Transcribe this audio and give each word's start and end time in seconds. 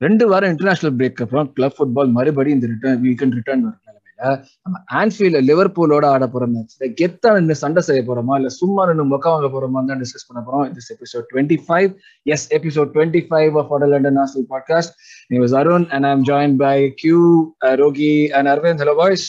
ரெண்டு 0.00 0.24
வாரம் 0.28 0.50
international 0.52 0.94
break 0.98 1.22
அப்புறம் 1.24 1.48
கிளப் 1.56 1.74
ஃபுட்பால் 1.76 2.12
மறுபடியும் 2.18 2.58
இந்த 2.58 2.68
ரிட்டர்ன் 2.72 3.00
வீக்கெண்ட் 3.06 3.34
ரிட்டர்ன் 3.38 3.64
வர 3.64 3.74
நிலைமையில 3.80 4.28
நம்ம 4.64 4.76
ஆன்ஃபீல்ட்ல 5.00 5.40
லிவர்பூலோட 5.48 6.04
ஆட 6.14 6.26
போற 6.34 6.44
மேட்ச்ல 6.54 6.88
கெத்தா 7.00 7.30
நின்று 7.36 7.56
சண்டை 7.62 7.82
செய்ய 7.88 8.02
போறோமா? 8.08 8.34
இல்ல 8.40 8.50
சும்மா 8.60 8.82
நின்று 8.88 9.04
மொக்க 9.12 9.26
வாங்க 9.34 9.48
போறோமா 9.54 9.82
தான் 9.90 10.00
டிஸ்கஸ் 10.02 10.26
பண்ண 10.28 10.40
போறோம். 10.46 10.64
This 10.76 10.90
episode 10.94 11.26
twenty 11.32 11.58
five 11.66 11.90
is 12.34 12.46
episode 12.58 12.90
twenty 12.96 13.22
five 13.28 13.58
of 13.62 13.70
ஆடல் 13.76 13.92
லண்டன் 13.94 14.18
நாஷனல் 14.20 14.48
பாட்காஸ்ட் 14.54 14.94
நீ 15.28 15.38
was 15.44 15.56
Arun 15.60 15.86
and 15.94 16.08
I 16.10 16.12
am 16.16 16.24
joined 16.30 16.56
by 16.64 16.74
Q 17.02 17.20
Rogi 17.82 18.12
and 18.38 18.50
Aravind 18.54 18.82
hello 18.84 18.96
boys 19.02 19.28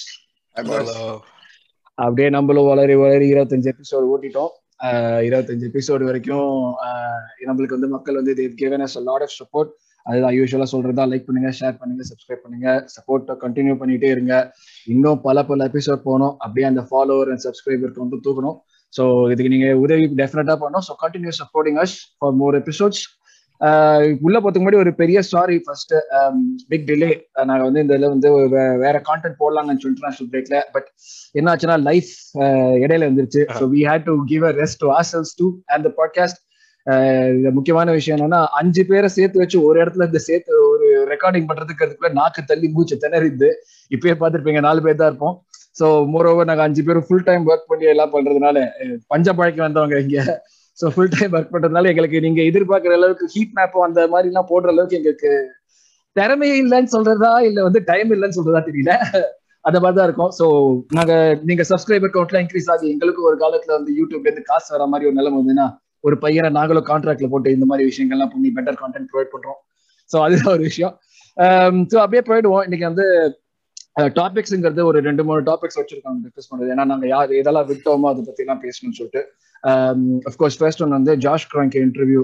அப்படியே 1.97 2.29
நம்மளும் 2.37 2.67
வளரி 2.71 2.97
வளரி 3.03 3.25
இருபத்தஞ்சு 3.33 3.69
எபிசோடு 3.73 4.05
ஓட்டிட்டோம். 4.13 4.51
இருபத்தஞ்சு 5.27 5.65
எபிசோடு 5.69 6.03
வரைக்கும் 6.03 6.51
நம்மளுக்கு 7.47 7.77
வந்து 7.77 7.89
மக்கள் 7.95 8.19
வந்து 8.19 8.33
they've 8.39 8.53
given 8.61 8.83
us 8.85 8.95
lot 9.09 9.25
of 9.27 9.35
support 9.39 9.71
அதுதான் 10.05 10.35
யூஸ்வலா 10.37 10.67
சொல்றதா 10.73 11.05
லைக் 11.11 11.27
பண்ணுங்க 11.27 11.51
ஷேர் 11.59 11.79
பண்ணுங்க 11.81 12.03
சப்ஸ்கிரைப் 12.09 12.43
பண்ணுங்க 12.45 12.67
சப்போர்ட் 12.95 13.31
கண்டினியூ 13.43 13.75
பண்ணிட்டே 13.81 14.11
இருங்க. 14.15 14.33
இன்னும் 14.87 15.21
பல 15.27 15.43
பல 15.49 15.69
எபிசோட் 15.71 16.05
போகணும். 16.07 16.35
அப்படியே 16.43 16.67
அந்த 16.71 16.83
ஃபாலோவர் 16.89 17.31
அண்ட் 17.33 17.45
சப்ஸ்கிரைபருக்கு 17.47 18.05
வந்து 18.05 18.19
தூக்கணும். 18.27 18.57
ஸோ 18.93 19.03
இதுக்கு 19.33 19.53
நீங்க 19.55 19.67
உதவி 19.85 20.05
டெஃபினட்டா 20.21 20.55
பண்ணணும். 20.61 20.85
So 20.89 20.95
continue 21.03 21.33
supporting 21.41 21.79
us 21.85 21.97
for 22.19 22.37
more 22.43 22.57
episodes 22.61 23.03
உள்ள 24.25 24.37
போறதுக்கு 24.39 24.61
முன்னாடி 24.61 24.79
ஒரு 24.83 24.91
பெரிய 25.01 25.19
சாரி 25.23 25.55
ஃபர்ஸ்ட் 25.65 25.91
பிக் 26.69 26.85
டிலே 26.87 27.09
நாங்க 27.49 27.63
வந்து 27.63 27.81
இந்த 27.83 27.93
இதுல 27.97 28.09
வந்து 28.13 28.29
வேற 28.83 28.95
கான்டென்ட் 29.09 29.37
போடலாம்னு 29.41 29.73
இன்டர்நேஷனல் 29.75 30.29
பிரேக்ல 30.31 30.59
பட் 30.71 30.87
என்ன 31.35 31.51
ஆச்சுன்னா 31.51 31.77
லைஃப் 31.89 32.11
இடையில 32.83 33.09
வந்துருச்சு 33.09 33.43
so 33.59 33.65
we 33.75 33.81
had 33.89 34.07
to 34.09 34.15
give 34.31 34.45
a 34.49 34.53
rest 34.61 34.81
to 34.85 34.89
ourselves 35.13 35.33
too 35.41 35.47
and 35.73 35.85
the 35.87 35.91
podcast 36.01 36.39
முக்கியமான 37.57 37.91
விஷயம் 37.97 38.17
என்னன்னா 38.17 38.41
அஞ்சு 38.59 38.83
பேரை 38.89 39.09
சேர்த்து 39.17 39.41
வச்சு 39.41 39.57
ஒரு 39.67 39.77
இடத்துல 39.83 40.07
இந்த 40.09 40.19
சேர்த்து 40.27 40.53
ஒரு 40.71 40.87
ரெக்கார்டிங் 41.11 41.47
பண்றதுக்கு 41.49 41.85
அதுக்குள்ள 41.85 42.11
நாக்கு 42.19 42.41
தள்ளி 42.51 42.67
மூச்சு 42.75 42.95
திணறிது 43.03 43.49
இப்பயே 43.91 44.15
பார்த்துருப்பீங்க 44.21 44.61
நாலு 44.67 44.81
பேர் 44.85 45.01
தான் 45.01 45.11
இருப்போம். 45.11 45.35
ஸோ 45.79 45.85
மோரோவர் 46.13 46.49
நாங்கள் 46.49 46.67
அஞ்சு 46.67 46.81
பேரும் 46.87 47.05
ஃபுல் 47.07 47.27
டைம் 47.27 47.43
ஒர்க் 47.51 47.69
பண்ணி 47.71 47.85
எல்லாம் 47.93 48.13
பண்றதுனால 48.15 48.57
பஞ்ச 49.13 49.27
பழக்கம் 49.39 49.67
வந்தவங்க 49.67 49.97
இங்க. 50.05 50.17
ஸோ 50.77 50.87
ஃபுல் 50.93 51.13
டைம் 51.15 51.33
ஒர்க் 51.37 51.53
பண்றதுனால 51.53 51.89
எங்களுக்கு 51.91 52.19
நீங்க 52.25 52.41
எதிர்பார்க்குற 52.51 52.95
அளவுக்கு 52.99 53.25
ஹீட் 53.33 53.55
மேப் 53.57 53.77
அந்த 53.87 54.01
மாதிரி 54.13 54.29
எல்லாம் 54.31 54.49
போடுற 54.51 54.69
அளவுக்கு 54.73 54.97
எங்களுக்கு 54.99 55.31
திறமையே 56.15 56.55
இல்லைன்னு 56.63 56.93
சொல்றதா 56.95 57.31
இல்ல 57.49 57.59
வந்து 57.67 57.81
டைம் 57.91 58.09
இல்லைன்னு 58.15 58.37
சொல்றதா 58.39 58.61
தெரியல. 58.69 58.93
அந்த 59.65 59.77
மாதிரி 59.79 59.97
தான் 59.97 60.07
இருக்கும். 60.09 60.31
ஸோ 60.39 60.45
நாங்க 60.97 61.13
நீங்க 61.49 61.63
சப்ஸ்கிரைபர் 61.71 62.13
கவுண்ட்லாம் 62.15 62.43
இன்க்ரீஸ் 62.45 62.69
ஆகி 62.73 62.87
எங்களுக்கு 62.93 63.21
ஒரு 63.29 63.37
காலத்துல 63.43 63.73
வந்து 63.77 63.91
யூடியூப்ல 63.99 64.29
இருந்து 64.29 64.49
காசு 64.51 64.69
வர 64.75 64.85
மாதிரி 64.93 65.07
ஒரு 65.09 65.17
நிலைமை 65.19 65.37
வந்துன்னா 65.41 65.67
ஒரு 66.03 66.15
பையனை 66.23 66.49
நாங்களும் 66.57 66.87
கான்ட்ராக்ட்ல 66.91 67.27
போட்டு 67.33 67.55
இந்த 67.57 67.65
மாதிரி 67.71 67.83
விஷயங்கள்லாம் 67.91 68.33
பண்ணி 68.33 68.49
பெட்டர் 68.57 68.79
கான்டென்ட் 68.81 69.09
ப்ரொவைட் 69.11 69.33
பண்றோம். 69.35 69.59
ஸோ 70.11 70.17
அதுதான் 70.25 70.53
ஒரு 70.55 70.63
விஷயம். 70.69 70.93
Um, 71.37 71.75
ஸோ 71.91 71.97
அப்படியே 72.03 72.23
போயிடுவோம் 72.29 72.65
இன்னைக்கு 72.67 72.87
வந்து 72.91 73.05
டாபிக்ஸ்ங்கிறது 74.17 74.81
ஒரு 74.89 74.99
ரெண்டு 75.07 75.23
மூணு 75.27 75.41
டாபிக்ஸ் 75.49 75.79
வச்சிருக்காங்க 75.79 76.19
டிஸ்கஸ் 76.25 76.49
பண்றது. 76.49 76.71
ஏன்னா 76.73 76.85
நாங்க 76.91 77.05
யார் 77.13 77.31
எதெல்லாம் 77.41 77.69
விட்டோமோ 77.71 78.09
அதை 78.11 78.21
பத்தி 78.27 78.43
எல்லாம் 78.45 78.61
பேசணும்னு 78.65 78.97
சொல்லிட்டு. 78.99 79.21
அஃப்கோர்ஸ் 80.29 80.57
ஃபர்ஸ்ட் 80.59 80.83
ஒன் 80.83 80.97
வந்து 80.97 81.13
ஜாஷ் 81.25 81.47
கிராங்கே 81.51 81.81
இன்டர்வியூ 81.87 82.21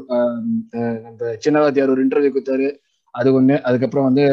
நம்ம 1.05 1.31
சின்னவாதியார் 1.45 1.93
ஒரு 1.95 2.03
இன்டர்வியூ 2.05 2.31
கொடுத்தாரு. 2.35 2.67
அது 3.13 3.29
ஒண்ணு. 3.39 3.55
அதுக்கப்புறம் 3.67 4.07
வந்து 4.09 4.25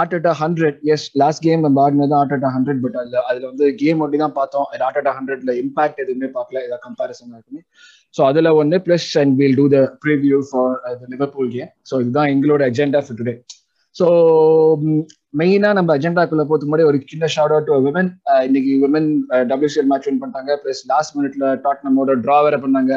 Arteta 0.00 0.32
hundred 0.42 0.78
is 0.92 1.06
last 1.22 1.42
game 1.46 1.64
நம்ம 1.66 1.80
ஆடினது 1.84 2.14
ஆர்டட்டா 2.20 2.48
ஹண்ட்ரட் 2.54 2.80
பட் 2.84 2.96
அதுல 3.00 3.22
அதுல 3.30 3.44
வந்து 3.50 3.66
கேம் 3.82 4.00
ஒட்டி 4.04 4.18
தான் 4.24 4.36
பார்த்தோம் 4.38 4.66
ஆர்ட் 4.86 4.98
அட்டா 5.00 5.12
ஹண்ட்ரட்ல 5.18 5.52
இம்பாக்ட் 5.62 6.02
எதுவுமே 6.04 6.28
பார்க்கல. 6.38 6.62
ஏதாவது 6.66 6.84
கம்பாரிசன் 6.86 7.34
இருக்குமே. 7.36 7.62
ஸோ 8.14 8.22
அதுல 8.30 8.50
ஒன்று 8.60 8.78
plus 8.86 9.08
and 9.22 9.34
will 9.40 9.58
do 9.60 9.66
the 9.74 9.80
preview 10.04 10.38
for 10.50 10.74
Liverpool 11.14 11.50
game 11.56 11.70
so 11.90 11.94
இதுதான் 12.04 12.30
எங்களோட 12.34 12.62
அஜெண்டா 12.70 13.02
ஃபார் 13.06 13.18
டுடே 13.20 13.34
ஸோ 13.96 14.06
மெயினா 15.40 15.70
நம்ம 15.78 15.94
அஜெண்டாக்குள்ளே 15.96 16.44
போறதுக்கு 16.48 16.70
முன்னாடி 16.70 16.88
ஒரு 16.90 16.98
சின்ன 17.12 17.26
ஷார்ட் 17.34 17.54
அவுட் 17.54 17.68
டு 17.68 17.76
விமன் 17.86 18.10
இன்னைக்கு 18.46 18.72
விமன் 18.84 19.08
டபிள்யூசிஎல் 19.50 19.88
மேட்ச் 19.90 20.06
வின் 20.08 20.20
பண்ணிட்டாங்க. 20.22 20.52
பிளஸ் 20.62 20.82
லாஸ்ட் 20.92 21.14
மினிட்ல 21.18 21.46
டாட்னமோட 21.64 22.14
ட்ரா 22.24 22.38
வேற 22.46 22.56
பண்ணாங்க. 22.64 22.92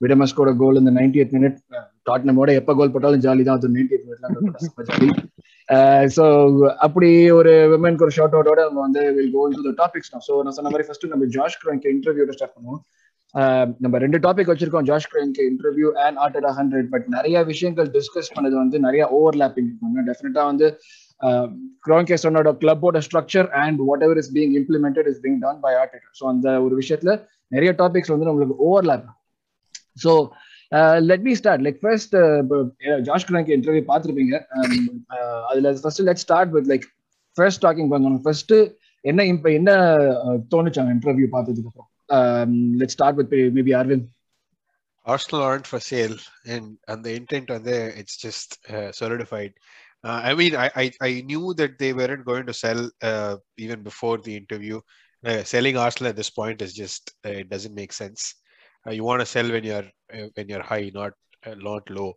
விடமஸ்கோட 0.00 0.50
கோல் 0.60 0.80
இந்த 0.80 0.92
நைன்டி 0.98 1.18
எயிட் 1.20 1.34
மினிட் 1.36 1.58
டாட்னமோட 2.08 2.52
எப்போ 2.60 2.72
கோல் 2.78 2.92
போட்டாலும் 2.94 3.22
ஜாலி 3.26 3.42
தான். 3.48 3.58
அது 3.58 3.74
நைன்டி 3.76 3.94
எய்த் 3.96 4.08
மினிட்ல 4.08 4.86
ஜாலி 4.90 5.08
ஸோ 6.16 6.24
அப்படி 6.86 7.10
ஒரு 7.38 7.52
விமனுக்கு 7.72 8.04
ஒரு 8.06 8.14
ஷார்ட் 8.16 8.34
அவுட்டோட 8.36 8.60
நம்ம 8.68 8.80
வந்து 8.86 9.02
will 9.18 9.32
go 9.36 9.44
to 9.54 9.62
the 9.68 9.72
topics 9.82 10.10
so 10.28 10.34
நான் 10.44 10.56
சொன்ன 10.58 10.72
மாதிரி 10.72 10.86
ஃபர்ஸ்ட் 10.88 11.06
நம்ம 11.12 11.28
ஜாஷ் 11.36 11.58
கிராங்க் 11.62 11.86
இன்டர்வியூட 11.94 12.34
ஸ்டார்ட் 12.36 12.56
பண்ணுவோம். 12.56 12.80
நம்ம 13.84 13.98
ரெண்டு 14.04 14.18
டாபிக் 14.24 14.50
வச்சிருக்கோம். 14.50 14.86
Josh 14.90 15.08
கிரேன்க்கு 15.12 15.44
interview 15.50 15.88
and 16.04 16.18
Arteta 16.24 16.46
hundred 16.58 16.88
but 16.92 17.06
நிறைய 17.16 17.36
விஷயங்கள் 17.52 17.88
டிஸ்கஸ் 17.96 18.30
பண்ணது 18.34 18.56
வந்து 18.62 18.78
நிறைய 18.86 19.04
ஓவர்லாப்பிங் 19.18 19.68
இருக்கும் 19.70 20.08
டெஃபினட்டா 20.10 20.44
வந்து 20.50 20.66
கிராங்கே 21.86 22.16
சொன்னோட 22.24 22.48
கிளப்போட 22.62 22.98
structure 23.06 23.48
and 23.62 23.80
whatever 24.06 24.20
is 24.22 24.32
being 24.36 24.54
implemented 24.60 25.08
is 25.12 25.20
being 25.24 25.38
done 25.44 25.60
by 25.66 25.72
Arteta 25.82 26.04
so 26.20 26.24
அந்த 26.32 26.48
ஒரு 26.66 26.74
விஷயத்துல 26.82 27.12
நிறைய 27.56 27.72
டாபிக்ஸ் 27.82 28.12
வந்து 28.14 28.28
நம்மளுக்கு 28.28 28.56
overlap 28.68 29.06
so 30.04 30.12
let 31.08 31.24
me 31.28 31.32
start 31.40 31.64
like 31.66 31.80
first 31.82 32.14
Josh 33.08 33.26
Kroenke 33.30 33.50
interview 33.56 33.82
பார்த்துருப்பீங்க. 33.90 34.34
அதுல 35.50 35.72
first 35.82 36.04
let 36.08 36.22
start 36.24 36.52
with 36.56 36.70
like 36.72 36.86
first 37.38 37.62
talking 37.66 37.90
பண்ணணும் 37.94 38.22
ஃபர்ஸ்ட் 38.24 38.54
என்ன 39.04 39.24
இப்போ 39.32 39.48
என்ன 39.58 39.70
தோணுச்சாங்க 40.54 40.92
இன்டர்வியூ 40.96 41.28
பார்த்ததுக்கு 41.34 41.70
அப்புறம்? 41.70 41.90
Um, 42.14 42.76
let's 42.78 42.92
start 42.92 43.16
with 43.16 43.30
maybe 43.30 43.72
Arvind. 43.72 44.08
Arsenal 45.04 45.42
aren't 45.42 45.66
for 45.66 45.80
sale, 45.80 46.16
and 46.46 46.78
and 46.88 47.04
the 47.04 47.14
intent 47.14 47.50
on 47.50 47.62
there 47.62 47.90
it's 47.90 48.16
just 48.16 48.58
uh, 48.70 48.90
solidified. 48.92 49.52
Uh, 50.02 50.20
I 50.24 50.34
mean, 50.34 50.56
I, 50.56 50.70
I 50.76 50.92
I 51.02 51.10
knew 51.22 51.54
that 51.54 51.78
they 51.78 51.92
weren't 51.92 52.24
going 52.24 52.46
to 52.46 52.54
sell 52.54 52.90
uh, 53.02 53.36
even 53.56 53.82
before 53.82 54.18
the 54.18 54.36
interview. 54.36 54.80
selling 55.44 55.76
Arsenal 55.76 56.10
at 56.10 56.16
this 56.16 56.30
point 56.30 56.62
is 56.62 56.74
just 56.74 57.12
it 57.24 57.48
doesn't 57.48 57.74
make 57.74 57.92
sense. 57.92 58.34
you 58.90 59.04
want 59.04 59.20
to 59.20 59.26
sell 59.34 59.50
when 59.50 59.64
you're 59.64 59.88
when 60.36 60.48
you're 60.48 60.68
high, 60.72 60.90
not 60.94 61.12
not 61.68 61.90
low. 61.98 62.10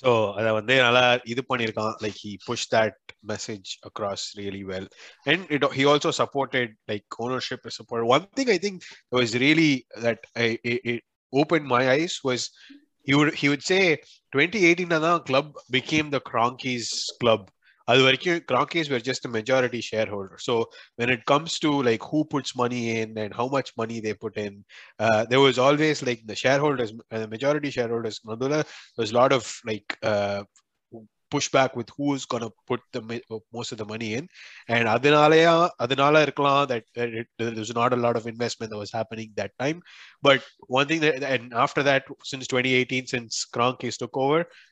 So 0.00 0.10
அதை 0.36 0.50
வந்து 0.52 0.74
நல்லா 0.80 1.04
இது 1.24 1.42
பண்ணியிருக்கான். 1.48 1.94
Like 2.04 2.18
he 2.24 2.32
push 2.46 2.66
that 2.74 3.00
message 3.26 3.70
across 3.88 4.24
really 4.38 4.62
well 4.72 4.88
and 5.24 5.44
it 5.56 5.66
he 5.78 5.84
also 5.84 6.12
supported 6.22 6.72
like 6.92 7.18
ownership 7.18 7.66
support 7.78 8.06
one 8.16 8.26
thing 8.38 8.52
I 8.56 8.58
think 8.58 8.80
was 9.16 9.34
really 9.46 9.72
that 10.06 10.24
open 11.32 11.66
my 11.74 11.84
eyes 11.98 12.16
was 12.28 12.46
he 13.06 13.14
would 13.14 13.34
he 13.34 13.48
would 13.48 13.64
say 13.70 13.80
2018 14.32 15.00
தான் 15.06 15.22
club 15.28 15.46
became 15.70 16.08
the 16.10 16.20
Cronkies 16.20 16.88
club. 17.20 17.42
அது 17.91 18.01
வரைக்கும் 18.03 18.39
Cronkies 18.49 18.89
were 18.93 18.99
just 19.09 19.25
a 19.27 19.31
majority 19.37 19.81
shareholder 19.89 20.37
so 20.47 20.53
when 20.99 21.09
it 21.15 21.21
comes 21.31 21.51
to 21.63 21.69
like 21.89 22.03
who 22.09 22.19
puts 22.33 22.51
money 22.63 22.81
in 22.99 23.17
and 23.23 23.33
how 23.39 23.47
much 23.47 23.69
money 23.81 23.97
they 24.05 24.13
put 24.13 24.35
in 24.45 24.53
uh, 24.99 25.21
there 25.31 25.39
was 25.47 25.57
always 25.57 25.99
like 26.09 26.21
the 26.31 26.37
shareholders 26.43 26.91
uh, 27.11 27.19
the 27.23 27.29
majority 27.35 27.69
shareholders 27.77 28.19
there 28.25 28.65
was 29.03 29.11
a 29.11 29.19
lot 29.21 29.33
of 29.37 29.43
like 29.71 29.97
uh, 30.03 30.41
pushback 31.33 31.75
with 31.75 31.89
who's 31.95 32.25
going 32.25 32.43
to 32.43 32.51
put 32.67 32.81
the 32.93 33.01
most 33.53 33.71
of 33.71 33.77
the 33.77 33.85
money 33.85 34.13
in 34.17 34.27
and 34.67 34.87
adinalaya 34.87 35.69
adinala 35.85 36.19
irkalam 36.27 36.67
that 36.71 36.83
it, 36.95 37.27
there's 37.37 37.73
not 37.81 37.93
a 37.93 38.01
lot 38.05 38.15
of 38.19 38.27
investment 38.27 38.69
that 38.71 38.77
was 38.77 38.93
happening 38.99 39.31
that 39.35 39.51
time 39.59 39.81
but 40.21 40.41
one 40.77 40.87
thing 40.87 41.01
that 41.01 41.23
and 41.23 41.53
after 41.53 41.83
that 41.83 42.05
since 42.23 42.47
2018 42.47 43.07
since 43.07 43.45
Kroenke 43.53 43.89
took 43.97 44.15
over 44.25 44.39
he, 44.39 44.70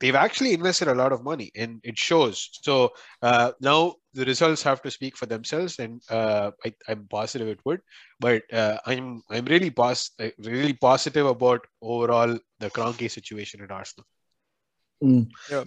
they've 0.00 0.14
actually 0.16 0.52
invested 0.52 0.88
a 0.88 0.94
lot 0.94 1.12
of 1.12 1.22
money 1.24 1.50
and 1.54 1.72
it 1.82 1.96
shows 2.00 2.36
so 2.62 2.74
uh, 3.22 3.48
now 3.60 3.78
the 4.14 4.24
results 4.24 4.62
have 4.62 4.80
to 4.82 4.90
speak 4.90 5.16
for 5.16 5.26
themselves 5.26 5.72
and 5.78 5.94
uh, 6.10 6.46
I, 6.64 6.70
am 6.88 7.00
positive 7.10 7.48
it 7.48 7.62
would 7.66 7.80
but 8.20 8.42
uh, 8.54 8.76
i'm 8.86 9.06
i'm 9.30 9.46
really 9.46 9.72
pos- 9.80 10.12
really 10.50 10.76
positive 10.82 11.26
about 11.28 11.62
overall 11.86 12.34
the 12.60 12.70
Kroenke 12.70 13.08
situation 13.10 13.60
at 13.62 13.72
arsenal 13.72 14.06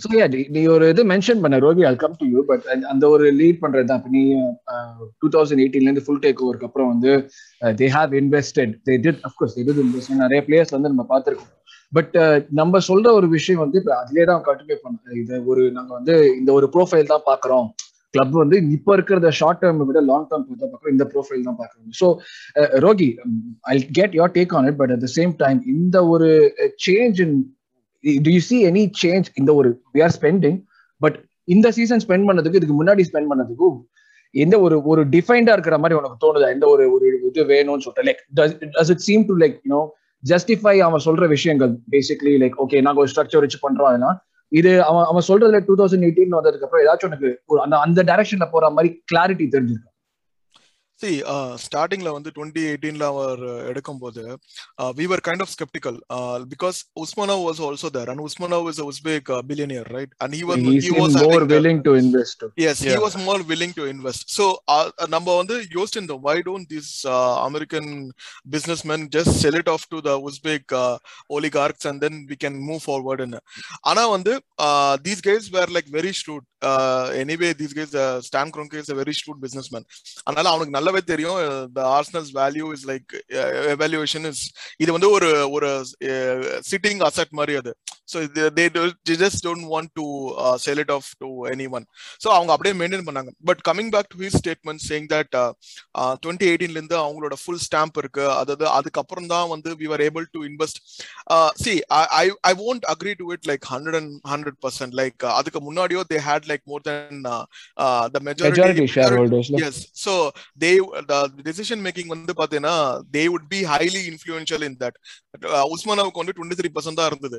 so 0.04 0.10
yeah 0.14 0.26
நீ 0.54 0.62
ஒரு 0.68 0.86
இது 0.94 1.02
mention 1.12 1.42
பண்ண 1.42 1.58
ரோகி 1.66 1.84
அல் 1.88 2.00
come 2.04 2.16
to 2.22 2.28
you 2.32 2.40
but 2.48 2.64
அந்த 2.92 3.04
ஒரு 3.14 3.26
lead 3.40 3.60
பண்றது 3.64 3.90
தான் 3.92 4.08
நீ 4.16 4.22
two 5.22 5.28
thousand 5.36 5.62
எயிட்டீன்ல 5.64 5.90
இருந்து 5.90 6.06
ஃபுல் 6.06 6.24
டேக் 6.24 6.42
ஓவருக்கு 6.46 6.68
அப்புறம் 6.70 6.90
வந்து 6.94 7.12
they 7.82 7.88
have 7.98 8.14
invested 8.22 8.74
they 8.88 8.96
did 9.06 9.22
of course 9.30 9.56
இது 9.64 9.76
இன்வெஸ்ட் 9.86 10.16
நிறைய 10.24 10.42
பிளேயர்ஸ் 10.48 10.74
வந்து 10.78 10.92
நம்ம 10.94 11.06
பார்த்துருக்கோம் 11.12 11.54
but 11.95 12.15
uh, 12.17 12.37
நம்ம 12.53 12.81
சொல்ற 12.87 13.09
ஒரு 13.19 13.27
விஷயம் 13.35 13.63
வந்து 13.63 13.79
இப்போ 13.81 13.93
அதுலேயே 14.01 14.27
தான் 14.31 14.45
கண்டினியூ 14.47 14.77
பண்ண 14.85 15.17
இது 15.21 15.35
ஒரு 15.51 15.65
நாங்க 15.71 15.93
வந்து 15.99 16.15
இந்த 16.39 16.51
ஒரு 16.59 16.67
ப்ரோஃபைல் 16.75 17.13
தான் 17.13 17.27
பாக்குறோம் 17.27 17.67
கிளப் 18.15 18.35
வந்து 18.43 18.57
இப்ப 18.77 18.95
இருக்கிற 18.97 19.31
ஷார்ட் 19.39 19.61
டேர்ம் 19.63 19.81
விட 19.89 20.01
லாங் 20.11 20.27
டேர்ம் 20.31 20.45
தான் 20.53 20.71
பார்க்குறோம். 20.73 20.95
இந்த 20.95 21.05
ப்ரோஃபைல் 21.13 21.47
தான் 21.49 21.59
பார்க்குறோம். 21.61 21.95
So 22.01 22.07
Rogi 22.87 23.09
I 23.73 23.75
get 23.99 24.15
your 24.21 24.35
take 24.39 24.55
on 24.59 24.69
it 24.71 24.79
but 24.83 24.93
at 24.95 25.05
the 25.07 25.11
same 25.19 25.33
time 25.43 25.61
இந்த 25.75 25.97
ஒரு 26.15 26.29
change 26.87 27.21
in 27.25 27.35
to 28.23 28.33
you 28.37 28.43
see 28.51 28.59
any 28.71 28.85
change 29.05 29.29
இந்த 29.43 29.51
ஒரு 29.61 29.71
வி 29.97 30.03
ஆர் 30.07 30.15
ஸ்பெண்டிங் 30.19 30.59
பட் 31.01 31.19
இந்த 31.49 31.69
சீசன் 31.79 32.03
ஸ்பெண்ட் 32.05 32.27
பண்ணதுக்கு 32.29 32.61
இதுக்கு 32.61 32.79
முன்னாடி 32.81 33.03
ஸ்பெண்ட் 33.11 33.31
பண்ணதுக்கும் 33.33 33.79
எந்த 34.35 34.57
ஒரு 34.67 34.77
ஒரு 34.93 35.03
டிஃபைன்டா 35.11 35.53
இருக்கிற 35.57 35.77
மாதிரி 35.83 35.97
உனக்கு 35.99 36.17
தோணுதா? 36.23 36.47
எந்த 36.55 36.67
ஒரு 36.67 36.85
ஒரு 36.95 37.07
இது 37.29 37.43
வேணும்னு 37.53 37.85
சொல்லிட்டு 37.85 38.07
like 38.09 38.23
does 38.77 38.93
it 38.95 39.05
seem 39.09 39.25
to 39.29 39.35
like 39.43 39.59
you know 39.65 39.83
justify 40.25 40.77
அவன் 40.79 41.05
சொல்ற 41.05 41.25
விஷயங்கள் 41.29 41.73
பேசிக்லி 41.91 42.35
லைக் 42.43 42.57
ஓகே 42.65 42.83
நாங்க 42.83 43.01
ஒரு 43.01 43.11
ஸ்ட்ரக்சர் 43.15 43.45
வச்சு 43.45 43.59
பண்றோம் 43.63 43.89
அதெல்லாம். 43.89 44.17
இது 44.53 44.83
அவன் 44.83 45.05
அவன் 45.05 45.27
சொல்றதுல 45.29 45.61
டூ 45.67 45.75
தௌசண்ட் 45.77 46.07
எயிட்டீன் 46.07 46.37
வந்ததுக்கு 46.39 46.67
அப்புறம் 46.67 46.85
ஏதாச்சும் 46.85 47.11
உனக்கு 47.11 47.31
அந்த 47.63 47.77
அந்த 47.79 48.03
டைரக்ஷன்ல 48.03 48.51
போற 48.51 48.71
மாதிரி 48.71 48.91
கிளாரிட்டி 49.13 49.47
தெரிஞ்சிருக்கு 49.49 49.91
சி 51.03 51.11
ஸ்டார்டிங்ல 51.65 52.09
வந்து 52.17 52.31
டுவெண்ட்டி 52.37 52.63
எயிட்டீன்ல 52.71 53.05
அவர் 53.15 53.41
எடுக்கும்போது 53.71 54.23
we 54.99 55.07
were 55.13 55.23
kind 55.29 55.43
of 55.45 55.53
sceptical 55.55 55.99
because 56.53 56.79
Usmanov 57.05 57.37
was 57.47 57.61
also 57.69 57.91
there 57.97 58.11
and 58.13 58.23
Usmanov 58.27 58.59
is 58.73 58.81
Uzbek 58.91 59.31
billionaire 59.51 59.91
right 59.97 60.13
and 60.25 60.37
he 60.39 60.43
was 60.51 60.63
He 60.69 60.77
he 60.87 60.93
was 61.01 61.17
seemed 61.17 61.27
more 61.33 61.45
willing 61.55 61.81
to 61.89 61.95
invest 62.05 62.45
Yes, 62.67 62.77
he 62.87 62.93
Yeah. 62.93 63.03
was 63.07 63.17
more 63.29 63.41
willing 63.51 63.73
to 63.81 63.85
invest. 63.95 64.25
So, 64.39 64.45
uh, 64.75 64.87
நம்ம 65.15 65.37
வந்து 65.41 65.57
யோசிச்சிருந்தோம் 65.77 66.23
why 66.29 66.37
don't 66.49 66.67
these 66.75 66.93
uh, 67.17 67.35
American 67.49 67.87
businessmen 68.55 69.01
just 69.17 69.33
sell 69.43 69.59
it 69.63 69.69
off 69.75 69.85
to 69.95 70.01
the 70.09 70.15
Uzbek 70.29 70.65
uh, 70.85 70.97
oligarchs 71.37 71.85
and 71.91 71.99
then 72.05 72.27
we 72.31 72.37
can 72.45 72.57
move 72.71 72.83
forward 72.89 73.21
ன்னு 73.29 73.41
ஆனா 73.91 74.05
வந்து 74.17 74.35
uh, 74.67 74.95
these 75.09 75.23
guys 75.31 75.47
were 75.57 75.69
like 75.79 75.89
very 76.01 76.13
shrewd. 76.23 76.45
Uh, 76.73 77.07
anyway, 77.23 77.49
these 77.53 77.75
guys, 77.79 77.91
uh, 78.03 78.19
Stan 78.27 78.49
Kroenke 78.53 78.77
is 78.83 78.89
a 78.89 78.97
very 79.01 79.15
shrewd 79.19 79.39
businessman. 79.43 79.83
அதனால 80.29 80.49
அவனுக்கு 80.53 80.75
நல்லாவே 80.85 81.01
தெரியும். 81.13 81.39
the 81.77 81.85
Arsenal's 81.97 82.31
value 82.31 82.69
is 82.77 82.85
like 82.93 83.09
uh, 83.41 83.51
evaluation 83.75 84.25
is 84.31 84.41
இது 84.77 84.93
வந்து 84.93 85.11
ஒரு 85.11 85.31
ஒரு 85.57 85.71
சிட்டிங் 86.71 87.03
அசெட் 87.09 87.35
மாதிரி 87.41 87.55
அது. 87.63 87.73
So 88.13 88.19
they 88.57 88.69
do- 88.75 88.93
they 89.09 89.17
just 89.23 89.39
don't 89.47 89.65
want 89.75 89.89
to 89.99 90.07
uh, 90.45 90.57
sell 90.65 90.79
it 90.83 90.91
off 90.97 91.07
to 91.23 91.29
anyone. 91.53 91.85
So 92.25 92.29
அவங்க 92.37 92.53
அப்படியே 92.55 92.75
மெயின்டைன் 92.81 93.07
பண்ணாங்க. 93.07 93.31
But 93.51 93.63
coming 93.69 93.91
back 93.95 94.11
to 94.13 94.19
his 94.25 94.39
statement 94.43 94.83
saying 94.89 95.09
that 95.15 95.33
twenty 96.25 96.49
எயிட்டீன்ல 96.51 96.79
இருந்து 96.81 96.99
அவங்களோட 97.05 97.37
ஃபுல் 97.43 97.63
ஸ்டாம்ப் 97.67 97.99
இருக்கு. 98.03 98.25
அதாவது 98.41 98.69
அதுக்கப்புறம் 98.79 99.27
தான் 99.27 99.49
வந்து 99.55 99.71
we 99.81 99.89
are 99.97 100.05
able 100.09 100.27
to 100.37 100.43
invest 100.51 100.81
see 101.65 101.75
I 102.23 102.27
I 102.51 102.55
won't 102.65 102.85
agree 102.95 103.15
to 103.21 103.27
it 103.35 103.43
like 103.51 103.65
hundred 103.73 103.97
and 104.01 104.13
hundred 104.33 104.59
percent 104.65 104.95
like 105.01 105.25
அதுக்கு 105.39 105.61
முன்னாடியோ 105.69 106.03
they 106.13 106.19
had 106.29 106.47
like 106.53 106.63
more 106.73 106.85
than 106.89 107.21
the 108.15 108.21
majority 108.29 108.55
majority 108.57 108.87
share 108.97 109.17
ஹோல்டர்ஸ்ல 109.19 109.63
yes 109.69 109.81
so 110.05 110.15
they 110.65 110.71
the 110.74 110.74
decision 111.45 111.83
making 111.85 112.07
வந்து 112.07 112.33
பாத்தீங்கன்னா 112.37 112.75
they 113.17 113.23
would 113.27 113.49
be 113.49 113.61
highly 113.65 114.03
influential 114.11 114.65
in 114.65 114.79
that 114.81 114.99
உஸ்மானாவுக்கு 115.75 116.23
வந்து 116.23 116.35
twenty 116.37 116.59
three 116.61 116.71
percent 116.75 117.01
தான் 117.01 117.11
இருந்தது. 117.13 117.39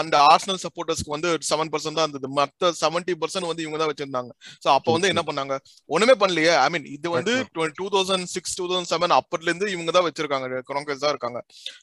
அந்த 0.00 0.16
Arsenal 0.32 0.60
சப்போர்ட்டர்ஸ்க்கு 0.64 1.14
வந்து 1.14 1.30
seven 1.50 1.70
percent 1.72 1.98
தான் 1.98 2.06
இருந்தது. 2.06 2.28
மத்த 2.38 2.70
செவன்டி 2.82 3.14
பர்சன்ட் 3.22 3.48
வந்து 3.50 3.64
இவங்க 3.64 3.78
தான் 3.82 3.90
வச்சிருந்தாங்க. 3.90 4.30
சோ 4.64 4.68
அப்ப 4.76 4.92
வந்து 4.96 5.10
என்ன 5.12 5.22
பண்ணாங்க? 5.28 5.56
ஒண்ணுமே 5.94 6.14
பண்ணலையே. 6.22 6.52
ஐ 6.64 6.68
மீன் 6.74 6.86
இது 6.96 7.10
வந்து 7.16 7.34
two 7.80 7.86
thousand 7.96 8.28
six 8.34 8.56
two 8.60 8.66
thousand 8.70 8.90
seven 8.94 9.14
அப்பர்ல 9.18 9.50
இருந்து 9.50 9.68
இவங்க 9.74 9.92
தான் 9.96 10.06
வச்சிருக்காங்க. 10.08 10.62
குரோங்கஸ் 10.70 11.02
தான் 11.04 11.14
இருக்காங்க. 11.14 11.40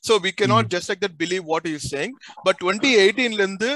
So 0.08 0.20
we 0.26 0.34
can't 0.54 0.72
just 0.76 0.92
like 0.92 1.04
that 1.06 1.18
believe 1.24 1.46
what 1.54 1.70
is 1.74 1.88
saying 1.96 2.16
but 2.48 2.60
twenty 2.64 2.92
எயிட்டீன்ல 3.04 3.42
இருந்து 3.46 3.72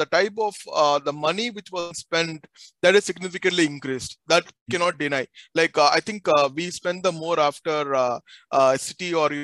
the 0.00 0.06
type 0.16 0.40
of 0.48 0.60
the 1.08 1.14
money 1.26 1.46
which 1.58 1.72
was 1.76 2.00
spend 2.04 2.42
that 2.86 2.98
is 3.00 3.08
significantly 3.10 3.66
increased 3.72 4.14
that 4.34 4.50
can't 4.84 5.00
deny 5.04 5.22
like 5.60 5.80
I 5.98 6.00
think 6.10 6.30
we 6.58 6.68
spend 6.78 7.04
the 7.08 7.12
more 7.22 7.42
after 7.48 7.88
City 8.86 9.10
or 9.22 9.36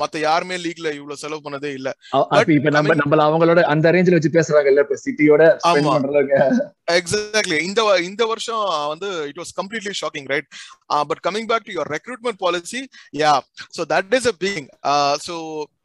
மத்த 0.00 0.18
யாருமே 0.28 0.56
லீக்ல 0.64 0.88
இவ்வளவு 0.98 1.20
செலவு 1.22 1.44
பண்ணதே 1.46 1.70
இல்ல. 1.78 1.88
இப்ப 2.56 2.70
நம்ம 2.76 2.94
நம்ம 3.00 3.22
அவங்களோட 3.28 3.57
அந்த 3.72 3.92
ரேஞ்சில 3.92 4.16
வச்சு 4.16 4.36
பேசுறாங்கல்ல 4.36 4.84
இப்ப 4.84 4.98
சிட்டியோட 5.04 5.42
எக்ஸாக்ட்லி 6.90 7.58
இந்த 7.60 7.80
இந்த 8.04 8.22
வருஷம் 8.26 8.62
வந்து 8.92 9.08
it 9.30 9.40
was 9.40 9.52
completely 9.58 9.94
shocking 9.94 10.28
right 10.32 10.48
but 11.10 11.22
coming 11.26 11.48
back 11.50 11.66
to 11.66 11.74
your 11.76 11.90
recruitment 11.96 12.38
policy 12.38 12.80
yeah 13.16 13.32
so 13.76 13.84
that 13.92 14.14
is 14.18 14.28
a 14.28 14.36
being 14.40 14.68
so 15.26 15.34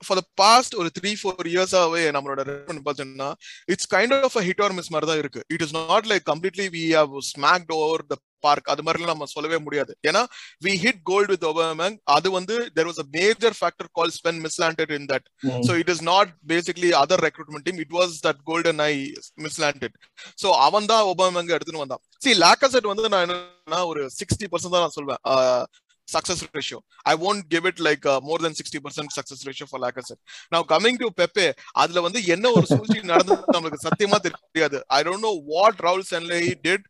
for 0.05 0.19
the 0.19 0.25
past 0.35 0.75
ஒரு 0.75 0.91
த்ரீ 0.97 1.13
ஃபோர் 1.21 1.49
இயர்ஸாவே 1.53 2.03
நம்மளோட 2.11 2.41
ரெக்ரூட்மெண்ட் 2.49 2.85
பார்த்தீங்கன்னா 2.87 3.29
it's 3.67 3.91
kind 3.91 4.15
of 4.19 4.37
hit 4.47 4.63
or 4.65 4.73
miss 4.73 4.91
மாதிரி 4.91 5.09
தான் 5.11 5.21
இருக்கு. 5.23 5.43
It 5.49 5.61
is 5.61 5.75
not 5.81 6.07
like 6.07 6.25
completely 6.31 6.67
we 6.73 6.85
have 6.93 7.15
smacked 7.31 7.73
over 7.79 8.03
the 8.05 8.17
park 8.45 8.71
அது 8.73 8.83
மாதிரிலாம் 8.85 9.13
நம்ம 9.13 9.29
சொல்லவே 9.35 9.57
முடியாது. 9.65 9.91
ஏன்னா 10.09 10.23
we 10.65 10.73
hit 10.85 11.01
gold 11.11 11.31
with 11.33 11.45
Aubameyang 11.51 11.97
அது 12.17 12.27
வந்து 12.37 12.55
there 12.77 12.89
was 12.89 13.01
a 13.05 13.07
major 13.17 13.55
factor 13.59 13.91
call 13.99 14.13
spend 14.19 14.41
mislanded 14.47 14.93
in 14.99 15.09
that 15.13 15.27
So 15.67 15.73
it 15.81 15.89
is 15.93 15.99
not 16.11 16.27
basically 16.51 16.89
other 17.01 17.17
recruitment 17.25 17.63
team. 17.65 17.77
It 17.85 17.91
was 17.99 18.11
that 18.25 18.37
golden 18.49 18.77
eye 18.85 19.01
mislanted. 19.45 19.93
So 20.41 20.47
அவன் 20.67 20.89
தான் 20.91 21.07
ஒபாமங்க 21.11 21.55
எடுத்துன்னு 21.57 21.83
வந்தான். 21.83 22.01
சி 22.25 22.31
லாக்கசெட் 22.45 22.87
வந்து 22.91 23.11
நான் 23.13 23.25
என்ன 23.27 23.79
ஒரு 23.91 24.01
சிக்ஸ்டி 24.19 24.47
பர்சன்ட் 24.51 24.75
தான் 24.75 24.85
நான் 24.85 24.97
சொல்வேன். 24.97 25.21
Success 26.15 26.43
ratio 26.57 26.79
I 27.05 27.15
won't 27.27 27.45
give 27.53 27.67
it 27.71 27.81
like 27.87 28.07
more 28.27 28.43
then 28.45 28.57
sixty 28.59 28.81
percent 28.85 29.13
success 29.17 29.43
ratio 29.49 29.67
for 29.71 29.83
Lacazette 29.85 30.21
நான் 30.53 30.67
கமிங் 30.73 30.99
டு 31.03 31.09
பெப்பே 31.21 31.47
அதுல 31.83 32.01
வந்து 32.07 32.19
என்ன 32.35 32.51
ஒரு 32.57 32.65
சூழ்ச்சி 32.71 32.99
நடந்தது 33.11 33.53
நம்மளுக்கு 33.55 33.85
சத்தியமா 33.85 34.17
தெரியாது. 34.25 34.77
I 34.95 34.99
don't 35.05 35.25
know 35.27 35.33
what 35.51 35.79
Raul 35.87 36.05
Sanllehi 36.11 36.37
did 36.65 36.85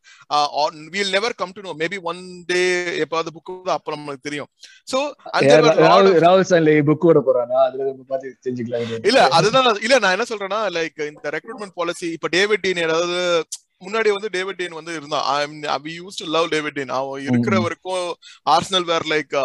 we'll 0.96 1.14
never 1.16 1.36
come 1.42 1.56
to 1.58 1.64
know 1.68 1.74
maybe 1.82 2.00
one 2.12 2.22
day 2.52 2.62
எப்பாவது 3.04 3.34
புக் 3.38 3.52
அப்ப 3.76 3.96
நம்மளுக்கு 3.96 4.28
தெரியும். 4.30 4.50
ஸோ 4.88 4.98
ராகுல் 6.24 6.50
சான்லே 6.52 6.76
புக் 6.90 7.08
ஓட 7.12 7.20
போறானா? 7.28 7.58
அதுல 7.68 7.88
நம்ம 7.90 8.06
பார்த்து 8.12 8.36
தெரிஞ்சுக்கலாம். 8.46 8.86
இல்ல 9.10 9.22
அதுதான் 9.40 9.70
இல்ல 9.86 9.98
நான் 10.04 10.16
என்ன 10.18 10.28
சொல்றேன்னா 10.32 10.62
லைக் 10.78 11.02
இந்த 11.12 11.28
ரெக்ரூட்மெண்ட் 11.38 11.78
பாலிசி 11.80 12.08
இப்ப 12.18 12.30
டேவிட் 12.38 12.66
டீன் 12.66 12.86
ஏதாவது 12.88 13.18
முன்னாடி 13.86 14.12
வந்து 14.16 14.30
டேவிட் 14.36 14.60
டீன் 14.62 14.78
வந்து 14.80 14.96
இருந்தான். 15.00 15.26
We 15.86 15.92
used 16.00 16.20
to 16.22 16.28
love 16.36 16.48
David 16.54 16.78
Dein 16.78 16.94
அவன் 17.00 17.26
இருக்கிற. 17.28 17.60
வரைக்கும் 17.66 18.08
Arsenal 18.54 18.88
were 18.92 19.08
like 19.14 19.36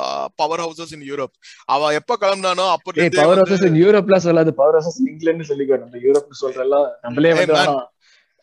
powerhouses 0.65 0.95
in 0.97 1.07
Europe 1.11 1.35
அவன் 1.75 1.97
எப்ப 2.01 2.19
கிளம்பினானோ 2.23 2.67
அப்ப 2.77 3.09
பவர் 3.21 3.41
ஹவுசஸ் 3.43 3.67
இன் 3.69 3.79
யூரோப்ல 3.85 4.19
சொல்லாது. 4.27 4.53
பவர் 4.63 4.79
ஹவுசஸ் 4.79 5.01
இங்கிலாந்து 5.13 5.49
சொல்லிக்கோ. 5.51 5.79
நம்ம 5.85 6.03
யூரோப்னு 6.07 6.43
சொல்றலாம் 6.45 6.89
நம்மளே 7.03 7.33
வந்து 7.41 7.63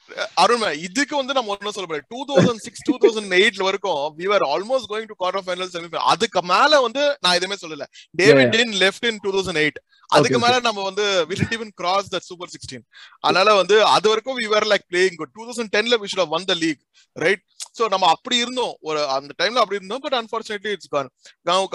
man. 0.08 0.16
வேணாம். 0.16 0.32
அருண் 0.44 0.62
man, 0.64 0.74
இதுக்கு 0.88 1.16
வந்து 1.20 1.36
நம்ம 1.38 1.52
ஒன்னும் 1.54 1.76
சொல்ல 1.78 1.88
முடியாது. 1.90 2.08
Two 2.14 2.22
thousand 2.30 2.62
six 2.66 2.84
two 2.90 2.96
thousand 3.04 3.36
எயிட்ல 3.40 3.64
வரைக்கும் 3.68 4.02
we 4.20 4.28
are 4.38 4.46
almost 4.54 4.90
going 4.92 5.10
to 5.12 5.18
quarter 5.22 5.46
final 5.48 5.72
semifinal 5.76 6.08
அதுக்கு 6.14 6.44
மேல 6.54 6.82
வந்து 6.86 7.04
நான் 7.26 7.38
எதுவுமே 7.40 7.58
சொல்லல. 7.64 7.88
David 8.22 8.54
Dein 8.56 8.74
left 8.84 9.08
in 9.12 9.20
two 9.26 9.34
thousand 9.38 9.62
eight 9.64 9.80
அதுக்கு. 10.18 10.40
மேல 10.46 10.60
நம்ம 10.70 10.84
வந்து 10.90 11.06
we 11.30 11.38
did 11.42 11.56
even 11.58 11.74
cross 11.82 12.12
that 12.16 12.28
super 12.32 12.54
sixteen 12.56 12.86
அதனால 13.26 13.56
வந்து 13.62 13.78
அது 13.96 14.10
வரைக்கும் 14.14 14.40
we 14.42 14.48
were 14.56 14.70
like 14.74 14.88
playing 14.94 15.18
good 15.22 15.36
two 15.38 15.46
thousand 15.50 15.74
டென்ல 15.78 16.00
we 16.04 16.10
should 16.14 16.34
won 16.36 16.50
the 16.52 16.56
league 16.64 16.82
right 17.26 17.44
so 17.78 17.86
நம்ம 17.94 18.08
அப்படி 18.16 18.36
இருந்தோம். 18.44 18.74
ஒரு 18.88 19.00
அந்த 19.16 19.32
டைம்ல 19.42 19.62
அப்படி 19.64 19.80
இருந்தோம் 19.80 20.04
but 20.04 20.18
unfortunately 20.22 20.74
it's 20.76 20.92
gone 20.96 21.12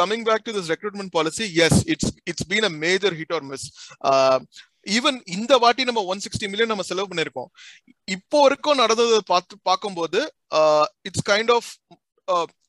coming 0.01 0.23
back 0.29 0.41
to 0.47 0.53
this 0.55 0.67
recruitment 0.73 1.11
policy 1.17 1.47
yes 1.59 1.75
it's 1.93 2.07
it's 2.31 2.45
been 2.53 2.65
a 2.69 2.71
major 2.85 3.11
hit 3.19 3.31
or 3.37 3.41
miss. 3.51 3.63
Even 4.87 5.19
இந்த 5.37 5.53
வாட்டி 5.65 5.83
நம்ம 5.89 6.03
ஒன் 6.13 6.23
சிக்ஸ்டி 6.25 6.49
மில்லியன் 6.53 6.73
நம்ம 6.73 6.87
செலவு 6.91 7.11
பண்ணிருக்கோம் 7.11 7.51
இப்போ 8.09 8.39
வரைக்கும் 8.45 8.81
நடந்ததை 8.83 9.21
பார்த்து 9.33 9.61
பார்க்கும்போது 9.71 10.21
it's 11.09 11.27
kind 11.31 11.53
of 11.59 11.71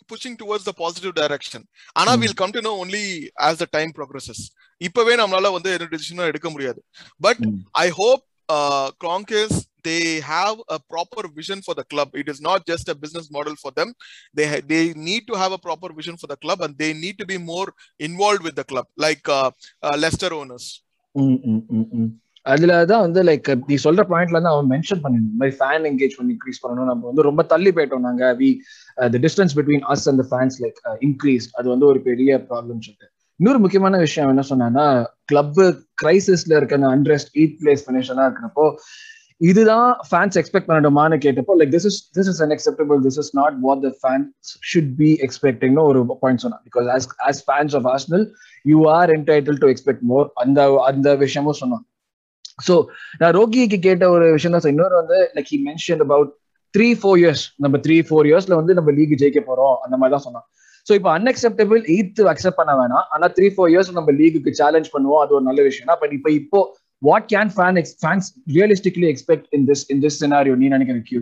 pushing 0.10 0.38
towards 0.42 0.68
the 0.70 0.74
positive 0.82 1.14
direction 1.20 1.66
ஆனா 2.00 2.12
Hmm. 2.12 2.22
Will 2.24 2.38
come 2.42 2.56
to 2.58 2.62
know 2.68 2.74
only 2.84 3.06
as 3.48 3.62
the 3.64 3.68
time 3.78 3.94
progresses 4.00 4.44
இப்பவே 4.82 5.16
நம்மளால 5.22 5.52
வந்து 5.56 5.72
எந்த 5.78 5.88
டிசிஷனும் 5.94 6.30
எடுக்க 6.32 6.50
முடியாது 6.50 6.80
பட் 7.22 7.42
ம். 7.48 7.58
I 7.86 7.90
hope 8.00 8.24
uh, 8.50 8.88
Kronkis 9.02 9.52
they 9.84 10.02
have 10.32 10.58
a 10.70 10.80
proper 10.94 11.24
vision 11.38 11.60
for 11.62 11.74
the 11.74 11.86
club. 11.86 12.10
It 12.14 12.28
is 12.28 12.40
not 12.40 12.60
just 12.66 12.90
a 12.90 12.96
business 12.96 13.28
model 13.32 13.56
for 13.56 13.72
them. 13.72 13.90
They 14.38 14.46
ha- 14.46 14.64
they 14.66 14.82
need 15.08 15.24
to 15.28 15.36
have 15.36 15.54
a 15.54 15.62
proper 15.68 15.90
vision 15.92 16.18
for 16.18 16.28
the 16.28 16.38
club, 16.38 16.62
and 16.62 16.74
they 16.78 16.92
need 16.96 17.18
to 17.18 17.26
be 17.26 17.38
more 17.46 17.68
involved 18.00 18.44
with 18.44 18.56
the 18.56 18.66
club, 18.66 18.88
like 18.98 19.24
uh, 19.30 19.50
uh, 19.84 19.96
Leicester 19.98 20.32
owners. 20.34 20.66
அதுல 21.16 22.72
தான் 22.92 23.02
அதுலதான் 23.02 23.04
வந்து 23.06 23.22
like 23.24 23.50
நீ 23.70 23.76
சொல்ற 23.84 24.02
பாயிண்ட்ல 24.12 24.36
இருந்து 24.36 24.52
அவன் 24.54 24.70
mention 24.74 25.02
பண்ணிருந்த 25.04 25.28
இந்த 25.28 25.40
மாதிரி 25.42 25.56
ஃபேன் 25.60 25.84
என்கேஜ்மெண்ட் 25.90 26.32
இன்க்ரீஸ் 26.34 26.62
பண்ணணும். 26.64 26.90
நம்ம 26.92 27.06
வந்து 27.10 27.28
ரொம்ப 27.28 27.42
தள்ளி 27.54 27.72
போயிட்டோம் 27.72 28.06
நாங்க. 28.08 28.24
We 28.40 28.50
the 29.14 29.20
distance 29.26 29.56
between 29.58 29.84
us 29.94 30.06
and 30.12 30.24
fans 30.32 30.58
like 30.64 30.80
increase 31.08 31.48
அது 31.60 31.70
வந்து 31.70 31.86
ஒரு 31.86 32.02
பெரிய 32.10 32.38
ப்ராப்ளம் 32.50 32.82
சொல்லிட்டு. 32.86 33.10
இன்னொரு 33.40 33.60
முக்கியமான 33.60 33.98
விஷயம் 33.98 34.32
என்ன 34.32 34.44
சொன்னா 34.50 34.84
கிளப் 35.26 35.60
கிரைசிஸ்ல 36.04 36.58
இருக்க 36.58 36.80
அந்த 36.80 36.90
அண்ட்ரஸ்ட் 36.96 37.32
ஈட் 37.42 37.56
பிளேஸ் 37.62 37.84
ஃபினிஷ் 37.86 38.12
இருக்கிறப்போ 38.12 38.66
இதுதான் 39.42 39.90
ஃபேன்ஸ் 40.10 40.38
எக்ஸ்பெக்ட் 40.40 40.70
பண்ணணுமான்னு 40.70 41.18
கேட்டப்போ 41.26 41.54
like 41.60 41.72
this 41.76 41.88
is 41.90 42.00
this 42.18 42.30
is 42.32 42.42
unacceptable 42.46 43.00
this 43.06 43.20
is 43.24 43.32
not 43.40 43.56
what 43.68 43.82
the 43.86 43.92
fans 44.02 44.52
should 44.72 44.92
be 45.02 45.10
எக்ஸ்பெக்டிங்னு 45.28 45.84
ஒரு 45.92 46.02
பாயிண்ட் 46.24 46.44
சொன்னான் 46.46 46.64
because 46.68 46.90
as 46.96 47.08
as 47.30 47.42
fans 47.48 47.76
of 47.80 47.88
Arsenal 47.94 48.26
you 48.66 48.80
are 48.98 49.12
entitled 49.18 49.60
to 49.64 49.70
expect 49.74 50.04
more 50.12 50.28
அந்த 50.44 50.68
அந்த 50.92 51.16
விஷயமும் 51.24 51.60
சொன்னான் 51.62 51.86
ஸோ 52.68 52.76
நான் 53.22 53.34
ரோகிக்கு 53.40 53.80
கேட்ட 53.88 54.06
ஒரு 54.16 54.26
விஷயம் 54.36 54.56
தான். 54.56 54.72
இன்னொரு 54.76 54.96
வந்து 55.02 55.18
like 55.36 55.50
he 55.54 55.60
mention 55.70 56.02
about 56.06 56.32
three 56.74 56.88
four 57.00 57.20
years 57.22 57.44
நம்ம 57.64 57.78
த்ரீ 57.86 57.98
ஃபோர் 58.08 58.28
இயர்ஸ்ல 58.30 58.54
வந்து 58.60 58.74
நம்ம 58.80 58.90
லீக் 58.98 59.16
ஜெயிக்க 59.22 59.42
போறோம். 59.48 59.76
அந்த 59.86 59.96
மாதிரி 60.00 60.14
தான் 60.16 60.26
சொன்னான் 60.28 60.46
ஸோ 60.88 60.92
இப்போ 61.00 61.10
அன்அக்செப்டபிள் 61.18 61.82
எயித்து 61.94 62.22
அக்செப்ட் 62.34 62.60
பண்ண 62.60 62.74
வேணாம். 62.82 63.06
ஆனால் 63.14 63.32
த்ரீ 63.38 63.48
ஃபோர் 63.56 63.72
இயர்ஸ் 63.74 63.90
நம்ம 63.98 64.14
லீகுக்கு 64.20 64.52
சேலஞ்ச் 64.62 64.90
பண்ணுவோம். 64.94 65.22
அது 65.24 65.36
ஒரு 65.38 65.46
நல்ல 65.50 65.62
விஷயம் 65.70 66.00
பட் 66.04 66.14
இப்போ 66.18 66.30
இப்போ 66.42 66.62
what 67.02 67.28
can 67.34 67.52
fan 67.58 67.84
fans 68.02 68.30
realistically 68.58 69.08
expect 69.14 69.48
in 69.58 69.68
this 69.70 69.86
in 69.94 70.02
this 70.06 70.20
scenario 70.24 70.56
நீ 70.64 70.68
நினைக்கிற 70.76 71.00
கியூ 71.12 71.22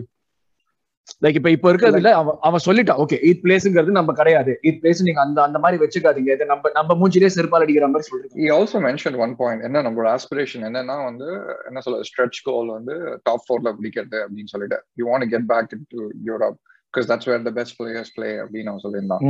லைக் 1.24 1.36
இப்ப 1.38 1.50
இப்ப 1.54 1.66
இருக்கிறதுல 1.72 2.10
அவன் 2.18 2.36
அவன் 2.48 2.62
சொல்லிட்டான் 2.66 2.98
ஓகே 3.02 3.16
ஈத் 3.28 3.40
பிளேஸ்ங்கிறது 3.44 3.92
நம்ம 3.98 4.10
கிடையாது. 4.18 4.52
ஈத் 4.68 4.78
பிளேஸ் 4.82 5.00
நீங்க 5.06 5.20
அந்த 5.20 5.38
அந்த 5.46 5.58
மாதிரி 5.62 5.78
வச்சுக்காதீங்க. 5.82 6.30
இதை 6.36 6.46
நம்ம 6.50 6.70
நம்ம 6.76 6.96
மூஞ்சிலே 7.00 7.30
செருப்பால் 7.36 7.64
அடிக்கிற 7.64 7.86
மாதிரி 7.92 8.08
சொல்றீங்க. 8.10 8.36
He 8.42 8.48
also 8.56 8.78
mentioned 8.86 9.16
one 9.24 9.34
point 9.40 9.60
என்ன 9.68 9.82
நம்மளோட 9.86 10.08
ஆஸ்பிரேஷன் 10.16 10.64
என்னன்னா 10.68 10.96
வந்து 11.08 11.28
என்ன 11.68 11.80
சொல்ல 11.86 12.00
ஸ்ட்ரெச் 12.10 12.40
கோல் 12.48 12.70
வந்து 12.76 12.94
டாப் 13.28 13.44
ஃபோர்ல 13.46 13.72
பிடிக்கிறது 13.78 14.18
அப்படின்னு 14.24 14.52
சொல்லிட்டு. 14.54 14.78
You 15.00 15.06
want 15.10 15.28
get 15.34 15.48
back 15.52 15.72
in 15.76 15.86
to 15.94 16.00
Europe 16.28 16.58
because 16.92 17.08
that's 17.12 17.30
where 17.30 17.42
the 17.48 17.54
best 17.58 17.76
players 17.80 18.14
play 18.18 18.30
அப்படின்னு 18.44 18.72
அவன் 18.72 18.84
சொல்லியிருந்தான். 18.86 19.24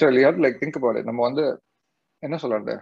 So 0.00 0.12
you 0.18 0.24
have 0.28 0.42
like 0.46 0.58
think 0.64 0.78
about 0.80 1.08
நம்ம 1.10 1.22
வந்து 1.28 1.44
என்ன 2.26 2.38
சொல்றது 2.44 2.76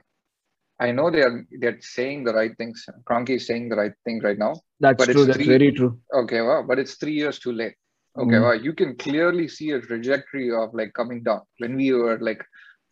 I 0.81 0.93
know 0.93 1.11
they 1.11 1.21
are 1.21 1.47
they're 1.61 1.79
saying 1.81 2.25
the 2.25 2.33
right 2.33 2.57
things. 2.57 2.87
Cronky 3.09 3.37
is 3.37 3.47
saying 3.47 3.69
the 3.69 3.77
right 3.77 3.93
thing 4.05 4.21
right 4.21 4.39
now. 4.39 4.55
That's 4.81 5.05
true. 5.05 5.27
That's 5.27 5.37
three, 5.37 5.47
very 5.47 5.73
true. 5.73 6.01
Okay, 6.13 6.41
wow. 6.41 6.65
But 6.67 6.79
it's 6.79 6.95
three 6.95 7.13
years 7.13 7.39
too 7.39 7.53
late. 7.53 7.75
Okay, 8.19 8.37
mm. 8.37 8.43
wow. 8.43 8.53
You 8.53 8.73
can 8.73 8.97
clearly 8.97 9.47
see 9.47 9.73
a 9.73 9.81
trajectory 9.81 10.51
of 10.51 10.73
like 10.73 10.95
coming 10.95 11.23
down 11.23 11.43
when 11.59 11.77
we 11.77 11.93
were 11.93 12.19
like 12.19 12.43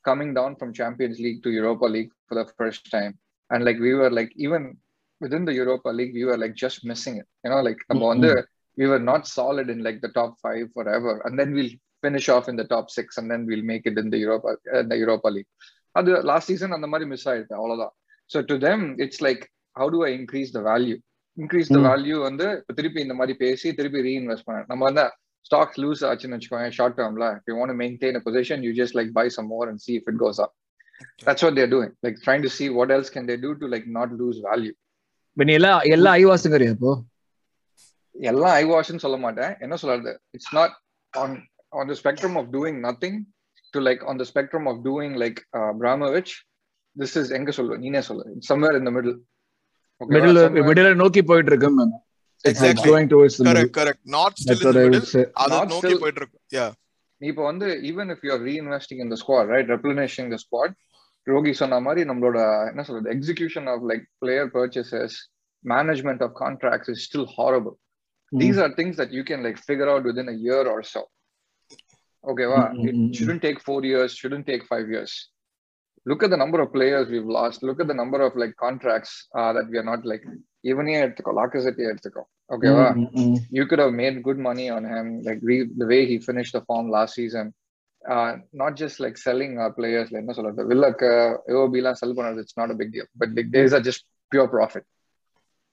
coming 0.05 0.35
down 0.35 0.57
from 0.57 0.75
Champions 0.75 1.19
League 1.19 1.43
to 1.45 1.51
Europa 1.51 1.87
League 1.87 2.11
for 2.29 2.35
the 2.35 2.47
first 2.59 2.91
time, 2.91 3.19
and 3.51 3.65
like 3.65 3.79
we 3.79 3.95
were 3.95 4.11
like 4.11 4.33
even 4.37 4.77
within 5.21 5.47
the 5.47 5.55
Europa 5.55 5.89
League, 5.89 6.13
we 6.13 6.25
were 6.25 6.37
like 6.37 6.55
just 6.55 6.85
missing 6.85 7.17
it. 7.17 7.27
You 7.43 7.51
know, 7.51 7.63
like 7.63 7.79
mm 7.91 8.45
we 8.77 8.87
were 8.87 9.01
not 9.01 9.27
solid 9.27 9.71
in 9.71 9.83
like 9.83 10.01
the 10.01 10.11
top 10.11 10.37
five 10.41 10.69
forever, 10.73 11.21
and 11.25 11.37
then 11.37 11.53
we'll 11.53 11.71
finish 12.01 12.29
off 12.29 12.49
in 12.49 12.55
the 12.55 12.63
top 12.65 12.91
six, 12.91 13.19
and 13.19 13.29
then 13.29 13.45
we'll 13.45 13.65
make 13.65 13.87
it 13.87 13.99
in 13.99 14.09
the 14.09 14.19
Europa 14.19 14.57
uh, 14.73 14.83
the 14.83 14.97
Europa 14.97 15.27
League. 15.27 15.49
அது 15.99 16.11
last 16.31 16.51
season 16.53 16.77
அந்த 16.77 16.89
மாதிரி 16.93 17.07
miss 17.13 17.27
ஆயிடுது 17.33 17.55
அவ்வளவுதான். 17.59 17.93
So 18.31 18.41
to 18.51 18.57
them 18.67 18.85
it's 19.05 19.23
like 19.27 19.43
how 19.77 19.91
to 19.95 20.01
I 20.09 20.13
increase 20.19 20.51
the 20.57 20.63
value 20.71 20.97
increase 21.39 21.69
the 21.69 21.79
Mm. 21.79 21.87
Value 21.89 22.17
வந்து 22.29 22.47
இப்ப 22.61 22.75
திருப்பி 22.79 23.01
இந்த 23.07 23.15
மாதிரி 23.19 23.35
பேசி 23.43 23.69
திருப்பி 23.79 24.01
ரீஇன்வெஸ்ட் 24.07 24.47
பண்ண. 24.47 24.61
நம்ம 24.71 24.83
வந்து 24.89 25.05
ஸ்டாக்ஸ் 25.47 25.79
லூஸ் 25.83 26.01
ஆச்சுன்னு 26.09 26.37
வச்சுக்கோங்க 26.37 26.71
short 26.79 26.97
டேர்ம்ல 26.99 27.27
you 27.49 27.55
want 27.59 27.77
maintain 27.83 28.17
a 28.19 28.25
position 28.27 28.65
you 28.67 28.73
just 28.81 28.97
like 28.99 29.13
buy 29.19 29.27
some 29.37 29.49
more 29.53 29.69
and 29.71 29.83
see 29.85 29.93
if 29.99 30.09
it 30.13 30.21
goes 30.25 30.41
up 30.45 30.55
that's 31.27 31.43
what 31.45 31.53
they're 31.57 31.73
doing. 31.75 31.91
Like 32.05 32.17
trying 32.21 32.43
to 32.43 32.51
see 32.51 32.67
what 32.71 32.89
else 32.91 33.09
can 33.09 33.25
they 33.27 33.37
do 33.39 33.51
to 33.61 33.67
like 33.75 33.87
not 33.99 34.09
lose 34.21 34.39
value. 34.47 34.73
இப்ப 35.33 35.45
நீ 35.45 35.53
எல்லா 35.59 35.73
எல்லா 35.95 36.13
ஐவாசுங்கறியா 36.21 36.73
இப்போ? 36.77 36.93
எல்லாம் 38.15 38.55
ஐ 38.55 38.65
வாஷ்னு 38.65 39.05
சொல்ல 39.05 39.19
மாட்டேன். 39.19 39.53
என்ன 39.61 39.75
சொல்றது? 39.77 40.13
It's 40.37 40.55
not 40.55 40.75
on 41.15 41.35
on 41.73 41.91
the 41.91 41.97
spectrum 42.01 42.37
of 42.41 42.49
doing 42.57 42.79
nothing 42.87 43.19
to 43.75 43.81
like 43.81 44.03
on 44.05 44.17
the 44.17 44.27
spectrum 44.31 44.67
of 44.71 44.81
doing 44.85 45.17
like 45.23 45.39
Abramovich 45.81 46.33
this 46.97 47.17
is 47.21 47.31
எங்க 47.31 47.51
சொல்லுவ 47.51 47.79
நீனே 47.79 48.03
சொல்லு. 48.09 48.25
Somewhere 48.49 48.77
in 48.79 48.89
the 48.89 48.93
middle 48.97 49.17
middle 50.01 50.41
middle 50.69 50.93
நோக்கி 50.97 51.23
போயிட்டு 51.31 51.53
இருக்கு 51.55 51.71
Exactly. 52.45 52.89
going 52.89 53.09
towards 53.09 53.37
the 53.37 53.45
middle. 53.45 53.57
Correct 53.59 53.77
correct 53.79 54.03
not 54.11 54.35
That's 54.35 54.59
still 54.59 54.67
what 54.67 54.77
in 54.77 54.83
I 54.83 54.85
the 54.85 54.89
would 54.89 54.97
middle 54.97 55.09
say. 55.13 55.23
அது 55.43 55.53
Not 55.55 55.65
நோக்கி 55.65 55.81
still- 55.83 56.01
போயிட்டு 56.03 56.21
இருக்கு 56.23 56.39
யா 56.57 56.67
நீ 57.21 57.27
இப்போ 57.31 57.45
வந்து 57.45 57.69
even 57.89 58.11
if 58.15 58.23
you're 58.27 58.43
reinvesting 58.49 59.01
in 59.05 59.11
the 59.13 59.17
squad 59.23 59.49
right 59.55 59.71
replenishing 59.75 60.29
the 60.35 60.39
squad 60.45 60.75
Rogi 61.27 61.53
சொன்ன 61.61 61.81
மாதிரி 61.87 62.03
நம்மளோட 62.11 62.39
என்ன 62.71 62.83
சொல்றது? 62.89 63.09
Execution 63.17 63.67
of 63.73 63.83
like 63.91 64.05
player 64.19 64.51
purchases 64.55 65.17
management 65.65 66.23
of 66.27 66.35
contracts 66.41 66.91
is 66.95 67.05
still 67.09 67.29
horrible 67.37 67.77
these 68.33 68.59
are 68.59 68.71
things 68.75 68.95
that 68.97 69.11
you 69.11 69.25
can 69.25 69.43
like 69.43 69.59
figure 69.69 69.87
out 69.89 70.03
within 70.05 70.27
a 70.29 70.39
year 70.47 70.63
or 70.73 70.81
so. 70.87 71.03
okay 72.32 72.46
wow 72.46 72.66
Mm, 72.68 72.80
mm, 72.80 72.88
it 72.90 72.96
mm, 72.96 73.04
mm. 73.08 73.14
shouldn't 73.18 73.42
take 73.42 73.60
four 73.68 73.84
years 73.92 74.12
shouldn't 74.22 74.46
take 74.52 74.64
five 74.74 74.88
years 74.96 75.14
look 76.06 76.22
at 76.26 76.30
the 76.30 76.38
number 76.44 76.60
of 76.62 76.72
players 76.78 77.10
we've 77.14 77.32
lost 77.40 77.64
look 77.64 77.80
at 77.80 77.88
the 77.88 78.00
number 78.02 78.22
of 78.28 78.36
like 78.36 78.56
contracts 78.66 79.28
uh, 79.38 79.52
that 79.54 79.68
we 79.72 79.78
are 79.78 79.88
not 79.92 80.06
like 80.12 80.24
even 80.64 80.88
here 80.88 81.16
okay 82.54 82.72
wow 82.78 82.92
Mm, 82.94 83.10
mm, 83.12 83.26
mm. 83.26 83.38
you 83.58 83.66
could 83.66 83.80
have 83.80 83.94
made 83.94 84.16
good 84.28 84.38
money 84.38 84.70
on 84.70 84.84
him 84.94 85.22
like 85.28 85.40
re- 85.42 85.70
the 85.82 85.86
way 85.86 86.06
he 86.06 86.20
finished 86.30 86.54
the 86.58 86.62
form 86.70 86.90
last 86.90 87.14
season 87.16 87.54
uh, 88.14 88.32
not 88.52 88.76
just 88.76 89.00
like 89.00 89.18
selling 89.18 89.58
our 89.58 89.72
players 89.72 90.12
like 90.12 90.26
no 90.26 90.34
so 90.34 90.42
the 90.42 90.66
Villaka, 90.72 91.12
AOB 91.50 91.82
la 91.82 91.94
sell 91.94 92.14
பண்ணது, 92.14 92.40
it's 92.40 92.58
not 92.58 92.72
a 92.72 92.78
big 92.82 92.92
deal 92.92 93.08
but 93.16 93.30
like 93.38 93.50
these 93.52 93.74
are 93.74 93.84
just 93.90 94.04
pure 94.30 94.48
profit 94.48 94.84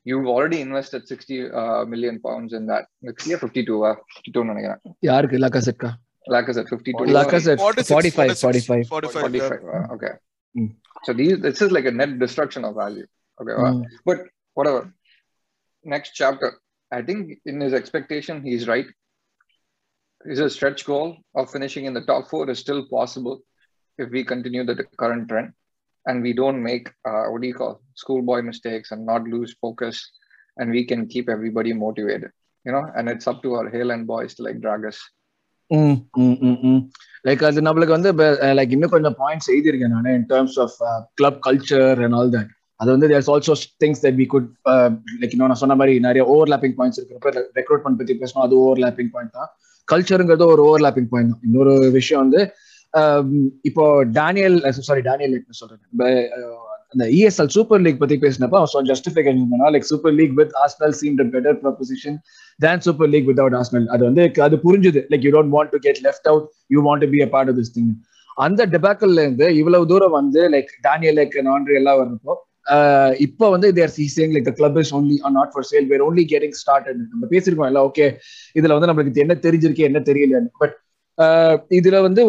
you've 0.05 0.27
already 0.27 0.61
invested 0.61 1.03
60 1.07 1.51
uh, 1.61 1.85
million 1.85 2.21
pounds 2.21 2.53
in 2.53 2.67
that 2.67 2.87
like 3.03 3.21
yeah, 3.27 3.41
52 3.47 3.79
uh, 3.85 3.97
52 4.15 4.45
நினைக்கிறேன் 4.45 4.81
யாருக்கு 5.01 5.39
லக்காசெட்கா 5.39 5.91
Lacazette 6.30 6.70
52 6.70 7.06
Lacazette 7.06 7.60
45 7.60 8.38
45 8.40 8.88
45 8.88 9.22
45 9.22 9.52
uh, 9.52 9.94
okay 9.96 10.14
Mm. 10.58 10.74
so 11.04 11.12
these 11.12 11.38
this 11.42 11.62
is 11.62 11.70
like 11.76 11.86
a 11.86 11.92
net 11.92 12.18
destruction 12.18 12.64
of 12.64 12.76
value 12.76 13.06
okay 13.42 13.56
wow. 13.62 13.74
Mm. 13.74 14.28
whatever. 14.54 14.94
Next 15.84 16.12
chapter. 16.12 16.60
I 16.92 17.02
think 17.02 17.40
in 17.46 17.60
his 17.62 17.74
expectation, 17.74 18.42
he's 18.42 18.68
right. 18.68 18.86
His 20.26 20.54
stretch 20.56 20.86
goal 20.86 21.18
of 21.36 21.52
finishing 21.52 21.86
in 21.86 21.94
the 21.94 22.02
top 22.02 22.30
four 22.30 22.50
is 22.50 22.58
still 22.60 22.88
possible 22.88 23.42
if 23.98 24.10
we 24.10 24.24
continue 24.24 24.64
the 24.64 24.84
current 24.98 25.28
trend 25.30 25.54
and 26.08 26.24
we 26.24 26.34
don't 26.34 26.62
make 26.64 26.88
uh, 27.08 27.26
what 27.26 27.42
do 27.42 27.48
you 27.48 27.54
call 27.54 27.82
schoolboy 27.96 28.42
mistakes 28.42 28.92
and 28.92 29.06
not 29.06 29.24
lose 29.26 29.56
focus 29.62 30.10
and 30.58 30.72
we 30.72 30.86
can 30.86 31.08
keep 31.08 31.30
everybody 31.30 31.74
motivated. 31.74 32.32
You 32.66 32.72
know, 32.72 32.90
and 32.96 33.08
it's 33.10 33.28
up 33.28 33.44
to 33.44 33.54
our 33.56 33.70
hale 33.70 33.92
and 33.92 34.08
boys 34.08 34.34
to 34.36 34.44
like 34.44 34.60
drag 34.62 34.86
us. 34.86 35.00
Like 37.26 37.44
அது 37.44 37.66
நம்மளுக்கு 37.68 37.96
வந்து 37.98 38.12
like 38.60 38.74
இன்னும் 38.76 38.94
கொஞ்சம் 38.96 39.18
points 39.22 39.50
எழுதியிருக்கேன் 39.54 39.96
நான் 39.96 40.12
in 40.12 40.28
terms 40.30 40.58
of 40.60 40.76
club 41.14 41.40
culture 41.48 42.02
and 42.06 42.18
all 42.20 42.34
that 42.36 42.52
அது 42.80 42.90
வந்து 42.92 43.10
there's 43.12 43.30
also 43.34 43.54
things 43.84 44.02
that 44.06 44.18
we 44.22 44.26
could 44.26 44.50
like 45.22 45.34
இன்னும் 45.34 45.50
நான் 45.52 45.62
சொன்ன 45.64 45.76
மாதிரி 45.76 45.94
நிறைய 46.00 46.24
ஓவர்லாப்பிங் 46.34 46.76
பாயிண்ட்ஸ் 46.80 47.00
இருக்கிறப்ப 47.00 47.32
ரெக்ரூட்மெண்ட் 47.60 48.00
பத்தி 48.02 48.16
பேசணும் 48.22 48.46
அது 48.46 48.56
ஓவர் 48.64 48.82
லேப்பிங் 48.86 49.12
பாயிண்ட் 49.16 49.34
தான் 49.34 49.52
கல்ச்சருங்கிறது 49.88 50.46
ஒரு 50.54 50.62
ஓவர் 50.68 50.84
லேப்பிங் 50.86 51.10
பாயிண்ட் 51.12 51.34
தான். 51.34 51.44
இன்னொரு 51.48 51.74
விஷயம் 51.92 52.24
வந்து 52.26 52.42
um, 52.94 53.30
இப்போ 53.70 53.84
டேனியல் 54.18 54.58
சாரி 54.82 55.02
டேனியல் 55.02 55.36
சொல்றேன் 55.62 55.82
இந்த 56.96 57.04
அந்த 57.04 57.14
இஎஸ்எல் 57.18 57.50
சூப்பர் 57.56 57.82
லீக் 57.82 58.00
பத்தி 58.02 58.16
பேசினப்ப 58.20 58.58
அவன் 58.60 58.88
ஜஸ்டிஃபிகேஷன் 58.90 59.48
பண்ணா 59.52 59.70
like 59.74 59.88
super 59.90 60.14
league 60.14 60.34
with 60.34 60.54
Arsenal 60.64 60.96
seem 61.00 61.16
better 61.34 61.58
proposition 61.64 62.18
than 62.60 62.84
super 62.86 63.10
league 63.10 63.28
without 63.30 63.58
Arsenal 63.60 63.88
அது 63.88 64.04
வந்து 64.06 64.24
அது 64.42 64.58
புரிஞ்சுது. 64.66 65.02
Like 65.12 65.26
you 65.28 65.32
don't 65.38 65.54
want 65.56 65.72
to 65.72 65.80
get 65.80 66.02
left 66.06 66.30
out 66.32 66.46
you 66.70 66.82
want 66.88 67.04
to 67.06 67.10
be 67.10 67.22
a 67.22 67.30
part 67.34 67.52
of 67.52 67.58
this 67.60 67.74
thing 67.76 67.90
அந்த 68.38 68.62
டெபாக்கல்ல 68.68 69.20
இருந்து 69.20 69.48
இவ்வளவு 69.56 69.88
தூரம் 69.88 70.12
வந்து 70.12 70.42
லைக் 70.50 70.72
டேனியல் 70.82 71.18
லைக் 71.20 71.36
நான்கு 71.42 71.76
எல்லாம் 71.76 72.00
வர்றப்போ 72.02 72.36
ஆஹ் 72.68 73.14
இப்போ 73.20 73.46
வந்து 73.50 73.68
they're 73.74 73.94
seizing 73.98 74.34
like 74.36 74.50
club 74.54 74.80
is 74.84 74.94
only 74.96 75.18
not 75.32 75.52
for 75.54 75.68
sale 75.72 75.90
were 75.92 76.06
only 76.08 76.26
getting 76.32 76.58
start 76.62 76.88
நம்ம 77.12 77.28
பேசியிருக்கோம் 77.32 77.70
எல்லாம் 77.70 77.88
ஓகே 77.90 78.08
இதுல 78.56 78.78
வந்து 78.78 78.90
நம்மளுக்கு 78.92 79.24
என்ன 79.26 79.38
தெரிஞ்சிருக்கு 79.46 79.88
என்ன 79.90 80.02
தெரியல 80.08 80.42
பட் 80.58 80.76
இதுல 81.78 82.00
வந்து 82.02 82.22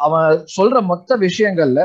அவன் 0.00 0.26
சொல்ற 0.58 0.80
மொத்த 0.90 1.16
விஷயங்கள்ல 1.18 1.80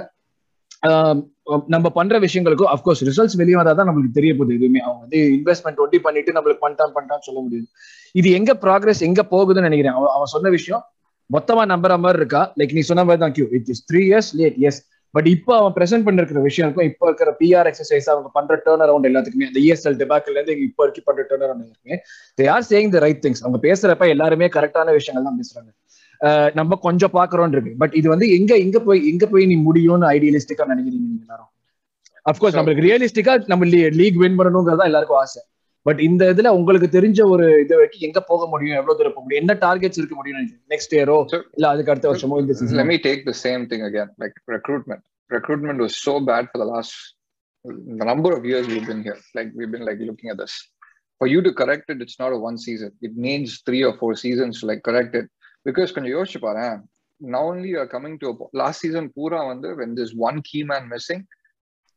நம்ம 1.73 1.87
பண்ற 1.97 2.15
விஷயங்களுக்கும் 2.25 2.71
அஃப்கோர்ஸ் 2.73 3.01
ரிசல்ட்ஸ் 3.09 3.37
வெளியே 3.41 3.57
வந்தாதான் 3.59 3.87
நம்மளுக்கு 3.89 4.17
தெரிய 4.19 4.31
போகுது 4.37 4.55
எதுவுமே. 4.57 4.81
அவங்க 4.87 5.01
வந்து 5.05 5.19
இன்வெஸ்ட்மெண்ட் 5.37 5.81
ஒட்டி 5.83 5.99
பண்ணிட்டு 6.05 6.35
நம்மளுக்கு 6.37 6.63
பண்ணிட்டான் 6.65 6.93
பண்ணிட்டான்னு 6.95 7.27
சொல்ல 7.27 7.39
முடியாது. 7.45 7.67
இது 8.19 8.27
எங்க 8.39 8.51
ப்ராக்ரஸ் 8.65 9.01
எங்க 9.09 9.21
போகுதுன்னு 9.33 9.67
நினைக்கிறேன். 9.69 9.95
அவன் 9.99 10.13
அவன் 10.17 10.33
சொன்ன 10.35 10.51
விஷயம் 10.57 10.83
மொத்தமா 11.29 11.63
நம்புற 11.73 11.93
மாதிரி 12.05 12.19
இருக்கா? 12.21 12.41
லைக் 12.59 12.75
நீ 12.77 12.81
சொன்ன 12.89 13.03
மாதிரி 13.09 13.21
தான் 13.25 13.35
Q 13.37 13.47
it 13.59 13.69
is 13.73 13.83
three 13.91 14.01
years 14.09 14.31
late 14.41 14.57
yes 14.69 14.81
but 15.13 15.27
இப்போ 15.33 15.51
அவன் 15.59 15.73
பிரசென்ட் 15.77 16.05
பண்ணிருக்கிற 16.05 16.39
விஷயம் 16.47 16.65
இருக்கும் 16.67 16.87
இப்போ 16.89 17.05
இருக்கிற 17.09 17.29
பிஆர் 17.41 17.67
எக்ஸசைஸ் 17.69 18.07
அவங்க 18.13 18.29
பண்ற 18.37 18.55
டேர்ன் 18.65 18.83
அரௌண்ட் 18.85 19.07
எல்லாத்துக்குமே 19.09 19.47
அந்த 19.49 19.59
இஎஸ்எல் 19.65 19.97
டெபாக்கில் 20.01 20.35
இருந்து 20.37 20.55
இப்போ 20.67 20.81
வரைக்கும் 20.83 21.07
பண்ற 21.09 21.23
டேர்ன் 21.29 21.45
அரௌண்ட் 21.45 21.63
எல்லாருமே 21.65 21.97
they 22.39 22.47
are 22.55 22.65
saying 22.71 22.91
the 22.95 23.01
right 23.05 23.21
things 23.25 23.43
அவங்க 23.45 23.59
பேசுறப்ப 23.67 24.07
எல்லாருமே 24.15 24.49
கரெக்டான 24.57 24.93
விஷயங்கள் 24.99 25.27
தான் 25.29 25.39
பேசுறாங்க. 25.41 25.69
நம்ம 26.59 26.77
கொஞ்சம் 26.87 27.13
பாக்குறோம் 27.17 27.55
இருக்கு 27.55 27.73
பட் 27.81 27.95
இது 27.99 28.07
வந்து 28.13 28.27
எங்க 28.37 28.53
எங்க 28.65 28.79
போய் 28.87 29.01
எங்க 29.11 29.25
போய் 29.33 29.49
நீ 29.51 29.57
முடியும்னு 29.67 30.07
ஐடியலிஸ்டிக்கா 30.15 30.65
நினைக்கிறீங்க 30.73 31.07
நீங்க 31.07 31.25
எல்லாரும் 31.27 31.51
அப்கோர்ஸ் 32.31 32.57
நம்மளுக்கு 32.57 32.87
ரியலிஸ்டிக்கா 32.89 33.33
நம்ம 33.51 33.65
லீக் 33.99 34.21
வின் 34.23 34.39
பண்ணணுங்கிறதா 34.39 34.87
எல்லாருக்கும் 34.91 35.21
ஆசை 35.23 35.41
பட் 35.85 35.99
இந்த 36.07 36.23
இதுல 36.33 36.51
உங்களுக்கு 36.59 36.87
தெரிஞ்ச 36.95 37.19
ஒரு 37.33 37.47
இது 37.63 37.73
வரைக்கும் 37.79 38.05
எங்க 38.07 38.19
போக 38.29 38.45
முடியும் 38.53 38.77
எவ்வளவு 38.79 38.97
தூரம் 38.99 39.15
போக 39.15 39.23
முடியும் 39.25 39.43
என்ன 39.43 39.55
டார்கெட்ஸ் 39.65 39.99
இருக்க 40.01 40.15
முடியும் 40.19 40.39
நெக்ஸ்ட் 40.73 40.95
இயரோ 40.97 41.17
இல்ல 41.57 41.67
அதுக்கு 41.73 41.91
அடுத்த 41.93 42.09
வருஷமோ 42.11 42.39
இந்த 42.43 42.55
season 42.59 42.89
me 42.93 42.97
take 43.09 43.21
the 43.31 43.37
same 43.45 43.65
thing 43.71 43.83
again, 43.89 44.09
like 44.23 44.35
recruitment. 44.55 45.03
Recruitment 45.31 45.77
was 45.85 45.93
so 46.07 46.15
bad 46.29 46.45
for 46.51 46.59
the 46.63 46.69
last 46.73 46.95
the 47.99 48.05
number 48.05 48.31
of 48.37 48.45
years 48.45 48.65
we've 48.67 48.87
been 48.87 49.03
here. 49.03 49.19
Like 49.37 49.51
we've 49.57 49.71
been 49.71 49.85
like 49.85 49.99
looking 49.99 50.29
at 50.33 50.37
this. 50.37 50.55
For 51.21 51.27
you 51.27 51.39
to 51.41 51.51
correct 51.53 51.85
it, 51.89 52.01
it's 52.01 52.19
not 52.19 52.31
a 52.31 52.37
one 52.37 52.57
season. 52.57 52.91
It 53.01 53.13
needs 53.27 53.51
three 53.67 53.83
or 53.83 53.93
four 54.01 54.11
seasons 54.15 54.59
to 54.59 54.65
like 54.65 54.81
correct 54.83 55.15
it. 55.15 55.27
Because 55.65 55.91
when 55.95 56.05
you 56.05 56.17
பாரேன் 56.45 56.75
not 57.21 57.43
only 57.49 57.69
you 57.73 57.79
are 57.83 57.89
coming 57.93 58.15
to 58.21 58.27
a 58.31 58.35
po- 58.39 58.49
last 58.61 58.79
season 58.83 59.05
பூரா 59.17 59.39
வந்து 59.51 59.69
when 59.79 59.91
there's 59.97 60.13
one 60.29 60.37
key 60.49 60.63
man 60.71 60.83
missing, 60.93 61.21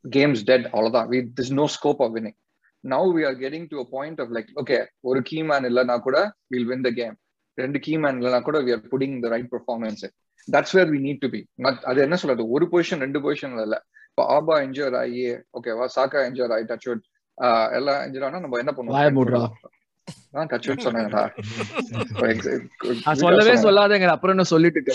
game's 0.04 0.42
dead. 0.50 0.62
அவ்வளவுதான். 0.74 1.08
We 1.12 1.18
there's 1.36 1.52
no 1.52 1.66
scope 1.76 2.00
of 2.04 2.10
winning. 2.16 2.36
Now 2.84 3.02
we 3.16 3.22
are 3.28 3.36
getting 3.44 3.64
to 3.72 3.76
a 3.80 3.88
point 3.96 4.18
of 4.20 4.28
like, 4.36 4.48
okay, 4.62 4.80
ஒரு 5.08 5.20
key 5.30 5.42
man 5.50 5.62
இல்லைனா 5.70 5.96
கூட 6.06 6.18
we'll 6.50 6.68
win 6.72 6.82
the 6.88 6.94
game. 7.00 7.16
ரெண்டு 7.58 7.78
key 7.86 7.96
man 8.04 8.14
இல்லைனா 8.20 8.40
கூட 8.48 8.58
we 8.66 8.72
are 8.76 8.82
putting 8.92 9.14
the 9.24 9.30
right 9.34 9.48
performance 9.56 10.02
in. 10.08 10.12
That's 10.48 10.74
where 10.76 10.90
we 10.92 10.98
need 11.06 11.22
to 11.22 11.28
be 11.32 11.40
அது 11.90 11.98
என்ன 12.04 12.16
சொல்றது 12.20 12.42
ஒரு 12.56 12.66
பொசிஷன் 12.72 13.02
ரெண்டு 13.04 13.18
பொசிஷன் 13.24 13.54
இல்ல 13.64 13.76
இப்போ 14.10 14.22
ஆபா 14.36 14.54
என்ஜோர் 14.66 14.94
ஆகி 15.00 15.24
ஓகேவா 15.58 15.86
சாக்கா 15.96 16.20
என்ஜோர் 16.28 16.52
ஆகி 16.56 16.64
டச் 16.70 16.86
எல்லாம் 17.78 17.98
என்ஜோர் 18.06 18.26
ஆனா 18.28 18.38
நம்ம 18.44 18.60
என்ன 18.62 18.72
வாய 18.94 19.10
மூடுறா. 19.18 19.40
பண்ணுவோம் 19.40 19.74
நான் 20.32 20.50
சொன்னேன்டா 20.78 21.22
நான் 23.04 23.20
சொல்லவே 23.22 23.54
சொல்லாதேங்க 23.62 24.06
அப்புறம் 24.06 24.34
என்ன 24.34 24.42
சொல்லிட்டு. 24.44 24.94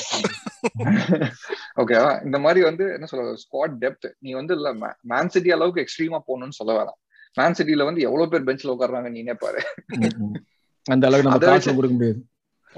ஓகேவா 1.77 2.11
இந்த 2.25 2.39
மாதிரி 2.39 2.63
வந்து 2.63 2.93
என்ன 2.93 3.05
சொல்றது 3.05 3.37
ஸ்குவாட் 3.43 3.77
டெப்த் 3.79 4.07
நீ 4.19 4.33
வந்து 4.33 4.53
இல்ல 4.53 4.69
மேன் 5.03 5.29
சிட்டி 5.29 5.51
அளவுக்கு 5.51 5.85
எக்ஸ்ட்ரீமா 5.85 6.19
போகணும்னு 6.27 6.49
சொல்ல 6.51 6.73
வேணாம். 6.73 6.99
மேன் 7.37 7.53
சிட்டில 7.53 7.83
வந்து 7.83 8.01
எவ்வளவு 8.01 8.29
பேர் 8.29 8.43
பெஞ்ச்ல 8.43 8.73
உட்கார்றாங்க 8.73 9.09
நீனே 9.09 9.33
பாரு. 9.33 9.61
அந்த 10.85 11.07
அளவுக்கு 11.07 11.29
நம்ம 11.29 11.37
அதை 11.37 11.49
காசு 11.49 11.59
வச்சு- 11.59 11.75
கொடுக்க 11.75 11.95
முடியாது. 11.95 12.21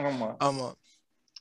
ஆமா. 0.04 0.27
ஆமா. 0.44 0.68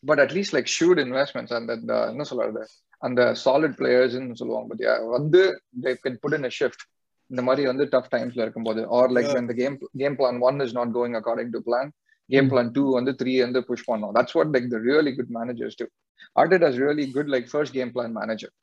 But 0.05 0.21
at least 0.21 0.55
like 0.55 0.73
should 0.75 1.01
investments 1.03 1.55
அந்த 1.55 1.73
என்ன 2.09 2.23
சொல்றது 2.23 2.63
அந்த 3.03 3.35
சாலிட் 3.45 3.77
பிளேயர்ஸ்னு 3.79 4.35
சொல்லுவாங்க 4.35 4.75
பத்தியா? 4.75 5.09
வந்து 5.11 5.41
they 5.83 5.95
can 6.05 6.19
put 6.23 6.35
in 6.35 6.49
shift 6.61 6.85
இந்த 7.34 7.42
மாதிரி 7.48 7.64
வந்து 7.68 7.86
டஃப் 7.94 8.12
டைம்ஸ்ல 8.14 8.44
இருக்கும்போது 8.46 8.82
ஆர் 9.00 9.12
லைக் 9.16 9.30
Yeah. 9.30 9.42
இந்த 9.44 9.54
game 9.60 9.76
game 10.02 10.16
plan 10.20 10.40
one 10.48 10.60
is 10.66 10.76
not 10.80 10.94
going 10.98 11.18
according 11.20 11.52
to 11.56 11.62
plan 11.68 11.90
game 12.30 12.46
Mm. 12.46 12.52
Plan 12.54 12.72
two 12.76 12.84
வந்து 12.98 13.12
த்ரீ 13.20 13.34
வந்து 13.46 13.62
புஷ் 13.70 13.86
பண்ணோம் 13.90 14.14
that's 14.18 14.36
what 14.38 14.52
like 14.56 14.68
the 14.74 14.80
really 14.88 15.14
good 15.20 15.32
managers 15.38 15.78
to 15.82 15.86
ordered 16.36 16.66
us 16.70 16.80
really 16.84 17.06
good 17.18 17.32
like 17.36 17.48
first 17.54 17.76
game 17.78 17.92
plan 17.96 18.16
manager 18.20 18.54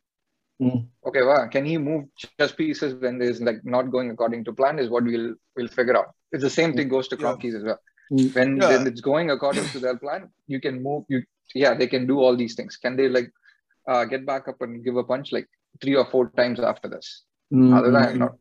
ம். 0.61 0.81
ஓகேவா 1.09 1.37
can 1.53 1.67
he 1.71 1.77
move 1.87 2.03
chess 2.23 2.53
pieces 2.61 2.93
when 3.03 3.15
there 3.21 3.33
is 3.35 3.41
like 3.49 3.61
not 3.75 3.87
going 3.95 4.11
according 4.15 4.43
to 4.47 4.55
plan 4.61 4.77
is 4.83 4.89
what 4.95 5.05
we'll 5.11 5.29
we'll 5.57 5.73
figure 5.79 5.97
out 6.01 6.09
it's 6.33 6.45
the 6.47 6.55
same 6.59 6.73
thing 6.77 6.89
goes 6.89 7.09
to 7.09 7.17
Yeah. 7.17 7.23
crop 7.23 7.39
keys 7.43 7.57
as 7.61 7.67
well 7.69 7.81
Mm. 8.11 8.29
when 8.37 8.51
Yeah. 8.55 8.71
when 8.71 8.83
it's 8.91 9.05
going 9.05 9.29
according 9.31 9.69
to 9.71 9.81
their 9.81 9.97
plan 9.97 10.23
you 10.49 10.61
can 10.61 10.77
move 10.83 11.03
you 11.09 11.21
yeah 11.55 11.75
they 11.75 11.89
can 11.89 12.05
do 12.07 12.17
all 12.23 12.37
these 12.37 12.57
things 12.59 12.75
can 12.77 12.95
they 12.97 13.09
like 13.11 13.29
uh, 13.87 14.03
get 14.07 14.23
back 14.25 14.45
up 14.49 14.61
and 14.61 14.75
give 14.87 14.97
a 14.97 15.07
punch 15.07 15.29
like 15.33 15.49
three 15.83 15.97
or 15.97 16.07
four 16.07 16.25
times 16.41 16.61
after 16.73 16.91
this 16.95 17.09
ம், 17.53 17.73
அதுதான் 17.79 18.07
ம். 18.07 18.13
என்னோட 18.13 18.31
அப்ப- 18.31 18.40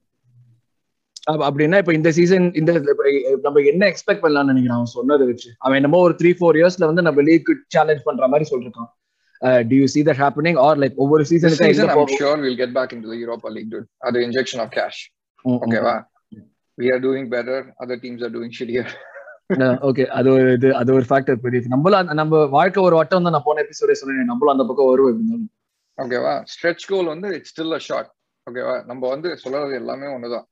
அப்படின்னா 1.37 1.79
இப்ப 1.79 1.93
இந்த 1.93 2.13
season 2.13 2.53
இந்த 2.53 2.95
நம்ம 3.43 3.61
என்ன 3.61 3.87
எக்ஸ்பெக்ட் 3.87 4.15
பண்ணலாம்னு 4.15 4.45
நினைக்கிறேன்? 4.45 4.69
அவன் 4.69 4.85
சொன்னதை 4.85 5.27
வச்சு. 5.27 5.51
அவன் 5.59 5.77
என்னமோ 5.77 5.99
ஒரு 5.99 6.17
த்ரீ 6.23 6.35
ஃபோர் 6.41 6.59
இயர்ஸ்ல 6.59 6.85
வந்து 6.85 7.03
நம்ம 7.03 7.23
லீக் 7.23 7.65
சேலஞ்ச் 7.67 8.03
பண்ற 8.03 8.29
மாதிரி 8.29 8.57
சொல்லிருக்கான். 8.57 8.99
Do 9.41 9.77
you 9.77 9.85
see 9.85 10.05
that 10.05 10.17
happening? 10.17 10.55
Or 10.55 10.79
like 10.81 10.95
ஒவ்வொரு 10.95 11.25
சீசனுக்கு 11.25 11.65
the 13.03 13.19
europa 13.19 13.53
league 13.53 13.71
dude. 13.71 13.85
uh, 14.01 14.15
the 14.15 14.21
injection 14.21 14.59
of 14.59 14.69
cash. 14.69 15.19
okay 15.49 15.83
wow 15.83 16.05
we 16.81 16.85
are 16.85 17.01
doing 17.01 17.27
better. 17.29 17.71
Other 17.79 17.97
teams 17.97 18.19
are 18.19 18.35
doing 18.35 18.51
shittier. 18.59 18.87
Okay 19.59 20.07
அது 20.07 20.33
ஒரு 20.33 20.53
இது 20.53 20.75
அது 20.75 20.95
ஒரு 20.95 21.05
ஃபேக்டர் 21.09 21.35
பெரிய 21.35 21.63
நம்மளும் 21.69 21.99
அந்த- 21.99 22.13
நம்ம 22.13 22.45
வாழ்க்கை 22.45 22.83
ஒரு 22.83 22.97
வட்டம் 22.97 23.23
தான் 23.23 23.33
நான் 23.33 23.43
போன 23.45 23.63
எபிசோடே 23.63 23.93
சொன்னேன். 23.93 24.25
நம்மளும் 24.25 24.59
அந்த 24.59 24.67
பக்கம் 24.67 24.89
வருவோம். 24.89 25.51
ஓகேவா 26.03 26.45
ஸ்ட்ரெச் 26.45 26.87
கோல் 26.87 27.07
வந்து 27.07 27.29
இட்ஸ் 27.29 27.61
ஸ்டில் 27.61 27.73
அ 27.73 27.79
ஷார்ட் 27.79 28.11
ஓகேவா 28.51 28.85
நம்ம 28.85 29.09
வந்து 29.09 29.37
சொல்றது 29.37 29.75
எல்லாமே 29.75 30.07
ஒண்ணுதான். 30.07 30.45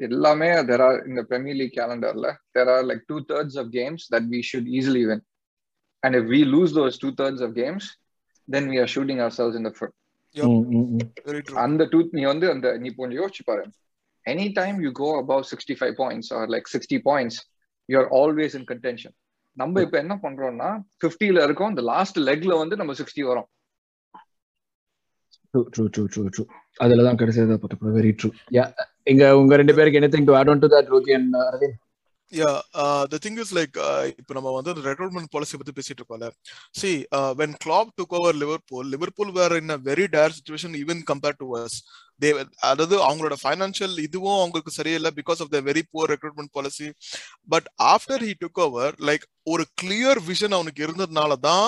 எல்லாமே 0.00 0.48
தெர் 0.70 0.82
ஆர் 0.86 0.98
இந்த 1.06 1.22
Premier 1.22 1.58
League 1.60 1.76
கேலண்டர்ல 1.78 2.28
there 2.58 2.70
are 2.74 2.84
like 2.90 3.02
two 3.06 3.18
thirds 3.32 3.58
of 3.58 3.70
games 3.78 4.04
that 4.14 4.28
we 4.34 4.40
should 4.50 4.70
easily 4.78 5.04
win 5.10 5.22
and 6.02 6.16
if 6.16 6.28
we 6.34 6.40
lose 6.54 6.74
those 6.78 6.98
two 7.04 7.10
thirds 7.22 7.42
of 7.42 7.54
games 7.54 7.88
then 8.48 8.68
we 8.72 8.78
are 8.78 8.92
shooting 8.96 9.22
ourselves 9.38 9.58
இந்த 9.62 9.72
foot 9.78 9.94
அந்த 11.64 11.84
டூ 11.84 12.00
நீ 12.12 12.24
வந்து 12.24 12.48
அந்த 12.50 12.68
நீ 12.76 12.88
கொஞ்சம் 12.94 13.20
யோசிச்சு 13.22 13.44
பாரு. 13.44 13.64
Any 14.26 14.46
time 14.52 14.76
you 14.82 14.90
go 14.92 15.08
above 15.22 15.42
sixty 15.52 15.74
five 15.80 15.94
points 15.94 16.30
or 16.34 16.48
like 16.48 16.68
sixty 16.72 16.98
points 17.04 17.38
you 17.88 17.96
are 17.98 18.10
always 18.20 18.56
in 18.60 18.64
contention 18.64 19.14
நம்ம 19.56 19.80
இப்ப 19.80 19.98
என்ன 19.98 20.14
பண்றோம்னா 20.22 20.68
50 21.04 21.30
ல 21.30 21.42
இருக்கோம் 21.42 21.70
இந்த 21.70 21.82
லாஸ்ட் 21.82 22.18
லெக்ல 22.20 22.58
வந்து 22.58 22.76
நம்ம 22.76 22.92
சிக்ஸ்டி 22.92 23.22
வரோம். 23.24 23.48
True, 25.54 25.88
true, 25.88 26.08
true, 26.30 26.46
தான் 27.00 27.20
கடைசியாக 27.20 27.58
வெரி 27.96 28.10
ட்ரூ 28.18 28.28
யா 28.56 28.64
இங்க 29.04 29.24
உங்க 29.36 29.54
ரெண்டு 29.56 29.74
பேருக்கு 29.78 30.00
anything 30.00 30.26
to 30.28 30.34
add 30.38 30.50
on 30.52 30.60
to 30.64 30.68
that 30.74 30.90
Rogi 30.94 31.12
and 31.16 31.36
Aravind 31.44 31.78
yeah 32.32 32.50
the 33.12 33.18
thing 33.24 33.38
is 33.42 33.52
like 33.56 33.76
இப்போ 34.12 34.32
நம்ம 34.36 34.50
வந்து 34.56 34.72
ரெக்ரூட்மெண்ட் 34.84 35.30
பாலிசி 35.32 35.58
பத்தி 35.60 35.72
பேசிட்டு 35.78 36.00
இருக்கோம்ல. 36.00 36.28
See 36.80 36.90
when 37.40 37.56
Klopp 37.64 37.90
took 37.98 38.14
over 38.18 38.36
Liverpool 38.42 38.86
Liverpool 38.92 39.30
Liverpool 39.30 39.56
in 39.60 39.74
a 39.76 39.78
very 39.88 40.06
dire 40.14 40.36
situation 40.36 40.76
even 40.82 41.00
compared 41.10 41.40
to 41.42 41.48
worse 41.54 41.78
they 42.20 42.30
அதாவது 42.70 42.96
அவங்களோட 43.08 43.38
financial 43.42 43.96
இதுவும் 44.06 44.38
அவங்களுக்கு 44.38 44.74
சரியில்லை 44.78 45.12
because 45.18 45.42
of 45.44 45.52
the 45.56 45.60
very 45.68 45.82
poor 45.90 46.12
recruitment 46.14 46.52
policy 46.58 46.88
but 47.48 47.68
after 47.94 48.24
he 48.28 48.34
took 48.44 48.62
over 48.66 48.94
like 49.10 49.26
ஒரு 49.46 49.66
clear 49.82 50.20
vision 50.30 50.56
அவனுக்கு 50.58 50.84
இருந்ததுனால 50.86 51.40
தான் 51.50 51.66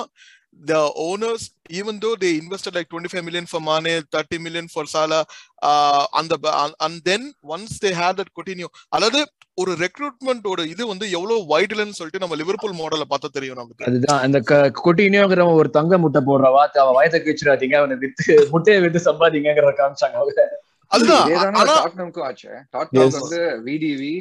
the 0.60 0.92
owners 0.96 1.50
even 1.70 1.98
though 1.98 2.14
they 2.14 2.38
invested 2.38 2.74
like 2.74 2.88
25 2.88 3.24
million 3.24 3.46
for 3.46 3.60
Mane 3.60 4.02
30 4.12 4.38
million 4.38 4.68
for 4.68 4.86
Salah 4.86 5.24
uh, 5.62 6.06
and 6.12 6.28
the 6.28 6.38
and, 6.54 6.74
and 6.80 7.02
then 7.04 7.32
once 7.42 7.78
they 7.78 7.92
had 7.92 8.16
that 8.16 8.30
Coutinho 8.34 8.68
அதாவது 8.88 9.20
ஒரு 9.54 9.72
ரெக்ரூட்மெண்டோட 9.74 10.66
இது 10.66 10.86
வந்து 10.86 11.10
எவ்வளவு 11.10 11.56
வைடல்னு 11.56 11.90
சொல்லிட்டு 11.90 12.18
நம்ம 12.18 12.36
லிவர்பூல் 12.36 12.78
மாடலை 12.78 13.06
பார்த்தா 13.10 13.28
தெரியும் 13.32 13.56
நமக்கு. 13.56 13.84
அதுதான். 13.84 14.20
அந்த 14.20 14.38
கொட்டினியோங்கிற 14.70 15.52
ஒரு 15.54 15.70
தங்க 15.70 15.98
முட்டை 15.98 16.20
போடுற 16.20 16.50
வார்த்தை 16.50 16.82
அவன் 16.82 16.94
வயதை 16.94 17.20
கிச்சிடாதீங்க 17.20 17.76
அவனை 17.76 17.96
வித்து 17.96 18.48
முட்டையை 18.50 18.80
வித்து 18.80 18.98
சம்பாதிங்கிற 18.98 19.72
காமிச்சாங்க 19.72 20.14
அவங்க. 20.14 20.42
அதுதான். 20.90 21.26
ஆச்சு. 23.04 23.20
வந்து 23.20 23.40
விடிவி 23.64 24.14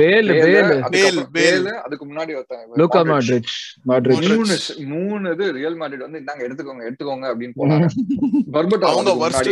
பேல் 0.00 0.30
பேல் 0.44 0.70
பேல், 0.94 1.20
பேல். 1.36 1.66
அதுக்கு 1.86 2.04
முன்னாடி 2.10 2.32
ஒருத்தன் 2.38 2.78
லூகா 2.80 3.00
மாட்ரிச். 3.10 3.52
மாட்ரிச் 3.90 4.22
மாட்ரிச் 4.30 4.70
மூணு 4.86 4.94
மூணு 4.94 5.32
இது 5.34 5.46
ரியல் 5.58 5.78
மேட்ரிட் 5.82 6.06
வந்து 6.06 6.20
இந்தாங்க 6.22 6.42
எடுத்துக்கோங்க 6.48 6.88
எடுத்துக்கோங்க 6.88 7.26
அப்படின்னு 7.32 7.58
போனாங்க. 7.60 7.86
அவங்க 8.92 9.14
worst. 9.22 9.50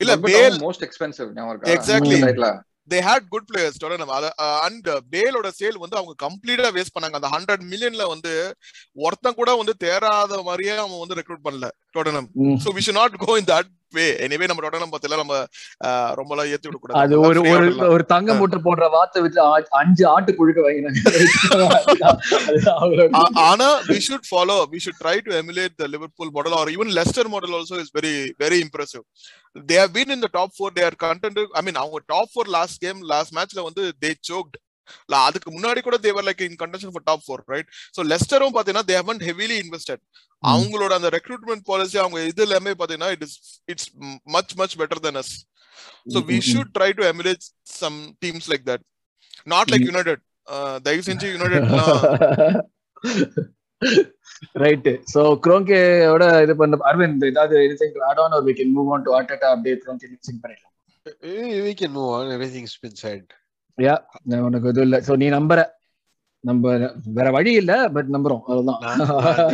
இல்ல 0.00 0.14
பேல் 0.28 0.56
மோஸ்ட் 0.64 0.86
எக்ஸ்பென்சிவ் 0.88 1.28
ஞாபகம். 1.36 2.64
They 2.92 2.98
had 3.06 3.24
good 3.30 3.46
players 3.50 3.78
Tottenham 3.82 4.10
and 4.66 4.88
பேலோட 5.12 5.48
sale 5.60 5.78
வந்து 5.84 5.96
அவங்க 6.00 6.12
கம்ப்ளீட்டா 6.24 6.68
வேஸ்ட் 6.76 6.94
பண்ணாங்க. 6.96 7.16
அந்த 7.20 7.30
ஹண்ட்ரட் 7.36 7.64
மில்லியன்ல 7.70 8.04
வந்து 8.12 8.32
ஒருத்தன் 9.06 9.38
கூட 9.40 9.50
வந்து 9.60 9.74
தேராத 9.84 10.42
மாதிரியே 10.48 10.74
அவன் 10.82 11.02
வந்து 11.04 11.18
ரெக்ரூட் 11.20 11.42
பண்ணல 11.46 11.68
Tottenham 11.96 12.28
so 12.64 12.74
we 12.76 12.84
should 12.86 13.00
not 13.00 13.16
go 13.24 13.34
in 13.40 13.50
that 13.54 13.70
way 13.92 14.04
anyway 14.24 14.46
நம்ம 14.50 14.62
டொடனம் 14.64 14.92
பத்தில 14.94 15.16
நம்ம 15.20 15.34
uh, 15.88 16.08
ரொம்பலாம் 16.18 16.48
ஏத்தி 16.54 16.66
விட 16.68 16.78
கூடாது 16.80 17.00
அது 17.02 17.14
ஒரு 17.26 17.40
ஒரு. 17.52 17.66
ஒரு 17.94 18.04
தங்க 18.12 18.34
முட்டை 18.40 18.58
போடுற 18.66 18.86
வார்த்தை 18.94 19.20
விட்டு 19.24 19.40
அஞ்சு 19.80 20.04
ஆட்டு 20.14 20.32
புழுக்க 20.38 20.60
வாங்கினாங்க 20.66 20.98
ஆனா 23.50 23.68
we 23.90 23.98
should 24.06 24.24
follow 24.34 24.58
we 24.74 24.80
should 24.84 24.98
try 25.04 25.16
to 25.26 25.32
emulate 25.42 25.74
the 25.82 25.88
liverpool 25.94 26.30
model 26.36 26.54
or 26.60 26.66
even 26.74 26.90
leicester 26.98 27.26
model 27.36 27.54
also 27.60 27.76
is 27.84 27.90
very 27.98 28.14
very 28.44 28.60
impressive 28.66 29.04
they 29.68 29.78
have 29.82 29.92
been 29.98 30.10
in 30.16 30.22
the 30.26 30.32
top 30.38 30.50
four 30.58 30.70
they 30.78 30.86
are 30.90 30.96
content 31.06 31.38
i 31.60 31.64
mean 31.66 31.76
அவங்க 31.82 32.00
top 32.14 32.28
four 32.34 32.46
last 32.58 32.76
game 32.86 33.00
last 33.14 33.32
matchல 33.38 33.62
வந்து 33.62 33.84
they 34.04 34.14
choked 34.30 34.56
இல்ல, 34.56 34.65
அதுக்கு 35.26 35.50
முன்னாடி 35.56 35.80
கூட 35.86 35.96
they 36.04 36.12
were 36.16 36.24
like 36.28 36.42
in 36.48 36.54
contention 36.62 36.92
for 36.96 37.02
top 37.10 37.20
four 37.28 37.38
right 37.54 37.68
so 37.96 38.02
லெஸ்டரும் 38.12 38.54
பாத்தீங்கன்னா 38.56 38.86
they 38.90 38.96
haven't 39.00 39.24
heavily 39.28 39.58
invested 39.64 40.00
அவங்களோட 40.42 40.92
அந்த 40.98 41.10
recruitment 41.16 41.64
policy 41.70 41.96
அவங்க 42.02 42.18
இது 42.30 42.42
எல்லாமே 42.46 42.72
பாத்தீங்கன்னா 42.80 43.10
it 43.16 43.24
is 43.28 43.36
it's 43.72 43.88
much 44.36 44.54
much 44.62 44.76
better 44.82 45.02
than 45.08 45.20
us 45.22 45.34
so 46.12 46.18
we 46.20 46.36
hmm, 46.36 46.40
ம். 46.40 46.46
should 46.50 46.68
try 46.78 46.88
to 46.98 47.02
emulate 47.10 47.42
some 47.80 47.96
teams 48.22 48.44
like 48.52 48.64
that 48.70 48.80
not 49.46 49.66
like 49.72 49.84
ம். 49.84 49.90
united 49.94 50.18
uh, 50.46 50.74
தயவு 50.86 51.02
செஞ்சு 51.08 51.26
யுனைடெட் 51.34 51.66
ரைட் 54.62 54.88
சோ 55.12 55.20
குரோங்கேயோட 55.44 56.24
இது 56.44 56.54
பண்ண 56.60 56.78
அரவிந்த் 56.90 57.26
ஏதாவது 57.32 57.56
anything 57.66 57.94
to 57.96 58.02
add 58.08 58.20
on 58.24 58.34
or 58.38 58.44
we 58.48 58.54
can 58.60 58.72
move 58.78 58.90
on 58.96 59.04
to 59.08 59.12
Arteta 59.18 59.50
அப்படியே 59.54 59.76
Kroenke 59.84 60.08
mixing 60.14 60.40
பண்ணிடலாம் 60.44 60.72
we 61.66 61.72
can 61.80 61.90
move 61.92 62.08
on. 62.14 62.30
Everything's 62.36 62.76
been 62.84 62.96
said. 63.02 63.24
Yeah 63.78 63.94
உனக்கு 64.48 64.68
இது 64.68 64.82
இல்ல. 64.82 64.96
சோ 65.00 65.14
நீ 65.22 65.26
நம்புற. 65.30 65.60
நம்ம 66.44 66.72
வேற 67.18 67.28
வழி 67.30 67.52
இல்ல 67.60 67.72
பட் 67.94 68.10
நம்புறோம். 68.14 68.42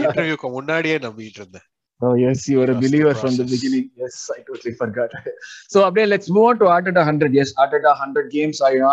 இன்டர்வியூக்கு 0.03 0.49
முன்னாடியே 0.59 0.99
நம்பிட்டு 1.07 1.41
இருந்தேன். 1.43 1.67
Oh 2.01 2.15
yes, 2.15 2.49
you 2.51 2.57
were 2.61 2.71
a 2.73 2.79
believer 2.85 3.11
from 3.15 3.33
the 3.41 3.45
beginning. 3.45 3.85
Yes, 3.97 4.15
I 4.35 4.41
totally 4.47 4.73
forgot. 4.81 5.11
so 5.73 5.79
அப்படியே 5.87 6.07
let's 6.13 6.29
move 6.35 6.47
on 6.49 6.57
to 6.61 6.67
Arteta 6.77 7.03
100. 7.03 7.37
Yes, 7.39 7.51
Arteta 7.65 7.91
100 7.99 8.25
games 8.37 8.59
ஆயினா 8.69 8.93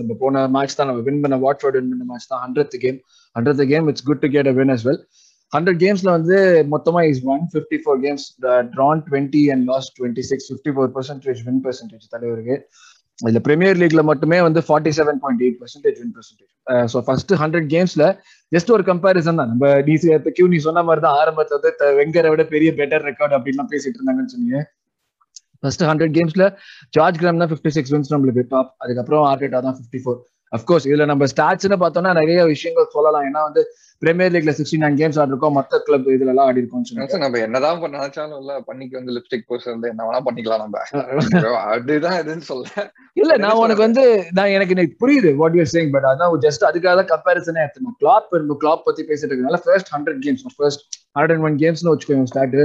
நம்ம 0.00 0.16
போன 0.22 0.42
மேட்ச் 0.56 0.76
தான் 0.78 0.88
நம்ம 0.90 1.04
வின் 1.06 1.22
பண்ண 1.22 1.36
வாட்ஃபோர்ட் 1.44 1.78
வின் 1.78 1.88
பண்ண 1.92 2.06
மேட்ச் 2.10 2.26
தான் 2.32 2.42
100th 2.46 2.76
game 2.84 2.98
100th 3.36 3.62
game 3.72 3.88
it's 3.92 4.06
good 4.08 4.22
to 4.24 4.30
get 4.34 4.50
a 4.52 4.56
win 4.58 4.74
as 4.76 4.84
well. 4.88 4.98
100 5.52 5.74
கேம்ஸ்ல 5.84 6.10
வந்து 6.18 6.36
மொத்தமா 6.74 7.02
is 7.12 7.22
won 7.34 7.46
fifty 7.54 7.78
four 7.84 8.00
games 8.04 8.26
drawn 8.74 9.02
twenty 9.08 9.42
and 9.54 9.64
lost 9.72 9.94
twenty 10.00 10.24
six 10.30 10.48
fifty 10.50 10.74
four 10.76 10.92
percentage 10.98 11.42
win 11.48 11.62
percentage 11.66 12.06
தலைவருக்கு. 12.16 12.58
இதுல 13.18 13.40
Premier 13.46 13.78
லீக்ல 13.82 14.02
மட்டுமே 14.10 14.38
வந்து 14.46 14.60
forty 14.66 14.90
seven 14.98 15.20
point 15.22 15.42
eight 15.44 15.58
percentage 15.60 15.98
win 16.02 16.14
percentage 16.16 16.52
so 16.92 16.98
first 17.06 17.32
hundred 17.42 17.68
கேம்ஸ்ல 17.74 18.04
just 18.52 18.72
ஒரு 18.76 18.84
comparison 18.90 19.38
தான். 19.40 19.50
நம்ம 19.52 19.70
டிசி 19.88 20.08
கியூ 20.38 20.46
நீ 20.54 20.58
சொன்ன 20.66 20.82
மாதிரி 20.88 21.02
தான் 21.06 21.16
ஆரம்பத்துல 21.20 21.58
வந்து 21.58 21.90
வெங்கரை 22.00 22.30
விட 22.34 22.44
பெரிய 22.54 22.70
பெட்டர் 22.80 23.06
ரெக்கார்ட் 23.10 23.36
அப்படின்லாம் 23.38 23.70
பேசிட்டு 23.74 23.98
இருந்தாங்கன்னு 23.98 24.32
சொன்னீங்க. 24.34 24.58
ஃபர்ஸ்ட் 25.62 25.84
ஹண்ட்ரட் 25.90 26.14
கேம்ஸ்ல 26.16 26.44
ஜார்ஜ் 26.96 27.20
கிராம் 27.20 27.42
தான் 27.42 27.50
ஃபிஃப்டி 27.52 27.70
சிக்ஸ் 27.76 27.92
வின்ஸ் 27.94 28.12
நம்மளுக்கு 28.14 28.42
டாப் 28.54 28.72
அதுக்கப்புறம் 28.84 29.24
ஆர்டேட்டா 29.30 29.60
தான் 29.66 29.76
ஃபிஃப்டி 29.78 30.00
ஃபோர் 30.04 30.18
அஃப்கோர்ஸ் 30.52 30.86
இதுல 30.88 31.04
நம்ம 31.10 31.24
ஸ்டாட்ஸ்னு 31.32 31.76
பார்த்தோம்னா 31.82 32.12
நிறைய 32.20 32.40
விஷயங்கள் 32.52 32.94
சொல்லலாம். 32.94 33.24
ஏன்னா 33.28 33.40
வந்து 33.48 33.62
பிரீமியர் 34.02 34.32
லீக்ல 34.34 34.52
சிக்ஸ்டி 34.56 34.78
நைன் 34.82 34.96
கேம்ஸ் 35.00 35.18
ஆடிருக்கோம். 35.20 35.54
மத்த 35.58 35.78
கிளப் 35.86 36.08
இதுல 36.14 36.32
எல்லாம் 36.32 36.48
ஆடி 36.48 36.60
இருக்கோம் 36.62 37.20
நம்ம 37.24 37.38
என்னதான் 37.46 37.80
பண்ண 37.82 37.94
நினைச்சாலும் 38.00 38.40
இல்ல 38.42 38.58
பண்ணிக்கு 38.68 38.98
வந்து 38.98 39.14
லிப்ஸ்டிக் 39.16 39.46
போஸ்ட் 39.50 39.70
வந்து 39.72 39.90
என்ன 39.92 40.06
வேணா 40.08 40.20
பண்ணிக்கலாம் 40.26 40.62
நம்ம. 40.64 40.82
அதுதான் 41.74 42.18
இதுன்னு 42.22 42.46
சொல்ல 42.50 42.84
இல்ல 43.22 43.32
நான் 43.44 43.60
உனக்கு 43.62 43.86
வந்து 43.86 44.04
நான் 44.38 44.52
எனக்கு 44.56 44.74
எனக்கு 44.76 44.96
புரியுது 45.02 45.32
வாட் 45.40 45.56
யூர் 45.58 45.72
சேயிங் 45.74 45.92
பட் 45.94 46.08
அதான் 46.10 46.34
ஜஸ்ட் 46.46 46.66
அதுக்காக 46.70 46.94
தான் 47.00 47.10
கம்பேரிசனே 47.14 47.62
எடுத்துக்கணும் 47.64 47.98
கிளாப் 48.02 48.36
நம்ம 48.42 48.58
கிளாப் 48.64 48.84
பத்தி 48.88 49.04
பேசிட்டு 49.10 49.32
இருக்கனால 49.32 49.60
first 49.66 49.90
hundred 49.96 50.20
games 50.26 50.44
first 50.58 50.84
hundred 51.18 51.44
one 51.48 51.56
கேம்ஸ்னு 51.64 51.92
வச்சுக்கோங்க 51.92 52.28
ஸ்டார்ட் 52.32 52.58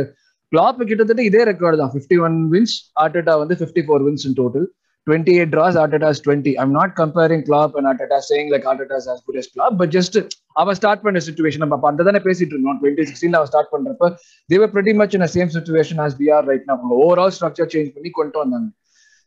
கிளாப் 0.52 0.80
கிட்டத்தட்ட 0.88 1.24
இதே 1.30 1.42
ரெக்கார்டு 1.50 1.78
தான். 1.82 1.92
ஃபிஃப்டி 1.96 2.20
ஒன் 2.28 2.38
வின்ஸ் 2.54 2.74
ஆர்டேட்டா 3.04 3.34
வந்து 3.42 3.56
fifty 3.60 3.82
four 3.88 4.04
wins 4.08 4.26
in 4.30 4.38
total 4.40 4.66
twenty 5.08 5.34
eight 5.36 5.52
draws 5.54 5.78
Arteta's 5.82 6.22
twenty 6.26 6.52
I'm 6.62 6.74
not 6.78 6.94
comparing 7.00 7.44
Klopp 7.48 7.76
and 7.78 7.90
Arteta 7.92 8.20
saying 8.28 8.50
like 8.54 8.66
Arteta's 8.72 9.08
as 9.14 9.22
good 9.28 9.40
as 9.42 9.50
Klopp 9.54 9.76
but 9.80 9.94
just 9.96 10.18
அவன் 10.56 10.78
start 10.80 11.04
பண்ண 11.06 11.22
situation 11.28 11.64
நம்ம 11.64 11.90
அந்த 11.92 12.06
தானே 12.08 12.22
பேசிட்டு 12.28 12.54
இருந்தோம். 12.56 12.78
Twenty 12.82 13.06
sixteen 13.10 13.38
அவன் 13.40 13.50
start 13.52 13.72
பண்றப்ப 13.74 14.10
they were 14.50 14.72
pretty 14.74 14.94
much 15.02 15.16
in 15.18 15.28
same 15.36 15.52
situation 15.58 16.02
as 16.06 16.16
we 16.22 16.30
are 16.38 16.48
right 16.52 16.68
நம்ம 16.72 16.94
ஓவரால் 17.00 17.34
ஸ்ட்ரக்சர் 17.38 17.72
சேஞ்ச் 17.74 17.92
பண்ணி 17.96 18.12
கொண்டு 18.20 18.40
வந்தாங்க. 18.44 18.70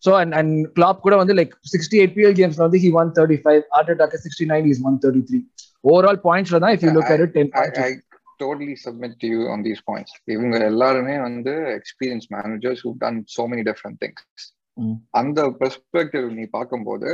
ஸோ 0.03 0.13
அண்ட் 0.21 0.35
அண்ட் 0.39 0.55
கிளாப் 0.77 1.05
கூட 1.05 1.15
வந்து 1.21 1.35
லைக் 1.39 1.53
சிக்ஸ்டி 1.73 1.99
எயிட் 2.01 2.17
பிஎல் 2.17 2.37
கேம்ஸ்ல 2.41 2.63
வந்து 2.67 2.81
he 2.85 2.91
one 3.01 3.13
thirty 3.19 3.39
five 3.45 3.63
ஆர்டேட்டாக்கு 3.79 4.19
sixty 4.25 4.47
nine 4.53 4.67
is 4.73 4.83
one 4.89 4.99
thirty 5.05 5.23
three 5.31 5.41
overall 5.85 6.21
பாயிண்ட்ஸ்ல 6.27 6.61
தான் 6.65 6.75
if 6.77 6.85
you 6.87 6.93
look 6.97 7.13
at 7.15 7.25
ten 7.37 7.51
I, 7.57 7.69
I 7.85 7.93
totally 8.41 8.77
submit 8.79 9.13
to 9.23 9.27
you 9.27 9.43
on 9.49 9.61
these 9.63 9.81
points. 9.89 10.13
இவங்க 10.35 10.57
எல்லாருமே 10.71 11.15
வந்து 11.27 11.53
experience 11.79 12.27
managers 12.35 12.83
who 12.87 12.93
done 13.03 13.19
so 13.37 13.45
many 13.53 13.65
different 13.71 13.99
things 14.05 14.45
Mm. 14.47 14.64
அந்த 15.12 15.42
perspective 15.60 16.28
நீ 16.40 16.46
பார்க்கும்போது 16.58 17.12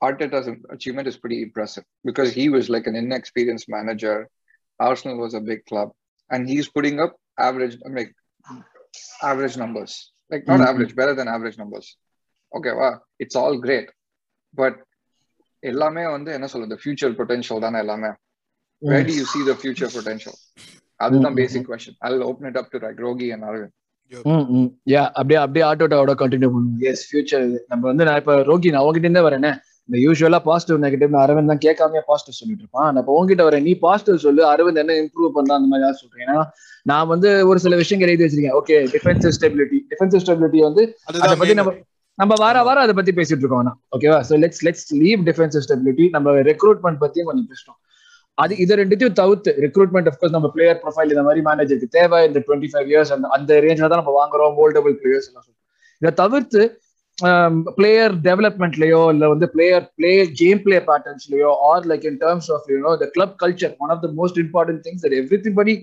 Arteta's 0.00 0.46
achievement 0.74 1.06
is 1.10 1.16
pretty 1.16 1.36
impressive 1.42 1.84
because 2.04 2.30
he 2.38 2.44
was 2.54 2.64
like 2.74 2.86
an 2.90 2.96
inexperienced 3.00 3.68
manager. 3.68 4.14
Arsenal 4.80 5.18
was 5.24 5.32
a 5.40 5.42
big 5.50 5.60
club, 5.70 5.88
and 6.30 6.48
he's 6.50 6.68
putting 6.76 6.96
up 7.04 7.12
average, 7.38 7.74
I 7.86 7.88
mean, 7.88 7.96
like 7.98 8.10
average 9.22 9.56
numbers, 9.56 9.92
like 10.30 10.44
not 10.50 10.60
Mhm. 10.60 10.66
average, 10.70 10.92
better 11.00 11.14
than 11.18 11.28
average 11.34 11.58
numbers. 11.62 11.86
Okay, 12.52 12.72
wow, 12.80 12.94
it's 13.24 13.36
all 13.42 13.56
great, 13.66 13.86
but 14.54 14.74
எல்லாமே 15.62 16.04
வந்து 16.06 16.30
என்ன 16.32 16.46
சொல்றது 16.54 16.76
future 16.82 17.14
potential 17.18 17.62
தானே 17.66 17.78
எல்லாமே 17.78 18.10
where 18.82 19.04
do 19.08 19.14
you 19.20 19.26
see 19.32 19.42
the 19.50 19.56
future 19.64 19.90
potential 19.98 20.34
அதுதான் 21.00 21.34
Mm. 21.34 21.40
Basic 21.40 21.68
question 21.70 21.98
I 22.08 22.10
open 22.30 22.48
it 22.50 22.58
up 22.62 22.72
to 22.74 22.80
like 22.86 22.98
Rogi 23.06 23.28
and 23.34 23.46
Aravind 23.50 23.74
yeah 24.93 25.01
அப்படியே 25.19 25.39
அப்படியே 25.43 25.63
ஆட்டோட்டாவோட 25.69 26.13
கண்டினியூ 26.21 26.49
பண்ணுவோம். 26.53 26.83
எஸ் 26.91 27.03
ஃபியூச்சர் 27.07 27.47
நம்ம 27.71 27.83
வந்து 27.91 28.05
நான் 28.07 28.19
இப்ப 28.21 28.35
ரோகி 28.51 28.69
நான் 28.73 28.83
உங்ககிட்ட 28.83 29.09
இருந்தே 29.09 29.23
வரேனே. 29.27 29.51
இந்த 29.89 29.97
யூஸ்வலா 30.05 30.39
பாசிட்டிவ் 30.47 30.79
நெகட்டிவ் 30.85 31.13
அரவிந்த் 31.23 31.51
தான் 31.51 31.61
கேட்காம 31.65 32.01
பாசிட்டிவ் 32.09 32.37
சொல்லிட்டு 32.39 32.63
இருப்பான். 32.63 32.87
நான் 32.93 33.01
இப்போ 33.03 33.13
உங்ககிட்ட 33.17 33.43
வரேன் 33.47 33.65
நீ 33.67 33.73
பாசிட்டிவ் 33.85 34.23
சொல்லு 34.25 34.41
அரவிந்த் 34.53 34.81
என்ன 34.83 34.95
இம்ப்ரூவ் 35.03 35.35
பண்ணலாம் 35.37 35.59
அந்த 35.59 35.69
மாதிரி 35.71 35.85
ஏதாவது 35.85 36.01
சொல்றேன் 36.03 36.25
ஏன்னா 36.27 36.43
நான் 36.91 37.09
வந்து 37.13 37.29
ஒரு 37.49 37.59
சில 37.65 37.75
விஷயங்கள் 37.83 38.11
எழுதி 38.11 38.25
வச்சிருக்கேன். 38.25 38.57
Okay 38.61 38.77
defensive 38.95 39.35
stability 39.37 39.79
defensive 39.93 40.23
stability 40.25 40.61
வந்து 40.67 40.83
அதை 41.07 41.35
பத்தி. 41.41 41.57
நம்ம 41.61 41.73
நம்ம 42.19 42.35
வார 42.43 42.63
வாரம் 42.67 42.85
அதை 42.85 42.93
பத்தி 42.99 43.11
பேசிட்டு 43.17 43.43
இருக்கோம் 43.43 43.73
ஓகேவா 43.95 44.19
so 44.29 44.39
let's 44.43 44.63
let's 44.67 44.87
leave 45.01 45.19
defensive 45.29 45.65
stability 45.65 46.05
நம்ம 46.15 46.33
ரெக்ரூட்மெண்ட் 46.51 46.99
பத்தியும் 47.03 47.29
கொஞ்சம் 47.29 47.49
பேசணும் 47.51 47.79
அது 48.37 48.53
இது 48.63 48.73
ரெண்டுத்தையும் 48.79 49.17
தவிர்த்து 49.19 49.51
ரெக்ரூட்மெண்ட் 49.65 50.09
அஃப்கோர்ஸ் 50.09 50.35
நம்ம 50.35 50.49
பிளேயர் 50.55 50.79
ப்ரொஃபைல் 50.81 51.13
இந்த 51.13 51.23
மாதிரி 51.27 51.41
மேனேஜருக்கு 51.47 51.95
தேவை. 51.97 52.19
இந்த 52.29 52.39
டுவெண்ட்டி 52.47 52.69
ஃபைவ் 52.73 52.89
இயர்ஸ் 52.91 53.13
அந்த 53.15 53.29
அந்த 53.37 53.53
ரேஞ்சில் 53.65 53.91
தான் 53.91 54.01
நம்ம 54.01 54.13
வாங்குறோம். 54.19 54.53
மோல்டபிள் 54.59 54.95
பிளேயர்ஸ் 55.01 55.29
எல்லாம் 55.29 55.45
சொல்றோம் 55.47 55.63
இதை 56.01 56.11
தவிர்த்து 56.21 56.61
பிளேயர் 57.77 58.13
டெவலப்மெண்ட்லயோ 58.27 58.99
இல்ல 59.13 59.27
வந்து 59.31 59.45
player 59.53 59.85
play 59.99 60.11
game 60.41 60.59
play 60.65 60.77
பேட்டர்ன்ஸ்லயோ 60.89 61.51
or 61.69 61.87
like 61.91 62.05
in 62.09 62.19
terms 62.23 62.49
of 62.55 62.67
you know 62.73 62.91
the 63.03 63.07
club 63.15 63.33
culture 63.43 63.73
one 63.83 63.93
of 63.93 64.03
the 64.03 64.09
most 64.19 64.37
important 64.43 64.83
things 64.87 65.03
that 65.05 65.15
everybody 65.59 65.73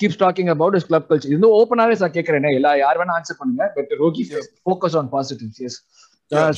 keeps 0.00 0.20
talking 0.22 0.50
about 0.54 0.76
is 0.78 0.86
club 0.90 1.08
culture 1.10 1.32
இது 1.36 1.48
ஓப்பனாவே 1.60 1.94
sir 2.00 2.12
கேட்கறேன் 2.16 2.56
எல்லா 2.58 2.72
யார் 2.82 2.98
வேணா 3.00 3.14
ஆன்சர் 3.18 3.38
பண்ணுங்க. 3.40 3.64
But 3.76 3.92
Rocky 4.02 4.24
focus 4.64 4.96
on 5.00 5.10
positives 5.14 5.62
yes 5.68 5.78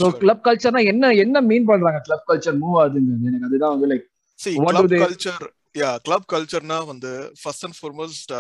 so. 0.01 0.09
Club 0.23 0.43
கல்ச்சர்னா 0.47 0.83
என்ன 0.93 1.13
என்ன 1.25 1.43
mean 1.51 1.69
பண்றாங்க? 1.71 2.01
கிளப் 2.09 2.27
கல்ச்சர் 2.31 2.59
மூவ் 2.63 2.77
ஆகுதுங்கிறது. 2.83 3.29
எனக்கு 3.31 3.49
அதுதான் 3.49 3.75
வந்து 3.77 3.89
like 3.93 4.05
They- 4.43 4.57
culture, 4.99 5.39
yeah, 5.79 5.99
club 6.09 6.23
culture 6.27 6.63
na 6.63 6.81
வந்து 6.81 7.33
first 7.45 7.63
and 7.63 7.75
foremost, 7.75 8.33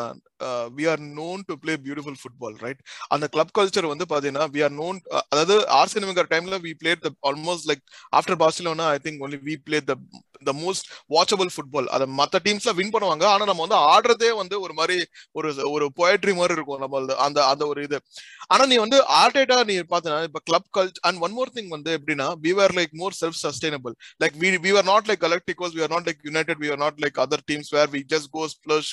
we 0.76 0.86
are 0.92 1.02
known 1.14 1.42
to 1.48 1.56
play 1.62 1.74
beautiful 1.84 2.18
football 2.20 2.58
right 2.64 2.82
அந்த 3.10 3.28
கிளப் 3.34 3.54
கல்ச்சர் 3.58 3.90
வந்து 3.92 4.06
பாத்தீங்கன்னா 4.12 4.48
வி 4.54 4.62
ஆர் 4.62 4.76
நோன் 4.76 5.00
அதாவது 5.24 5.56
ஆர்சினமிக்கிற 5.80 6.26
டைம்ல 6.34 6.58
we 6.66 6.74
played 6.82 7.02
the 7.06 7.12
almost 7.30 7.68
like 7.70 7.84
after 8.12 8.38
Barcelona 8.44 8.88
I 8.94 9.00
think 9.04 9.24
only 9.26 9.40
we 9.42 9.56
play 9.66 9.80
the 9.90 9.96
the 10.42 10.52
most 10.58 10.86
watchable 11.10 11.50
football 11.54 11.88
அதை 11.94 12.06
மற்ற 12.18 12.40
டீம்ஸ்ல 12.44 12.72
win 12.78 12.92
பண்ணுவாங்க 12.94 13.24
ஆனா 13.30 13.44
நம்ம 13.50 13.62
வந்து 13.66 13.78
ஆடுறதே 13.90 14.30
வந்து 14.40 14.56
ஒரு 14.64 14.74
மாதிரி 14.74 14.96
ஒரு 15.34 15.50
ஒரு 15.70 15.86
பொயட்ரி 15.98 16.32
மாதிரி 16.38 16.56
இருக்கும் 16.56 16.82
நம்ம 16.84 17.00
அந்த 17.26 17.40
அந்த 17.52 17.64
ஒரு 17.72 17.82
இது 17.86 17.98
ஆனா 18.52 18.64
நீ 18.70 18.76
வந்து 18.84 18.98
ஆர்டேட்டா 19.20 19.58
நீ 19.68 19.76
பாத்தீங்கன்னா 19.92 20.28
இப்ப 20.28 20.42
club 20.48 20.68
culture 20.76 20.98
and 21.06 21.20
one 21.26 21.34
more 21.38 21.52
thing 21.56 21.70
வந்து 21.76 21.92
எப்படின்னா 21.98 22.28
we 22.44 22.52
are 22.64 22.74
like 22.78 22.92
more 23.02 23.16
self 23.20 23.38
sustainable 23.44 23.94
like 24.20 24.36
we 24.42 24.50
we 24.66 24.72
are 24.80 24.88
not 24.92 25.08
like 25.10 25.22
Galacticos 25.26 25.74
we 25.76 25.84
are 25.86 25.94
not 25.94 26.08
like 26.10 26.22
United 26.24 26.60
we 26.64 26.70
are 26.74 26.82
not 26.84 27.00
like 27.04 27.18
other 27.24 27.44
teams 27.50 27.72
where 27.76 27.90
we 27.94 28.02
just 28.14 28.30
goes 28.36 28.54
splash 28.58 28.92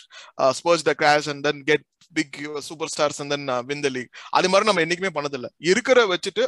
spurs 0.60 0.86
the 0.90 0.94
cash 1.02 1.30
then 1.44 1.58
get 1.64 1.82
big 2.14 2.32
uh, 2.46 2.62
superstars 2.62 3.18
and 3.20 3.32
then 3.32 3.44
uh, 3.48 3.62
win 3.64 3.82
the 3.82 3.90
league 3.90 4.10
அது 4.32 4.50
மாதிரி 4.50 4.68
நம்ம 4.70 4.84
என்னைக்குமே 4.84 5.12
பண்ணதில்ல 5.12 5.48
இருக்கிற 5.66 6.00
வச்சுட்டு 6.08 6.44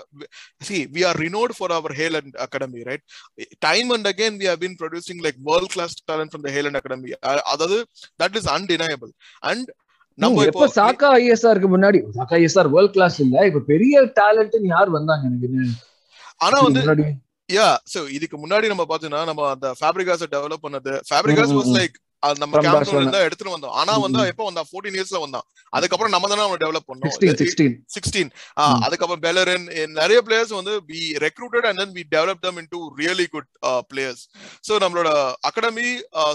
see 0.62 0.82
we 0.88 1.03
are 1.03 1.15
renowned 1.17 1.53
for 1.56 1.69
our 1.71 1.91
Haaland 1.93 2.34
academy 2.39 2.84
right 2.84 3.03
time 3.62 3.89
and 3.91 4.08
again 4.08 4.36
we 4.38 4.45
have 4.45 4.60
been 4.60 4.75
producing 4.75 5.19
like 5.19 5.38
world 5.43 5.69
class 5.69 5.93
talent 6.03 6.32
from 6.32 6.41
the 6.41 6.53
Haaland 6.56 6.77
academy 6.82 7.12
அ- 7.32 7.45
அதாவது 7.53 7.79
that 8.19 8.36
is 8.36 8.47
undeniable 8.58 9.12
and 9.43 9.63
நம்ம 10.17 10.43
இப்போ 10.47 10.65
சாக்கா 10.75 11.08
ஐஎஸ்ஆருக்கு 11.19 11.69
முன்னாடி 11.69 11.99
சாக்கா 12.17 12.36
ஐஎஸ்ஆர் 12.39 12.67
வேர்ல்ட் 12.73 12.95
கிளாஸ் 12.97 13.17
இல்ல 13.19 13.45
இப்ப 13.47 13.63
பெரிய 13.69 14.03
talent 14.19 14.58
யார் 14.69 14.91
வந்தாங்க 14.91 15.23
எனக்கு 15.29 15.49
ஆனா 16.41 16.58
வந்து 16.65 16.82
யா 17.49 17.65
சோ 17.93 17.99
இதுக்கு 18.17 18.38
முன்னாடி 18.38 18.67
நம்ம 18.71 18.84
பாத்தீங்கன்னா 18.89 19.23
நம்ம 19.29 19.47
அந்த 19.53 19.69
ஃபேப்ரிகாஸ் 19.79 20.23
டெவலப் 20.36 20.65
பண்ணது 20.65 20.91
ஃபேப்ரிகாஸ் 21.10 21.51
வாஸ் 21.58 21.71
ம். 21.71 21.77
லைக் 22.23 22.41
நம்ம. 22.41 22.53
இருந்தா 22.99 23.21
எடுத்துட்டு 23.25 23.55
வந்தோம். 23.55 23.73
ஆனா 23.79 23.93
வந்து 24.03 24.19
ம். 24.19 24.29
எப்போ 24.31 24.43
வந்தா 24.47 24.63
14 24.69 24.97
இயர்ஸ்ல 24.97 25.19
வந்தான். 25.23 25.45
அதுக்கப்புறம் 25.73 26.13
நம்ம 26.13 26.27
தானே 26.31 26.43
அவனை 26.43 26.59
டெவலப் 26.63 26.88
பண்ணோம். 26.89 27.13
சிக்ஸ்டீன் 27.95 28.29
ம். 28.63 28.81
அதுக்கப்புறம் 28.86 29.23
பெலரின் 29.25 29.65
நிறைய 29.97 30.19
பிளேயர்ஸ் 30.27 30.53
வந்து 30.59 30.73
we 30.89 31.01
recruited 31.25 31.67
and 31.69 31.81
then 31.81 31.93
we 31.97 32.03
develop 32.13 32.43
them 32.45 32.59
into 32.62 32.79
really 33.01 33.27
good 33.33 33.49
players 33.91 34.23
so 34.67 34.75
நம்மளோட 34.83 35.09
அகாடமி 35.49 35.88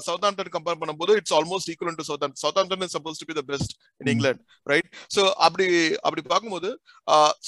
சவுத் 0.08 0.26
ஆம்டன் 0.28 0.52
கம்பேர் 0.56 0.80
பண்ணும்போது 0.82 1.14
it's 1.20 1.36
almost 1.38 1.70
equal 1.74 1.98
to 2.00 2.06
south 2.10 2.26
Southampton 2.62 2.84
is 2.86 2.96
supposed 2.96 3.20
to 3.22 3.28
be 3.30 3.36
the 3.38 3.44
best 3.52 3.72
in. 4.00 4.10
England 4.14 4.42
right 4.66 4.88
so 5.16 5.24
அப்படி 5.46 5.68
அப்படி 6.06 6.24
பார்க்கும்போது 6.28 6.70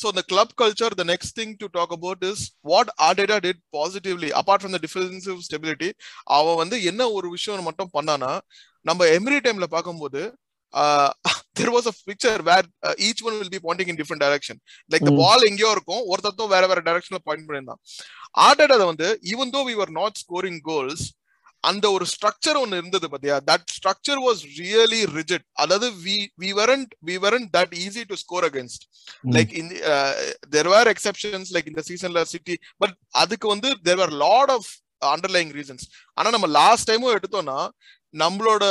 so 0.00 0.08
the 0.12 0.24
club 0.30 0.50
culture 0.56 0.90
the 0.94 1.06
next 1.06 1.30
thing 1.32 1.50
to 1.56 1.66
talk 1.70 1.90
about 1.92 2.20
is 2.24 2.38
what 2.64 2.86
Arteta 3.00 3.36
did 3.40 3.56
positively. 3.72 4.30
Apart 4.32 4.60
from 4.62 4.72
the 4.72 4.80
defensive 4.80 5.38
stability 5.46 5.90
அவன் 6.36 6.58
வந்து 6.60 6.76
என்ன 6.90 7.02
ஒரு 7.16 7.28
விஷயம் 7.34 7.68
மட்டும் 7.68 7.92
பண்ணானா 7.94 8.29
நம்ம 8.88 9.06
எம்ரி 9.16 9.38
டைம்ல 9.46 9.68
பார்க்கும்போது 9.76 10.22
there 11.58 11.72
was 11.74 11.88
a 11.90 11.94
picture 12.08 12.42
where 12.48 12.66
each 13.06 13.22
one 13.28 13.36
will 13.38 13.54
be 13.54 13.60
pointing 13.64 13.90
in 13.92 14.00
different 14.00 14.24
direction 14.24 14.58
like. 14.90 15.08
Ball 15.22 15.46
எங்கேயோ 15.50 15.70
இருக்கும் 15.76 16.02
ஒருத்தத்தும் 16.12 16.52
வேற 16.54 16.64
வேற 16.72 16.80
டைரக்ஷன்ல 16.88 17.20
பாயிண்ட் 17.28 17.46
பண்ணியிருந்தான். 17.46 17.80
ஆர்டேட் 18.48 18.74
அதை 18.76 18.84
வந்து 18.92 19.08
even 19.32 19.54
though 19.56 19.62
we 19.70 19.74
were 19.80 19.94
not 20.00 20.20
scoring 20.24 20.60
goals 20.70 21.04
அந்த 21.64 21.86
ஒரு 21.94 22.04
ஸ்ட்ரக்சர் 22.12 22.58
ஒன்னு 22.60 22.78
இருந்தது 22.80 23.06
பாத்தியா? 23.12 23.34
That 23.48 23.66
structure 23.76 24.20
was 24.26 24.42
really 24.60 25.00
rigid 25.16 25.44
அதாவது 25.62 25.88
we 26.04 26.14
we 26.42 26.50
weren't 26.60 26.92
we 27.08 27.16
weren't 27.24 27.48
that 27.56 27.74
easy 27.84 28.02
to 28.10 28.16
score 28.22 28.46
against. 28.48 28.84
Like 29.36 29.52
இந்த 29.60 29.74
தெர் 30.54 30.70
வேர் 30.74 30.90
எக்ஸெப்ஷன்ஸ் 30.94 31.50
லைக் 31.56 31.68
இந்த 31.72 31.84
சீசன்ல 31.90 32.22
சிட்டி 32.34 32.56
பட் 32.82 32.94
அதுக்கு 33.24 33.48
வந்து 33.54 33.70
there 33.88 34.02
are 34.06 34.14
lot 34.24 34.52
of 34.56 34.70
underlying 35.14 35.52
reasons 35.58 35.84
ஆனா 36.18 36.30
நம்ம 36.36 36.48
லாஸ்ட் 36.60 36.88
டைமும் 36.90 37.16
எடுத்தோம்னா 37.18 37.58
நம்மளோட 38.14 38.64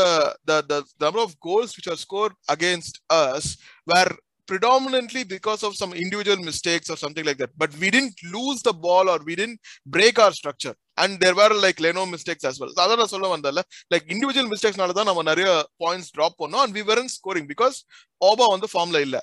the 0.49 0.79
number 1.03 1.21
of 1.25 1.31
goals 1.49 1.71
which 1.77 1.89
are 1.93 1.99
scored 2.05 2.33
against 2.55 2.95
us 3.23 3.45
were 3.87 4.11
predominantly 4.47 5.23
because 5.33 5.61
of 5.67 5.71
some 5.79 5.91
individual 6.03 6.39
mistakes 6.49 6.87
or 6.89 6.97
something 6.97 7.25
like 7.27 7.39
that 7.41 7.51
but 7.63 7.71
we 7.81 7.89
didn't 7.95 8.19
lose 8.35 8.59
the 8.67 8.73
ball 8.85 9.07
or 9.13 9.17
we 9.27 9.33
didn't 9.41 9.59
break 9.95 10.15
our 10.23 10.33
structure 10.39 10.73
and 11.01 11.19
there 11.23 11.35
were 11.39 11.51
like 11.65 11.79
leno 11.85 12.03
mistakes 12.15 12.43
as 12.49 12.55
well 12.61 12.71
So 12.75 12.81
அதான் 12.83 13.01
நான் 13.01 13.13
சொல்ல 13.15 13.29
வந்தல 13.35 13.61
like 13.93 14.05
individual 14.15 14.47
mistakesனால 14.53 14.95
தான் 14.99 15.09
நம்ம 15.09 15.23
நிறைய 15.31 15.49
points 15.83 16.11
drop 16.17 16.39
பண்ணோம் 16.43 16.63
and 16.65 16.73
we 16.79 16.83
weren't 16.89 17.13
scoring 17.17 17.45
because 17.53 17.77
Auba 18.21 18.47
வந்து 18.55 18.69
ஃபார்ம்ல 18.73 19.01
இல்ல 19.07 19.19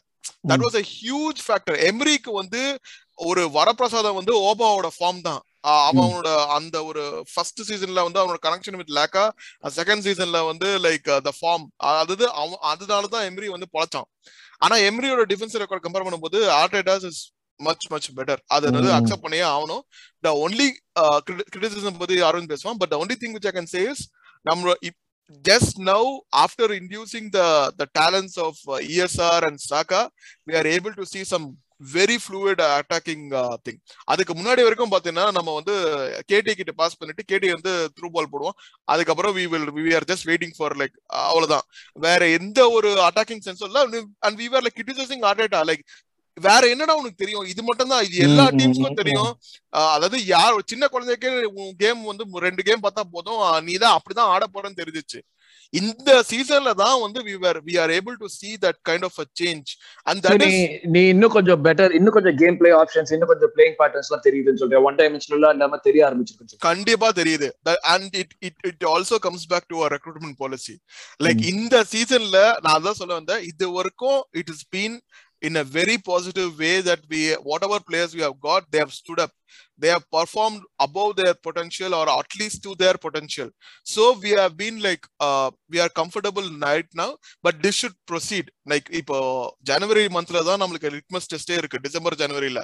that 0.50 0.64
was 0.66 0.78
a 0.82 0.86
huge 0.98 1.40
factor 1.46 1.78
எம்ரிக்கு 1.90 2.30
வந்து 2.42 2.62
ஒரு 3.30 3.42
வரப்பிரசாதம் 3.58 4.18
வந்து 4.20 4.32
ஓபாவோட 4.48 4.88
ஃபார்ம் 4.96 5.20
தான் 5.28 5.42
அவனோட 5.88 6.28
அந்த 6.56 6.76
ஒரு 6.88 7.02
ஃபர்ஸ்ட் 7.32 7.62
சீசன்ல 7.68 8.02
வந்து 8.06 8.20
அவனோட 8.22 8.38
கனெக்ஷன் 8.46 8.78
வித் 8.80 8.92
லேக்கா 8.98 9.24
செகண்ட் 9.78 10.04
சீசன்ல 10.06 10.40
வந்து 10.50 10.68
லைக் 10.86 11.08
த 11.28 11.32
ஃபார்ம் 11.38 11.64
அதாவது 11.90 12.26
அவன் 12.42 12.60
அதனால 12.72 13.06
தான் 13.14 13.26
எம்ரி 13.30 13.48
வந்து 13.54 13.68
பொழைச்சான். 13.76 14.08
ஆனா 14.64 14.76
எம்ரியோட 14.88 15.24
டிஃபென்ஸ் 15.32 15.56
ரெக்கார்ட் 15.62 15.84
கம்பேர் 15.86 16.06
பண்ணும்போது 16.08 16.40
Arteta's 16.60 17.06
is 17.10 17.22
much 17.60 17.86
much 17.94 18.08
better 18.18 18.40
அது 18.56 18.70
வந்து. 18.76 18.92
அக்செப்ட் 18.98 19.26
பண்ணியே 19.26 19.46
ஆகணும். 19.54 19.82
த 20.26 20.32
ஒன்லி 20.44 20.68
கிரிட்டிசிசம் 21.54 21.98
பத்தி 22.02 22.16
அரவிந்த் 22.28 22.52
பேசுவான். 22.54 22.80
But 22.84 22.94
only 23.02 23.16
thing 23.24 23.36
which 23.38 23.50
I 23.52 23.54
can 23.58 23.72
say 23.76 23.82
is 23.94 24.04
நம்ம 24.50 24.76
just 25.48 25.78
now 25.86 26.02
after 26.44 26.66
inducing 26.80 27.24
the 27.36 27.46
the 27.78 27.86
talents 27.98 28.34
of 28.44 28.54
uh, 28.74 28.78
ESR 28.94 29.38
and 29.48 29.56
Saka 29.70 30.02
we 30.46 30.52
are 30.58 30.68
able 30.74 30.94
to 30.98 31.04
see 31.12 31.24
some 31.30 31.46
very 31.80 32.16
fluid 32.26 32.58
attacking 32.58 33.24
uh, 33.40 33.56
thing. 33.64 33.78
அதுக்கு 34.12 34.32
முன்னாடி 34.38 34.62
வரைக்கும் 34.66 34.92
பாத்தீங்கன்னா 34.94 35.26
நம்ம 35.38 35.54
வந்து 35.58 35.74
கேடி 36.30 36.54
கிட்ட 36.60 36.72
pass 36.80 36.96
பண்ணிட்டு 37.00 37.24
கேடி 37.32 37.48
வந்து 37.56 37.72
த்ரூ 37.96 38.08
பால் 38.14 38.30
போடுவோம். 38.32 38.56
அதுக்கப்புறம் 38.92 39.36
we 39.38 39.44
will 39.54 39.70
we 39.76 39.94
are 39.98 40.08
just 40.10 40.26
waiting 40.30 40.56
for 40.58 40.76
like 40.80 40.96
அவ்வளவுதான். 41.28 41.66
வேற 42.06 42.28
எந்த 42.38 42.68
ஒரு 42.78 42.90
அட்டாக்கிங் 43.08 43.44
சென்ஸும் 43.46 43.70
இல்ல 43.70 43.84
and 44.26 44.38
we 44.42 44.48
are 44.58 44.66
like 44.66 44.78
criticising 44.80 45.24
Arteta 45.30 45.62
like 45.70 45.84
வேற 46.46 46.62
என்னடா 46.72 46.94
உனக்கு 47.00 47.20
தெரியும்? 47.22 47.44
இது 47.52 47.62
மட்டும் 47.66 47.90
தான் 47.92 48.02
இது 48.06 48.16
எல்லா 48.24 48.44
டீம்ஸ்க்கும் 48.56 48.98
தெரியும். 48.98 49.30
அதாவது 49.94 50.18
யார் 50.32 50.56
சின்ன 50.72 50.88
குழந்தைக்கே 50.94 51.30
கேம் 51.82 52.02
வந்து 52.10 52.24
ரெண்டு 52.46 52.62
கேம் 52.66 52.82
பார்த்தா 52.86 53.04
போதும். 53.14 53.40
நீ 53.68 53.74
தான் 53.84 53.96
அப்படிதான் 53.98 54.32
ஆட 54.34 54.44
போறேன்னு 54.54 54.80
தெரிஞ்சிச்சு. 54.82 55.20
இந்த 55.72 56.10
சீசன்ல 56.30 56.70
தான் 56.82 57.00
வந்து 57.04 57.20
we 57.28 57.34
were 57.44 57.54
we 57.68 57.74
are 57.82 57.90
able 57.98 58.16
to 58.22 58.28
see 58.38 58.52
that 58.64 58.76
kind 58.88 59.04
of 59.08 59.14
a 59.24 59.26
change. 59.40 59.68
And 60.10 60.18
So 60.26 60.34
that 60.42 60.44
நீ 60.94 61.02
இன்னும் 61.12 61.34
கொஞ்சம் 61.36 61.62
பெட்டர் 61.66 61.94
இன்னும் 61.98 62.16
கொஞ்சம் 62.16 62.38
கேம் 62.42 62.58
பிளே 62.60 62.70
ஆப்ஷன்ஸ் 62.82 63.12
இன்னும் 63.16 63.30
கொஞ்சம் 63.32 63.52
பிளேயிங் 63.56 63.76
பேட்டர்ன்ஸ் 63.80 64.08
எல்லாம் 64.10 64.24
தெரியுதுன்னு 64.28 64.62
சொல்றேன் 64.62 64.86
ஒன் 64.88 64.98
டைமென்ஷனலா 65.00 65.50
இல்லாம 65.56 65.80
தெரிய 65.88 66.06
ஆரம்பிச்சிருக்கு 66.08 66.64
கண்டிப்பா 66.68 67.10
தெரியுது. 67.20 67.50
And 67.94 68.16
it 68.22 68.34
it 68.48 68.62
it 68.70 68.86
also 68.94 69.18
comes 69.26 69.46
back 69.52 69.68
to 69.74 69.86
recruitment 69.96 70.38
policy 70.44 70.76
like. 71.26 71.42
இந்த 71.52 71.84
சீசன்ல 71.94 72.38
நான் 72.64 72.76
அதான் 72.78 73.00
சொல்ல 73.02 73.12
வந்தேன். 73.20 73.44
இது 73.52 73.68
வரைக்கும் 73.78 74.20
it 74.42 74.52
is 74.54 74.66
been 74.76 74.96
in 75.42 75.56
a 75.56 75.64
very 75.64 75.98
positive 75.98 76.58
way 76.58 76.80
that 76.80 77.00
we 77.08 77.20
whatever 77.44 77.78
players 77.80 78.14
we 78.14 78.22
have 78.22 78.40
got 78.40 78.70
they 78.70 78.78
have 78.78 78.92
stood 78.92 79.20
up 79.20 79.32
they 79.78 79.88
have 79.88 80.04
performed 80.10 80.62
above 80.80 81.16
their 81.16 81.34
potential 81.36 81.94
or 81.94 82.08
at 82.10 82.30
least 82.40 82.62
to 82.62 82.74
their 82.74 82.94
potential 82.96 83.48
so 83.84 84.02
we 84.22 84.30
have 84.32 84.56
been 84.56 84.80
like 84.80 85.04
uh, 85.20 85.50
we 85.70 85.80
are 85.80 85.90
comfortable 85.90 86.46
right 86.60 86.88
now 86.94 87.10
but 87.42 87.60
this 87.62 87.74
should 87.74 87.96
proceed 88.06 88.46
like 88.66 88.88
இப்போ 89.00 89.18
ஜனவரி 89.70 90.04
மந்த்ல 90.16 90.42
தான் 90.48 90.60
நம்மளுக்கு 90.62 90.94
litmus 90.96 91.30
டெஸ்டே 91.32 91.58
இருக்கு 91.60 91.82
December 91.86 92.18
ஜனவரியில 92.22 92.62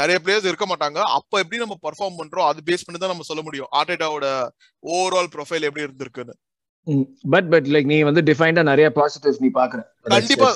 நிறைய 0.00 0.18
players 0.24 0.50
இருக்க 0.50 0.66
மாட்டாங்க 0.72 1.00
அப்ப 1.18 1.40
எப்படி 1.44 1.62
நம்ம 1.64 1.78
பர்ஃபார்ம் 1.86 2.18
பண்றோம் 2.22 2.48
அது 2.50 2.66
பேஸ் 2.70 2.86
பண்ணி 2.88 3.00
தான் 3.04 3.14
நம்ம 3.14 3.26
சொல்ல 3.30 3.44
முடியும் 3.48 3.70
ஆர்டேட்டாவோட 3.80 4.26
ஓவரால் 4.82 5.32
ப்ரொஃபைல் 5.36 5.66
எப்படி 5.70 5.86
இருந்திருக்குன்னு 5.86 6.36
பட் 7.34 7.48
பட் 7.52 7.68
லைக் 7.74 7.88
நீ 7.92 7.96
வந்து 8.08 8.22
டிஃபைன்டா 8.30 8.62
நிறைய 8.70 8.88
பாசிட்டிவ்ஸ் 9.00 9.42
நீ 9.44 9.50
பாக்குற 9.60 9.80
கண்டிப்பா 10.14 10.50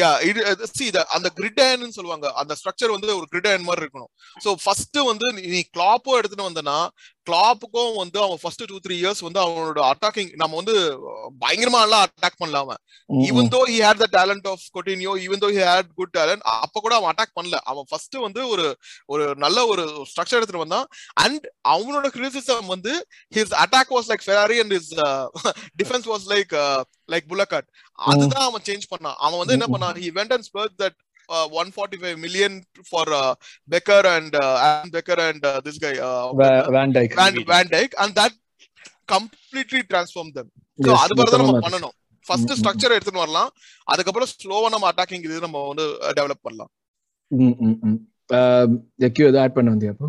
யா 0.00 0.10
இது 0.28 0.68
சி 0.72 0.86
அந்த 1.16 1.28
கிரிட் 1.36 1.60
சொல்லுவாங்க. 1.90 2.26
அந்த 2.32 2.54
ஸ்ட்ரக்சர் 2.60 2.94
வந்து 2.94 3.08
ஒரு 3.16 3.26
கிரிட் 3.32 3.48
அயன் 3.50 3.66
மாதிரி 3.68 3.86
இருக்கணும். 3.86 4.10
சோ 4.44 4.50
ஃபர்ஸ்ட் 4.62 4.98
வந்து 5.10 5.26
நீ 5.32 5.60
கிளாப்போ 5.76 6.12
எடுத்துட்டு 6.20 6.48
வந்தனா 6.50 6.78
கிளாப்புக்கும் 7.28 7.94
வந்து 8.00 8.18
அவன் 8.26 8.40
ஃபர்ஸ்ட் 8.42 8.64
டூ 8.70 8.78
த்ரீ 8.84 8.94
இயர்ஸ் 9.02 9.22
வந்து 9.26 9.40
அவனோட 9.44 9.80
அட்டாக்கிங் 9.92 10.30
நம்ம 10.42 10.56
வந்து 10.60 10.74
பயங்கரமா 11.44 11.80
எல்லாம் 11.86 12.04
அட்டாக் 12.06 12.38
பண்ணல 12.42 12.60
அவன் 12.64 12.80
even 13.28 13.50
though 13.54 13.60
he 13.70 13.76
had 13.86 14.02
the 14.04 14.08
talent 14.18 14.46
of 14.52 14.64
Coutinho 14.76 15.12
even 15.24 15.42
though 15.44 15.50
he 15.56 15.60
had 15.68 15.90
good 16.00 16.14
talent 16.18 16.44
அப்ப 16.64 16.80
கூட 16.86 16.94
அவன் 16.98 17.10
அட்டாக் 17.12 17.34
பண்ணல. 17.38 17.58
அவன் 17.70 17.86
ஃபர்ஸ்ட் 17.90 18.16
வந்து 18.26 18.40
ஒரு 18.54 18.66
ஒரு 19.12 19.24
நல்ல 19.44 19.66
ஒரு 19.72 19.84
ஸ்ட்ரக்சர் 20.10 20.38
எடுத்துட்டு 20.38 20.64
வந்தான். 20.64 20.88
அண்ட் 21.24 21.46
அவனோட 21.74 22.06
கிரிட்டிசிசம் 22.16 22.66
வந்து 22.74 22.94
his 23.38 23.54
attack 23.64 23.94
was 23.96 24.10
like 24.12 24.26
Ferrari 24.28 24.58
and 24.64 24.74
his 24.78 24.92
defence 25.82 26.08
was 26.12 26.26
like 26.34 26.52
like 27.14 27.26
bullock cart 27.32 27.68
அதுதான் 27.98 28.46
அவன் 28.50 28.66
சேஞ்ச் 28.68 28.86
பண்ணான். 28.92 29.18
அவன் 29.24 29.40
வந்து 29.42 29.56
என்ன 29.58 29.68
பண்ணான்? 29.74 29.96
He 30.04 30.10
went 30.18 30.34
and 30.36 30.48
splurge 30.50 30.76
that 30.82 30.98
uh, 31.36 31.46
145 31.48 32.18
million 32.24 32.52
for 32.90 33.04
uh, 33.20 33.32
Becker 33.72 34.02
and 34.14 34.32
uh, 34.44 34.66
Aaron 34.66 34.90
Becker 34.96 35.18
and 35.28 35.42
uh, 35.50 35.58
this 35.66 35.78
guy 35.84 35.94
uh, 36.10 36.26
Van 36.76 36.94
Dijk 36.98 37.18
Van, 37.20 37.34
Van 37.52 37.68
Dyke 37.74 37.96
and 38.04 38.12
that 38.20 38.34
completely 39.14 39.82
transformed 39.92 40.34
them. 40.38 40.48
So 40.78 40.92
அது 41.04 41.16
மாதிரி 41.18 41.32
தான் 41.34 41.44
நம்ம 41.44 41.62
பண்ணணும். 41.66 41.94
ஃபர்ஸ்ட். 42.26 42.52
ஸ்ட்ரக்சர் 42.58 42.94
எடுத்துட்டு 42.96 43.24
வரலாம். 43.24 43.50
அதுக்கப்புறம் 43.92 44.30
ஸ்லோவா 44.32 44.68
நம்ம 44.74 44.88
அட்டாக்கிங் 44.90 45.24
இது 45.28 45.44
நம்ம 45.46 45.60
வந்து 45.70 45.86
டெவலப் 46.18 46.44
பண்ணலாம். 46.46 46.72
எக்யூ 49.06 49.24
எதாவது 49.30 49.42
ஆட் 49.44 49.56
பண்ண 49.56 49.74
வந்தியா 49.74 49.94
அப்போ 49.94 50.08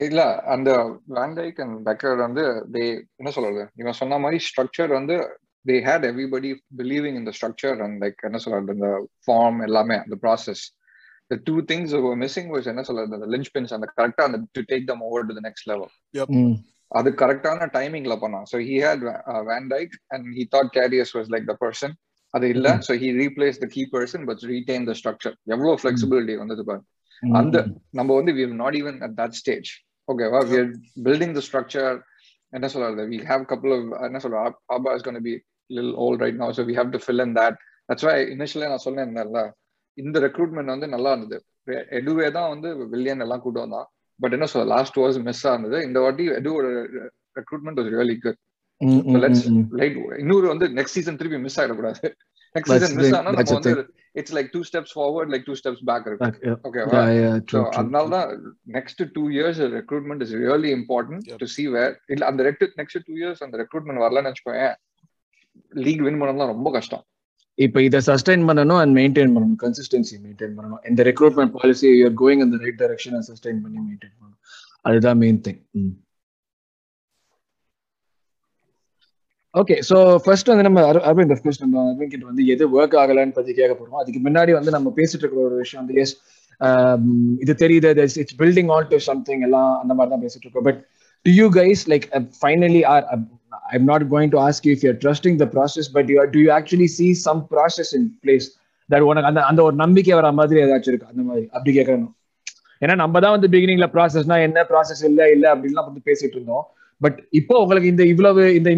இல்ல 0.00 0.22
அந்த 0.54 0.70
வேண்டைக் 1.18 1.58
அண்ட் 1.64 1.76
பெக்கர் 1.88 2.16
வந்து 2.24 2.42
தே 2.74 2.84
என்ன 3.20 3.30
சொல்றது? 3.36 3.62
இவன் 3.82 3.98
சொன்ன 4.00 4.18
மாதிரி 4.24 4.38
ஸ்ட்ரக்சர் 4.48 4.90
வந்து 4.98 5.16
they 5.66 5.76
had 5.88 6.06
everybody 6.10 6.50
believing 6.80 7.18
in 7.20 7.28
the 7.28 7.34
structure 7.38 7.78
and 7.86 7.98
like 8.04 8.26
என்ன 8.28 8.40
சொல்றது 8.44 8.76
இந்த 8.78 8.90
ஃபார்ம் 9.26 9.60
எல்லாமே 9.68 9.98
அந்த 10.06 10.18
process 10.24 10.64
the 11.30 11.38
two 11.46 11.60
things 11.68 11.86
that 11.92 12.02
were 12.06 12.18
missing 12.24 12.46
was 12.54 12.64
என்ன 12.72 12.82
சொல்றது 12.88 13.16
அந்த 13.16 13.28
லிஞ்ச் 13.34 13.48
பின்ஸ் 13.54 13.72
அந்த 13.76 13.86
கரெக்டா 13.96 14.24
அந்த 14.28 14.38
to 14.56 14.60
take 14.72 14.84
them 14.90 15.00
over 15.06 15.24
to 15.28 15.34
the 15.38 15.40
next 15.46 15.68
level 15.70 15.90
அது 16.92 17.08
கரெக்டான 17.22 17.66
டைமிங்ல 17.76 18.14
பண்ணான். 18.22 18.44
So 18.50 18.56
he 18.68 18.76
had 18.84 19.02
Van 19.48 19.66
Dijk 19.72 19.94
and 20.14 20.26
he 20.36 20.44
thought 20.52 20.70
carriers 20.76 21.12
was 21.16 21.30
like 21.34 21.46
the 21.50 21.54
person 21.64 21.94
அது 22.34 22.46
இல்ல. 22.54 22.66
So 22.88 22.94
he 23.02 23.08
replace 23.22 23.58
the 23.64 23.68
key 23.74 23.82
person 23.94 24.26
but 24.28 24.44
retain 24.52 24.86
the 24.90 24.94
structure 25.00 25.34
எவ்வளவு 25.54 25.74
flexibility 25.80 26.36
வந்தது 26.42 26.64
பாரு. 26.70 26.82
அந்த 27.22 27.56
நம்ம 28.00 28.10
வந்து 28.20 28.34
we 28.38 28.46
not 28.62 28.78
even 28.82 29.00
at 29.06 29.16
that 29.22 29.36
stage 29.40 29.70
ஓகேவா 30.08 30.42
we 30.50 30.56
are 30.62 30.70
building 31.08 31.34
the 31.38 31.42
structure 31.48 31.96
என்ன 32.52 32.66
சொல்றது 32.74 33.08
வி 33.12 33.20
ஹேவ் 33.32 33.44
கப்புள் 33.52 33.74
ஆஃப் 33.78 33.90
என்ன 34.10 34.20
சொல்ற 34.26 34.46
ஆபா 34.76 34.94
இஸ் 34.98 35.06
கோன் 35.08 35.20
பி 35.28 35.34
லில் 35.70 35.92
ஓல் 36.04 36.18
right 36.24 36.40
now 36.42 36.54
so 36.58 36.64
we 36.70 36.76
have 36.80 36.94
to 36.94 37.00
fill 37.04 37.24
in 37.26 37.36
that 37.40 37.58
that's 37.88 38.06
why 38.08 38.16
இனிஷியலா 38.34 38.70
நான் 38.72 38.86
சொன்னேன்ல 38.86 39.42
இந்த 39.98 40.16
ரெக்ரூட்மெண்ட் 40.26 40.72
வந்து 40.74 40.88
நல்லா 40.94 41.10
இருந்தது. 41.14 41.38
எடுவே 41.98 42.26
தான் 42.38 42.50
வந்து 42.54 42.68
வில்லியன் 42.94 43.22
எல்லாம் 43.26 43.42
கூட்டு 43.44 43.62
வந்தான். 43.64 43.86
பட் 44.20 44.34
என்ன 44.36 44.46
சொல்ல 44.50 44.66
லாஸ்ட் 44.76 44.98
வாஸ் 45.02 45.18
மிஸ் 45.28 45.46
ஆனது 45.52 45.78
இந்த 45.86 45.98
வாட்டி 46.04 46.24
எடுவோட 46.38 46.66
recruitment 47.38 47.78
was 47.80 47.92
really 47.94 48.16
good 48.24 48.40
light 49.80 49.96
இன்னொரு 50.22 50.46
வந்து 50.52 50.66
நெக்ஸ்ட் 50.78 50.98
சீசன் 50.98 51.18
திருப்பி 51.20 51.38
மிஸ் 51.44 51.58
ஆயிடக்கூடாது. 51.60 52.08
நெக்ஸ்ட் 52.54 52.72
சீசன் 52.74 52.96
மிஸ் 52.98 53.14
ஆனா 53.18 53.30
நம்ம 53.36 53.54
வந்து 53.58 53.72
it's 54.20 54.34
like 54.36 54.50
two 54.54 54.60
steps 54.68 54.94
forward 54.96 55.30
like 55.32 55.46
two 55.48 55.54
steps 55.60 55.82
back 55.90 56.06
இருக்கு. 56.10 56.52
ஓகேவா 56.68 57.02
சோ 57.52 57.60
அதனால 57.80 58.04
தான் 58.16 58.28
next 58.76 59.02
two 59.16 59.22
years 59.36 59.60
recruitment 59.78 60.24
is 60.26 60.34
really 60.42 60.70
important 60.78 61.32
to 61.42 61.48
see 61.56 61.64
where 61.76 61.94
இல்ல 62.14 62.24
அந்த 62.32 62.52
நெக்ஸ்ட் 62.80 63.00
டூ 63.08 63.14
இயர்ஸ் 63.22 63.42
அந்த 63.46 63.58
ரெக்ரூட்மெண்ட் 63.62 64.04
வரலன்னு 64.04 64.32
வச்சுக்கோங்க 64.32 64.66
லீக் 65.86 66.02
வின் 66.06 66.20
பண்ணலாம் 66.22 66.52
ரொம்ப 66.54 66.70
கஷ்டம். 66.78 67.04
இப்போ 67.58 67.78
இதை 67.88 68.00
சஸ்டைன் 68.08 68.42
பண்ணணும் 68.48 68.80
அண்ட் 68.82 68.94
மெயின்டைன் 69.00 69.34
பண்ணணும். 69.34 69.60
கன்சிஸ்டன்சி 69.64 70.16
மெயின்டைன் 70.24 70.56
பண்ணணும். 70.56 70.82
இந்த 70.90 71.02
ரெக்ரூட்மெண்ட் 71.10 71.54
பாலிசி 71.58 71.86
யூஆர் 72.00 72.18
கோயிங் 72.22 72.42
இந்த 72.46 72.58
ரைட் 72.64 72.80
டைரக்ஷன் 72.82 73.28
சஸ்டைன் 73.30 73.62
பண்ணி 73.64 73.78
மெயின்டைன் 73.86 74.16
பண்ணணும். 74.18 74.40
அதுதான் 74.88 75.20
main 75.22 75.40
thing 75.46 75.62
okay 79.54 79.76
so 79.88 79.96
first 80.24 80.50
வந்து 80.50 80.64
நம்ம 80.66 80.80
அரவிந்த் 80.88 81.34
அஃப்கோர்ஸ் 81.34 81.60
நம்ம 81.62 81.76
அரவிந்த் 81.82 82.12
கிட்ட 82.14 82.26
வந்து 82.30 82.44
எது 82.54 82.64
ஒர்க் 82.76 82.96
ஆகலன்னு 83.02 83.36
பத்தி 83.36 83.52
கேட்க 83.60 83.74
போறோம் 83.76 84.00
அதுக்கு 84.00 84.20
முன்னாடி 84.26 84.52
வந்து 84.56 84.74
நம்ம 84.76 84.88
பேசிட்டு 84.98 85.22
இருக்கிற 85.22 85.42
ஒரு 85.48 85.56
விஷயம் 85.62 85.82
வந்து 85.82 86.00
எஸ் 86.02 86.14
um, 86.60 87.06
இது 87.44 87.52
தெரியுது 87.62 87.88
it's 88.22 88.36
building 88.42 88.70
all 88.74 88.90
to 88.92 88.98
something 89.08 89.44
எல்லாம் 89.46 89.72
அந்த 89.82 89.92
மாதிரி 89.96 90.12
தான் 90.14 90.24
பேசிட்டு 90.24 90.44
இருக்கோம். 90.46 90.66
But 90.68 90.80
to 91.26 91.32
you 91.40 91.46
guys 91.58 91.82
like 91.92 92.06
finally 92.40 92.82
are 92.92 93.06
I'm 93.72 93.84
not 93.92 94.02
going 94.14 94.30
to 94.34 94.38
ask 94.46 94.58
you 94.66 94.72
if 94.76 94.82
you're 94.84 95.00
trusting 95.04 95.34
the 95.42 95.48
process, 95.54 95.86
but 95.96 96.04
you 96.12 96.18
are, 96.22 96.28
do 96.34 96.40
you 96.44 96.50
actually 96.58 96.88
see 96.98 97.10
some 97.26 97.40
process 97.54 97.88
in 97.98 98.04
place 98.24 98.46
that 98.90 99.02
உனக்கு 99.08 99.28
அந்த 99.30 99.40
அந்த 99.50 99.60
ஒரு 99.68 99.76
நம்பிக்கை 99.84 100.14
வர 100.18 100.28
மாதிரி 100.40 100.58
ஏதாச்சும் 100.66 100.92
இருக்கு? 100.92 101.12
அந்த 101.12 101.22
மாதிரி 101.28 101.44
அப்படி 101.56 101.72
கேட்கணும் 101.78 102.12
ஏன்னா 102.82 102.94
நம்ம 103.02 103.20
தான் 103.24 103.34
வந்து 103.36 103.48
பிகினிங்ல 103.54 103.86
ப்ராசஸ்னா 103.96 104.36
என்ன 104.46 104.62
ப்ராசஸ் 104.70 105.02
இல்ல 105.10 105.30
இல்ல 105.34 105.44
அப்படின்லாம் 105.54 105.88
வந்து 105.88 106.02
பேசிட்டு 106.08 106.36
இருந்தோம். 106.38 106.64
பட் 107.00 107.18
இப்போ 107.38 107.54
உங்களுக்கு 107.62 107.90
இந்த 107.92 108.04
இவ்வளவு 108.12 108.42
இந்த 108.58 108.70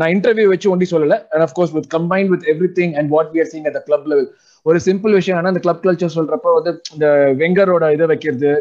நான் 0.00 0.12
இன்டர்வியூ 0.14 0.46
வச்சு 0.52 0.68
ஒண்டி 0.72 0.86
சொல்லல. 0.94 1.16
And 1.32 1.44
of course 1.46 1.74
with 1.76 1.88
combine 1.96 2.28
with 2.32 2.46
everything 2.80 2.94
and 3.00 3.10
what 3.14 3.30
we 3.34 3.40
are 3.44 3.50
seeing 3.52 3.66
at 3.70 3.78
club 3.88 4.08
level 4.12 4.28
ஒரு 4.70 4.78
சிம்பிள் 4.88 5.16
விஷயம் 5.18 5.38
ஆனா 5.38 5.50
அந்த 5.52 5.62
கிளப் 5.66 5.84
கல்ச்சர் 5.86 6.16
சொல்றப்ப 6.18 6.54
வந்து 6.58 6.72
இந்த 6.94 7.08
வெங்கரோட 7.42 7.92
இதை 7.96 8.06
வைக்கிறது 8.12 8.52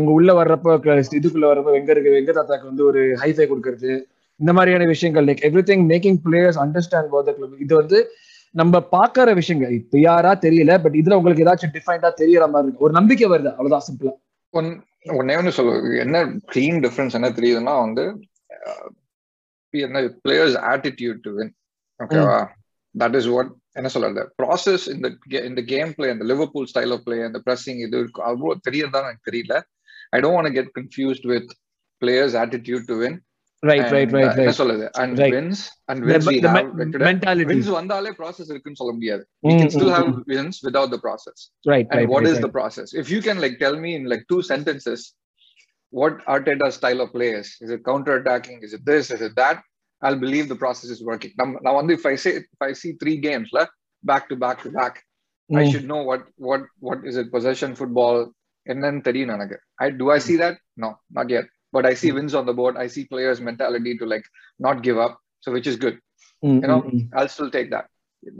உங்க 0.00 0.10
உள்ள 0.18 0.32
வர்றப்ப 0.40 0.76
இதுக்குள்ள 1.20 1.46
வர்றப்ப 1.50 1.70
வெங்கருக்கு 1.78 2.16
வெங்க 2.16 2.32
தாத்தாக்கு 2.38 2.70
வந்து 2.72 2.84
ஒரு 2.90 3.00
ஹைஃபை 3.22 3.46
கொடுக்கறது. 3.52 3.92
இந்த 4.40 4.52
மாதிரியான 4.56 4.86
விஷயங்கள் 4.92 5.26
like 5.28 5.42
everything 5.70 5.84
making 5.92 6.18
players 6.26 6.58
understand 6.64 7.10
what 7.14 7.30
club 7.36 7.62
இது 7.64 7.74
வந்து 7.80 7.98
நம்ம 8.54 8.80
பாக்குற 8.96 9.28
விஷயங்கள். 9.40 9.72
இப்ப 9.80 9.98
யாரா 10.08 10.32
தெரியல 10.44 10.72
பட் 10.82 10.96
இதுல 11.00 11.16
உங்களுக்கு 11.18 11.44
ஏதாச்சும் 11.44 11.74
டிஃபைண்டா 11.76 12.10
தெரியற 12.22 12.44
மாதிரி 12.52 12.68
இருக்கு. 12.68 12.84
ஒரு 12.86 12.94
நம்பிக்கை 12.98 13.28
வருது 13.32 13.50
அவ்வளவுதான் 13.54 13.86
சிம்பிளா 13.88 14.12
ஒன்னே 15.18 15.34
ஒன்று 15.40 15.56
சொல்லுவது 15.56 15.88
என்ன 16.04 16.18
கிளீன் 16.52 16.78
டிஃபரன்ஸ் 16.84 17.16
என்ன 17.18 17.28
தெரியுதுன்னா 17.38 17.74
வந்து 17.84 18.04
என்ன 19.74 20.00
பிளேயர்ஸ் 20.24 20.56
ஆட்டிடியூட் 20.72 21.20
டு 21.26 21.30
வின் 21.38 21.52
ஓகேவா 22.00 22.38
தட் 22.94 23.16
இஸ் 23.20 23.28
வாட் 23.34 23.50
என்ன 23.78 23.88
சொல்றது? 23.94 24.22
ப்ராசஸ் 24.40 24.84
இந்த 24.94 25.06
இந்த 25.50 25.60
கேம் 25.72 25.92
பிளே 25.96 26.08
அந்த 26.14 26.24
லிவர்பூல் 26.30 26.68
ஸ்டைல் 26.72 26.92
ஆஃப் 26.96 27.04
பிளே 27.06 27.16
அந்த 27.28 27.38
ப்ரெஸ்ஸிங் 27.46 27.80
இது 27.86 27.98
அவ்வளோ 28.30 28.54
தெரியறதா 28.68 29.00
எனக்கு 29.06 29.28
தெரியல. 29.30 29.54
I 30.14 30.20
don't 30.24 30.36
want 30.38 30.56
get 30.58 30.70
confused 30.78 31.26
with 31.32 31.50
players 32.02 32.36
attitude 32.42 32.86
to 32.92 32.96
win 33.02 33.18
Right 33.69 33.89
right 33.95 34.11
And, 34.11 34.17
right 34.17 34.29
uh, 34.29 34.35
என்ன 34.35 34.45
ரைட் 34.47 34.59
சொல்லுது 34.61 34.85
and 35.01 35.15
Right. 35.21 35.33
wins 35.35 35.59
and 35.89 36.05
wins 36.09 36.27
we 36.31 36.35
have 36.45 36.53
like 36.57 36.69
today, 36.93 37.05
mentality 37.07 37.49
wins 37.53 37.69
வந்தாலே 37.77 38.11
process 38.19 38.47
இருக்குன்னு 38.53 38.79
சொல்ல 38.81 38.93
முடியாது 38.97 39.23
we 39.47 39.53
can 39.61 39.71
still 39.77 39.91
have 39.97 40.09
wins 40.33 40.57
without 40.67 40.89
the 40.95 41.01
process 41.07 41.39
right 41.71 41.89
and 41.89 41.99
right 41.99 42.11
what 42.15 42.27
is 42.31 42.37
the 42.45 42.51
process 42.59 42.89
if 43.01 43.09
you 43.15 43.21
can 43.27 43.39
like 43.45 43.57
tell 43.65 43.75
me 43.85 43.91
in 43.99 44.05
like 44.13 44.23
two 44.33 44.41
sentences 44.51 45.01
what 45.99 46.15
Arteta's 46.35 46.75
style 46.79 46.99
of 47.05 47.09
play 47.17 47.29
is 47.41 47.49
is 47.65 47.69
it 47.75 47.81
counter 47.91 48.15
attacking 48.21 48.57
is 48.67 48.73
it 48.77 48.83
this 48.91 49.05
is 49.15 49.21
it 49.27 49.35
that 49.43 49.57
I'll 50.01 50.21
believe 50.25 50.45
the 50.53 50.59
process 50.65 50.89
is 50.95 51.01
working 51.11 51.31
now, 51.39 51.47
now 51.67 51.73
on 51.79 51.85
the, 51.87 51.95
if 51.99 52.05
I 52.11 52.15
say 52.23 52.31
if 52.41 52.61
I 52.69 52.73
see 52.81 52.91
three 53.01 53.17
games 53.27 53.47
like, 53.57 53.71
back 54.11 54.23
to 54.29 54.35
back 54.45 54.57
to 54.65 54.69
back 54.81 54.93
I 55.49 55.63
should 55.71 55.87
know 55.91 56.01
what 56.09 56.21
what 56.47 56.61
what 56.87 56.99
is 57.09 57.15
it 57.21 57.29
possession 57.37 57.71
football 57.79 58.17
என்னன்னு 58.71 59.01
தெரியும் 59.07 59.33
எனக்கு 59.35 59.57
I 59.83 59.89
do 60.01 60.05
I 60.15 60.19
see 60.27 60.37
that 60.43 60.55
no 60.83 60.89
not 61.17 61.27
yet 61.35 61.47
But 61.74 61.84
I 61.84 61.94
see 61.94 62.10
wins 62.16 62.34
on 62.34 62.46
the 62.46 62.56
board 62.60 62.76
I 62.76 62.88
see 62.94 63.04
players 63.06 63.40
mentality 63.48 63.92
to 64.00 64.06
like 64.06 64.26
not 64.60 64.78
give 64.86 64.98
up 64.98 65.14
so 65.44 65.50
which 65.56 65.68
is 65.72 65.76
good 65.84 65.96
you 66.42 66.68
know 66.70 66.80
I'll 67.16 67.32
still 67.36 67.50
take 67.50 67.68
that 67.74 67.86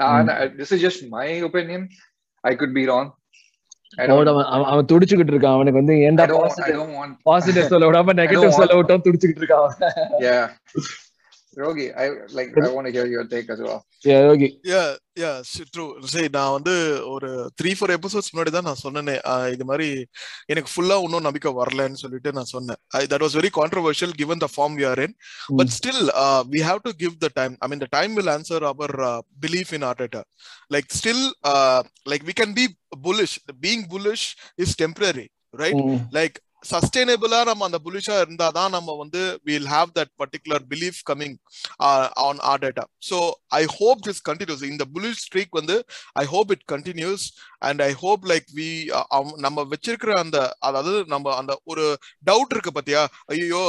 now 0.03 0.11
Mm. 0.15 0.31
I- 0.35 0.53
this 0.61 0.71
is 0.75 0.81
just 0.81 1.01
my 1.11 1.27
opinion 1.49 1.83
I 2.45 2.55
could 2.63 2.75
be 2.81 2.85
wrong 2.91 3.09
அவன் 4.67 4.87
துடிச்சுக்கிட்டு 4.91 5.33
இருக்கான் 5.33 5.57
அவனுக்கு 5.57 5.81
வந்து 5.81 5.97
ஏன்டா 6.07 6.25
positive 7.29 7.69
சொல்ல 7.73 7.89
விடாம 7.91 8.15
negative 8.21 8.57
சொல்ல 8.61 8.77
விட்டோம் 8.79 9.05
துடிச்சுக்கிட்டு 9.07 9.43
இருக்கான் 9.43 9.71
I 12.05 12.07
like 12.39 12.51
I 12.67 12.69
want 12.77 12.87
to 12.87 12.93
hear 12.93 13.07
your 13.07 13.25
take 13.25 13.49
as 13.51 13.61
well 13.61 13.81
Yeah, 14.05 14.33
okay. 14.33 14.51
Yeah, 14.71 14.89
yeah, 15.23 15.37
true 15.75 15.85
சரி 16.13 16.29
நான் 16.37 16.55
வந்து 16.57 16.75
ஒரு 17.13 17.29
த்ரீ 17.61 17.71
ஃபோர் 17.79 17.93
எபிசோட்ஸ் 17.97 18.31
முன்னாடி 18.33 18.51
தான் 18.57 18.67
நான் 18.69 18.81
சொன்னேனே 18.83 19.15
இது 19.55 19.65
மாதிரி 19.71 19.89
எனக்கு 20.53 20.71
ஃபுல்லா 20.73 20.97
இன்னும் 21.07 21.27
நம்பிக்கை 21.29 21.53
வரலன்னு 21.61 22.01
சொல்லிட்டு 22.03 22.33
நான் 22.39 22.51
சொன்னேன் 22.55 22.81
that 23.13 23.25
was 23.25 23.37
very 23.41 23.51
controversial 23.61 24.15
given 24.23 24.39
the 24.45 24.51
form 24.57 24.75
we 24.81 24.85
are 24.91 25.01
in 25.07 25.13
but 25.61 25.71
still 25.79 26.01
uh, 26.25 26.43
we 26.55 26.61
have 26.69 26.81
to 26.89 26.93
give 27.03 27.15
the 27.25 27.31
time 27.41 27.55
i 27.65 27.69
mean 27.71 27.81
the 27.85 27.91
time 27.99 28.13
will 28.19 28.31
answer 28.37 28.61
our 28.73 28.91
uh, 29.11 29.21
belief 29.45 29.71
in 29.79 29.85
arteta 29.91 30.23
like 30.77 30.89
still 31.01 31.23
uh, 31.53 31.81
like 32.13 32.25
we 32.31 32.37
can 32.41 32.53
be 32.61 32.67
bullish 33.07 33.35
being 33.67 33.83
bullish 33.95 34.25
is 34.65 34.73
temporary 34.85 35.29
right 35.63 35.79
Mm. 35.81 35.99
like 36.19 36.37
சஸ்டைனபிளா 36.65 37.39
நம்ம 37.49 37.65
அந்த 37.69 37.79
புலிஷா 37.87 38.17
இருந்தாதான் 38.23 38.71
நம்ம 38.75 38.95
வந்து 39.01 39.23
will 39.49 39.69
have 39.73 39.91
that 39.99 40.13
particular 40.21 40.65
belief 40.73 41.01
coming 41.11 41.37
on 42.27 42.41
Arteta 42.65 42.85
so 43.09 43.19
I 43.61 43.63
hope 43.77 44.03
this 44.07 44.23
continues 44.29 44.65
இந்த 44.71 44.87
bullish 44.95 45.23
streak 45.25 45.59
வந்து 45.61 45.77
I 46.23 46.25
hope 46.35 46.53
it 46.57 46.65
continues 46.75 47.25
and 47.69 47.83
I 47.89 47.91
hope 48.03 48.25
like 48.33 48.49
we 48.59 48.69
நம்ம 49.47 49.67
வச்சிருக்கிற 49.73 50.13
அந்த 50.25 50.39
அதாவது 50.69 50.99
நம்ம 51.15 51.35
அந்த 51.41 51.55
ஒரு 51.73 51.85
டவுட் 52.27 52.55
இருக்கு 52.55 52.73
பாத்தியா? 52.77 53.03
ஐயோ 53.33 53.65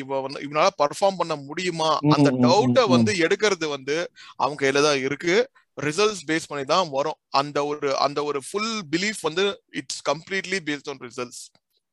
இவ 0.00 0.20
வந்து 0.26 0.40
இவனால 0.46 0.68
பர்ஃபார்ம் 0.82 1.20
பண்ண 1.20 1.34
முடியுமா? 1.48 1.90
அந்த 2.16 2.30
டவுட்டை 2.46 2.84
வந்து 2.94 3.12
எடுக்கிறது 3.26 3.68
வந்து 3.76 3.96
அவங்க 4.40 4.58
கையில 4.62 4.82
தான் 4.88 5.02
இருக்கு. 5.06 5.36
ரிசல்ட்ஸ் 5.78 6.24
பேஸ் 6.28 6.48
பண்ணி 6.50 6.64
தான் 6.72 6.88
வரும். 6.96 7.18
அந்த 7.40 7.58
ஒரு 7.70 7.88
அந்த 8.06 8.18
ஒரு 8.30 8.40
ஃபுல் 8.48 8.74
பிலீஃப் 8.92 9.20
வந்து 9.28 9.44
it's 9.80 10.02
completely 10.10 10.60
based 10.68 10.90
on 10.92 11.02
results 11.06 11.42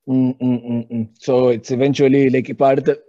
Mm, 0.09 0.37
mm, 0.39 0.69
mm, 0.69 0.91
mm, 0.91 1.09
so 1.19 1.49
it's 1.49 1.69
eventually 1.69 2.29
like 2.29 2.57
part 2.57 2.83
the 2.85 2.99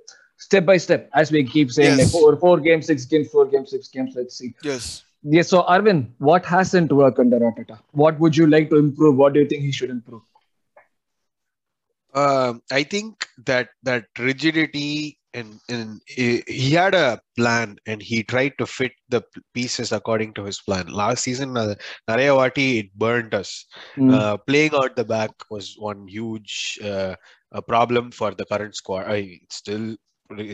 step 0.42 0.66
by 0.66 0.76
step, 0.76 1.09
as 1.14 1.31
we 1.33 1.44
keep 1.44 1.70
saying, 1.70 1.96
yes. 1.96 1.98
like 1.98 2.09
four, 2.09 2.37
four 2.37 2.59
games, 2.61 2.87
six 2.87 3.05
games, 3.05 3.28
four 3.28 3.46
games, 3.46 3.70
six 3.70 3.88
games. 3.88 4.12
Let's 4.14 4.37
see. 4.37 4.55
Yes. 4.62 5.05
Yes. 5.22 5.48
So 5.48 5.62
Arvin, 5.62 6.09
what 6.18 6.44
hasn't 6.44 6.92
worked 6.92 7.18
under 7.18 7.38
Arteta? 7.38 7.78
What 7.92 8.18
would 8.18 8.37
you 8.37 8.46
like 8.46 8.68
to 8.70 8.76
improve? 8.76 9.16
What 9.16 9.33
do 9.33 9.40
you 9.40 9.48
think 9.48 9.62
he 9.62 9.72
should 9.72 9.90
improve? 9.90 10.22
Uh, 12.12 12.55
I 12.70 12.83
think 12.83 13.26
that 13.46 13.70
that 13.85 14.07
rigidity 14.18 15.18
and 15.35 15.51
and 15.75 15.90
he 16.57 16.71
had 16.73 16.95
a 16.95 17.09
plan 17.38 17.68
and 17.87 18.01
he 18.03 18.18
tried 18.33 18.55
to 18.61 18.66
fit 18.66 18.95
the 19.14 19.21
pieces 19.57 19.90
according 19.99 20.33
to 20.38 20.45
his 20.45 20.59
plan. 20.66 20.87
Last 21.03 21.21
season, 21.29 21.51
uh, 21.57 21.75
நிறைய 22.11 22.31
வாட்டி 22.40 22.66
it 22.81 22.88
burned 23.05 23.35
us. 23.42 23.53
Mm, 24.03 24.12
Uh, 24.18 24.35
playing 24.51 24.75
out 24.81 24.95
the 25.01 25.07
back 25.16 25.35
was 25.55 25.68
one 25.90 26.03
huge 26.16 26.55
uh, 26.92 27.14
a 27.61 27.62
problem 27.73 28.07
for 28.21 28.31
the 28.40 28.47
current 28.53 28.77
squad. 28.81 29.05
I 29.16 29.21
it's 29.40 29.59
still 29.64 29.87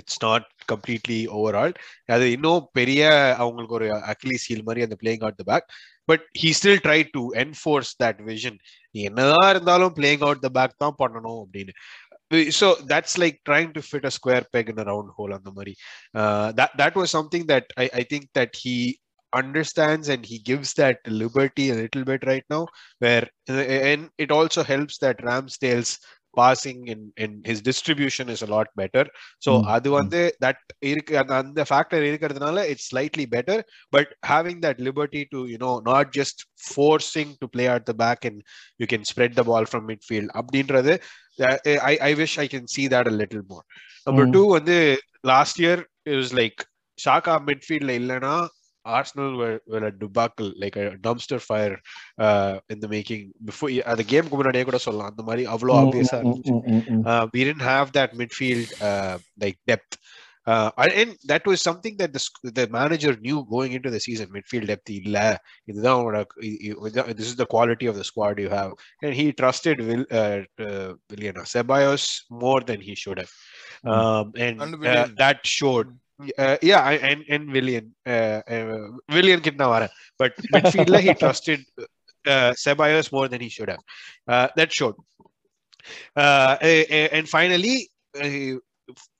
it's 0.00 0.16
not 0.26 0.44
completely 0.72 1.20
overall. 1.38 1.72
அது 2.14 2.24
இன்னும் 2.36 2.64
பெரிய 2.78 3.02
அவங்களுக்கு 3.42 3.78
ஒரு 3.80 3.88
Achilles 4.14 4.46
heel 4.50 4.66
மாதிரி 4.68 4.84
அந்த 4.86 4.96
playing 5.02 5.24
out 5.26 5.40
the 5.42 5.46
back 5.52 5.66
but 6.10 6.24
he 6.42 6.50
still 6.58 6.82
try 6.86 7.00
to 7.16 7.22
enforce 7.44 7.90
that 8.02 8.20
vision 8.30 8.58
நீ 8.94 9.00
என்னதான் 9.10 9.50
இருந்தாலும் 9.54 9.94
பிளேயிங் 9.98 10.24
அவுட் 10.26 10.44
த 10.46 10.50
பேக் 10.58 10.80
தான் 10.84 10.98
பண்ணணும் 11.02 11.40
அப்படின்னு 11.44 11.74
so 12.49 12.75
that's 12.87 13.17
like 13.17 13.41
trying 13.45 13.73
to 13.73 13.81
fit 13.81 14.05
a 14.05 14.11
square 14.11 14.45
peg 14.51 14.69
in 14.69 14.79
a 14.79 14.83
round 14.83 15.09
hole 15.11 15.33
on 15.33 15.43
the 15.43 15.51
Murray. 15.51 15.75
Uh, 16.13 16.51
that 16.53 16.71
that 16.77 16.95
was 16.95 17.11
something 17.11 17.45
that 17.47 17.65
I, 17.77 17.89
I 17.93 18.03
think 18.03 18.29
that 18.33 18.55
he 18.55 18.99
understands 19.33 20.09
and 20.09 20.25
he 20.25 20.39
gives 20.39 20.73
that 20.75 20.97
liberty 21.07 21.71
a 21.71 21.75
little 21.75 22.03
bit 22.03 22.25
right 22.25 22.43
now 22.49 22.67
where 22.99 23.27
and 23.47 24.09
it 24.17 24.31
also 24.31 24.63
helps 24.63 24.99
that 24.99 25.17
Ramsdale's 25.19 25.99
passing 26.35 26.89
and, 26.89 27.11
and 27.17 27.45
his 27.45 27.61
distribution 27.61 28.29
is 28.29 28.41
a 28.41 28.47
lot 28.47 28.67
better 28.75 29.05
so 29.39 29.51
Mm. 29.61 29.67
அது 29.75 29.89
வந்து 29.89 30.35
that 30.43 30.59
இருக்கு 30.91 31.17
அந்த 31.17 31.33
அந்த 31.43 31.63
factor 31.63 31.99
இருக்கிறதுனால 32.09 32.63
it's 32.71 32.85
slightly 32.91 33.25
better 33.35 33.57
but 33.95 34.07
having 34.23 34.59
that 34.65 34.79
liberty 34.87 35.23
to 35.33 35.45
you 35.53 35.59
know 35.63 35.79
not 35.91 36.11
just 36.19 36.45
forcing 36.75 37.35
to 37.41 37.47
play 37.47 37.67
at 37.67 37.85
the 37.85 37.93
back 37.93 38.25
and 38.25 38.41
you 38.77 38.87
can 38.93 39.03
spread 39.11 39.33
the 39.39 39.43
ball 39.51 39.65
from 39.73 39.83
midfield 39.91 40.29
அப்படின்றது 40.41 40.95
uh, 40.95 41.26
I, 41.40 41.98
I 42.02 42.14
wish 42.14 42.38
I 42.38 42.46
can 42.46 42.66
see 42.66 42.88
that 42.88 43.06
a 43.06 43.10
little 43.10 43.42
more. 43.48 43.62
Number 44.04 44.26
Mm. 44.26 44.32
two, 44.32 44.46
வந்து 44.58 44.98
last 45.22 45.58
year 45.58 45.86
it 46.04 46.16
was 46.16 46.32
like 46.32 46.64
Shaka 46.96 47.42
midfield 47.46 47.90
இல்லைன்னா 47.98 48.46
Arsenal 48.82 49.36
were, 49.36 49.60
were 49.66 49.86
a 49.86 49.98
debacle, 49.98 50.52
like 50.56 50.76
a 50.76 50.96
dumpster 50.96 51.40
fire 51.40 51.80
uh, 52.18 52.58
in 52.68 52.80
the 52.80 52.88
making. 52.88 53.32
Before 53.44 53.70
அந்த 53.70 54.04
கேமுக்கு 54.08 54.30
முன்னாடியே 54.30 54.64
கூட 54.64 54.78
சொல்லலாம் 54.78 55.08
அந்த 55.08 55.22
மாதிரி 55.22 55.46
அவ்வளோ 55.46 55.74
mm, 55.74 55.80
ஆப்வியஸா 55.80 56.16
mm, 56.16 56.20
இருந்துச்சு 56.20 56.52
mm, 56.52 56.62
mm, 56.66 56.82
mm. 56.86 57.06
uh, 57.06 57.26
we 57.36 57.44
didn't 57.44 57.66
have 57.74 57.92
that 57.92 58.10
midfield 58.16 58.66
uh, 60.47 60.51
like 60.51 60.71
depth. 60.73 60.77
Uh, 60.77 60.81
and- 60.81 60.91
and 60.91 61.17
that 61.27 61.47
was 61.47 61.61
something 61.61 61.97
that 61.97 62.13
the, 62.13 62.19
sc- 62.19 62.55
the 62.55 62.67
manager 62.67 63.17
knew 63.19 63.45
going 63.49 63.71
into 63.71 63.91
the 63.91 63.99
season. 63.99 64.29
Midfield 64.31 64.65
depth, 64.65 64.89
இல்ல. 64.89 65.35
இதுதான் 65.63 66.03
உனக்கு- 66.03 66.41
இ- 66.41 66.57
இ- 66.63 66.87
இதான்- 66.87 67.17
this 67.17 67.25
is 67.25 67.39
the 67.39 67.45
quality 67.53 67.87
of 67.87 67.95
the 67.95 68.03
squad 68.03 68.39
you 68.39 68.49
have. 68.49 68.71
And 69.05 69.13
he 69.13 69.33
trusted 69.33 69.79
Will, 69.81 70.05
uh, 70.11 70.43
uh, 70.57 70.93
Willian 71.07 71.43
Ceballos 71.53 72.03
more 72.27 72.61
than 72.65 72.81
he 72.81 72.93
should 72.93 73.19
have. 73.19 73.29
Um, 73.83 74.31
and 74.39 74.61
And 74.61 74.73
uh, 74.73 74.77
Willian. 74.77 75.13
that 75.17 75.39
showed. 75.41 75.87
Uh, 76.37 76.57
yeah, 76.61 76.81
I- 76.81 76.99
and 76.99 77.23
and 77.27 77.51
Willian, 77.51 77.95
uh, 78.09 78.41
uh, 78.49 78.89
Willian 79.07 79.39
கிட்ட 79.39 79.67
நான் 79.67 79.81
வரேன். 79.81 80.23
But 80.23 80.31
midfielder 80.51 81.01
he 81.01 81.13
trusted 81.13 81.63
uh, 82.29 82.53
Ceballos 82.65 83.03
more 83.11 83.27
than 83.27 83.41
he 83.41 83.47
should 83.47 83.69
have. 83.69 83.83
Uh, 84.31 84.47
that 84.55 84.69
showed. 84.79 84.95
Uh, 86.19 86.57
a- 86.61 86.85
a- 86.89 87.09
and 87.09 87.25
finally, 87.25 87.89
uh, 88.17 88.57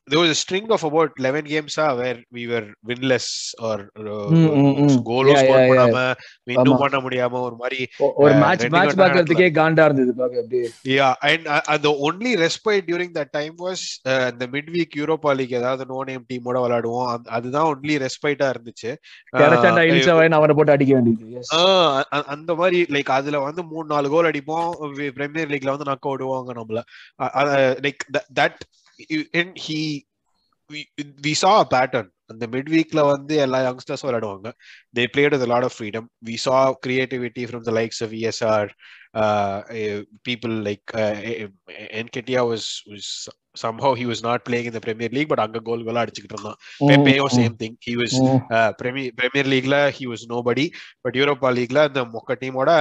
there 0.09 0.23
was 0.25 0.31
a 0.31 0.33
string 0.33 0.71
of 0.71 0.81
about 0.81 1.09
11 1.21 1.45
games 1.45 1.81
uh, 1.81 1.89
where 2.01 2.23
we 2.35 2.47
were 2.49 2.73
winless 2.87 3.27
or 3.63 3.79
yeah, 3.99 5.43
yeah. 5.43 5.55
பண்ணாம 5.61 6.15
ஆமா. 6.51 6.79
பண்ண 6.79 6.99
முடியாம 6.99 7.31
ஒரு 7.31 7.57
மாதிரி 7.57 7.89
ஒரு 8.15 8.35
match 8.35 8.65
match 8.67 8.95
கட்ட 8.95 9.07
பாக்குறதுக்கே 9.07 9.53
காண்டா 9.53 9.85
இருந்தது 9.85 10.15
பாக்க 10.15 10.37
அப்படியே. 10.37 10.71
Yeah 10.85 11.13
and 11.21 11.47
uh, 11.47 11.59
uh, 11.67 11.83
the 11.83 11.91
only 11.91 12.35
respite 12.37 12.81
during 12.87 13.09
that 13.15 13.31
time 13.31 13.55
was 13.59 13.77
uh, 14.09 14.41
the 14.41 14.47
midweek 14.47 14.89
Europa 14.97 15.35
League 15.35 15.53
ஏதாவது 15.53 15.87
நோ 15.87 16.05
நேம் 16.05 16.27
டீமோட 16.33 16.59
விளையாடுவோம். 16.59 17.07
அந்த- 17.07 17.31
அதுதான் 17.31 17.79
ஒன்லி 17.79 18.07
ரெஸ்பைட்டா 18.07 18.53
இருந்துச்சு. 18.53 18.97
அவனை 19.29 20.55
போட்டு 20.55 20.73
அடிக்க 20.73 20.95
வேண்டியது? 20.95 21.41
அந்த 22.27 22.55
மாதிரி 22.55 22.87
லைக் 22.89 23.05
அதுல 23.05 23.39
வந்து 23.39 23.65
மூணு 23.65 23.87
நாலு 23.87 24.09
கோல் 24.09 24.31
அடிப்போம். 24.31 24.71
பிரீமியர் 25.11 25.49
லீக்ல 25.49 25.77
வந்து 25.77 25.91
நக்க 25.91 26.11
விடுவாங்க 26.11 26.53
நம்மள. 26.55 26.83
Like 27.23 28.21
that 28.41 28.55
he 29.66 29.80
we 31.24 31.34
saw 31.36 31.52
a 31.60 31.68
pattern 31.74 32.10
அந்த 32.30 32.46
மிட் 32.48 32.70
வீக்ல 32.70 33.02
வந்து 33.06 33.34
எல்லா 33.46 33.60
யங்ஸ்டர்ஸ் 33.62 34.06
விளையாடுவாங்க 34.06 34.50
they 34.94 35.04
played 35.14 35.36
with 35.36 35.48
lot 35.48 35.68
of 35.70 35.76
freedom 35.78 36.08
we 36.26 36.36
saw 36.46 36.58
creativity 36.86 37.44
from 37.50 37.66
the 37.68 37.74
likes 37.80 38.02
of 38.06 38.16
ESR 38.20 38.70
people 40.24 40.56
like 40.68 40.92
Nketiah 42.02 42.44
was 42.52 42.70
somehow 43.56 43.94
he 43.94 44.06
was 44.06 44.24
not 44.24 44.44
playing 44.46 44.66
in 44.66 44.74
the 44.74 44.82
Premier 44.82 45.10
League, 45.10 45.30
but 45.30 45.40
அங்க 45.40 45.60
கோல் 45.60 45.84
Cola 45.84 46.04
அடிச்சுக்கிட்டு 46.04 46.36
இருந்தான் 46.38 46.58
Mm, 46.82 46.88
பெப்பேயோ 46.90 47.26
mm, 47.26 47.34
same 47.36 47.56
thing 47.60 47.76
he 47.88 47.94
was 47.96 48.14
mm. 48.20 48.40
Premier 48.80 49.14
premier 49.14 49.50
லீக்ல 49.54 49.78
he 49.98 50.06
was 50.12 50.24
nobody 50.42 50.66
but 51.02 51.18
Europa 51.22 51.50
லீக்ல 51.58 51.82
இந்த 51.88 52.04
மொக்க 52.16 52.38
டீமோட 52.42 52.72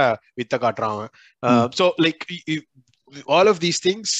வித்த 0.41 0.57
காட்டுறான் 0.63 1.01
so 1.79 1.87
like 2.05 2.23
all 3.35 3.51
of 3.53 3.61
these 3.65 3.81
things 3.87 4.15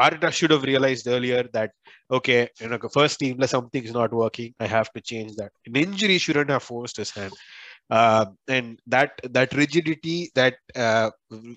Arteta 0.00 0.32
should 0.32 0.50
have 0.50 0.62
realized 0.62 1.06
earlier 1.06 1.44
that 1.52 1.70
okay, 2.10 2.48
you 2.60 2.68
know, 2.68 2.78
first 2.92 3.18
team 3.18 3.40
something 3.46 3.84
is 3.84 3.92
not 3.92 4.12
working. 4.12 4.54
I 4.58 4.66
have 4.66 4.92
to 4.92 5.00
change 5.00 5.36
that. 5.36 5.52
An 5.66 5.76
injury 5.76 6.18
shouldn't 6.18 6.50
have 6.50 6.62
forced 6.62 6.96
his 6.96 7.10
hand. 7.10 7.32
Uh, 7.90 8.26
and 8.48 8.78
that 8.86 9.12
that 9.24 9.52
rigidity 9.52 10.30
that 10.34 10.54
uh, 10.76 11.10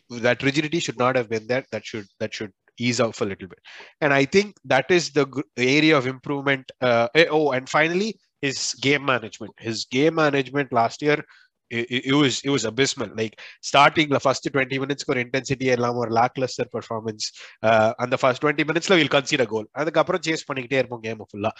that 0.09 0.41
rigidity 0.41 0.79
should 0.79 0.97
not 0.97 1.15
have 1.15 1.29
been 1.29 1.47
there. 1.47 1.63
That 1.71 1.85
should 1.85 2.07
that 2.19 2.33
should 2.33 2.51
ease 2.79 2.99
off 2.99 3.21
a 3.21 3.25
little 3.25 3.47
bit. 3.47 3.59
And 4.01 4.13
I 4.13 4.25
think 4.25 4.55
that 4.65 4.89
is 4.89 5.11
the 5.11 5.27
area 5.57 5.97
of 5.97 6.07
improvement. 6.07 6.71
Uh, 6.81 7.07
eh, 7.15 7.25
oh, 7.29 7.51
and 7.51 7.69
finally, 7.69 8.17
his 8.41 8.73
game 8.81 9.05
management. 9.05 9.53
His 9.59 9.85
game 9.85 10.15
management 10.15 10.73
last 10.73 11.01
year 11.01 11.23
it, 11.71 12.03
it 12.05 12.13
was 12.13 12.41
it 12.43 12.49
was 12.49 12.65
abysmal. 12.65 13.09
Like 13.15 13.39
starting 13.61 14.09
the 14.09 14.19
first 14.19 14.47
20 14.51 14.79
minutes 14.79 15.03
for 15.03 15.17
intensity 15.17 15.67
எல்லாம் 15.67 15.95
ஒரு 15.95 16.11
lackluster 16.13 16.65
performance. 16.77 17.23
Uh, 17.65 17.91
அந்த 17.97 18.15
first 18.15 18.41
20 18.45 18.65
minutesல 18.69 18.97
will 19.01 19.11
concede 19.17 19.41
a 19.41 19.45
goal. 19.45 19.65
அதுக்கப்புறம் 19.73 20.23
chase 20.27 20.45
பண்ணிக்கிட்டே 20.49 20.79
இருப்போம் 20.81 21.03
game 21.07 21.25
ஃபுல்லா 21.29 21.51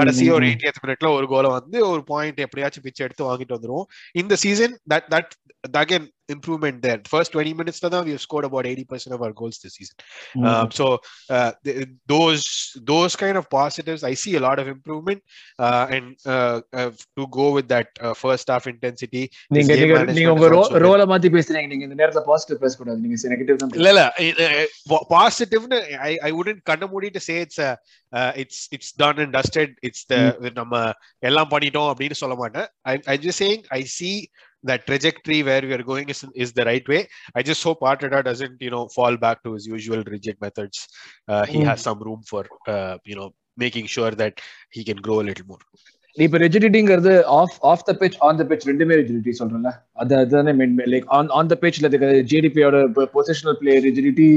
கடைசி 0.00 0.30
ஒரு 0.30 0.46
எயிட்டியத் 0.46 0.82
மினிட்ல 0.86 1.10
ஒரு 1.18 1.26
கோலை 1.26 1.50
வந்து 1.50 1.78
ஒரு 1.88 2.04
பாயிண்ட் 2.04 2.40
எப்படியாச்சும் 2.40 2.82
பிச்சை 2.82 3.04
எடுத்து 3.06 3.28
வாங்கிட்டு 3.30 3.56
வந்துருவோம் 3.58 3.88
இந்த 4.12 4.36
season 4.44 4.76
that 4.94 5.08
that 5.14 5.32
again 5.84 6.08
improvement 6.34 6.80
there 6.86 7.00
first 7.10 7.34
twenty 7.34 7.54
மினிட்ஸ்ல 7.60 7.90
தான் 7.94 8.04
we 8.08 8.14
scored 8.24 8.48
about 8.48 8.68
eighty 8.70 8.86
percent 8.92 9.16
of 9.16 9.22
our 9.22 9.36
goals 9.42 9.62
this 9.64 9.76
season 9.78 9.98
Um, 10.52 10.68
so 10.72 10.86
uh, 11.30 11.50
th- 11.66 11.82
those 12.06 12.44
those 12.90 13.14
kind 13.16 13.36
of 13.40 13.44
positives, 13.50 14.02
I 14.04 14.14
see 14.14 14.32
a 14.36 14.42
lot 14.44 14.58
of 14.58 14.66
improvement. 14.68 15.20
Uh, 15.58 15.84
and 15.96 16.06
uh, 16.26 16.56
uh, 16.72 16.88
to 17.16 17.24
go 17.38 17.46
with 17.56 17.68
that 17.68 17.88
uh, 18.00 18.14
first 18.14 18.46
half 18.54 18.66
intensity, 18.66 19.22
his 19.24 19.54
நீங்க 19.56 19.72
game 19.72 19.82
நீங்க 19.82 19.94
management 19.94 20.18
நீங்க 20.18 20.32
உங்க 20.34 20.48
is 20.48 20.56
also 20.60 20.74
good. 20.74 20.84
ரோல 20.86 21.06
மாத்தி 21.12 21.30
பேசுறீங்க. 21.36 21.70
நீங்க 21.72 21.86
இந்த 21.88 21.98
நேரத்துல 22.00 22.22
பாசிட்டிவ் 22.30 22.62
பேசக்கூடாது. 22.64 23.00
நீங்க 23.04 23.16
நெகட்டிவ் 23.34 23.60
தான் 23.62 23.76
இல்ல 23.80 23.90
இல்ல. 23.94 24.04
பாசிட்டிவ் 25.14 25.64
ஐ 26.08 26.12
ஐ 26.28 26.32
வுடன்ட் 26.38 26.62
கண்ண 26.70 26.86
மூடிட்டு 26.94 27.22
say 27.28 27.36
it's 27.46 27.62
it's 28.42 28.62
it's 28.76 28.94
done 29.02 29.20
and 29.24 29.34
dusted 29.38 29.74
it's 29.88 30.06
the 30.12 30.16
நம்ம 30.60 30.74
எல்லாம் 31.30 31.52
பண்ணிட்டோம் 31.54 31.90
அப்படின்னு 31.92 32.20
சொல்ல 32.22 32.36
மாட்டேன். 32.42 32.68
I 32.92 32.94
I 33.14 33.18
just 33.26 33.42
saying 33.44 33.64
I 33.78 33.82
see 33.98 34.16
that 34.63 34.85
trajectory 34.85 35.39
where 35.43 35.61
we 35.61 35.73
are 35.73 35.83
going 35.83 36.07
is, 36.09 36.21
is 36.35 36.51
the 36.53 36.65
right 36.65 36.87
way. 36.87 37.01
I 37.35 37.43
just 37.43 37.63
hope 37.63 37.81
Arteta 37.81 38.23
doesn't, 38.23 38.61
you 38.61 38.71
know, 38.75 38.87
fall 38.89 39.15
back 39.17 39.43
to 39.43 39.53
his 39.53 39.65
usual 39.67 40.03
rigid 40.15 40.37
methods. 40.41 40.77
Uh, 41.27 41.45
he 41.45 41.59
Mm. 41.59 41.65
has 41.65 41.81
some 41.81 41.99
room 42.07 42.21
for, 42.31 42.43
uh, 42.67 42.95
you 43.05 43.17
know, 43.19 43.29
making 43.57 43.85
sure 43.87 44.11
that 44.23 44.35
he 44.77 44.83
can 44.89 44.99
grow 45.07 45.19
a 45.23 45.27
little 45.29 45.47
more. 45.51 45.63
இப்ப 46.17 46.37
ரெஜிடிட்டிங்கிறது 46.43 47.11
off 47.39 47.55
off 47.71 47.83
the 47.87 47.93
pitch 47.99 48.15
on 48.27 48.37
the 48.39 48.43
pitch 48.51 48.63
ரெண்டுமே 48.69 48.95
ரெஜிடிட்டி 48.99 49.33
சொல்றேன்ல 49.39 49.71
அது 50.03 50.13
அதுதானே 50.21 50.53
main 50.59 50.77
like 50.93 51.09
on 51.17 51.29
on 51.39 51.49
the 51.51 51.55
பிச்ல 51.63 51.89
இருக்கிற 51.91 52.11
ஜிடிபியோட 52.31 52.77
positional 53.15 53.57
play 53.61 53.73
rigidity 53.87 54.29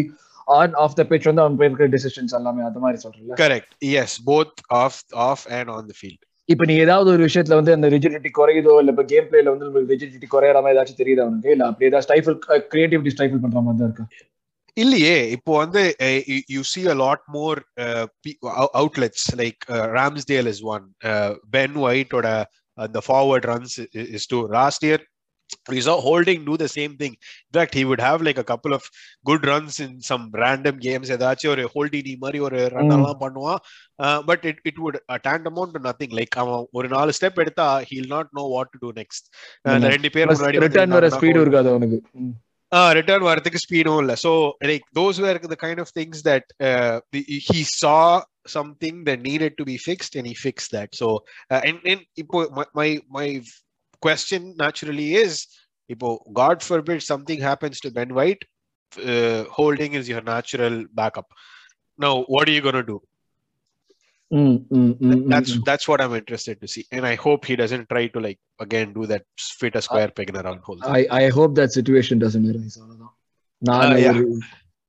on 0.58 0.74
off 0.84 0.96
the 0.98 1.04
pitch 1.10 1.28
வந்து 1.30 1.42
அவன் 1.44 1.56
இருக்கிற 1.68 1.88
decisions 1.96 2.34
எல்லாமே 2.40 2.64
அது 2.70 2.82
மாதிரி 2.84 3.00
சொல்றேன்ல 3.04 3.38
Correct. 3.44 3.70
Yes, 3.96 4.10
both 4.32 4.52
off, 4.82 4.96
off 5.28 5.42
and 5.58 5.68
on 5.76 5.84
the 5.90 5.96
field. 6.02 6.20
இப்ப 6.49 6.65
நீ 6.65 6.73
ஏதாவது 6.77 7.09
ஒரு 7.11 7.23
விஷயத்துல 7.27 7.57
வந்து 7.59 7.73
அந்த 7.73 7.87
ரிஜிடிட்டி 7.93 8.29
குறையுதோ 8.31 8.73
இல்ல 8.81 8.91
இப்ப 8.91 9.05
கேம் 9.05 9.27
பிளேல 9.29 9.51
வந்து 9.53 9.67
உங்களுக்கு 9.67 9.93
ரிஜிடிட்டி 9.95 10.27
குறையற 10.31 10.61
மாதிரி 10.61 10.75
ஏதாச்சும் 10.75 11.01
தெரியுதா 11.01 11.25
அவனுக்கு 11.25 11.53
இல்ல 11.55 11.65
அப்படி 11.65 11.87
ஏதாவது 11.87 12.07
ஸ்டைஃபிள் 12.07 12.35
கிரியேட்டிவிட்டி 12.73 13.13
ஸ்டைஃபிள் 13.15 13.43
பண்ற 13.45 13.61
மாதிரி 13.61 13.79
தான் 13.79 13.89
இருக்கு? 13.89 14.05
இல்லையே. 14.77 15.15
இப்போ 15.35 15.51
வந்து 15.57 15.81
you 16.49 16.61
see 16.71 16.81
a 16.87 16.95
lot 17.01 17.25
more 17.29 17.59
outlets 18.75 19.27
like 19.37 19.61
Ramsdale 19.97 20.49
is 20.53 20.63
one 20.67 20.85
Ben 21.51 21.75
ஒயிட்டோட 21.85 22.27
அந்த 22.77 23.01
forward 23.05 23.47
runs 23.51 23.75
is 24.17 24.27
too 24.27 24.39
last 24.51 24.85
year 24.85 25.03
we 25.68 25.80
saw 25.80 25.94
holding 26.00 26.40
do 26.48 26.56
the 26.56 26.68
same 26.68 26.92
thing 26.98 27.14
in 27.46 27.52
fact 27.56 27.72
he 27.78 27.82
would 27.88 28.02
have 28.06 28.20
like 28.26 28.38
a 28.38 28.46
couple 28.50 28.72
of 28.76 28.82
good 29.28 29.42
runs 29.50 29.74
in 29.84 29.90
some 30.08 30.22
random 30.42 30.76
games 30.86 31.08
ஏதாச்சும் 31.14 31.52
ஒரு 31.54 31.64
ஹோல்டினி 31.74 32.12
மாதிரி 32.24 32.38
ஒரு 32.48 32.58
run 32.74 32.88
Mm. 32.88 32.94
எல்லாம் 32.96 33.18
பண்ணுவான் 33.22 33.58
but 34.28 34.44
it 34.50 34.60
it 34.70 34.78
would 34.84 34.98
tantamount 35.26 35.72
to 35.76 35.82
nothing 35.88 36.12
like 36.18 36.36
அவன் 36.42 36.62
ஒரு 36.78 36.90
நாலு 36.94 37.16
step 37.18 37.40
எடுத்தா 37.44 37.66
he'll 37.88 38.10
not 38.16 38.28
know 38.38 38.46
what 38.54 38.68
to 38.74 38.80
do 38.84 38.90
next 39.00 39.24
Uh, 39.64 39.74
இந்த 39.78 39.90
ரெண்டு 39.96 40.10
பேர் 40.16 40.30
முன்னாடி 40.32 40.62
ரிட்டர்ன் 40.66 40.96
வர 40.98 41.10
ஸ்பீடு 41.18 41.42
இருக்காது 41.44 41.70
அவனுக்கு 41.72 41.98
ரிட்டர்ன் 42.98 43.26
வரதுக்கு 43.30 43.62
ஸ்பீடும் 43.66 44.00
இல்ல 44.04 44.14
so 44.24 44.32
like 44.70 44.84
those 44.98 45.20
where 45.24 45.40
the 45.54 45.58
kind 45.64 45.82
of 45.84 45.94
things 46.00 46.22
that 46.30 46.48
he 47.50 47.62
saw 47.80 47.96
something 48.58 48.96
that 49.06 49.18
needed 49.26 49.52
to 49.58 49.64
be 49.70 49.74
fixed 49.88 50.12
and 50.18 50.26
he 50.28 50.34
fixed 50.44 50.70
that 50.76 50.90
so 51.00 51.08
uh, 51.52 51.60
and, 51.68 51.78
and 51.92 52.00
இப்போ 52.22 52.38
my, 52.58 52.64
my 52.78 52.88
my 53.16 53.26
question 54.06 54.42
naturally 54.64 55.08
is 55.22 55.32
இப்போ 55.90 56.08
god 56.40 56.56
forbid 56.70 56.98
something 57.10 57.40
happens 57.50 57.76
to 57.84 57.90
ben 57.98 58.10
white 58.18 58.42
uh, 59.10 59.40
holding 59.58 59.92
is 59.98 60.06
your 60.12 60.22
natural 60.34 60.74
backup 61.00 61.28
now 61.98 62.14
what 62.34 62.44
are 62.48 62.54
you 62.58 62.64
going 62.68 62.80
to 62.82 62.88
do 62.94 62.98
ம், 64.32 64.58
ம், 64.78 64.90
ம், 65.00 65.12
ம், 65.12 65.22
that's 65.32 65.52
ம். 65.54 65.62
that's 65.68 65.86
what 65.90 66.00
i'm 66.02 66.14
interested 66.18 66.56
to 66.62 66.68
see 66.74 66.82
and 66.96 67.04
i 67.12 67.14
hope 67.24 67.40
he 67.50 67.54
doesn't 67.62 67.86
try 67.92 68.02
to 68.14 68.20
like 68.26 68.40
again 68.64 68.88
do 68.98 69.04
that 69.12 69.24
fit 69.60 69.76
a 69.80 69.82
square 69.86 70.10
peg 70.16 70.28
in 70.32 70.36
a 70.40 70.44
round 70.48 70.62
hole 70.66 70.80
I 70.98 71.02
I 71.22 71.24
hope 71.36 71.52
that 71.60 71.70
situation 71.78 72.18
doesn't 72.24 72.46
arise 72.52 72.76
அவ்வளவுதான் 72.80 73.14
நான் 73.62 73.82
Ah, 73.86 73.96
yeah. 74.04 74.12
ஒரு 74.12 74.22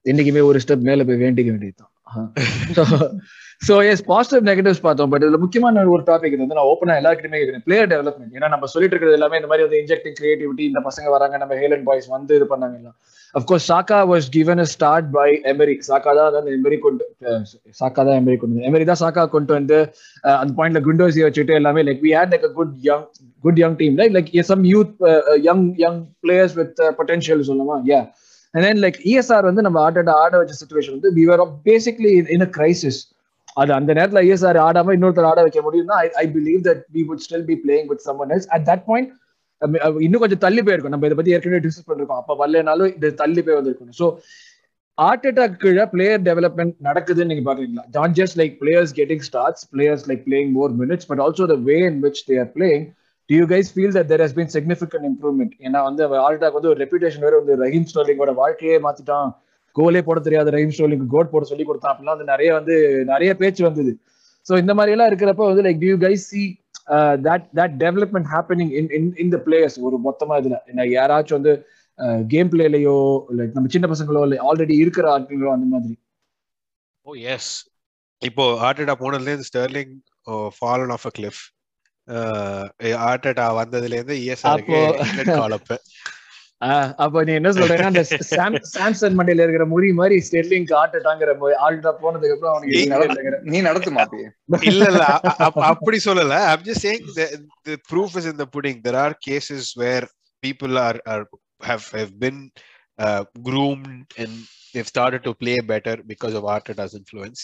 என்னைக்குமே 0.05 0.43
ஒரு 0.49 0.59
step 0.65 0.86
மேல 0.89 1.03
போய் 1.07 1.21
வேண்டிக்க 1.23 1.49
வேண்டியதுதான் 1.53 1.91
So 3.62 3.74
yes 3.90 4.02
positive 4.11 4.46
negatives 4.48 4.82
பார்த்தோம். 4.84 5.11
But 5.12 5.24
இதுல 5.24 5.38
முக்கியமான 5.44 5.84
ஒரு 5.94 6.02
டாபிக் 6.09 6.34
இது 6.34 6.42
வந்து 6.44 6.59
நான் 6.59 6.70
ஓப்பனா 6.72 6.96
எல்லாருக்குமே 7.00 7.38
கேட்குறேன் 7.40 7.64
பிளேயர் 7.66 7.90
டெவலப்மெண்ட் 7.92 8.34
ஏன்னா 8.36 8.48
நம்ம 8.54 8.68
சொல்லிட்டு 8.72 8.94
இருக்கிறது 8.94 9.18
எல்லாமே 9.18 9.38
இந்த 9.40 9.50
மாதிரி 9.50 9.66
வந்து 9.66 9.80
இன்ஜெக்டிங் 9.82 10.16
கிரியேட்டிவிட்டி 10.18 10.64
இந்த 10.70 10.80
பசங்க 10.88 11.09
வராங்க 11.14 11.38
நம்ம 11.42 11.57
ஹேலன் 11.62 11.86
பாய்ஸ் 11.88 12.09
வந்து 12.14 12.36
இது 12.38 12.48
பண்ணாங்க 12.52 12.76
எல்லாம் 12.80 12.96
of course 13.34 13.66
Saka 13.70 13.98
was 14.11 14.28
given 14.36 14.62
a 14.64 14.68
start 14.74 15.09
by 15.16 15.28
Emery 15.52 15.74
Saka 15.88 16.12
தான் 16.18 16.38
அந்த 16.40 16.52
எமரி 16.59 16.78
கொண்டு 16.86 17.07
சாக்கா 17.80 18.00
தான் 18.02 18.18
எமரி 18.20 18.36
கொண்டு 18.42 18.66
எமரி 18.68 18.86
தான் 18.90 19.02
சாக்கா 19.02 19.24
கொண்டு 19.34 19.52
வந்து 19.59 19.78
அந்த 20.36 20.52
பாயிண்ட்ல 20.59 20.82
குண்டோசி 20.86 21.26
வச்சுட்டு 21.26 21.59
எல்லாமே 21.61 21.84
like 21.88 22.04
we 22.07 22.12
had 22.18 22.32
like 22.34 22.46
good 22.61 22.76
young 22.88 23.04
good 23.44 23.61
young 23.62 23.76
team 23.80 23.96
like 24.00 24.14
like 24.18 24.30
some 24.52 24.64
youth 24.74 24.94
young 25.48 25.66
young 25.84 26.00
players 26.24 26.57
with 26.61 26.80
potential 27.00 27.44
சொல்லுமா? 27.50 27.76
Yeah 27.90 28.00
and 28.55 28.64
then 28.66 28.80
like 28.84 28.99
ESR 29.11 29.49
வந்து 29.51 29.64
நம்ம 29.66 29.80
ஆட்ட 29.86 30.16
ஆட 30.22 30.34
வச்ச 30.42 30.57
சுச்சுவேஷன் 30.62 30.97
வந்து 30.97 31.12
we 31.18 31.26
were 31.30 31.38
basically 31.68 32.12
in 32.36 32.47
a 32.49 32.51
crisis 32.59 33.01
அது 33.61 33.70
அந்த 33.78 33.90
நேரத்துல 33.99 34.22
ஐஎஸ்ஆர் 34.26 34.59
ஆடாம 34.66 34.94
இன்னொருத்தர் 34.97 35.28
ஆட 35.28 35.40
வைக்க 35.47 35.61
முடியும்னா 35.66 35.99
I 36.05 36.09
I 36.22 36.26
believe 36.34 36.61
that 36.68 36.82
we 36.97 37.03
would 37.11 37.22
still 37.26 37.47
be 37.51 37.57
playing 37.62 37.86
with 37.92 38.03
someone 38.09 38.32
else 38.36 38.49
at 38.57 38.66
that 38.70 38.84
point 38.90 39.12
இன்னும் 40.07 40.22
கொஞ்சம் 40.22 40.42
தள்ளி 40.44 40.62
போயிருக்கும். 40.64 40.94
நம்ம 40.94 41.07
இதை 41.09 41.16
பத்தி 41.18 41.34
ஏற்கனவே 41.36 41.61
டிஸ்கஸ் 41.66 41.88
பண்ணிருக்கோம். 41.90 42.20
அப்ப 42.22 42.34
வரலனாலும் 42.40 42.90
இது 42.97 43.09
தள்ளி 43.22 43.40
போய் 43.47 43.57
வந்திருக்கும். 43.59 43.94
ஸோ 44.01 44.07
ஆர்டேட்டா 44.99 45.44
கீழே 45.62 45.84
பிளேயர் 45.94 46.20
டெவலப்மெண்ட் 46.28 46.74
நடக்குதுன்னு 46.88 47.30
நீங்க 47.32 47.44
பாக்குறீங்களா? 47.49 47.84
Not 47.97 48.14
just 48.20 48.36
like 48.40 48.55
players 48.62 48.92
getting 48.99 49.24
starts 49.28 49.64
players 49.72 50.05
like 50.11 50.22
playing 50.28 50.53
more 50.59 50.74
minutes 50.82 51.09
but 51.11 51.22
also 51.24 51.47
the 51.53 51.57
way 51.68 51.78
in 51.90 51.99
which 52.05 52.22
they're 52.30 52.49
playing 52.57 52.84
do 53.30 53.34
you 53.40 53.44
guys 53.52 53.70
feel 53.74 53.94
that 53.96 54.10
there 54.12 54.22
has 54.24 54.36
been 54.38 54.52
significant 54.56 55.06
improvement 55.10 55.54
ஏன்னா 55.66 55.80
வந்து 55.88 56.02
ஆல்டாக் 56.26 56.56
வந்து 56.58 56.70
ஒரு 56.72 56.80
reputation 56.84 57.24
வேற 57.26 57.34
வந்து 57.40 57.54
ரஹீம் 57.64 57.88
ஸ்டோலிங்கோட 57.90 58.32
வாழ்க்கையே 58.42 58.76
மாத்திட்டான். 58.86 59.30
கோலே 59.76 60.00
போட 60.08 60.18
தெரியாத 60.26 60.52
ரஹீம் 60.56 60.74
ஸ்டோலிங் 60.76 61.02
கோட் 61.14 61.32
போட 61.32 61.46
சொல்லி 61.48 61.64
கொடுத்தான் 61.68 61.92
அப்படிலாம் 61.92 62.16
வந்து 62.16 62.32
நிறைய 62.34 62.50
வந்து 62.58 62.74
நிறைய 63.12 63.30
பேச்சு 63.40 63.62
வந்தது. 63.68 63.92
ஸோ 64.46 64.52
இந்த 64.62 64.72
மாதிரி 64.78 64.94
எல்லாம் 64.94 65.10
இருக்கிறப்ப 65.10 65.46
வந்து 65.50 65.64
like 65.66 65.80
do 65.82 65.92
you 65.94 66.00
guys 66.06 66.26
see 66.32 66.42
that 67.26 67.46
that 67.58 67.74
development 67.84 68.28
happening 68.34 68.72
in 68.80 68.90
in 68.98 69.08
in 69.22 69.32
the 69.34 69.38
players 69.46 69.78
ஒரு 69.88 69.96
மொத்தமா 70.06 70.34
இதுல. 70.42 70.58
என்ன 70.70 70.86
யாராச்சும் 70.96 71.38
வந்து 71.38 71.54
கேம் 72.32 72.50
பிளேலையோ 72.52 72.96
லைக் 73.38 73.56
நம்ம 73.58 73.72
சின்ன 73.74 73.88
பசங்களோ 73.92 74.22
இல்லை 74.26 74.38
ஆல்ரெடி 74.48 74.76
இருக்கிற 74.84 75.06
ஆட்களோ 75.14 75.50
அந்த 75.56 75.68
மாதிரி. 75.74 75.94
ஓ 77.06 77.16
எஸ் 77.34 77.50
இப்போ 78.22 78.44
Arteta 78.66 78.96
போனதுலேருந்து 79.02 79.48
Sterling 79.50 79.94
fallen 80.58 80.94
off 80.96 81.06
a 81.10 81.14
cliff 81.18 81.42
Arteta 83.07 83.46
வந்ததுல 83.59 83.94
இருந்து 83.94 84.16
இஎஸ்ஆருக்கு 84.22 84.78
அப்போ- 85.28 85.40
ஆஹ் 86.62 86.90
அப்ப. 86.96 87.22
நீ 87.24 87.32
என்ன 87.32 87.50
சொல்றேன்னா 87.52 87.84
அந்த 87.84 88.02
சாம் 88.28 88.54
சாம்சன் 88.74 89.16
மண்டையில 89.18 89.42
இருக்கிற 89.42 89.64
முறி 89.66 89.92
மாதிரி 89.92 90.16
ஸ்டெர்லிங் 90.26 90.68
ஆட்டுட்டாங்கிற 90.78 91.32
ஆல்டா 91.66 91.90
போனதுக்கு 92.02 92.34
அப்புறம் 92.36 92.52
அவனுக்கு 92.52 92.78
நீ 93.44 93.61
நடத்து 93.61 93.90
மாப்பி 93.90 94.20
இல்ல 94.66 94.84
இல்ல 94.86 95.04
அப்படி 95.72 96.00
சொல்லல. 96.04 96.38
I'm 96.50 96.62
just 96.62 96.80
saying 96.80 97.04
the, 97.14 97.26
the 97.64 97.76
proof 97.88 98.16
is 98.16 98.26
in 98.26 98.36
the 98.36 98.46
pudding. 98.46 98.80
There 98.82 98.96
are 98.96 99.12
cases 99.28 99.72
where 99.74 100.04
people 100.42 100.78
are 100.78 100.98
are 101.07 101.22
have 101.61 101.84
have 101.90 102.12
been 102.18 102.38
uh, 102.98 103.22
groomed 103.42 103.88
and 104.16 104.34
they've 104.76 104.88
started 104.88 105.22
to 105.22 105.32
play 105.34 105.56
better 105.66 105.94
because 106.06 106.34
of 106.34 106.44
Arteta's 106.54 106.94
influence. 106.94 107.40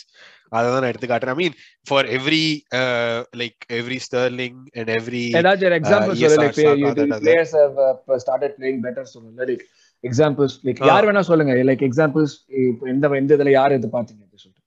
அதான் 0.52 0.74
நான் 0.76 0.88
எடுத்து 0.88 1.06
காட்டுறேன் 1.06 1.36
I 1.36 1.40
mean 1.42 1.54
for 1.86 2.00
every 2.16 2.42
uh, 2.74 3.18
like 3.36 3.58
every 3.70 3.98
Sterling 3.98 4.56
and 4.74 4.90
every 4.90 5.24
ஏதாச்சும் 5.40 5.68
ஒரு 5.68 5.78
example 5.80 6.16
yes, 6.16 6.32
சொல்லு 6.32 6.48
like 6.94 7.22
players 7.22 7.54
have 7.58 8.22
started 8.24 8.56
playing 8.58 8.82
better 8.86 9.12
சொல்லுங்க 9.14 9.44
like 9.44 9.64
examples 10.04 10.56
like 10.64 10.86
யார் 10.86 11.06
வேணா 11.08 11.20
சொல்லுங்க. 11.20 11.54
லைக் 11.68 11.84
எக்ஸாம்பிள்ஸ் 11.88 12.34
இப்போ 12.66 12.88
எந்த 12.88 13.08
எந்த 13.14 13.36
இதுல 13.36 13.50
யார் 13.50 13.72
எது 13.72 13.86
பாத்தீங்க 13.88 14.22
அப்படி 14.24 14.42
சொல்லிட்டு. 14.42 14.60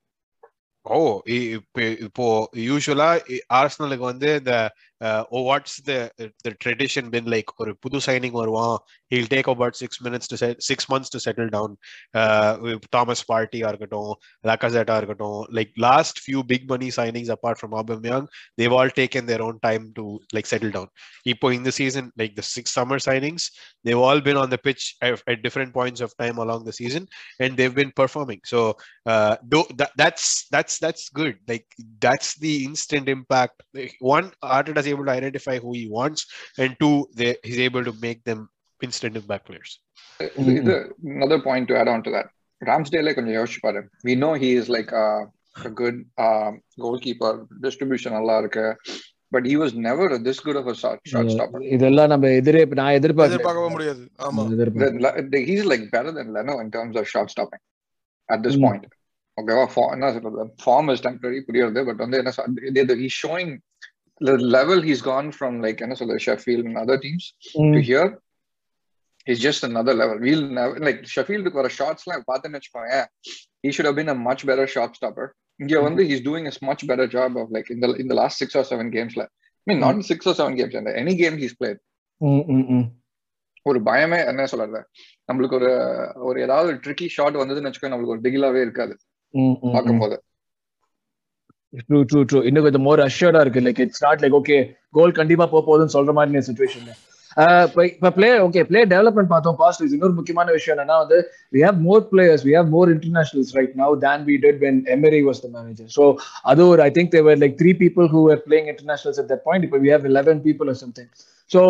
ஓ 0.85 0.97
இப்ப- 1.27 1.97
இப்போ 2.07 2.25
யூஸ்வலா 2.69 3.09
ஆர்சனலுக்கு 3.53 4.05
வந்து 4.11 4.35
இந்த 4.35 4.53
oh, 5.01 5.41
what's 5.41 5.81
the 5.81 6.11
the 6.43 6.51
tradition 6.51 7.09
been 7.09 7.25
like 7.25 7.49
ஒரு 7.57 7.75
புது 7.75 7.97
சைனிங் 7.97 8.31
வருவான் 8.31 8.77
he'll 9.09 9.27
take 9.27 9.47
about 9.47 9.75
six 9.75 10.01
minutes 10.01 10.27
to 10.27 10.37
set, 10.37 10.63
six 10.63 10.89
months 10.89 11.09
to 11.09 11.19
settle 11.19 11.49
down 11.49 11.77
uh, 12.13 12.77
Thomas 12.91 13.23
Partey 13.23 13.65
ஆ 13.65 13.69
இருக்கட்டும் 13.69 14.19
Lacazette 14.43 14.91
ஆ 14.91 14.97
இருக்கட்டும் 14.97 15.45
like 15.57 15.71
last 15.77 16.19
few 16.19 16.43
big 16.43 16.69
money 16.69 16.89
signings 16.89 17.29
apart 17.29 17.57
from 17.57 17.71
Aubameyang 17.71 18.27
they've 18.57 18.71
all 18.71 18.89
taken 18.89 19.25
their 19.25 19.41
own 19.41 19.59
time 19.59 19.91
to 19.95 20.19
like 20.33 20.45
settle 20.45 20.69
down 20.69 20.87
இப்போ 21.29 21.53
in 21.53 21.63
the 21.63 21.71
season 21.71 22.11
like 22.17 22.35
the 22.35 22.41
six 22.41 22.71
summer 22.71 22.97
signings 22.97 23.51
they've 23.83 23.97
all 23.97 24.21
been 24.21 24.37
on 24.37 24.49
the 24.49 24.57
pitch 24.57 24.95
at, 25.01 25.21
at 25.27 25.41
different 25.41 25.73
points 25.73 26.01
of 26.01 26.15
time 26.17 26.37
along 26.37 26.63
the 26.65 26.73
season 26.73 27.07
and 27.39 27.57
they've 27.57 27.75
been 27.75 27.91
performing 27.91 28.39
so 28.45 28.75
uh 29.05 29.35
though 29.51 29.67
that, 29.79 29.91
that's 29.97 30.47
that's 30.51 30.79
that's 30.79 31.09
good 31.09 31.35
like 31.47 31.65
that's 31.99 32.35
Like, 34.85 34.93
is 34.93 34.97
able 34.97 35.05
to 35.05 35.11
identify 35.11 35.59
who 35.59 35.73
he 35.73 35.89
wants 35.89 36.27
and 36.57 36.75
two 36.79 37.09
they, 37.15 37.35
he's 37.43 37.59
able 37.59 37.83
to 37.83 37.93
make 38.01 38.23
them 38.23 38.49
instant 38.83 39.15
impact 39.15 39.45
players 39.47 39.81
இது 40.37 40.93
another 41.03 41.39
point 41.39 41.67
to 41.67 41.77
add 41.79 41.87
on 41.87 42.03
to 42.03 42.11
that 42.11 42.25
ராம்ஸ்டேலே 42.65 43.13
கொஞ்சம் 43.13 43.35
யோசிச்சு 43.35 43.59
பாரு 43.61 43.89
we 44.03 44.15
know 44.15 44.33
he 44.33 44.55
is 44.61 44.69
like 44.69 44.91
a, 44.91 45.25
a 45.55 45.69
good 45.69 46.05
uh, 46.17 46.51
goalkeeper 46.77 47.47
distribution 47.61 48.11
நல்லா 48.11 48.37
இருக்கு 48.37 48.77
but 49.35 49.45
he 49.45 49.55
was 49.57 49.73
never 49.73 50.17
this 50.17 50.39
good 50.39 50.55
of 50.55 50.67
a 50.67 50.75
shot, 50.75 50.99
shot 51.03 51.29
stopper 51.29 51.61
இதெல்லாம் 51.61 52.07
நம்ம 52.07 52.29
எதிரே 52.29 52.65
நான் 52.65 52.93
எதிர்பார்க்கல 52.93 53.33
எதிர்பார்க்கவே 53.33 53.69
முடியாது 53.69 54.09
ஆமா 54.17 54.43
he's 55.31 55.65
like 55.65 55.91
better 55.91 56.11
than 56.11 56.33
Leno 56.33 56.59
in 56.59 56.71
terms 56.71 56.95
of 56.95 57.07
shot 57.07 57.29
stopping 57.29 57.59
at 58.35 58.43
this 58.43 58.55
Mm. 58.55 58.61
point 58.61 58.85
ஓகேவா 59.41 59.91
என்ன 59.91 60.11
சொல்றது 60.11 60.53
ஃபார்ம் 60.65 60.91
இஸ் 60.91 61.07
டெம்பரரி 61.07 61.39
புரியுது 61.47 61.85
பட் 61.85 61.97
வந்து 61.97 62.17
என்ன 62.17 62.31
சொல் 62.31 63.59
he's 64.21 64.29
showing 64.29 64.51
level 64.57 64.83
he's 64.89 65.03
gone 65.11 65.31
from 65.37 65.57
like 65.65 65.81
என்ன 65.85 65.95
சொல்றது 66.01 66.21
Sheffield 66.27 66.67
and 66.69 66.81
other 66.83 67.01
teams 67.05 67.27
hmm. 67.63 67.73
to 67.75 67.81
here 67.89 68.07
is 69.27 69.39
just 69.39 69.61
another 69.63 69.93
level. 69.93 70.17
We'll 70.25 70.43
never 70.57 70.75
like 70.87 70.99
Sheffield 71.13 71.47
a 71.47 71.69
shots 71.69 72.03
like 72.11 72.23
பார்த்தேன்னு 72.31 72.57
வச்சுக்கோங்க 72.57 72.97
he 73.63 73.71
should 73.71 73.87
have 73.89 73.97
been 74.01 74.11
a 74.15 74.19
much 74.29 74.41
better 74.49 74.67
shot 74.75 74.91
stopper. 74.99 75.27
இங்க 75.59 75.79
வந்து 75.81 76.03
he's 76.03 76.21
doing 76.29 76.45
a 76.47 76.53
much 76.69 76.81
better 76.89 77.07
job 77.07 77.31
of 77.41 77.47
like 77.49 77.69
in 77.73 77.79
the 77.83 77.89
in 78.01 78.07
the 78.11 78.17
last 78.21 78.35
six 78.43 78.49
or 78.55 78.63
seven 78.63 78.87
games. 78.89 79.13
Like, 79.21 79.31
I 79.67 79.71
mean, 79.71 79.79
not 79.79 80.03
six 80.11 80.27
or 80.29 80.35
seven 80.39 80.55
games, 80.55 80.75
and 80.75 80.87
any 81.03 81.15
game 81.21 81.37
he's 81.43 81.55
played. 81.61 81.79
ஒரு 83.65 83.79
பயமே 83.79 84.25
என்ன 84.27 84.45
சொல்றது 84.45 84.79
நம்மளுக்கு 85.29 85.55
ஒரு 85.59 85.69
ஒரு 86.27 86.41
ஏதாவது 86.41 86.71
ட்ரிக்கி 86.73 87.07
ஷாட் 87.07 87.39
வந்ததுன்னு 87.41 87.69
வச்சுக்கோ 87.69 87.91
நம்மளுக்கு 87.93 88.15
ஒரு 88.15 88.21
திகிலாவே 88.21 88.61
இருக்காது. 88.61 88.93
பார்க்கும்போது 89.73 90.23
ட்ரூ 91.87 91.99
ட்ரூ 92.09 92.19
ட்ரூ 92.29 92.39
இன்னும் 92.49 92.65
கொஞ்சம் 92.65 92.85
மோர் 92.87 93.01
அஷ்யூர்டா 93.07 93.41
இருக்கு. 93.45 93.65
Like 93.67 93.81
it's 93.85 94.03
not 94.05 94.21
like 94.23 94.37
okay 94.39 94.57
goal 94.97 95.17
கண்டிப்பா 95.19 95.45
போக 95.53 95.61
போகுதுன்னு 95.67 95.95
சொல்ற 95.97 96.13
மாதிரி 96.19 96.47
சுச்சுவேஷன்ல 96.49 96.93
இப்போ 97.67 98.09
பிளே 98.17 98.27
ஓகே 98.43 98.61
பிளே 98.67 98.81
டெவலப்மெண்ட் 98.91 99.31
பார்த்தோம். 99.31 99.57
பாசிட்டிவ்ஸ் 99.61 99.95
இன்னொரு 99.95 100.13
முக்கியமான 100.19 100.51
விஷயம் 100.57 100.73
என்னன்னா 100.75 100.97
வந்து 101.03 101.17
we 101.55 101.61
have 101.65 101.79
more 101.87 102.03
players 102.11 102.43
we 102.47 102.53
have 102.57 102.69
more 102.75 102.91
internationals 102.95 103.51
right 103.57 103.73
now 103.81 103.93
then 104.05 104.23
we 104.29 104.35
had 104.45 104.59
when 104.65 104.79
Emery 104.95 105.21
was 105.27 105.41
the 105.45 105.49
manager 105.55 105.89
so 105.97 106.05
அது 106.51 106.61
ஒரு 106.73 106.83
I 106.87 106.91
think 106.97 107.11
there were 107.17 107.39
like 107.43 107.57
three 107.61 107.73
people 107.83 108.07
who 108.13 108.21
are 108.35 108.41
playing 108.47 108.69
internationals 108.73 109.19
at 109.23 109.29
that 109.33 109.43
point 109.49 109.67
இப்போ 109.69 109.79
we 109.85 109.91
have 109.95 110.07
eleven 110.19 110.41
people 110.47 110.69
or 110.73 110.79
something 110.83 111.11
so 111.51 111.61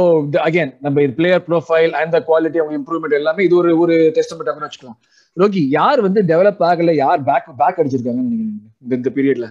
again 0.48 0.72
நம்ம 0.86 1.08
player 1.18 1.44
profile 1.50 1.94
and 2.02 2.14
the 2.16 2.20
quality 2.30 2.60
அவங்க 2.62 2.76
improvement 2.82 3.20
எல்லாமே 3.22 3.42
இது 3.48 3.56
ஒரு 3.64 3.72
ஒரு 3.84 3.96
test 4.18 4.34
வச்சுக்கலாம். 4.36 5.00
ரோகி 5.38 5.62
யார் 5.80 6.00
வந்து 6.06 6.20
டெவலப் 6.32 6.62
ஆகல? 6.70 6.92
யார் 7.04 7.22
பேக் 7.30 7.48
பேக் 7.62 7.80
அடிச்சிருக்காங்கன்னு 7.82 8.30
நினைக்கிறீங்க? 8.30 8.62
இந்த 9.00 9.12
பீரியட்ல 9.18 9.48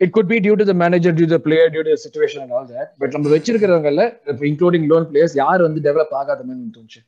it 0.00 0.10
could 0.14 0.28
be 0.28 0.38
due 0.46 0.56
to 0.56 0.64
the 0.64 0.74
manager, 0.82 1.10
due 1.18 1.28
to 1.28 1.34
the 1.36 1.42
player, 1.46 1.66
due 1.74 1.84
to 1.86 1.90
the 1.94 2.00
situation 2.06 2.40
and 2.44 2.52
all 2.56 2.66
that. 2.74 2.88
But 3.00 3.10
நம்ம 3.16 3.30
வச்சிருக்கிறவங்கல 3.34 4.04
இன்க்ளூடிங் 4.50 4.86
லோன் 4.92 5.06
பிளேயர்ஸ் 5.10 5.36
யார் 5.42 5.66
வந்து 5.66 5.82
டெவலப் 5.88 6.14
ஆகாத 6.20 6.40
மாதிரி 6.48 6.70
தோணுச்சு. 6.78 7.02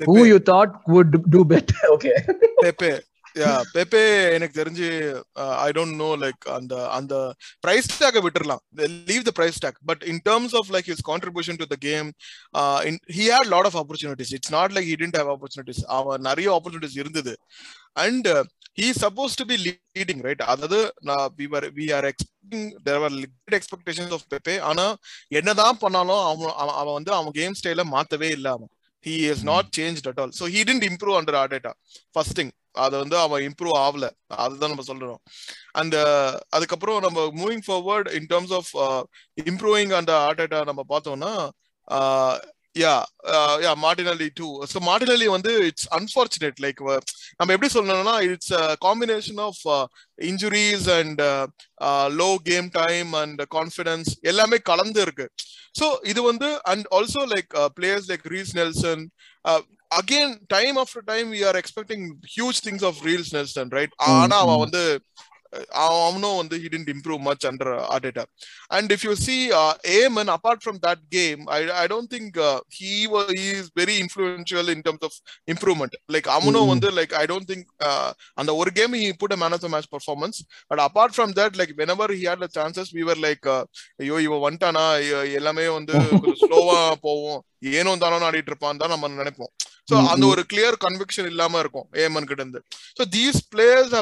Who 0.00 0.20
you 0.32 0.38
thought 0.50 0.72
would 0.94 1.14
do 1.36 1.42
better? 1.54 1.80
Okay. 1.94 2.16
பெப்பே 2.64 2.92
yeah 3.40 3.50
Pepe 3.74 4.00
எனக்கு 4.36 4.54
தெரிஞ்சு 4.60 4.88
ஐ 5.66 5.68
don't 5.76 5.96
no 6.00 6.08
like 6.22 6.42
அந்த 6.56 6.72
அந்த 6.96 7.14
பிரைஸ் 7.64 7.88
டேக் 8.02 8.18
விட்டுறலாம். 8.26 8.62
Leave 9.10 9.22
the 9.28 9.32
price 9.38 9.58
tag 9.64 9.78
but 9.90 10.02
in 10.12 10.20
terms 10.28 10.54
of 10.60 10.70
like 10.74 10.88
his 10.92 11.04
contribution 11.10 11.60
to 11.62 11.68
the 11.74 11.78
game 11.86 12.08
he 13.16 13.24
had 13.34 13.50
lot 13.54 13.68
of 13.70 13.78
opportunities 13.82 14.32
it's 14.38 14.52
not 14.56 14.74
like 14.78 14.88
he 14.90 14.96
didn't 15.02 15.18
have 15.20 15.30
opportunities 15.36 15.82
அவன் 15.98 16.26
நிறைய 16.30 16.48
opportunities 16.56 16.98
இருந்தது. 17.02 17.34
And 18.04 18.28
he 18.78 18.86
supposed 19.00 19.36
to 19.36 19.44
be 19.44 19.56
leading 19.64 20.22
right 20.22 20.42
அதாவது 20.44 20.78
we 21.38 21.46
are 21.54 21.66
we 21.72 21.86
are 21.94 22.04
expecting 22.04 22.68
there 22.82 23.02
are 23.02 23.14
limit 23.16 23.56
expectations 23.58 24.12
of 24.12 24.26
Pepe 24.30 24.56
ஆனா 24.60 24.86
என்னதான் 25.30 25.78
பண்ணாலும் 25.78 26.22
அவன் 26.24 26.54
அவன் 26.56 26.76
அவன் 26.76 26.94
வந்து 26.94 27.12
அவன் 27.12 27.32
கேம் 27.32 27.58
ஸ்டைல 27.60 27.84
மாத்தவே 27.90 28.30
இல்ல 28.30 28.48
அவன் 28.50 28.70
he 29.04 29.14
is 29.30 29.44
not 29.44 29.70
change 29.78 30.08
at 30.08 30.20
all 30.20 30.32
so 30.38 30.46
he 30.48 30.62
didn't 30.64 30.86
improve 30.90 31.18
under 31.20 31.38
Arteta 31.42 31.72
first 32.12 32.36
thing 32.40 32.52
அது 32.76 32.94
வந்து 32.98 33.16
அவன் 33.18 33.42
இம்ப்ரூவ் 33.42 33.76
ஆகல 33.78 34.06
அதுதான் 34.36 34.70
நம்ம 34.70 34.84
சொல்றோம். 34.86 35.18
அந்த 35.72 35.96
அதுக்கப்புறம் 36.48 37.00
நம்ம 37.00 37.24
moving 37.40 37.64
forward 37.66 38.08
in 38.12 38.28
terms 38.30 38.52
of 38.52 38.70
improving 39.46 39.92
அந்த 39.92 40.12
ஆர்டேட்டா 40.28 40.60
நம்ம 40.64 40.84
பார்த்தோம்னா 40.88 41.32
yeah 42.74 42.92
yeah 43.62 43.72
Martinelli 43.82 44.28
too 44.34 44.46
so 44.64 44.78
Martinelli 44.80 45.26
வந்து 45.26 45.52
இட்ஸ் 45.66 45.88
அன்பார்ச்சுனேட் 45.90 46.60
லைக் 46.64 46.80
நம்ம 47.40 47.52
எப்படி 47.52 47.70
சொல்லணும்னா 47.74 48.14
it's 48.28 48.52
combination 48.84 49.40
of 49.40 49.60
injuries 50.22 50.88
and 50.90 51.20
low 52.16 52.30
game 52.44 52.68
time 52.74 53.10
and 53.14 53.42
confidence 53.50 54.10
எல்லாமே 54.22 54.58
கலந்து 54.70 55.02
இருக்கு. 55.02 55.26
ஸோ 55.80 55.86
இது 56.04 56.22
வந்து 56.22 56.48
and 56.64 56.86
also 56.92 57.24
like 57.34 57.50
players 57.76 58.08
like 58.10 58.26
Reiss 58.26 58.54
Nelson 58.56 59.02
again 59.90 60.34
time 60.48 60.76
after 60.78 61.06
time 61.06 61.28
we 61.30 61.42
are 61.44 61.58
expecting 61.62 62.04
huge 62.36 62.60
things 62.66 62.84
of 62.84 63.00
Reiss 63.06 63.32
Nelson 63.34 63.72
right 63.72 63.94
ஆனா 64.12 64.38
அவன் 64.38 64.62
வந்து 64.64 64.82
அவனும் 65.84 66.36
வந்து 66.40 66.56
he 66.62 66.68
didn't 66.72 66.90
improve 66.94 67.20
much 67.20 67.44
under 67.50 67.66
Arteta. 67.94 68.24
And 68.76 68.86
if 68.96 69.02
you 69.06 69.14
see 69.24 69.40
uh, 69.52 69.74
Eamon, 69.96 70.28
apart 70.36 70.60
from 70.66 70.76
that 70.86 71.00
game, 71.16 71.40
I, 71.58 71.60
I 71.82 71.86
don't 71.92 72.08
think 72.14 72.38
uh, 72.48 72.60
he 72.78 72.92
was 73.06 73.26
he 73.40 73.46
is 73.60 73.66
very 73.80 73.96
influential 74.04 74.68
in 74.74 74.80
terms 74.86 75.02
of 75.08 75.12
improvement. 75.54 75.94
Like 76.16 76.28
Amuno 76.36 76.60
Mm-hmm. 76.62 76.72
வந்து 76.72 76.90
like 77.00 77.12
I 77.22 77.26
don't 77.32 77.46
think 77.50 77.64
uh, 77.90 78.10
அந்த 78.40 78.50
ஒரு 78.60 78.72
game 78.78 78.94
he 79.02 79.08
put 79.22 79.32
a 79.36 79.40
man 79.42 79.54
of 79.58 79.62
the 79.64 79.70
match 79.74 79.88
performance. 79.96 80.38
But 80.70 80.80
apart 80.88 81.12
from 81.18 81.32
that, 81.40 81.52
like 81.62 81.72
whenever 81.82 82.08
he 82.18 82.22
had 82.30 82.40
the 82.46 82.50
chances, 82.58 82.88
we 82.98 83.04
were 83.10 83.18
like 83.28 83.46
uh, 83.56 83.62
ஐயோ 84.02 84.18
இவன் 84.26 84.44
வந்துட்டானா 84.46 84.84
எல்லாமே 85.40 85.66
வந்து 85.78 85.96
ஸ்லோவா 86.44 86.80
போவோம் 87.06 87.40
ஏனோ 87.80 87.92
தானோ 88.04 88.24
ஆடிட்டு 88.30 88.50
இருப்பான் 88.52 88.80
தான் 88.82 88.92
நம்ம 88.94 89.08
நினைப்போம் 89.20 89.52
ஸோ 89.88 89.94
Mm-hmm. 89.94 90.10
அந்த 90.12 90.24
ஒரு 90.32 90.42
கிளியர் 90.50 90.76
கன்விக்ஷன் 90.84 91.28
இல்லாம 91.30 91.60
இருக்கும் 91.62 91.86
ஏமன் 92.02 92.26
கிட்ட 92.28 92.40
இருந்து 92.42 92.60
so 92.98 93.02
these 93.16 93.38
players 93.54 93.94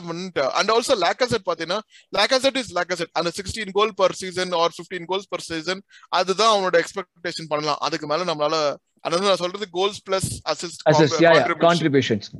and 0.59 0.71
also 0.75 0.95
Lacazette 1.05 1.45
பாத்தீங்கன்னா 1.49 1.79
லேக்கசெட் 2.13 2.59
இஸ் 2.63 2.71
லேக்கசெட் 2.79 3.13
அந்த 3.21 3.31
sixteen 3.39 3.73
goal 3.79 3.95
per 4.01 4.15
season 4.21 4.53
or 4.61 4.75
fifteen 4.79 5.09
goals 5.13 5.29
per 5.33 5.45
season 5.49 5.81
அதுதான் 6.19 6.53
அவனோட 6.55 6.77
எக்ஸ்பெக்டேஷன் 6.83 7.51
பண்ணலாம். 7.53 7.81
அதுக்கு 7.89 8.09
மேல 8.13 8.29
நம்மளால 8.31 8.57
அதாவது 9.05 9.29
நான் 9.29 9.43
சொல்றது 9.45 9.69
goals 9.79 10.01
plus 10.07 10.31
assist 10.53 10.83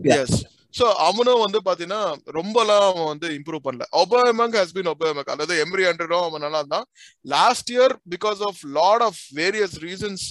yeah 0.09 0.19
yes 0.19 0.39
so 0.79 0.87
அவனும் 1.07 1.43
வந்து 1.45 1.59
பாத்தீங்கன்னா 1.69 2.03
ரொம்பலாம் 2.37 2.85
அவன் 2.89 3.09
வந்து 3.13 3.29
இம்ப்ரூவ் 3.39 3.63
பண்ணல. 3.67 3.87
ஒபாமங் 4.01 4.57
ஹஸ் 4.59 4.75
பீன் 4.77 4.91
ஒபாமங் 4.93 5.31
அதாவது 5.35 5.55
எம்ரி 5.65 5.85
ஹண்ட்ரடும் 5.89 6.27
அவன் 6.27 6.45
நல்லா 6.47 6.61
இருந்தான். 6.63 6.87
Last 7.35 7.71
year 7.75 7.95
because 8.15 8.43
of 8.49 8.61
lot 8.79 9.05
of 9.09 9.23
various 9.41 9.77
reasons 9.87 10.27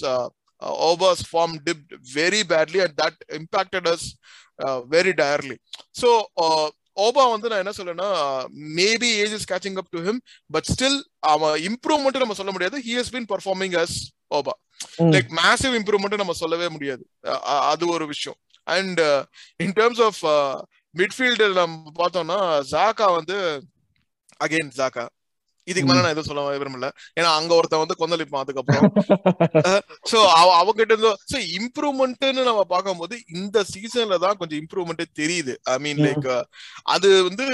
Auba's 0.88 1.22
form 1.30 1.56
dipped 1.68 1.94
very 2.14 2.42
badly 2.52 2.80
and 2.86 2.96
that 3.02 3.20
impacted 3.40 3.88
us 3.94 4.06
very 4.94 5.14
direly 5.22 5.56
so 6.02 6.10
Auba 7.04 7.24
வந்து 7.32 7.50
நான் 7.50 7.62
என்ன 7.62 7.72
சொல்றேன்னா 7.76 8.08
maybe 8.78 9.10
age 9.22 9.34
is 9.36 9.46
catching 9.52 9.78
up 9.82 9.92
to 9.94 10.00
him 10.06 10.18
but 10.54 10.68
still 10.72 10.98
அவன் 11.32 11.54
improvement 11.68 12.22
நம்ம 12.22 12.36
சொல்ல 12.40 12.52
முடியாது. 12.54 12.76
He 12.86 12.94
has 12.98 13.12
been 13.14 13.28
performing 13.32 13.76
as 13.82 13.96
Auba. 14.38 14.54
Like 15.14 15.30
massive 15.40 15.74
improvement 15.78 16.22
நம்ம 16.22 16.34
சொல்லவே 16.42 16.68
முடியாது. 16.74 17.04
அது 17.72 17.86
ஒரு 17.94 18.06
விஷயம். 18.12 18.38
And 18.66 19.00
in 19.64 19.74
terms 19.78 20.02
of 20.08 20.20
midfield 20.94 21.46
நம்ம 21.60 21.92
பார்த்தோம்னா 22.00 22.38
ஜாக்கா 22.72 23.08
வந்து 23.18 23.38
அகைன் 24.44 24.72
ஜாக்கா 24.80 25.04
இதுக்கு 25.68 25.88
மேல 25.88 26.02
நான் 26.02 26.14
எதுவும் 26.14 26.28
சொல்ல 26.28 26.58
விரும்பல. 26.62 26.88
ஏன்னா 27.18 27.30
அங்க 27.38 27.52
ஒருத்தன் 27.58 27.82
வந்து 27.82 27.98
கொந்தளிப்பான் 28.00 28.44
அதுக்கப்புறம். 28.44 28.90
சோ 30.10 30.18
அவகிட்ட 30.60 30.90
இருந்து 30.92 31.12
சோ 31.32 31.38
இம்ப்ரூவ்மெண்ட்னு 31.58 32.44
நம்ம 32.50 32.64
பார்க்கும்போது 32.74 33.16
இந்த 33.36 33.64
சீசன்ல 33.72 34.18
தான் 34.26 34.38
கொஞ்சம் 34.40 34.60
இம்ப்ரூவ்மெண்ட் 34.62 35.16
தெரியுது. 35.22 35.54
ஐ 35.74 35.78
மீன் 35.86 36.02
லைக் 36.06 36.28
அது 36.96 37.10
வந்து 37.28 37.46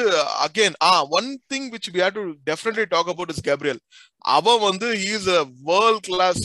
again 0.47 0.79
uh 0.91 0.93
one 1.19 1.31
thing 1.55 1.71
which 1.75 1.91
we 1.95 2.03
have 2.05 2.19
to 2.21 2.27
definitely 2.51 2.87
talk 2.97 3.13
about 3.15 3.33
is 3.35 3.47
Gabriel 3.51 3.81
அவன் 4.37 4.61
வந்து 4.69 4.87
is 5.11 5.27
a 5.35 5.41
world 5.69 6.07
class 6.07 6.41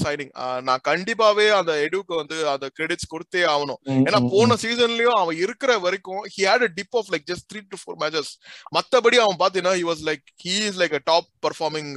signing 0.00 0.30
நான் 0.68 0.82
கண்டிப்பாவே 0.88 1.44
அந்த 1.58 1.72
எடுக்கு 1.86 2.14
வந்து 2.20 2.36
அந்த 2.52 2.66
கிரெடிட்ஸ் 2.76 3.10
கொடுத்தே 3.12 3.42
ஆகணும். 3.52 3.78
Mm, 3.90 4.00
ஏன்னா 4.08 4.20
போன 4.32 4.56
சீசன்லயும் 4.62 5.18
அவன் 5.20 5.38
இருக்கிற 5.44 5.72
வரைக்கும் 5.84 6.22
he 6.34 6.42
had 6.48 6.64
a 6.66 6.70
dip 6.78 6.96
of 7.00 7.10
like 7.12 7.26
just 7.30 7.46
three 7.50 7.60
to 7.72 7.78
four 7.82 7.98
matches 8.02 8.30
மத்தபடி 8.76 9.18
அவன் 9.24 9.38
பாத்தீங்கன்னா 9.42 9.74
he 9.80 9.84
was 9.90 10.02
like 10.08 10.24
he 10.44 10.54
is 10.68 10.78
like 10.82 10.91
Like 10.91 10.95
a 10.99 11.03
top 11.05 11.29
performing 11.45 11.91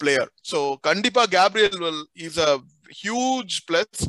player 0.00 0.30
so 0.50 0.58
கண்டிப்பா 0.88 1.24
Gabriel 1.38 1.78
will 1.84 2.04
is 2.28 2.40
a 2.48 2.52
huge 3.02 3.56
plus 3.70 4.00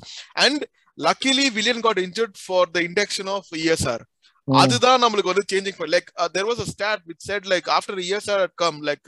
and 0.45 0.63
luckily 0.97 1.47
Willian 1.49 1.83
got 1.87 2.01
injured 2.07 2.37
for 2.45 2.69
the 2.71 2.81
induction 2.89 3.31
of 3.37 3.51
ESR 3.61 4.03
அதுதான் 4.47 5.01
நம்மளுக்கு 5.03 5.31
வந்து 5.33 5.45
changing 5.51 5.79
like 5.95 6.07
there 6.35 6.47
was 6.49 6.61
a 6.63 6.67
stat 6.73 7.03
with 7.09 7.21
set 7.29 7.47
like 7.53 7.67
after 7.77 7.99
years 8.07 8.29
or 8.35 8.43
come 8.63 8.77
like 8.89 9.07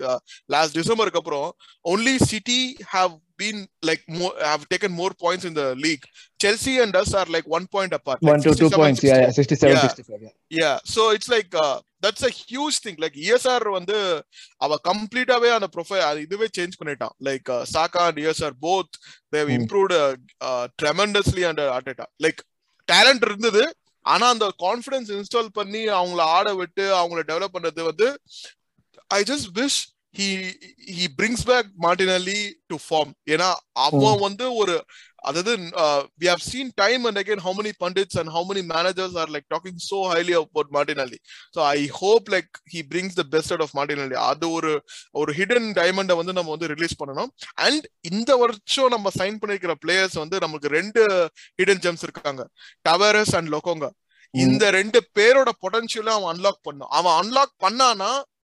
last 0.49 0.75
டிசம்பருக்கு 0.79 1.21
அப்புறம் 1.21 1.47
only 1.85 2.15
City 2.31 2.59
have 2.93 3.13
been 3.41 3.61
like 3.89 4.03
have 4.49 4.63
taken 4.73 4.95
more 5.01 5.15
points 5.25 5.47
in 5.49 5.57
the 5.61 5.65
league 5.85 6.05
Chelsea 6.39 6.73
and 6.83 6.95
us 6.95 7.11
are 7.13 7.27
like 7.35 7.47
one 7.57 7.65
point 7.67 7.93
apart 7.99 8.19
One 8.23 8.41
to 8.41 8.53
two 8.61 8.69
points. 8.71 9.01
Yeah, 9.03 9.19
yeah. 9.23 9.31
67, 9.31 9.73
Yeah. 9.73 9.83
65. 9.83 10.21
Yeah. 10.21 10.33
yeah 10.51 10.75
so 10.85 11.01
it's 11.15 11.29
like 11.29 11.51
uh, 11.55 11.77
that's 12.02 12.22
a 12.22 12.32
huge 12.42 12.76
thing. 12.78 12.96
Like 12.98 13.16
ESR 13.18 13.62
வந்து 13.76 13.96
அவ 14.56 14.78
கம்ப்ளீட்டாவே 14.88 15.50
அந்த 15.54 15.68
profile 15.76 16.22
இதுவே 16.26 16.48
change 16.58 16.78
பண்ணிட்டான். 16.80 17.14
Like 17.28 17.50
Saka 17.74 18.02
and 18.08 18.20
ESR 18.24 18.52
both 18.60 18.90
they 19.32 19.40
have 19.40 19.50
Hmm. 19.50 19.58
improved 19.60 19.92
uh, 19.92 20.14
uh, 20.40 20.64
tremendously 20.82 21.44
under 21.44 21.66
Arteta. 21.76 22.06
Like 22.26 22.40
talent 22.88 23.24
இருந்தது 23.28 23.62
ஆனா 24.04 24.26
அந்த 24.28 24.46
confidence 24.64 25.08
install 25.16 25.50
பண்ணி 25.58 25.82
அவங்கள 25.98 26.20
ஆட 26.36 26.48
விட்டு 26.54 26.84
அவங்கள 26.98 27.22
டெவலப் 27.30 27.54
பண்றது 27.56 27.82
வந்து 27.82 28.06
I 29.10 29.20
just 29.22 29.48
wish 29.58 29.78
he 30.14 30.28
he 30.98 31.06
brings 31.18 31.44
back 31.50 31.68
Martinelli 31.86 32.38
to 32.70 32.76
form 32.86 33.12
ஏன்னா 33.34 33.48
அவன் 33.86 34.18
வந்து 34.26 34.46
ஒரு 34.54 34.76
அதாவது 35.22 35.52
we 36.22 36.26
have 36.32 36.44
seen 36.48 36.70
time 36.82 37.02
and 37.08 37.20
again 37.22 37.42
how 37.46 37.54
many 37.60 37.72
pundits 37.84 38.18
and 38.20 38.32
how 38.34 38.46
many 38.50 38.62
managers 38.72 39.16
are 39.22 39.32
like 39.34 39.46
talking 39.54 39.80
so 39.88 39.98
highly 40.12 40.34
about 40.40 40.70
Martinelli 40.76 41.18
so 41.56 41.60
I 41.74 41.78
hope 42.00 42.28
like 42.34 42.50
he 42.74 42.82
brings 42.92 43.18
the 43.20 43.24
best 43.34 43.52
out 43.52 43.64
of 43.66 43.74
Martinelli 43.80 44.18
அது 44.30 44.48
ஒரு 44.58 44.72
ஒரு 45.20 45.32
hidden 45.38 45.68
டைமண்டை 45.80 46.16
வந்து 46.20 46.36
நம்ம 46.38 46.52
வந்து 46.56 46.72
release 46.74 46.98
பண்ணணும். 47.02 47.30
And 47.66 47.84
இந்த 48.10 48.30
வருஷம் 48.42 48.92
நம்ம 48.96 49.12
சைன் 49.20 49.38
பண்ணிருக்கிற 49.42 49.74
பிளேயர்ஸ் 49.84 50.18
வந்து 50.22 50.38
நமக்கு 50.46 50.68
ரெண்டு 50.78 51.02
ஹிடன் 51.60 51.82
ஜெம்ஸ் 51.86 52.04
இருக்காங்க. 52.08 52.44
டவரஸ் 52.88 53.34
அண்ட் 53.40 53.52
லொகோங்க 53.56 53.88
இந்த 54.34 54.64
ரெண்டு 54.76 54.98
பேரோட 55.18 55.50
பொட்டன்ஷியலும் 55.62 56.16
அவன் 56.16 56.32
அன்லாக் 56.32 56.66
பண்ணும் 56.68 56.90
அவன் 56.98 57.16
அன்லாக் 57.20 57.54
பண்ணானா 57.64 58.10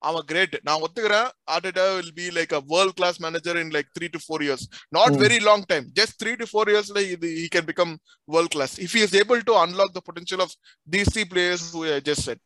அவன் 0.09 0.25
கிரேட் 0.31 0.55
நான் 0.67 0.81
ஒத்துக்கிறேன். 0.85 1.27
Arteta 1.53 1.85
will 1.97 2.13
be 2.19 2.25
like 2.37 2.53
a 2.59 2.61
world 2.73 2.95
class 2.99 3.17
manager 3.25 3.59
in 3.63 3.71
like 3.75 3.89
three 3.97 4.07
to 4.15 4.21
four 4.25 4.43
years 4.45 4.65
not. 4.97 5.17
Very 5.25 5.39
long 5.49 5.65
time 5.73 5.85
just 5.99 6.15
three 6.23 6.31
to 6.41 6.47
four 6.51 6.71
இயர்ஸ்ல 6.73 7.01
இது 7.15 7.29
he 7.41 7.47
can 7.55 7.67
become 7.71 7.93
world 8.35 8.53
class 8.55 8.73
if 8.87 8.95
is 9.03 9.15
able 9.21 9.41
to 9.49 9.55
unlock 9.63 9.93
the 9.99 10.03
potential 10.09 10.43
of 10.47 10.55
these 10.95 11.11
three 11.15 11.25
players 11.33 11.67
just 12.09 12.25
said 12.29 12.43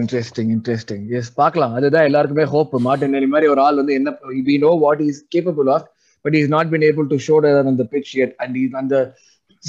interesting 0.00 0.50
interesting 0.56 1.02
yes 1.16 1.32
பார்க்கலாம். 1.40 1.72
அதுதான் 1.78 2.06
எல்லாருக்குமே 2.08 2.44
hope 2.54 2.72
Martinelli 2.88 3.28
மாதிரி 3.32 3.48
ஒரு 3.54 3.60
ஆள் 3.66 3.80
வந்து 3.80 3.96
என்ன 4.00 4.10
we 4.48 4.56
know 4.66 4.70
what 4.84 5.02
is 5.08 5.20
capable 5.34 5.68
of 5.74 5.86
but 6.24 6.36
is 6.40 6.50
not 6.54 6.70
been 6.74 6.86
able 6.88 7.06
to 7.12 7.18
show 7.26 7.36
அந்த 7.72 7.84
pitch 7.92 8.12
yet. 8.20 8.32
And 8.44 8.74
அந்த 8.82 8.96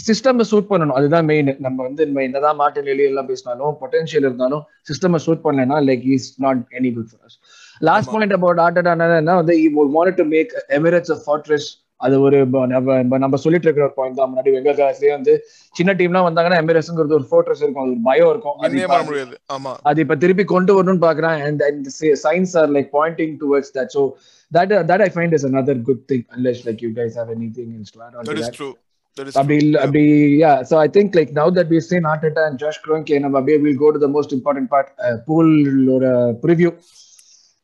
சிஸ்டம் 0.07 0.41
சூட் 0.41 0.65
பண்ணணும். 0.69 0.91
அதுதான் 0.91 1.25
மெயின் 1.25 1.55
நம்ம 1.59 1.83
வந்து 1.83 2.05
நம்ம 2.05 2.21
என்னதான் 2.21 2.59
மார்டினலி 2.59 3.05
எல்லாம் 3.05 3.25
பேசினாலும் 3.25 3.75
பொட்டன்ஷியல் 3.81 4.17
இருந்தாலும் 4.17 4.61
சிஸ்டம் 4.61 5.15
சூட் 5.15 5.39
பண்ணலன்னா 5.43 5.83
like 5.83 6.11
is 6.11 6.41
not 6.41 6.65
any 6.71 6.93
good 6.93 7.07
for 7.09 7.29
us 7.29 7.43
last. 7.79 8.11
Point 8.11 8.33
about 8.33 8.57
Arteta 8.57 9.35
வந்து 9.35 9.55
want 9.75 10.15
to 10.15 10.23
make 10.23 10.65
Emirates 10.69 11.13
of 11.13 11.27
fortress 11.27 11.81
அது 11.95 12.21
ஒரு 12.21 12.45
நம்ம 12.45 13.35
சொல்லிட்டு 13.35 13.71
இருக்கிற 13.71 13.85
ஒரு 13.85 13.93
பாயிண்ட் 13.93 14.15
தான். 14.15 14.35
முன்னாடி 14.35 14.47
வெங்க 14.47 14.71
காலத்துலயே 14.71 15.09
வந்து 15.09 15.43
சின்ன 15.71 15.93
டீம்லாம் 15.93 16.23
வந்தாங்கன்னா 16.23 16.63
எமிரேட்ஸ்ங்கிறது 16.63 17.19
ஒரு 17.19 17.27
ஃபோர்ட்ரஸ் 17.31 17.57
இருக்கும். 17.57 17.83
அது 17.83 17.91
ஒரு 17.91 17.99
பயம் 18.03 18.29
இருக்கும். 18.29 18.57
அது 18.57 18.75
இப்ப- 18.75 18.87
பண்ண 18.87 19.03
முடியாது 19.03 19.39
ஆமா. 19.53 19.73
அது 19.81 20.01
இப்ப 20.01 20.15
திருப்பி 20.15 20.43
கொண்டு 20.43 20.83
வரணும்னு 20.83 20.97
பாக்குறேன். 20.97 21.45
And 21.45 21.61
and 21.61 21.85
the 21.85 22.13
signs 22.13 22.63
are 22.63 22.71
like 22.71 22.87
pointing 22.93 23.37
towards 23.39 23.65
that. 23.73 23.85
So 23.85 24.11
that 24.53 24.57
uh, 24.57 24.85
that 24.85 24.99
i 24.99 25.09
find 25.13 25.29
is 25.29 25.45
another 25.45 25.81
good 25.85 25.99
thing. 26.11 26.25
Unless 26.37 26.57
like 26.65 26.77
you 26.81 26.91
guys 26.95 27.11
have 27.15 27.29
anything 27.39 27.65
on 27.65 27.75
that 27.75 27.79
is 27.79 27.97
that 27.97 28.15
that 28.21 28.37
is 28.37 28.61
அப்படி 29.17 29.55
இல்ல 29.63 29.75
அப்படி 29.83 30.01
yeah. 30.43 30.57
So 30.63 30.75
i 30.77 30.89
think 30.95 31.09
like 31.17 31.31
now 31.33 31.47
that 31.57 31.67
we've 31.71 31.87
seen 31.89 32.03
Arteta 32.11 32.41
and 32.47 32.57
Josh 32.61 32.77
Kroenke 32.85 33.15
நம்ம 33.23 33.37
அப்படியே 33.39 33.57
we'll 33.63 33.79
go 33.83 33.89
to 33.95 33.99
the 33.99 34.11
most 34.15 34.31
important 34.37 34.67
part 34.73 34.87
uh, 35.07 35.15
pool 35.27 35.49
ஒரு 35.95 36.11
preview. 36.45 36.71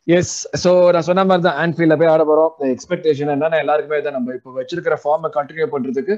S 0.08 0.34
so 0.62 0.70
நான் 0.94 1.06
சொன்ன 1.08 1.24
மாதிரி 1.30 1.44
தான் 1.48 1.58
ஆன்ஃபீல்ட்ல 1.64 1.96
போய் 2.00 2.12
ஆட 2.12 2.24
போறோம். 2.30 2.54
எக்ஸ்பெக்டேஷன் 2.76 3.32
என்னன்னா 3.34 3.58
எல்லாருக்குமே 3.64 3.98
தான் 4.06 4.16
நம்ம 4.18 4.36
இப்போ 4.38 4.52
வச்சிருக்கிற 4.56 4.96
ஃபார்மை 5.02 5.30
கண்டினியூ 5.36 5.66
பண்றதுக்கு 5.74 6.16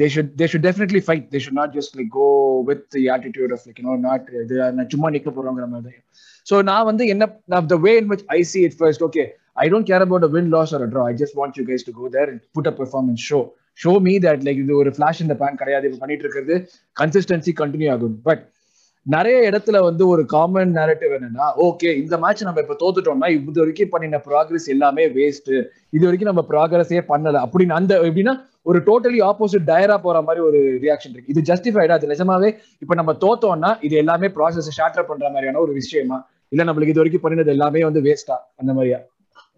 they 0.00 0.06
should 0.14 0.30
they 0.40 0.46
should 0.52 0.64
definitely 0.68 1.00
fight 1.06 1.26
they 1.34 1.40
should 1.44 1.58
not 1.58 1.74
just 1.78 1.94
like 1.98 2.10
go 2.18 2.28
with 2.68 2.84
the 2.96 3.02
attitude 3.16 3.52
of 3.56 3.64
like 3.68 3.80
no 3.88 3.94
not 4.06 4.26
இது 4.44 4.56
நான் 4.78 4.90
சும்மா 4.94 5.10
நிக்க 5.16 5.30
போறோங்கிற 5.36 5.66
மாதிரி 5.74 5.98
ஸோ 6.46 6.62
நான் 6.70 6.88
வந்து 6.90 7.06
என்ன 7.14 7.28
நான் 7.54 7.70
the 7.74 7.78
way 7.86 7.92
in 8.02 8.10
which 8.12 8.24
I 8.38 8.40
see 8.52 8.60
it 8.68 8.76
first 8.80 9.04
okay 9.08 9.24
I 9.64 9.68
don't 9.74 9.88
care 9.90 10.04
about 10.06 10.26
a 10.28 10.32
win 10.36 10.50
loss 10.56 10.72
or 10.78 10.86
draw 10.94 11.04
I 11.12 11.16
just 11.22 11.38
want 11.40 11.58
you 11.60 11.66
guys 11.70 11.86
to 11.88 11.94
go 12.00 12.08
there 12.16 12.32
put 12.58 12.70
a 12.72 12.76
performance 12.80 13.24
show 13.30 13.40
show 13.82 13.92
me 14.06 14.14
that 14.18 14.42
like 14.46 14.62
இது 14.64 14.76
ஒரு 14.76 14.90
flash 14.96 15.22
இந்த 15.24 15.36
pan 15.42 15.60
கிடையாது. 15.60 15.86
இப்போ 15.88 15.98
பண்ணிட்டு 16.04 16.24
இருக்கிறது 16.26 16.56
consistency 17.00 17.52
continue 17.62 17.90
ஆகும். 17.92 18.16
But 18.28 18.42
நிறைய 19.02 19.36
இடத்துல 19.50 19.76
வந்து 19.86 20.04
ஒரு 20.12 20.22
காமன் 20.32 20.72
நேரட்டிவ் 20.78 21.12
என்னன்னா 21.16 21.46
ஓகே 21.66 21.90
இந்த 22.00 22.16
மேட்ச் 22.24 22.42
நம்ம 22.46 22.62
இப்ப 22.64 22.76
தோத்துட்டோம்னா 22.82 23.28
இது 23.36 23.60
வரைக்கும் 23.62 23.92
பண்ணின 23.94 24.20
ப்ராக்ரஸ் 24.26 24.66
எல்லாமே 24.74 25.04
வேஸ்ட் 25.18 25.50
இது 25.96 26.04
வரைக்கும் 26.08 26.30
நம்ம 26.30 26.44
ப்ராக்ரஸே 26.52 27.00
பண்ணல. 27.12 27.36
அப்படின்னு 27.46 27.76
அந்த 27.80 28.00
எப்படின்னா 28.08 28.34
ஒரு 28.62 28.78
டோட்டலி 28.88 29.20
ஆப்போசிட் 29.28 29.64
டயரா 29.70 29.96
போற 30.06 30.16
மாதிரி 30.26 30.44
ஒரு 30.48 30.58
ரியாக்ஷன் 30.82 31.14
இருக்கு. 31.14 31.32
இது 31.34 31.42
ஜஸ்டிஃபைடா 31.50 31.96
அது 31.98 32.10
நிஜமாவே 32.12 32.50
இப்ப 32.78 32.94
நம்ம 33.00 33.12
தோத்தோம்னா 33.24 33.70
இது 33.86 33.96
எல்லாமே 33.96 34.26
ப்ராசஸ் 34.26 34.76
ஷார்ட்டர் 34.78 35.08
பண்ற 35.12 35.24
மாதிரியான 35.28 35.60
ஒரு 35.64 35.72
விஷயமா? 35.72 36.18
இல்ல 36.48 36.64
நம்மளுக்கு 36.68 36.94
இது 36.94 37.02
வரைக்கும் 37.02 37.24
பண்ணினது 37.24 37.46
எல்லாமே 37.46 37.82
வந்து 37.88 38.02
வேஸ்டா 38.08 38.38
அந்த 38.56 38.72
மாதிரியா? 38.72 39.00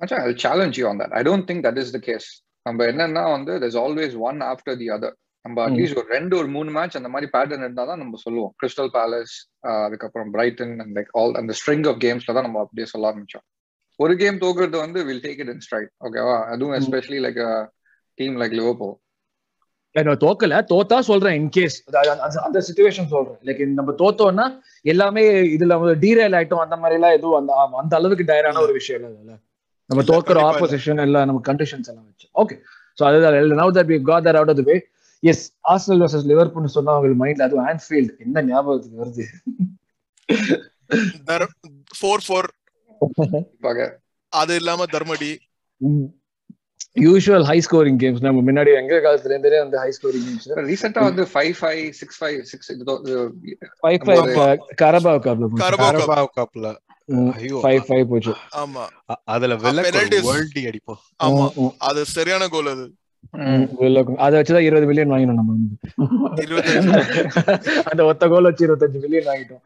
Actually, 0.00 0.22
I'll 0.26 0.40
challenge 0.44 0.76
you 0.78 0.86
on 0.90 0.96
that. 1.00 1.10
I 1.18 1.22
don't 1.22 1.44
think 1.48 1.60
that 1.66 1.76
is 1.82 1.88
the 1.96 2.00
case. 2.06 2.28
நம்ம 2.66 2.84
என்னன்னா 2.90 3.22
வந்து 3.36 3.52
there's 3.62 3.78
always 3.84 4.12
one 4.28 4.40
after 4.52 4.72
the 4.80 4.88
other. 4.96 5.12
நம்ம. 5.44 5.62
அட்லீஸ்ட் 5.68 5.98
ஒரு 6.00 6.08
ரெண்டு 6.16 6.34
ஒரு 6.40 6.48
மூணு 6.56 6.70
மேட்ச் 6.76 6.98
அந்த 6.98 7.10
மாதிரி 7.14 7.28
பேட்டர்ன் 7.32 7.64
இருந்தா 7.64 7.84
தான் 7.90 8.00
நம்ம 8.02 8.18
சொல்லுவோம். 8.24 8.52
கிறிஸ்டல் 8.60 8.90
பேலஸ் 8.96 9.34
அதுக்கப்புறம் 9.84 10.30
பிரைட்டன் 10.34 10.74
அண்ட் 10.82 10.94
லைக் 10.98 11.10
ஆல் 11.20 11.34
அந்த 11.40 11.54
ஸ்ட்ரிங் 11.60 11.86
ஆஃப் 11.90 11.98
கேம்ஸ்ல 12.04 12.34
தான் 12.36 12.46
நம்ம 12.48 12.60
அப்படியே 12.64 12.88
சொல்ல 12.92 13.10
ஆரம்பிச்சோம். 13.10 13.44
ஒரு 14.00 14.14
கேம் 14.22 14.42
தோக்குறது 14.44 14.76
வந்து 14.84 15.00
will 15.08 15.24
take 15.26 15.40
it 15.44 15.52
in 15.54 15.64
stride 15.66 15.90
ஓகேவா 16.06 16.36
அதுவும். 16.54 16.74
Especially 16.80 17.18
like 17.26 17.40
team 18.18 18.36
like 18.42 18.56
Liverpool 18.60 18.94
நான் 19.94 20.22
தோக்கல 20.24 20.58
தோத்தா 20.72 20.98
சொல்றேன் 21.08 21.34
இன்கேஸ் 21.40 21.76
அந்த 22.46 22.58
சுச்சுவேஷன் 22.68 23.10
சொல்றேன். 23.14 23.38
லைக் 23.48 23.60
நம்ம 23.78 23.94
தோத்தோம்னா 24.02 24.46
எல்லாமே 24.92 25.24
இதுல 25.56 25.74
டீரைல் 26.04 26.36
ஆயிட்டோம் 26.38 26.64
அந்த 26.66 26.76
மாதிரி 26.82 26.98
எல்லாம் 26.98 27.16
எதுவும் 27.18 27.38
அந்த 27.40 27.78
அந்த 27.82 27.96
அளவுக்கு 28.00 28.26
டயரான 28.30 28.62
ஒரு 28.66 28.74
விஷயம் 28.78 29.02
இல்ல. 29.08 29.34
நம்ம 29.90 30.02
தோக்குற. 30.08 30.38
ஆப்போசிஷன் 30.50 31.02
எல்லாம் 31.04 31.26
நம்ம 31.28 31.42
கண்டிஷன்ஸ் 31.48 31.88
எல்லாம் 31.90 32.06
வச்சு. 32.08 32.26
ஓகே 32.34 32.56
சோ 32.98 33.04
அதுதான் 33.08 33.60
now 33.60 33.74
that 33.78 33.90
we 33.92 33.98
got 34.10 34.26
that 34.28 34.38
out 34.40 34.52
of 34.52 34.60
the 34.60 34.66
way 34.70 34.76
yes 35.22 35.42
Arsenal 35.72 36.02
versus 36.02 36.26
Liverpool 36.30 36.74
சொன்னா 36.76 36.94
அவங்க 36.96 37.18
மைண்ட்ல 37.22 37.46
அதுவும் 37.48 37.66
ஆன்ஃபீல்ட் 37.72 38.12
என்ன 38.24 38.42
ஞாபகத்துக்கு 38.48 39.02
வருது? 39.02 39.24
ஃபோர் 41.98 42.24
ஃபோர் 42.26 42.48
பாக்க. 43.66 43.80
அது 44.32 44.52
இல்லாம 44.60 44.84
தர்மடி. 44.92 45.30
யூஷுவல் 47.04 47.44
ஹை 47.48 47.56
ஸ்கோரிங் 47.66 47.98
கேம்ஸ் 48.00 48.24
நம்ம 48.24 48.40
முன்னாடி 48.48 48.70
எங்க 48.80 48.94
காலத்துல 49.04 49.32
இருந்தே 49.32 49.60
அந்த 49.64 49.76
ஹை 49.82 49.90
ஸ்கோரிங் 49.96 50.24
கேம்ஸ் 50.26 50.48
ரீசெண்டா 50.70 51.02
வந்து 51.08 51.24
five 51.32 51.54
five 51.60 51.82
six 52.00 52.18
five 52.20 52.38
six 52.50 52.68
five 53.82 53.98
five 54.06 54.58
Carabao 54.82 55.12
கப்ல. 55.26 55.46
கரபாவ் 55.62 56.28
கப்ல 56.38 56.66
போச்சு. 58.10 58.32
ஆமா. 58.62 58.84
அதுல 59.24 59.56
வெள்ள 59.64 59.80
அடிப்போம். 60.70 61.00
ஆமா. 61.24 61.46
அது 61.88 62.04
சரியான 62.16 62.48
கோல் 62.48 62.66
அது. 62.66 62.84
அதை 64.18 64.40
வச்சுதான் 64.40 64.66
இருபது 64.66 64.86
மில்லியன் 64.86 65.10
வாங்கினோம் 65.10 65.38
நம்ம 65.40 65.52
அந்த 67.90 68.04
ஒத்த 68.04 68.28
கோல் 68.28 68.42
வச்சு 68.42 68.66
இருபத்தஞ்சு 68.66 69.00
மில்லியன் 69.00 69.28
வாங்கிட்டோம். 69.28 69.62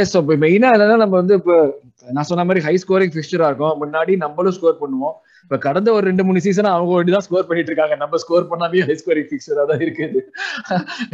எஸ் 0.00 0.16
இப்போ 0.16 0.36
மெயினா 0.36 0.68
என்னன்னா 0.76 0.96
நம்ம 0.96 1.16
வந்து 1.16 1.34
இப்போ 1.34 1.56
நான் 2.10 2.24
சொன்ன 2.24 2.44
மாதிரி 2.44 2.64
ஹை 2.66 2.74
ஸ்கோரிங் 2.82 3.14
ஃபிக்சரா 3.14 3.48
இருக்கும். 3.50 3.76
முன்னாடி 3.82 4.16
நம்மளும் 4.16 4.52
ஸ்கோர் 4.52 4.80
பண்ணுவோம். 4.80 5.16
இப்ப 5.44 5.56
கடந்த 5.66 5.88
ஒரு 5.96 6.04
ரெண்டு 6.10 6.24
மூணு 6.26 6.42
சீசன் 6.46 6.68
அவங்க 6.74 6.92
வேண்டி 6.96 7.12
தான் 7.14 7.24
ஸ்கோர் 7.26 7.46
பண்ணிட்டு 7.48 7.70
இருக்காங்க. 7.72 7.96
நம்ம 8.02 8.18
ஸ்கோர் 8.22 8.48
பண்ணாமே 8.52 8.82
ஹை 8.88 8.94
ஸ்கோரிங் 9.00 9.28
பிக்சரா 9.32 9.64
தான் 9.70 9.82
இருக்குது. 9.86 10.20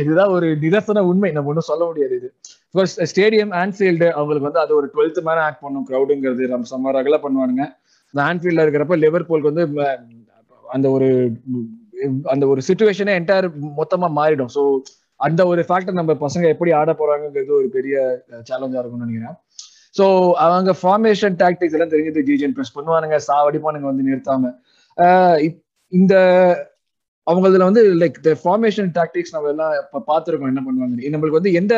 இதுதான் 0.03 0.33
ஒரு 0.37 0.49
நிதர்சன 0.65 1.05
உண்மை. 1.11 1.31
நம்ம 1.37 1.51
ஒன்றும் 1.53 1.69
சொல்ல 1.71 1.83
முடியாது 1.91 2.15
இது. 2.21 2.31
ஃபர்ஸ்ட் 2.75 3.01
ஸ்டேடியம் 3.13 3.53
ஆன்ஃபீல்டு 3.63 4.09
அவங்களுக்கு 4.19 4.49
வந்து 4.49 4.63
அது 4.65 4.73
ஒரு 4.81 4.89
டுவெல்த் 4.95 5.21
மேல 5.29 5.41
ஆக்ட் 5.49 5.65
பண்ணும் 5.67 5.87
க்ரௌடுங்கிறது 5.91 6.53
நம்ம 6.55 6.69
செம்ம 6.73 6.95
ரகல 6.99 7.19
பண்ணுவானுங்க. 7.25 7.65
இந்த 8.15 8.23
ஆன்ஃபீல்ட்ல 8.31 8.65
இருக்கிறப்ப 8.67 8.99
லிவர்பூலுக்கு 9.05 9.53
வந்து 9.53 9.67
அந்த 10.77 10.87
ஒரு 10.97 11.09
அந்த 12.33 12.45
ஒரு 12.53 12.61
சுச்சுவேஷனே 12.67 13.13
என்டையர் 13.21 13.47
மொத்தமா 13.79 14.09
மாறிடும். 14.19 14.51
ஸோ 14.57 14.63
அந்த 15.27 15.41
ஒரு 15.51 15.61
ஃபேக்டர் 15.69 15.97
நம்ம 15.99 16.13
பசங்க 16.25 16.45
எப்படி 16.55 16.71
ஆட 16.81 16.91
போறாங்கிறது 16.99 17.53
ஒரு 17.61 17.69
பெரிய 17.77 17.95
சேலஞ்சா 18.49 18.81
இருக்கும்னு 18.81 19.07
நினைக்கிறேன். 19.07 19.37
ஸோ 19.95 20.07
அவங்க 20.47 20.73
ஃபார்மேஷன் 20.81 21.37
டாக்டிக்ஸ் 21.43 21.77
எல்லாம் 21.77 21.93
தெரிஞ்சது. 21.93 22.25
ஜிஜிஎன் 22.29 22.55
ப்ரெஸ் 22.57 22.75
பண்ணுவானுங்க. 22.77 23.17
சாவடிப்பானுங்க 23.29 23.87
வந்து 23.91 24.09
நிறுத்தாம. 24.09 24.53
இந்த 25.93 26.15
அவங்களதுல 27.27 27.67
வந்து 27.69 27.83
லைக் 28.03 28.19
த 28.27 28.33
ஃபார்மேஷன் 28.43 28.91
டாக்டிக்ஸ் 28.99 29.35
நம்ம 29.35 29.51
எல்லாம் 29.55 29.75
இப்போ 29.83 29.99
பார்த்துருக்கோம். 30.11 30.53
என்ன 30.53 30.63
பண்ணுவாங்க? 30.67 31.11
நம்மளுக்கு 31.15 31.41
வந்து 31.41 31.53
எந்த 31.61 31.75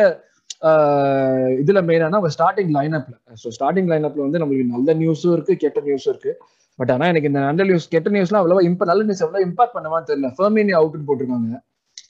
இதுல 1.62 1.80
மெயினானா 1.88 2.16
அவங்க 2.18 2.32
ஸ்டார்டிங் 2.36 2.72
லைனப்ல 2.76 3.14
ஸோ 3.42 3.48
ஸ்டார்டிங் 3.56 3.88
லைனப்ல 3.92 4.20
வந்து 4.26 4.40
நம்மளுக்கு 4.40 4.72
நல்ல 4.74 4.94
நியூஸும் 5.02 5.34
இருக்கு 5.36 5.54
கெட்ட 5.62 5.80
நியூஸும் 5.86 6.12
இருக்கு. 6.12 6.32
பட் 6.78 6.90
ஆனா 6.94 7.06
எனக்கு 7.12 7.30
இந்த 7.30 7.40
நல்ல 7.46 7.62
நியூஸ் 7.70 7.86
கெட்ட 7.94 8.10
நியூஸ்லாம் 8.16 8.42
அவ்வளவா 8.42 8.62
இம்ப 8.70 8.88
நல்ல 8.90 9.02
நியூஸ் 9.08 9.22
எவ்வளவு 9.24 9.44
இம்பாக்ட் 9.48 9.76
பண்ணமா 9.76 9.98
தெரியல. 10.10 10.30
ஃபெர்மினியோ 10.38 10.76
அவுட்னு 10.80 11.06
போட்டிருக்காங்க. 11.08 11.58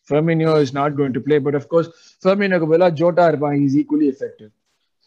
Firmino 0.08 0.52
is 0.64 0.74
not 0.80 0.96
going 0.98 1.14
to 1.18 1.22
play 1.26 1.38
but 1.46 1.58
of course 1.60 1.90
ஃபெர்மினியோக்கு 2.24 2.70
பதிலாக 2.72 2.92
ஜோட்டா 3.00 3.26
இருப்பான். 3.32 3.56
Is 3.66 3.76
equally 3.82 4.08
effective 4.14 4.50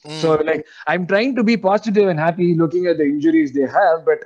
So 0.05 0.29
like 0.47 0.65
I'm 0.91 1.07
trying 1.07 1.33
to 1.35 1.43
be 1.43 1.55
positive 1.55 2.07
and 2.11 2.19
happy 2.19 2.47
looking 2.61 2.87
at 2.91 2.97
the 2.97 3.05
injuries 3.05 3.53
they 3.57 3.67
have, 3.77 3.97
but 4.09 4.21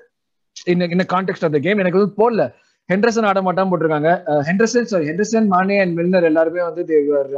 in 0.72 0.82
in 0.82 0.98
the 0.98 1.06
context 1.16 1.44
of 1.48 1.52
the 1.56 1.62
game, 1.66 1.80
எனக்கு 1.84 2.00
வந்து 2.00 2.18
போடல. 2.22 2.44
Henderson 2.90 3.28
ஆட 3.30 3.40
மாட்டான் 3.48 3.70
போட்டிருக்காங்க. 3.72 4.12
Henderson 4.50 4.88
sorry 4.92 5.06
Henderson 5.12 5.48
Mane 5.54 5.78
and 5.84 5.94
Milner 6.00 6.28
எல்லாருமே 6.30 6.62
வந்து 6.68 6.84
they're 6.92 7.32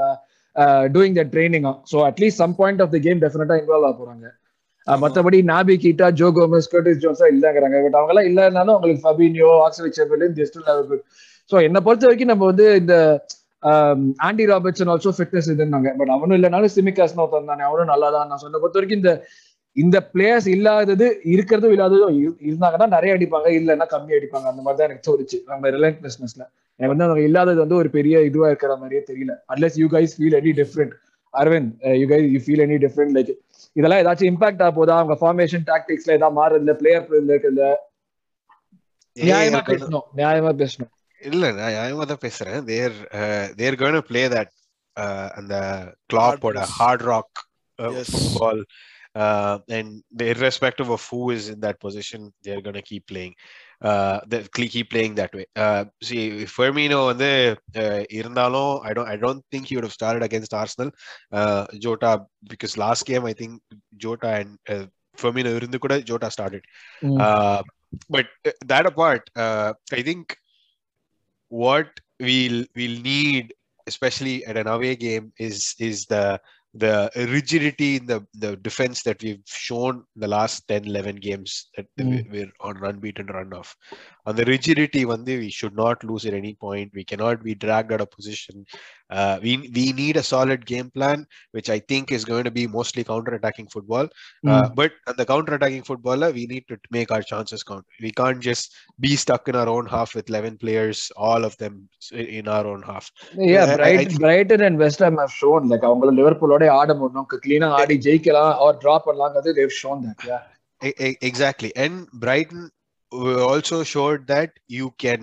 doing 0.95 1.15
the 1.19 1.23
training 1.33 1.65
so 1.91 1.97
at least 2.09 2.41
some 2.43 2.53
point 2.59 2.81
of 2.85 2.93
the 2.95 2.99
game 3.07 3.23
டெஃபினட்டா 3.23 3.57
involve 3.61 3.87
ஆக 3.89 3.95
போறாங்க. 4.01 4.27
மற்றபடி 4.87 5.39
Naby 5.49 5.75
Keita 5.85 6.07
Joe 6.19 6.27
Gomez 6.37 6.69
Curtis 6.73 7.01
ஜோன்ஸா 7.03 7.27
இல்லங்கிறாங்க. 7.33 7.77
பட் 7.85 7.97
அவங்க 7.99 8.13
எல்லாம் 8.13 8.29
இல்லைனாலும் 8.29 8.75
அவங்களுக்கு 8.75 9.03
ஃபபினியோ 9.07 9.49
குட் 10.91 11.03
ஸோ 11.51 11.57
என்னை 11.67 11.81
பொறுத்த 11.85 12.07
வரைக்கும் 12.07 12.31
நம்ம 12.31 12.45
வந்து 12.51 12.65
இந்த 12.81 12.95
ஆண்டி 14.27 14.45
ராபர்ட்ஸன் 14.51 14.91
ஆல்சோ 14.93 15.11
ஃபிட்னஸ் 15.17 15.49
இதுன்னாங்க. 15.53 15.89
பட் 15.99 16.13
அவனும் 16.15 16.37
இல்லைனாலும் 16.39 16.73
சிமிகாஸ்னு 16.77 17.23
ஒருத்தன் 17.25 17.51
தானே. 17.51 17.63
அவனும் 17.69 17.91
நல்லா 17.93 18.09
தான் 18.15 18.29
நான் 18.31 18.43
சொன்ன 18.45 18.59
பொறுத்த 18.63 18.79
வரைக்கும் 18.79 19.01
இந்த 19.01 19.13
இந்த 19.75 19.97
பிளேயர்ஸ் 20.13 20.47
இல்லாதது 20.53 21.07
இருக்கிறதும் 21.33 21.73
இல்லாததும் 21.75 22.15
இருந்தாங்கன்னா 22.49 22.87
நிறைய 22.95 23.17
அடிப்பாங்க. 23.17 23.49
இல்லைன்னா 23.59 23.85
கம்மி 23.91 24.13
அடிப்பாங்க. 24.19 24.47
அந்த 24.51 24.61
மாதிரி 24.65 24.79
தான் 24.79 24.89
எனக்கு 24.89 25.07
தோணுச்சு. 25.09 25.37
நம்ம 25.51 25.69
ரிலன்ட்லெஸ்னஸ்ல 25.75 26.43
எனக்கு 26.79 26.93
வந்து 26.93 27.05
அவங்க 27.07 27.21
இல்லாதது 27.27 27.59
வந்து 27.63 27.79
ஒரு 27.81 27.89
பெரிய 27.97 28.15
இதுவா 28.29 28.47
இருக்கிற 28.51 28.73
மாதிரியே 28.81 29.01
தெரியல. 29.11 29.33
At least 29.53 29.77
you 29.81 29.87
guys 29.95 30.15
feel 30.17 30.37
any 30.41 30.53
different 30.61 30.93
Aravind 31.33 31.71
you 32.01 32.05
guys 32.11 32.27
you 32.35 32.39
feel 32.45 32.63
any 32.65 32.77
different 32.85 33.13
like 33.17 33.31
இதெல்லாம் 33.75 34.01
ஏதாச்சும் 34.03 34.29
இம்பாக்ட் 34.33 34.61
ஆக 34.65 34.71
போதா? 34.77 34.95
அவங்க 35.01 35.15
ஃபார்மேஷன் 35.21 35.65
டாக்டிக்ஸ்ல 35.71 36.15
ஏதாவது 36.17 36.37
மாறுதுல 36.39 36.73
பிளேயர் 36.81 37.03
இருக்குல்ல 37.31 37.65
நியாயமா 39.17 39.61
பேசணும். 39.69 40.05
நியாயமா 40.19 40.51
பேசணும். 40.61 40.91
இல்ல 41.27 41.43
நான் 41.59 41.73
நியாயமா 41.75 42.05
தான் 42.11 42.23
பேசுறேன் 42.25 42.65
they're 42.71 42.97
they're 43.59 43.79
going 43.81 44.07
play 44.09 44.23
that 44.35 44.53
அந்த 45.39 45.55
கிளாப்போட 46.11 46.61
hard 46.77 47.05
rock 47.11 47.39
football 48.11 48.61
uh, 49.15 49.59
and 49.69 50.03
irrespective 50.19 50.89
of 50.89 51.05
who 51.09 51.31
is 51.31 51.49
in 51.49 51.59
that 51.61 51.79
position, 51.79 52.31
they're 52.43 52.61
going 52.61 52.75
to 52.75 52.81
keep 52.81 53.07
playing. 53.07 53.35
Uh, 53.81 54.19
they 54.27 54.43
keep 54.47 54.89
playing 54.89 55.15
that 55.15 55.33
way. 55.33 55.45
Uh, 55.55 55.85
see, 56.01 56.45
Firmino 56.45 56.99
வந்து 57.11 57.29
இருந்தாலும் 58.19 58.73
I 58.89 58.93
don't 58.95 59.09
I 59.13 59.17
don't 59.23 59.43
think 59.51 59.65
he 59.67 59.75
would 59.75 59.87
have 59.87 59.97
started 59.99 60.23
against 60.27 60.53
Arsenal. 60.53 60.91
Uh, 61.31 61.65
Jota 61.85 62.11
because 62.51 62.75
last 62.85 63.05
game 63.11 63.25
I 63.25 63.33
think 63.33 63.53
Jota 64.03 64.31
and 64.41 64.51
uh, 64.73 64.85
Firmino 65.21 65.53
இருந்து 65.59 65.79
கூட 65.85 65.95
Jota 66.09 66.29
started. 66.37 66.63
Mm. 67.01 67.19
Uh, 67.27 67.61
but 68.15 68.27
that 68.71 68.85
apart, 68.91 69.23
uh, 69.45 69.71
I 69.99 70.03
think 70.09 70.25
what 71.49 71.87
we'll 72.19 72.65
we'll 72.75 73.01
need, 73.01 73.53
especially 73.87 74.45
at 74.45 74.57
an 74.57 74.67
away 74.67 74.95
game, 74.95 75.33
is 75.39 75.75
is 75.79 76.05
the 76.05 76.39
the 76.73 77.09
rigidity 77.15 77.97
in 77.97 78.05
the 78.05 78.25
the 78.35 78.55
defense 78.57 79.03
that 79.03 79.21
we've 79.23 79.41
shown 79.45 80.03
the 80.15 80.27
last 80.27 80.67
10 80.67 80.85
11 80.85 81.15
games 81.17 81.69
that 81.75 81.87
Mm. 81.99 82.29
we're 82.31 82.51
on 82.61 82.83
unbeaten 82.83 83.27
run 83.27 83.53
off 83.53 83.75
on 84.28 84.34
the 84.38 84.44
rigidity 84.52 85.02
one 85.12 85.22
day 85.28 85.36
we 85.38 85.50
should 85.58 85.74
not 85.82 86.02
lose 86.08 86.24
at 86.28 86.34
any 86.34 86.54
point 86.64 86.88
we 86.98 87.04
cannot 87.10 87.38
be 87.48 87.54
dragged 87.64 87.92
out 87.94 88.02
of 88.04 88.10
position 88.18 88.56
uh, 89.16 89.34
we 89.44 89.52
we 89.76 89.84
need 90.00 90.16
a 90.16 90.26
solid 90.32 90.60
game 90.72 90.88
plan 90.96 91.18
which 91.56 91.68
i 91.76 91.78
think 91.90 92.12
is 92.18 92.24
going 92.30 92.44
to 92.48 92.54
be 92.58 92.64
mostly 92.76 93.02
counter 93.10 93.34
attacking 93.38 93.68
football 93.74 94.06
uh, 94.52 94.66
but 94.80 94.92
on 95.10 95.16
the 95.20 95.26
counter 95.32 95.54
attacking 95.58 95.84
footballer 95.90 96.30
we 96.38 96.44
need 96.52 96.64
to 96.72 96.78
make 96.98 97.10
our 97.16 97.24
chances 97.32 97.62
count 97.70 97.84
we 98.06 98.12
can't 98.20 98.40
just 98.50 98.66
be 99.06 99.12
stuck 99.24 99.44
in 99.52 99.56
our 99.62 99.68
own 99.76 99.86
half 99.94 100.14
with 100.18 100.28
11 100.34 100.56
players 100.64 101.00
all 101.28 101.44
of 101.50 101.56
them 101.64 101.74
in 102.38 102.48
our 102.56 102.66
own 102.72 102.82
half 102.92 103.06
Yeah, 103.52 103.64
I- 103.66 103.72
I 103.72 103.76
Brighton, 103.82 104.08
think- 104.08 104.20
Brighton 104.26 104.60
and 104.68 104.78
West 104.84 105.00
Ham 105.04 105.16
have 105.24 105.34
shown 105.42 105.62
like 105.72 105.84
அவங்கள 105.90 106.10
லிவர்பூலோட 106.20 106.64
ஆட 106.80 106.90
முடியும் 107.02 107.28
கிளீனா 107.44 107.68
ஆடி 107.80 107.96
ஜெயிக்கலாம் 108.08 108.52
or 108.64 108.72
drop 108.84 109.02
பண்ணலாங்கிறது 109.10 109.54
they've 109.58 109.78
shown 109.84 110.00
that 110.08 110.20
yeah 110.30 110.42
E- 110.88 110.98
e- 111.06 111.18
exactly 111.28 111.68
and 111.82 111.94
brighton 112.22 112.62
uh, 112.64 112.70
also 113.48 113.84
showed 113.84 114.26
that 114.26 114.50
you 114.68 114.90
can 114.98 115.20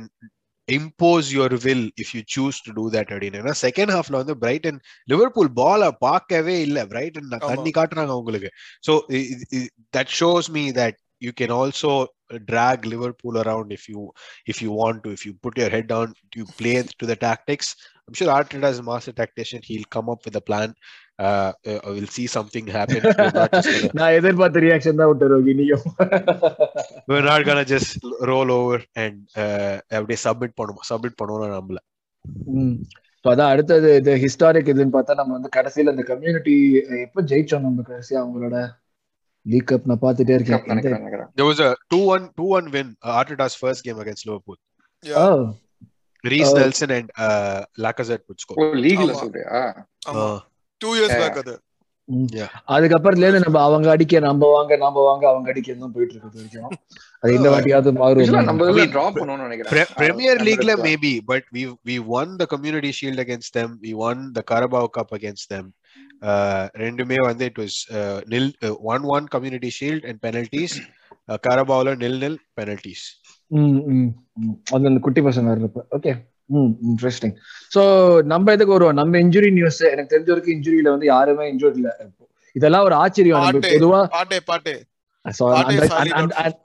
impose 0.67 1.33
your 1.33 1.49
will 1.65 1.83
if 1.97 2.13
you 2.15 2.21
choose 2.33 2.57
to 2.61 2.71
do 2.73 2.85
that 2.89 3.07
அப்படின்னா 3.07 3.53
second 3.63 3.93
ஹாஃப்ல 3.95 4.19
வந்து 4.21 4.35
Brayton 4.43 4.79
Liverpool 5.11 5.51
பால 5.61 5.91
பார்க்கவே 6.05 6.55
இல்ல 6.67 6.85
பிரைட்டன் 6.85 7.27
ஆமா. 7.31 7.49
தண்ணி 7.51 7.71
காட்டுறாங்க 7.79 8.15
உங்களுக்கு 8.21 8.51
so 8.87 8.93
that 9.97 10.13
shows 10.19 10.49
me 10.57 10.63
that 10.81 10.99
you 11.21 11.33
can 11.41 11.55
also 11.59 11.93
drag 12.49 12.85
liverpool 12.85 13.35
around 13.37 13.69
if 13.71 13.89
you 13.89 14.01
if 14.47 14.57
you 14.63 14.71
want 14.73 14.99
to 15.05 15.09
if 15.11 15.21
you 15.27 15.33
put 15.45 15.57
your 15.61 15.69
head 15.73 15.87
down 15.87 16.05
you 16.39 16.45
play 16.59 16.75
to 16.99 17.05
the 17.09 17.17
tactics 17.25 17.67
I'm 18.08 18.14
sure 18.18 18.28
arteta 18.28 18.68
is 18.72 18.78
a 18.78 18.86
master 18.88 19.12
tactician 19.20 19.60
he'll 19.68 19.88
come 19.96 20.08
up 20.12 20.20
with 20.26 20.36
a 20.36 20.44
plan 20.48 20.68
uh, 21.18 21.52
uh, 21.70 21.78
we'll 21.94 22.12
see 22.18 22.26
something 22.36 22.66
happen 22.78 23.02
நான் 23.98 24.14
எதிர்பார்த்த 24.18 24.62
reaction 24.66 25.00
தான் 25.00 25.10
விட்டு 25.12 25.30
ரோகி 25.34 25.54
நீயும் 25.60 25.86
we're 27.10 27.26
not 27.30 27.42
gonna 27.48 27.66
just 27.74 27.92
roll 28.30 28.50
over 28.58 28.78
and 29.04 29.18
uh, 29.44 29.74
அப்படியே 29.96 30.20
submit 30.26 30.56
பண்ணுவோம் 30.60 30.88
submit 30.90 31.18
பண்ணுவோம் 31.22 31.56
நம்மள 31.56 31.80
அதான் 33.24 33.52
அடுத்தது 33.52 33.88
இது 34.00 34.12
ஹிஸ்டாரிக் 34.24 34.72
இதுன்னு 34.72 34.96
பார்த்தா 34.96 35.18
நம்ம 35.20 35.34
வந்து 35.38 35.50
கடைசியில 35.56 35.92
இந்த 35.94 36.04
கம்யூனிட்டி 36.12 36.54
எப்ப 37.06 37.22
ஜெயிச்சோம் 37.32 37.66
நம்ம 37.68 37.84
கடைசியா 37.90 38.18
அவங்களோட 38.22 38.56
லீக் 39.46 39.68
கப் 39.70 39.88
நான் 39.90 40.02
பார்த்துட்டே 40.06 40.36
இருக்கேன் 40.38 40.70
நினைக்கிறேன் 40.72 41.28
there 41.38 41.48
was 41.52 41.60
a 41.68 41.72
2-1 41.90 42.30
2-1 42.40 42.72
win 42.76 42.88
uh, 43.04 43.12
Arteta's 43.20 43.56
first 43.64 43.82
game 43.88 44.00
against 44.04 44.24
Liverpool 44.30 44.58
Yeah. 45.02 45.16
Oh, 45.24 45.40
Oh. 46.24 46.90
And 46.90 47.10
uh, 47.18 47.64
Lacazette 47.78 48.24
would 48.28 48.40
score 48.40 48.58
ஓ 48.62 48.66
லீக்ல. 48.84 49.12
சொல்றியா 49.22 49.62
ஆமா 50.08 50.26
uh, 50.26 50.38
two 50.80 50.90
years 50.96 51.14
Yeah. 51.14 51.22
Back 51.22 51.38
அது 51.42 51.54
அதுக்கப்புறத்துல 52.74 53.24
இருந்து 53.26 53.44
நம்ம 53.44 53.60
அவங்க 53.60 53.88
அடிக்க 53.90 54.18
நம்ம 54.20 54.48
வாங்க 54.56 54.76
நம்ம 54.76 54.98
வாங்க 55.06 55.28
அவங்க 55.28 55.48
அடிக்க 55.50 55.74
தான் 55.74 55.94
போயிட்டு 55.96 56.14
இருக்குது 56.14 56.38
வரைக்கும் 56.38 56.76
அது 57.22 57.32
இந்த 57.34 57.48
வாட்டியாவது 57.50 57.92
மாறும் 57.92 58.46
நம்ம 58.50 58.86
டிராப் 58.92 59.16
பண்ணணும்னு 59.20 59.46
நினைக்கிறேன் 59.46 59.72
Pre- 59.72 59.90
Premier 60.02 60.34
Uh, 60.36 60.44
League 60.48 60.62
Emirates 60.62 60.80
ல. 60.80 60.86
maybe 60.88 61.12
but 61.20 61.44
we 61.52 61.62
we 61.84 61.98
won 61.98 62.36
the 62.36 62.46
Community 62.46 62.92
Shield 62.92 63.18
against 63.18 63.52
them 63.54 63.80
we 63.80 63.94
won 63.94 64.32
the 64.32 64.42
Carabao 64.42 64.86
Cup 64.88 65.10
against 65.12 65.46
them 65.48 65.66
uh, 66.22 66.62
ரெண்டுமே 66.74 67.18
வந்து 67.20 67.44
it 67.44 67.58
was 67.58 67.74
uh, 67.90 68.20
nil 68.26 68.46
uh, 68.62 68.74
1-1 68.94 69.28
Community 69.28 69.70
Shield 69.70 70.04
and 70.04 70.18
penalties. 72.56 73.02
ம், 73.50 73.80
ம், 73.88 74.08
ம். 74.36 74.54
அது 74.72 74.86
அந்த 74.86 75.00
குட்டி 75.00 75.20
பசங்க 75.20 75.48
வர்றப்ப 75.52 75.82
ஓகே 75.96 76.12
ம் 76.50 76.72
இன்ட்ரெஸ்டிங் 76.88 77.34
சோ 77.74 77.82
நம்ம 78.24 78.52
இதுக்கு 78.52 78.72
வருவோம்? 78.72 78.94
நம்ம 78.94 79.18
இன்ஜுரி 79.18 79.52
நியூஸ் 79.52 79.80
எனக்கு 79.84 80.12
தெரிஞ்ச 80.14 80.28
வரைக்கும் 80.28 80.56
இன்ஜுரியில 80.56 80.88
வந்து 80.88 81.06
யாருமே 81.06 81.52
இன்ஜூரி 81.52 81.76
இல்ல. 81.76 81.90
இதெல்லாம் 82.56 82.84
ஒரு 82.84 82.94
ஆச்சரியம். 82.94 83.46
பொதுவா 83.66 84.00
பாட்டே 84.08 84.38
பாட்டே. 84.46 84.74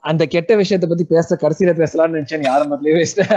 அந்த 0.00 0.26
கெட்ட 0.26 0.56
விஷயத்தை 0.56 0.88
பத்தி 0.88 1.04
பேச 1.04 1.36
கடைசியில 1.36 1.70
பேசலாம்னு 1.80 2.16
நினைச்சேன். 2.18 2.44
யாரும் 2.44 2.70
மத்தியே 2.72 2.92
பேசிட்டேன் 2.98 3.32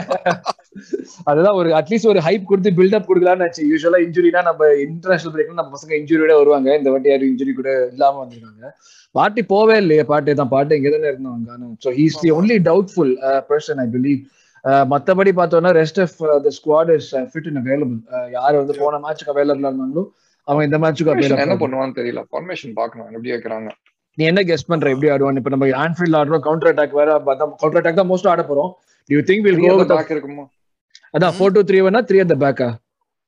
அதுதான் 1.30 1.54
ஒரு 1.54 1.70
அட்லீஸ்ட் 1.70 2.08
ஒரு 2.08 2.20
ஹைப் 2.20 2.44
கொடுத்து 2.44 2.72
பில்டப் 2.72 3.08
கொடுக்கலாம்னு 3.10 3.44
நினைச்சேன். 3.44 3.70
யூஸ்வலா 3.72 4.00
இன்ஜுரினா 4.06 4.42
நம்ம 4.44 4.68
இன்டர்நேஷனல் 4.86 5.36
பிரேக்ல 5.36 5.54
நம்ம 5.54 5.72
பசங்க 5.76 5.94
இன்ஜுரியோட 6.00 6.34
வருவாங்க. 6.38 6.78
இந்த 6.78 6.90
வாட்டி 6.90 7.10
யாரும் 7.10 7.32
இன்ஜுரி 7.32 7.54
கூட 7.54 7.88
இல்லாம 7.92 8.26
வந்திருக்காங்க. 8.26 8.70
பாட்டி 9.18 9.42
போவே 9.54 9.76
இல்லையே 9.84 10.04
பாட்டு 10.12 10.36
தான். 10.42 10.52
பாட்டு 10.56 10.78
இங்க 10.80 10.90
தானே 10.96 11.10
இருந்தாங்க 11.14 11.72
so 11.86 11.92
he's 12.00 12.18
the 12.24 12.32
only 12.40 12.58
doubtful 12.70 13.14
person 13.52 13.82
I 13.86 13.88
believe 13.96 14.22
மத்தபடி 14.92 15.32
பார்த்தோம்னா 15.40 15.72
rest 15.80 16.00
of 16.04 16.16
the 16.46 16.52
squad 16.60 16.92
is 16.98 17.10
fit 17.32 17.50
and 17.50 17.60
available 17.64 18.00
யார் 18.38 18.56
வந்து 18.62 18.76
போன 18.84 19.00
மேட்சுக்கு 19.04 19.34
அவைலபிள் 19.34 19.66
இருந்தாங்களோ 19.66 20.04
அவங்க 20.48 20.64
இந்த 20.70 20.78
மேட்சுக்கு 20.84 21.42
என்ன 21.48 21.58
பண்ணுவான்னு 21.64 21.98
தெரியல. 22.00 22.22
ஃபார்மேஷன் 22.32 22.74
பார்க்கணும் 22.80 23.12
எப்படி 23.16 23.32
வைக்கிறாங்க. 23.36 23.70
நீ 24.18 24.24
என்ன 24.32 24.42
கெஸ்ட் 24.50 24.70
பண்ற? 24.72 24.90
எப்படி 24.94 25.10
ஆடுவான் 25.14 25.40
இப்ப 25.40 25.52
நம்ம 25.54 25.68
ஆன்ஃபீல்ட் 25.86 26.18
ஆடுறோம் 26.20 26.44
கவுண்டர் 26.48 26.70
அட்டாக் 26.72 26.98
வேற 27.00 27.16
கவுண்டர் 27.40 27.80
அட்டாக் 27.80 28.02
தான் 28.02 28.10
மோஸ்ட் 28.12 28.30
ஆட 28.34 28.44
போறோம். 28.50 28.72
You 29.10 29.20
think 29.30 29.46
will 29.48 29.62
go 29.64 29.72
back 29.94 30.14
இருக்குமோ? 30.16 30.44
அதான் 31.16 31.36
ஃபோர் 31.38 31.56
டூ 31.56 31.64
த்ரீ 31.70 31.80
வேணா 31.86 32.02
த்ரீ 32.10 32.20
அட் 32.24 32.32
த 32.34 32.38
பேக்கா 32.46 32.70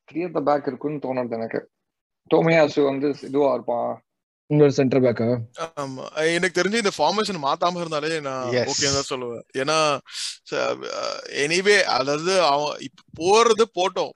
த்ரீ 0.09 0.21
அட் 0.27 0.37
பேக் 0.49 0.67
இருக்குன்னு 0.71 0.99
தோணுது 1.05 1.37
எனக்கு. 1.39 1.59
டோமியாசு 2.31 2.79
வந்து 2.89 3.07
இதுவா 3.29 3.49
இருப்பான். 3.57 3.91
இன்னொரு 4.49 4.71
சென்டர் 4.71 5.01
பேக்கா 5.03 5.25
ஆமா. 5.83 6.03
எனக்கு 6.35 6.57
தெரிஞ்சு 6.59 6.81
இந்த 6.83 6.91
ஃபார்மேஷன் 6.97 7.39
மாத்தாம 7.45 7.79
இருந்தாலே 7.81 8.19
நான். 8.19 8.45
ஓகே 8.71 8.89
தான் 8.95 9.09
சொல்லுவேன். 9.09 9.43
ஏன்னா 9.61 9.77
எனிவே 11.45 11.77
அதாவது 11.97 12.35
அவன் 12.41 12.87
போறது 13.19 13.65
போட்டோம். 13.79 14.13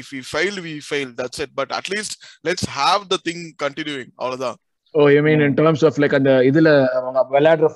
If 0.00 0.10
we 0.14 0.22
fail 0.30 0.58
we 0.66 0.74
fail 0.88 1.12
that's 1.20 1.42
it 1.44 1.54
but 1.54 1.74
at least 1.78 2.16
let's 2.48 2.68
have 2.78 3.04
the 3.12 3.18
thing 3.28 3.44
continuing 3.64 4.12
அவ்வளவுதான். 4.16 4.58
ஓ 4.98 5.04
I 5.08 5.20
mean 5.20 5.40
in 5.40 5.54
terms 5.58 5.82
of 5.84 5.98
like 6.02 6.14
அந்த 6.14 6.30
இதுல 6.48 6.68
அவங்க 6.98 7.20
விளையாடுற 7.34 7.68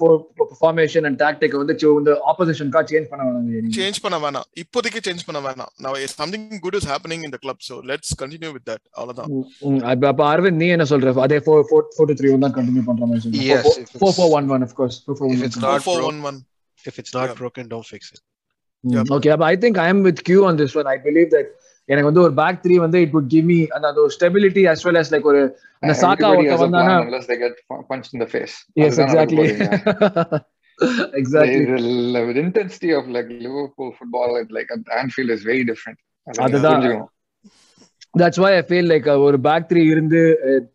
ஃபார்மேஷன் 0.60 1.04
அண்ட் 1.08 1.18
டாக்டிக் 1.22 1.54
வந்து 1.60 1.74
இந்த 2.00 2.12
ஆப்போசிஷன் 2.30 2.68
கா 2.68 2.80
சேஞ்ச் 2.82 3.08
பண்ண 3.10 3.22
வேணாங்க 3.26 3.74
சேஞ்ச் 3.78 4.00
பண்ண 4.04 4.16
வேணாம். 4.18 4.46
இப்போதைக்கு 4.62 5.00
சேஞ்ச் 5.08 5.24
பண்ண 5.28 5.40
வேணாம். 5.40 5.70
Now 5.84 5.92
something 6.14 6.46
good 6.58 6.78
is 6.80 6.88
happening 6.88 7.22
in 7.22 7.34
the 7.36 7.36
club 7.36 7.62
so 7.68 7.76
let's 7.90 8.12
continue 8.22 8.50
with 8.56 8.66
that 8.70 8.84
அவ்வளவுதான். 8.90 9.30
அப்ப 10.10 10.24
அரவிந்த் 10.32 10.60
நீ 10.62 10.68
என்ன 10.68 10.84
சொல்ற? 10.84 11.14
அதே 11.26 11.38
four 11.38 11.62
four 11.70 11.86
four 11.96 12.08
two 12.10 12.16
three 12.20 12.38
தான் 12.38 12.56
கண்டினியூ 12.58 12.84
பண்ற 12.90 13.06
மாதிரி 13.06 13.44
it's- 13.48 13.98
four 14.00 14.16
four 14.18 14.32
one 14.38 14.48
one 14.56 14.64
of 14.68 14.74
course 14.80 14.98
four 15.04 15.18
four 15.20 15.30
if 15.30 15.38
one 15.38 15.46
it's 15.48 15.60
not 15.66 15.80
four 15.88 15.96
broke, 15.96 16.10
one 16.10 16.20
one. 16.30 16.38
if 16.84 16.96
it's 17.02 17.14
not 17.18 17.36
broken, 17.36 17.64
don't 17.74 17.88
fix 17.92 18.02
it. 18.14 18.22
Yeah. 18.84 19.04
Okay 19.16 19.36
I 19.50 19.56
think 19.64 19.78
I 19.78 19.88
am 19.88 20.02
with 20.08 20.22
Q 20.30 20.40
on 20.48 20.58
this 20.62 20.76
one 20.80 20.90
I 20.94 20.98
believe 21.04 21.28
that 21.36 21.50
எனக்கு 21.84 22.08
வந்து 22.10 22.20
ஒரு 22.20 22.34
back 22.34 22.60
three 22.64 22.74
வந்து 22.74 23.00
it 23.00 23.12
would 23.12 23.28
give 23.28 23.44
me 23.44 23.58
அந்த 23.66 23.88
அந்த 23.88 24.00
ஒரு 24.00 24.12
stability 24.20 24.70
as 24.70 24.86
well 24.86 24.98
as 24.98 25.14
like 25.14 25.28
ஒரு 25.32 25.40
அந்த 25.82 25.94
Saka 26.02 26.28
ஒருத்த 26.32 26.58
வந்தானா 26.64 26.96
punched 27.90 28.12
in 28.14 28.20
the 28.20 28.30
face. 28.34 28.54
Yes 28.72 29.00
exactly. 29.00 29.46
Exactly 31.20 31.60
The 32.14 32.22
the 32.36 32.42
intensity 32.48 32.90
of 32.98 33.04
like 33.16 33.28
Liverpool 33.46 33.90
football 33.98 34.30
at 34.40 34.48
like 34.56 34.70
at 34.76 34.84
Anfield 35.00 35.30
is 35.36 35.42
very 35.50 35.64
different. 35.70 35.98
அதை 36.26 36.46
நீங்க 36.46 36.58
அதுதான். 36.58 36.86
That's 38.14 38.40
why 38.42 38.50
I 38.56 38.62
feel 38.68 38.88
like 38.92 39.06
ஒரு 39.26 39.38
back 39.46 39.66
three 39.70 39.82
இருந்து 39.92 40.18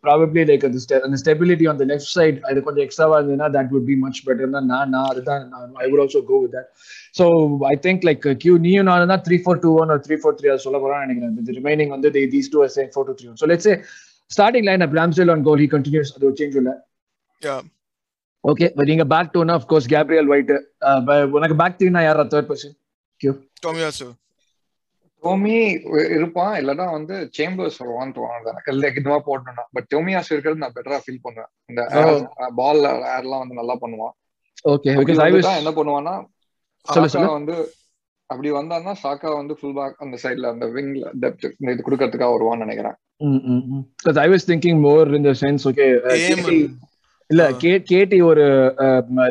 probably 0.04 0.42
like 0.50 0.64
அந்த 0.68 0.98
அந்த 1.06 1.16
stability 1.22 1.66
on 1.70 1.78
the 1.82 1.84
left 1.90 2.10
side 2.16 2.38
அது 2.48 2.64
கொஞ்சம் 2.66 2.84
எக்ஸ்ட்ராவா 2.86 3.16
இருந்ததுன்னா 3.18 3.48
that 3.56 3.70
would 3.74 3.86
be 3.90 3.96
much 4.04 4.20
better 4.28 4.54
தான் 4.56 4.68
நான் 4.72 4.90
நான் 4.94 5.08
அதுதான் 5.12 5.44
I 5.84 5.88
would 5.90 6.02
also 6.04 6.22
go 6.30 6.38
with 6.44 6.54
that 6.56 6.68
so 7.18 7.26
I 7.72 7.74
think 7.86 8.04
like 8.08 8.26
Q 8.44 8.54
நீயும் 8.66 8.88
நானும் 8.90 9.12
தான் 9.14 9.24
three 9.28 9.38
four 9.44 9.62
two 9.64 9.72
one 9.82 9.94
three 10.06 10.18
four 10.22 10.36
three 10.40 10.50
அது 10.54 10.64
சொல்ல 10.66 10.80
போறான்னு 10.84 11.06
நினைக்கிறேன். 11.06 11.56
ரிமைனிங் 11.60 11.94
வந்து 11.96 12.10
these 12.34 12.52
two 12.54 12.66
same 12.78 12.92
four 12.94 13.08
two 13.10 13.16
three 13.20 13.28
one 13.32 13.40
so 13.42 13.48
let's 13.52 13.70
starting 14.30 14.68
line 14.70 14.84
up 14.88 14.96
Ramsdale 15.00 15.32
on 15.34 15.44
goal 15.48 15.62
he 15.64 15.70
continues 15.76 16.12
அது 16.16 16.34
change 16.42 16.58
இல்லை. 16.62 16.76
Yeah. 17.42 17.60
ஓகே 18.44 18.66
நீங்க 18.88 19.04
பேக் 19.12 19.30
டூனா 19.34 19.54
ஆஃப் 19.58 19.66
கோர்ஸ் 19.70 19.88
கேப்ரியல் 19.92 20.28
ஒயிட் 20.32 20.50
உனக்கு 21.38 21.56
பேக் 21.60 21.76
த்ரீனா 21.78 22.02
யாரா 22.04 22.24
தேர்ட் 22.32 22.48
பர்சன் 22.50 22.74
டோமியாசு 23.66 24.06
டோமி 25.22 25.54
இருப்பான் 26.16 26.54
இல்லனா 26.60 26.86
வந்து 26.96 27.14
சேம்பர்ஸ் 27.36 27.78
வருவான்னு 27.82 28.14
தோணுது 28.18 28.50
எனக்கு. 28.52 28.72
இல்லை 28.74 28.90
இதுவா 29.00 29.18
போட்டோம்னா 29.28 29.64
பட் 29.76 29.88
டோமியாஸ் 29.94 30.32
இருக்கிறது 30.32 30.62
நான் 30.64 30.76
பெட்டரா 30.76 30.98
ஃபீல் 31.04 31.24
பண்ணுவேன். 31.26 31.50
இந்த 31.70 31.82
பால் 32.60 32.84
ஏர்லாம் 33.16 33.42
வந்து 33.44 33.60
நல்லா 33.60 33.76
பண்ணுவான். 33.82 34.14
ஓகே 34.72 34.94
என்ன 35.62 35.72
பண்ணுவானா. 35.80 36.14
வந்து 37.38 37.56
அப்படி 38.30 38.48
வந்தான்னா 38.56 38.92
சாக்கா 39.02 39.28
வந்து 39.40 39.54
ஃபுல் 39.58 39.76
பேக் 39.76 40.02
அந்த 40.04 40.16
சைடுல 40.22 40.48
அந்த 40.54 40.66
விங்ல 40.74 41.10
டெப்த் 41.22 41.46
இது 41.72 41.84
கொடுக்கறதுக்காக 41.86 42.32
வருவான்னு 42.34 42.64
நினைக்கிறேன். 42.66 42.96
Because 44.02 44.18
I 44.24 44.26
was 44.32 44.46
thinking 44.50 44.80
more 44.88 45.14
in 45.18 45.26
the 45.28 45.32
sense 45.44 45.64
okay 45.70 45.86
இல்ல. 47.30 47.44
கே 47.62 47.70
கேடி 47.90 48.18
ஒரு 48.28 48.44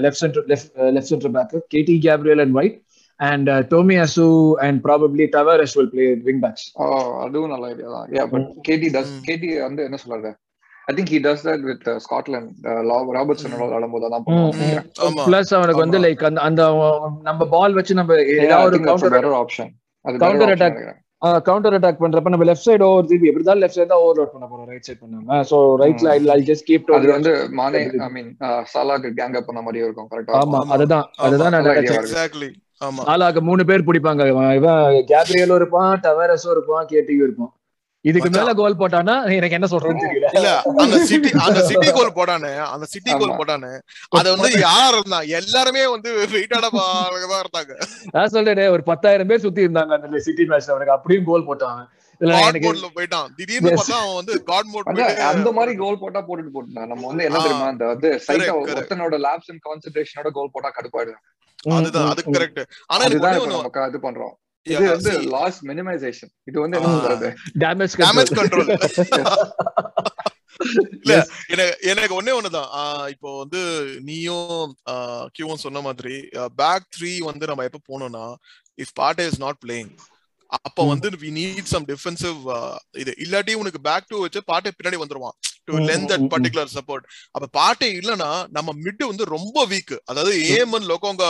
left 0.06 0.22
centre 0.24 0.48
left 0.96 1.12
centre 1.12 1.34
back 1.38 1.54
KD 1.76 1.96
Gabriel 2.08 2.42
and 2.44 2.58
White 2.60 2.78
and 3.20 3.49
Tomiyasu 3.72 4.26
and 4.65 4.80
probably 4.84 5.26
Tavares 5.36 5.76
will 5.78 5.91
play 5.93 6.07
wing 6.26 6.41
backs 6.43 6.65
oh 6.78 6.88
அதுவும் 7.24 7.53
நல்ல 7.53 7.72
ஐடியா 7.72 7.88
தான். 7.93 8.09
Yeah 8.18 8.26
but 8.34 8.49
KD 8.68 8.89
does 8.95 9.13
Mm. 9.13 9.24
KD 9.28 9.49
வந்து 9.63 9.82
என்ன 9.88 9.99
சொல்றது? 10.03 10.32
I 10.88 10.93
think 10.97 11.11
he 11.13 11.20
does 11.24 11.41
that 11.47 11.63
with 11.65 11.88
Scotland 12.03 12.51
ராபர்ட்ஸனோட 13.13 13.63
விளையாடும்போது 13.63 14.11
தான் 14.13 14.26
பண்ணுவாங்க. 14.28 14.84
ஆமா. 15.05 15.24
பிளஸ் 15.28 15.51
அவனுக்கு 15.57 15.84
வந்து. 15.84 15.99
லைக் 16.05 16.24
அந்த 16.28 16.41
அந்த 16.47 16.61
நம்ம 17.26 17.47
பால் 17.53 17.76
வச்சு 17.80 17.99
நம்ம 17.99 18.13
ஏதாவது 18.38 18.70
ஒரு 18.72 18.80
கவுண்டர் 18.86 19.15
பெட்டர் 19.15 19.38
ஆப்ஷன் 19.39 19.74
அது 20.05 20.15
Counter 20.18 20.45
counter 20.45 20.53
attack. 20.55 20.76
attack 20.78 21.03
counter 21.45 21.76
attack 21.76 22.01
பண்றப்ப 22.01 22.32
நம்ம 22.32 22.45
லெஃப்ட் 22.47 22.65
சைடு 22.65 22.84
ஓவர் 22.88 23.07
திருப்பி 23.09 23.30
எப்படி 23.30 23.45
தான் 23.45 23.59
லெஃப்ட் 23.61 23.78
சைடு 23.78 23.89
தான் 23.91 24.03
ஓவர் 24.03 24.32
பண்ண 24.34 24.45
போறோம் 24.49 24.68
ரைட் 24.72 24.88
சைடு 24.88 24.99
பண்ணாம. 25.01 25.39
சோ 25.49 25.57
ரைட்ல 25.82 26.07
ஐ 26.34 26.45
ஜஸ்ட் 26.49 26.68
கீப் 26.68 26.91
அது 26.97 27.07
வந்து 27.13 27.32
மானே 27.59 27.80
ஐ 28.01 28.11
மீன் 28.15 28.30
சாலாக்கு 28.74 29.09
கேங் 29.18 29.38
அப் 29.39 29.49
பண்ண 29.49 29.61
மாதிரியே 29.65 29.86
இருக்கும் 29.88 30.09
கரெக்டா 30.11 30.39
ஆமா. 30.41 30.61
அதுதான் 30.76 31.05
அதுதான் 31.28 31.53
நான். 31.55 31.70
எக்ஸாக்ட்லி 31.84 32.49
ஆளாக 33.11 33.41
மூணு 33.41 33.61
பேர் 33.69 33.88
பிடிப்பாங்க. 33.88 34.23
இவன் 34.32 34.49
கேப்ரியலும் 35.11 35.59
இருப்பான் 35.59 35.93
டவரஸும் 36.03 36.53
இருப்பான் 36.55 36.89
கேட்டியும் 36.91 37.25
இருப்பான். 37.28 37.53
இதுக்கு 38.05 38.30
மேல 38.36 38.49
கோல் 38.57 38.78
போட்டானா 38.80 39.13
எனக்கு 39.36 39.55
என்ன 39.57 39.67
சொல்றேன்னு 39.71 40.03
தெரியல. 40.03 40.28
இல்ல 40.38 40.49
அந்த 40.84 40.97
சிட்டி 41.09 41.30
அந்த 41.45 41.61
சிட்டி 41.69 41.89
கோல் 41.97 42.13
போடானே 42.17 42.51
அந்த 42.73 42.86
சிட்டி 42.91 43.11
கோல். 43.13 43.34
போடானே 43.39 43.71
அத 44.17 44.25
வந்து 44.36 44.49
யார் 44.67 44.95
இருந்தா 44.97 45.19
எல்லாருமே 45.39 45.84
வந்து 45.93 46.09
வெயிட்டான 46.34 46.69
தான் 46.69 47.09
இருந்தாங்க. 47.41 47.73
நான் 48.13 48.32
சொல்றேன் 48.36 48.73
ஒரு 48.75 48.84
பத்தாயிரம் 48.91 49.30
பேர் 49.32 49.43
சுத்தி 49.45 49.65
இருந்தாங்க 49.65 49.97
அந்த 50.01 50.21
சிட்டி 50.28 50.45
மேட்ச்ல 50.51 50.73
அவனுக்கு 50.75 50.95
அப்படியும் 50.97 51.28
கோல் 51.32 51.47
போட்டான். 51.49 51.82
இதுல 52.21 52.36
காட் 52.36 52.47
எனக்கு 52.49 52.67
மோட்ல 52.67 52.88
போயிட்டான். 52.95 53.28
திடீர்னு 53.39 53.69
Yes. 53.69 53.80
பார்த்தா 53.80 53.97
அவன் 54.01 54.17
வந்து 54.19 54.36
காட் 54.47 54.69
மோட் 54.73 54.88
அதான் 54.91 55.19
அந்த 55.32 55.49
மாதிரி 55.57 55.73
கோல் 55.82 56.01
போட்டா 56.03 56.21
போட்டுட்டு 56.28 56.53
போட்டுனா 56.55 56.86
நம்ம 56.91 57.03
வந்து 57.09 57.25
என்ன. 57.28 57.41
தெரியுமா? 57.45 57.67
அந்த 57.73 57.86
வந்து. 57.91 58.09
ஒருத்தனோட 58.71 59.17
லேப்ஸ் 59.25 59.51
அண்ட் 59.53 59.63
கான்சென்ட்ரேஷனோட 59.67 60.32
கோல் 60.38 60.53
போட்டா 60.55 60.71
கடுப்பாயிடும் 60.78 61.21
அதுதான் 61.76 62.09
அது 62.09 62.22
கரெக்ட் 62.32 62.61
ஆனா 62.86 63.03
எனக்கு 63.03 63.88
இது 63.89 63.99
பண்றோம். 64.07 64.36
இது 64.65 64.86
வந்து 64.89 65.11
லாஸ் 65.34 65.59
மினிமைசேஷன் 65.65 66.32
இது 66.43 66.57
வந்து 66.59 66.78
என்ன. 66.78 66.93
சொல்றது? 66.95 67.28
டேமேஜ் 67.59 67.95
டேமேஜ் 68.03 68.32
கண்ட்ரோல் 68.38 68.72
இல்ல 71.01 71.13
எனக்கு 71.47 71.89
எனக்கு 71.89 72.15
ஒண்ணே 72.20 72.34
ஒண்ணுதான். 72.38 72.70
ஆஹ் 72.80 73.09
இப்போ 73.09 73.38
வந்து 73.38 73.59
நீயும் 74.01 74.63
கியூவும் 75.36 75.63
சொன்ன 75.65 75.82
மாதிரி 75.82 76.15
பேக் 76.55 76.88
த்ரீ 76.95 77.18
வந்து 77.20 77.45
நம்ம 77.45 77.68
எப்ப 77.70 77.82
போனோம்னா 77.89 78.26
if 78.78 78.93
Partey 78.99 79.26
is 79.28 79.39
not 79.39 79.61
playing 79.65 79.91
அப்ப. 80.51 80.84
வந்து 80.86 81.07
வி 81.22 81.30
நீட் 81.38 81.72
சம் 81.74 81.86
டிஃபென்சிவ் 81.86 82.39
இது. 82.93 83.13
இல்லாட்டி 83.26 83.53
உனக்கு 83.53 83.82
பேக் 83.82 84.07
டூ 84.07 84.20
வச்சு 84.22 84.43
பாட்டே 84.43 84.72
பின்னாடி 84.78 84.99
வந்துருவான். 85.03 85.38
To 85.68 85.78
lend 85.89 86.07
that 86.11 86.28
particular 86.34 86.72
support 86.76 87.05
அப்ப 87.36 87.49
பாட்டே 87.59 87.89
இல்லனா 87.99 88.30
நம்ம 88.57 88.76
மிட் 88.86 89.03
வந்து 89.11 89.26
ரொம்ப 89.36 89.65
வீக் 89.72 89.95
அதாவது 90.11 90.34
ஏமன் 90.57 90.88
லோகோங்க 90.91 91.24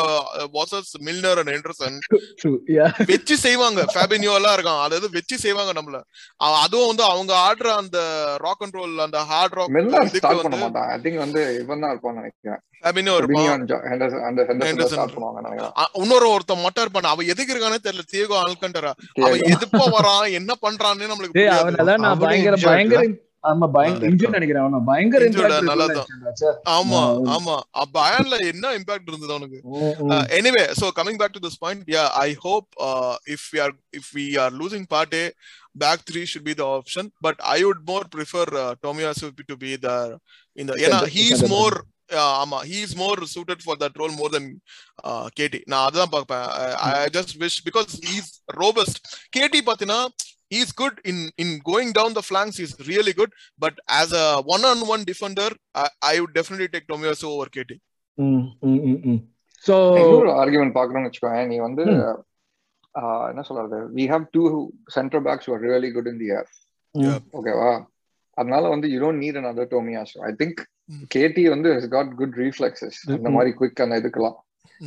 வாசஸ் 0.57 0.91
மில்னர் 1.07 1.39
அண்ட் 1.41 1.53
ஹெண்டர்சன் 1.55 1.97
வெச்சு 3.11 3.35
செய்வாங்க. 3.45 3.79
ஃபேபினியோ 3.93 4.33
எல்லாம் 4.39 4.55
இருக்கான். 4.57 4.81
அதாவது 4.85 5.07
வெச்சு 5.17 5.38
செய்வாங்க 5.45 5.71
நம்மள. 5.79 5.99
அதுவும் 6.63 6.89
வந்து 6.91 7.03
அவங்க 7.11 7.33
ஆடுற 7.47 7.67
அந்த 7.81 7.97
ராக் 8.45 8.63
அண்ட் 8.65 8.77
ரோல் 8.79 9.05
அந்த 9.07 9.19
ஹார்ட் 9.31 9.57
ராக் 9.59 9.75
இதுக்கு 10.09 10.31
வந்து 10.41 10.61
மாட்டான் 10.63 10.89
ஐ 10.95 10.97
திங்க் 11.05 11.21
வந்து 11.25 11.41
இவன் 11.61 11.83
தான் 11.83 11.93
இருப்பான். 11.93 12.17
நினைக்கிறேன். 12.21 12.61
இன்னொரு 16.01 16.27
ஒருத்தன் 16.33 16.63
மட்டும் 16.65 16.83
இருப்பான். 16.85 17.11
அவன் 17.13 17.31
எதுக்கு 17.33 17.53
இருக்கானே 17.53 17.79
தெரியல. 17.85 18.05
தியேகோ 18.13 18.35
ஆல்கண்டரா 18.45 18.91
அவன். 19.25 19.45
எதுப்பா 19.53 19.85
வரான்? 19.97 20.25
என்ன 20.39 20.53
பண்றான்னு 20.65 21.11
நம்மளுக்கு 21.13 21.39
ஆமா 23.43 23.65
பயங்கர 23.73 24.05
இன்ஜூர் 24.09 24.35
நினைக்கிறேன் 24.35 24.63
அவன 24.63 24.79
ஆமா. 26.75 27.01
ஆமா 27.35 27.55
பயன்ல 27.97 28.38
என்ன 28.51 28.71
இம்பாக்ட் 28.79 29.09
இருந்தது 29.11 29.33
அவனுக்கு 29.35 29.59
நினைச்சேன் 29.59 30.15
Uh, 30.15 30.25
anyway, 30.39 30.65
so 30.73 30.91
coming 30.91 31.17
back 31.17 31.31
to 31.33 31.39
this 31.39 31.57
point, 31.57 31.83
yeah, 31.88 32.07
I 32.25 32.31
hope 32.45 32.67
uh, 32.79 33.15
if 33.35 33.43
we 33.53 33.59
are 33.59 33.71
if 33.93 34.07
we 34.13 34.38
are 34.38 34.51
losing 34.61 34.85
Partey, 34.85 35.25
back 35.75 35.99
three 36.09 36.25
should 36.25 36.43
be 36.43 36.53
the 36.53 36.67
option. 36.77 37.11
But 37.21 37.38
I 37.55 37.63
would 37.63 37.81
more 37.85 38.05
prefer 38.17 38.45
uh, 38.63 38.75
Tomiyasu 38.83 39.29
to 39.51 39.57
be 39.57 39.75
the 39.77 39.97
in 40.55 40.65
the. 40.67 40.75
Yeah, 40.77 40.89
Center- 40.89 41.13
he's 41.17 41.39
center 41.39 41.53
more. 41.55 41.75
Uh, 42.09 42.33
ஆமா 42.41 42.59
suited 43.27 43.61
for 43.61 43.75
that 43.75 43.91
role 44.01 44.11
more 44.11 44.29
than 44.29 44.45
uh, 45.03 45.25
KT. 45.29 45.55
நான் 45.67 45.85
அதுதான் 45.88 46.13
பார்ப்பேன் 46.13 46.45
I, 46.85 46.91
I 47.03 47.09
just 47.09 47.38
wish 47.38 47.61
because 47.61 47.91
he's 48.07 48.27
robust. 48.63 48.97
KT 49.35 49.55
பாத்தீங்கன்னா 49.69 49.99
he's 50.50 50.70
good 50.74 50.96
in 51.05 51.18
in 51.36 51.50
going 51.64 51.90
down 51.92 52.11
the 52.12 52.22
flanks. 52.22 52.57
He's 52.57 52.74
really 52.86 53.14
good. 53.14 53.30
But 53.59 53.74
as 54.00 54.11
a 54.14 54.26
one-on-one 54.46 55.05
defender, 55.05 55.48
I, 55.74 55.86
I 56.05 56.20
would 56.20 56.34
definitely 56.34 56.68
take 56.68 56.86
Tomiyasu 56.86 57.26
over 57.34 57.48
KT. 57.48 57.72
So 59.64 59.74
இன்னொரு 59.98 60.30
argument 60.40 60.76
பாக்கணும்னு 60.76 61.09
வச்சுக்கோங்க 61.09 61.42
நீ 61.50 61.57
வந்து 61.61 61.82
ம். 61.90 62.00
ஆஹ், 62.94 63.26
என்ன 63.30 63.42
சொல்றது 63.48 63.76
we 63.96 64.05
have 64.12 64.24
two 64.34 64.42
centre 64.96 65.22
backs 65.26 65.48
are 65.53 65.62
really 65.66 65.90
good 65.96 66.11
in 66.12 66.20
the 66.24 66.30
air 66.38 66.48
Yeah. 66.94 67.18
ஓகேவா 67.38 67.68
அதனால 68.36 68.62
வந்து 68.72 68.86
you 68.92 68.98
don't 69.03 69.22
need 69.24 69.38
another 69.42 69.64
Tomiyasu 69.74 70.18
I 70.28 70.32
think 70.40 70.61
Mm. 70.90 71.03
KT 71.14 71.42
வந்து 71.53 71.68
has 71.74 71.84
got 71.94 72.07
good 72.20 72.32
reflexes 72.44 72.94
அந்த 73.14 73.28
Mm. 73.28 73.34
மாதிரி 73.36 73.50
குவிக் 73.59 73.82
அந்த 73.84 74.00
இதுக்கெல்லாம் 74.00 74.36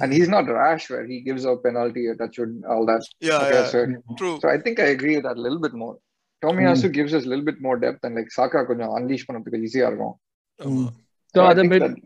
and 0.01 0.09
he's 0.15 0.29
not 0.35 0.45
rash 0.59 0.85
where 0.91 1.05
he 1.11 1.17
gives 1.27 1.43
up 1.49 1.59
penalty 1.67 2.03
that 2.21 2.31
should 2.37 2.53
all 2.73 2.85
that 2.91 3.03
Yeah, 3.29 3.37
okay, 3.43 3.59
yeah, 3.59 3.67
so, 3.73 3.79
true. 4.21 4.35
so 4.41 4.47
I 4.55 4.57
think 4.63 4.79
I 4.85 4.89
agree 4.95 5.15
with 5.17 5.25
that 5.27 5.37
a 5.41 5.45
little 5.47 5.61
bit 5.67 5.75
more 5.83 5.93
Tomiyasu 6.43 6.87
gives 6.97 7.13
us 7.17 7.23
a 7.27 7.29
little 7.31 7.45
bit 7.51 7.59
more 7.67 7.77
depth 7.85 8.01
and 8.07 8.15
like 8.19 8.31
Saka 8.39 8.59
கொஞ்சம் 8.69 8.91
unleash 8.97 9.23
பண்ணதுக்கு 9.27 9.61
ஈஸியா 9.67 9.87
இருக்கும் 9.91 10.15
ஆமா. 10.59 10.85
So 11.33 11.37
So 11.37 11.45
I 11.45 11.53
அத 11.53 11.59
think 11.61 11.73
bit 11.75 11.83
that- 11.85 12.01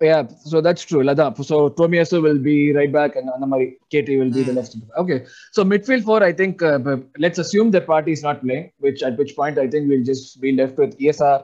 yeah 0.00 0.22
so 0.52 0.56
that's 0.66 0.84
true 0.88 1.02
அதான் 1.12 1.36
so 1.50 1.58
Tomiyasu 1.78 2.18
will 2.26 2.40
be 2.48 2.56
right 2.78 2.92
back 2.98 3.12
and 3.20 3.28
அந்த 3.34 3.46
மாதிரி 3.52 3.66
KT 3.92 4.08
will 4.20 4.32
be 4.38 4.42
the 4.48 4.54
Mm. 4.54 4.58
left 4.60 4.74
okay 5.02 5.18
so 5.56 5.60
midfield 5.72 6.04
four 6.08 6.18
I 6.30 6.34
think 6.40 6.54
uh, 6.70 6.78
but 6.86 7.02
let's 7.24 7.40
assume 7.44 7.68
that 7.76 7.86
party 7.94 8.14
is 8.18 8.22
not 8.28 8.38
playing 8.46 8.66
which 8.86 9.02
at 9.08 9.14
which 9.22 9.32
point 9.40 9.58
I 9.64 9.68
think 9.74 9.84
we'll 9.92 10.08
just 10.12 10.26
be 10.46 10.52
left 10.60 10.78
with 10.84 10.92
ESR 11.06 11.36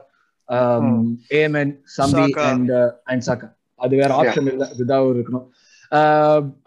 um 0.49 0.87
Amen 1.41 1.69
Sambi 1.97 2.25
Saka. 2.27 2.45
and 2.51 2.67
uh, 2.81 2.89
and 3.13 3.21
Saka 3.29 3.47
அது 3.84 3.94
வேற. 4.00 4.10
Option 4.20 4.50
இல்ல. 4.54 4.64
இதுதான் 4.74 5.06
இருக்கணும். 5.14 5.46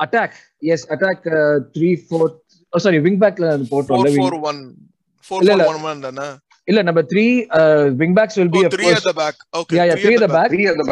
Attack 0.05 0.37
as 0.73 0.85
attack 0.93 1.27
three 1.75 1.89
four 2.05 2.31
sorry 2.73 2.99
wing 3.07 3.19
பேக்ல 3.23 3.47
Four 3.51 3.67
போட்டோம்ல. 3.73 4.11
Four 4.21 4.33
one. 4.49 4.61
Four 5.25 5.39
இல்ல, 5.43 5.53
four 5.69 5.77
இல்ல. 6.67 6.81
நம்ம 6.87 7.01
three 7.11 7.23
wing 8.01 8.15
backs 8.17 8.37
will 8.39 8.51
be 8.55 8.59
Oh, 8.61 8.69
three 8.75 8.89
at 8.97 9.05
the 9.09 9.13
back. 9.21 9.35
Okay. 9.59 9.75
yeah 9.77 9.85
yeah 9.89 9.97
three 10.03 10.15
at 10.17 10.23
the 10.25 10.31
back. 10.35 10.49
Three 10.51 10.65
at 10.71 10.77
the 10.81 10.87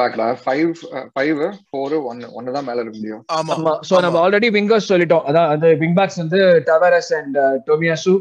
five 1.15 1.39
four 1.69 1.95
ஒன்னு 2.09 2.27
ஒன்னு 2.37 2.55
தான் 2.55 2.67
மேல 2.69 2.81
இருக்க 2.83 2.97
முடியும். 2.99 3.21
ஆமா. 3.37 3.53
ஆமா. 3.57 3.73
சோ 3.89 4.01
நம்ம 4.05 4.19
ஆல்ரெடி 4.25 4.49
விங்கர்ஸ் 4.57 4.89
சொல்லிட்டோம். 4.93 5.25
அதான் 5.29 5.49
அந்த 5.53 5.67
விங் 5.83 5.95
பேக்ஸ் 5.99 6.19
வந்து 6.23 6.41
டவரஸ் 6.69 7.11
அண்ட் 7.19 7.37
டொமியாசு 7.69 8.13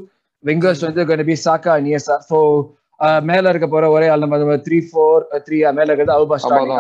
விங்கர்ஸ் 0.45 0.85
வந்து 0.87 1.05
going 1.09 1.23
to 1.25 1.29
be 1.31 1.37
சாக்கா 1.47 1.73
நியசா 1.87 2.17
சோ 2.31 2.39
மேல 3.23 3.49
இருக்க 3.49 3.67
போற 3.69 3.91
ஒரே 3.91 4.07
ஆள் 4.09 4.23
நம்ம 4.25 4.57
த்ரீ 4.67 4.79
ஃபோர் 4.87 5.25
த்ரீ 5.47 5.59
மேல 5.73 5.89
இருக்கிறது 5.91 6.17
அவுபா 6.17 6.37
ஸ்டார்டிங் 6.37 6.73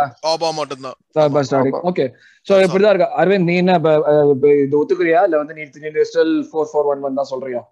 மட்டும்தான். 0.53 0.97
Auba 1.16 1.43
starting. 1.49 1.77
ஓகே 1.91 2.07
சோ 2.47 2.55
இப்படிதான் 2.64 2.95
இருக்கு 2.95 3.19
அரவிந்த் 3.23 3.49
நீ 3.51 3.57
என்ன 3.57 3.75
இது 4.59 4.79
ஒத்துக்குறியா 4.81 5.21
இல்ல 5.25 5.37
வந்து 5.37 5.55
நீ 5.55 5.64
நீ 5.87 6.05
still 6.11 6.35
four 6.49 6.71
four 6.71 6.89
one 6.93 7.05
one 7.09 7.19
தான் 7.21 7.31
சொல்றியா 7.33 7.62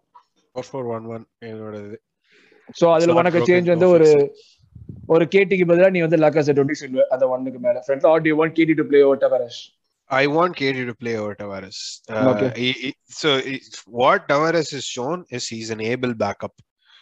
ஃபோர் 0.55 0.69
ஃபோர் 0.71 0.91
ஒன் 0.97 1.07
ஒன் 1.15 1.25
என்னோட 1.45 1.77
இது 1.87 1.99
சோ 2.77 2.87
அதுல 2.95 3.17
உனக்கு 3.21 3.43
சேஞ்ச் 3.51 3.73
வந்து 3.75 3.89
ஒரு. 3.89 4.11
ஒரு 5.09 5.25
கேட்டிக்கு 5.35 5.67
பதிலா 5.69 5.91
நீ 5.91 6.01
வந்து 6.01 6.17
லக்கஸ் 6.17 6.49
டுவெண்ட்டி 6.51 6.79
சொல்லுவ 6.81 7.07
அந்த 7.15 7.25
ஒன்னுக்கு 7.35 7.61
மேல 7.61 7.83
friend 7.87 8.07
are 8.07 8.23
do 8.23 8.31
you 8.31 8.37
want 8.43 8.57
KD 8.59 8.75
to 8.75 8.87
play 8.93 9.01
over 9.03 9.23
Tavares 9.25 9.61
I 10.11 10.27
want 10.29 10.53
KD 10.57 10.87
to 10.87 10.95
play 10.95 11.17
over 11.17 11.35
Tavares. 11.35 11.79
Uh, 12.09 12.19
Okay. 12.33 12.49
he- 12.57 12.77
he- 12.83 12.97
so 13.13 13.29
he- 13.41 13.63
what 13.95 14.29
Tavares 14.29 14.69
has 14.71 14.85
shown 14.87 15.25
is 15.31 15.49
he's 15.49 15.71
an 15.71 15.81
able 15.85 16.13
backup, 16.15 16.53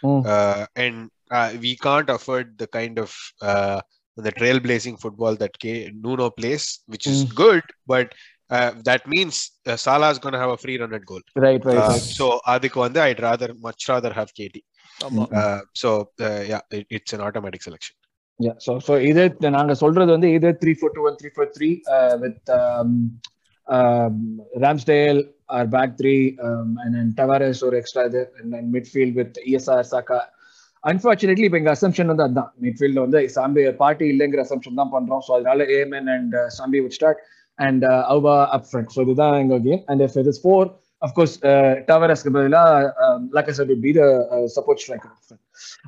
Mm. 0.03 0.21
uh, 0.27 0.63
and 0.77 0.97
uh, 1.32 1.50
we 1.60 1.72
can't 1.78 2.10
afford 2.10 2.48
the 2.58 2.70
kind 2.70 2.98
of 2.98 3.12
uh, 3.44 3.80
the 4.18 4.34
trailblazing 4.34 4.98
football 5.04 5.36
that 5.36 5.54
K- 5.64 5.76
Nuno 6.04 6.28
plays, 6.32 6.66
which 6.88 7.06
is 7.08 7.20
Mm. 7.20 7.34
good, 7.36 7.64
but 7.88 8.08
uh, 8.52 8.72
that 8.84 9.04
means 9.08 9.36
uh, 9.66 9.78
Salah 9.78 10.10
is 10.10 10.20
going 10.20 10.34
to 10.34 10.42
have 10.44 10.54
a 10.56 10.62
free 10.64 10.78
run 10.82 10.94
at 10.94 11.06
goal. 11.06 11.24
Right 11.46 11.66
right 11.70 11.82
Uh, 11.82 11.90
right 11.92 12.10
so 12.18 12.28
அதுக்கு 12.54 12.80
வந்து 12.86 13.00
I'd 13.06 13.22
rather 13.28 13.50
much 13.68 13.84
rather 13.94 14.12
have 14.20 14.32
KD. 14.40 14.56
ஆமா. 15.00 15.26
Uh, 15.42 15.60
so 15.82 15.90
uh, 16.28 16.42
yeah, 16.52 16.64
it, 16.78 16.86
it's 16.98 17.14
an 17.18 17.24
automatic 17.28 17.64
selection. 17.68 17.96
Yeah, 18.40 18.58
so 18.66 18.74
so 18.88 18.94
இது 19.12 19.24
நாங்க 19.58 19.74
சொல்றது 19.84 20.12
வந்து 20.16 20.30
இது 20.38 20.50
three 20.62 20.74
four 20.80 20.94
two 20.98 21.04
one 21.10 21.18
three 21.22 21.30
four 21.36 21.50
three 21.56 21.70
with 22.24 22.50
Ramsdale 24.66 25.20
or 25.58 25.70
back 25.76 25.94
three 26.00 26.16
and 26.84 26.94
then 26.98 27.14
Tavares 27.22 27.62
ஒரு 27.68 27.78
extra 27.82 28.04
இது 28.10 28.22
and 28.40 28.70
midfield 28.78 29.16
with 29.20 29.38
ESR 29.50 29.90
Saka 29.94 30.20
unfortunately 30.85 31.47
இப்போ 31.49 31.59
எங்கள் 31.59 31.75
assumption 31.75 32.07
வந்து 32.07 32.25
அதுதான் 32.25 32.51
மிட்ஃபீல்டில் 32.63 33.03
வந்து 33.05 33.21
சாம்பி 33.29 33.63
பார்ட்டி 33.77 34.07
இல்லைங்கிற 34.15 34.43
அசம்ஷன் 34.45 34.81
தான் 34.81 34.93
பண்றோம். 34.93 35.23
ஸோ 35.27 35.33
அதனால 35.37 35.67
AMN 35.77 36.11
and 36.17 36.35
uh, 36.35 36.47
Sambi 36.49 36.81
with 36.83 36.97
start 36.99 37.21
and 37.59 37.85
Auba 38.15 38.35
up 38.57 38.67
front 38.71 38.91
so 38.95 39.01
இதுதான் 39.01 39.37
எங்கள் 39.41 39.63
game 39.63 39.83
and 39.87 40.03
if 40.03 40.17
it 40.17 40.27
is 40.27 40.43
four 40.45 40.67
of course 41.03 41.37
டவரஸ்க்கு 41.87 42.31
பதிலாக 42.31 43.09
like 43.33 43.51
be 43.83 43.93
the 43.93 44.03
support 44.57 44.83
striker 44.85 45.15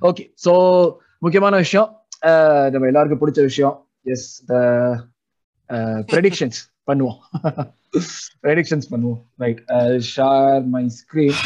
okay 0.03 0.25
so 0.45 0.55
முக்கியமான 1.19 1.57
விஷயம் 1.57 1.91
அஹ் 2.23 2.69
நம்ம 2.71 2.87
எல்லாருக்கும் 2.87 3.23
பிடிச்ச 3.23 3.43
விஷயம் 3.43 3.77
எஸ் 4.07 4.29
த 4.47 4.55
ப்ரெடிக்ஷன்ஸ் 6.11 6.59
பண்ணுவோம். 6.89 7.19
ப்ரெடிக்ஷன்ஸ் 8.45 8.89
பண்ணுவோம். 8.91 9.21
Right 9.39 9.61
share 10.09 10.65
my 10.75 10.83
screen 10.99 11.39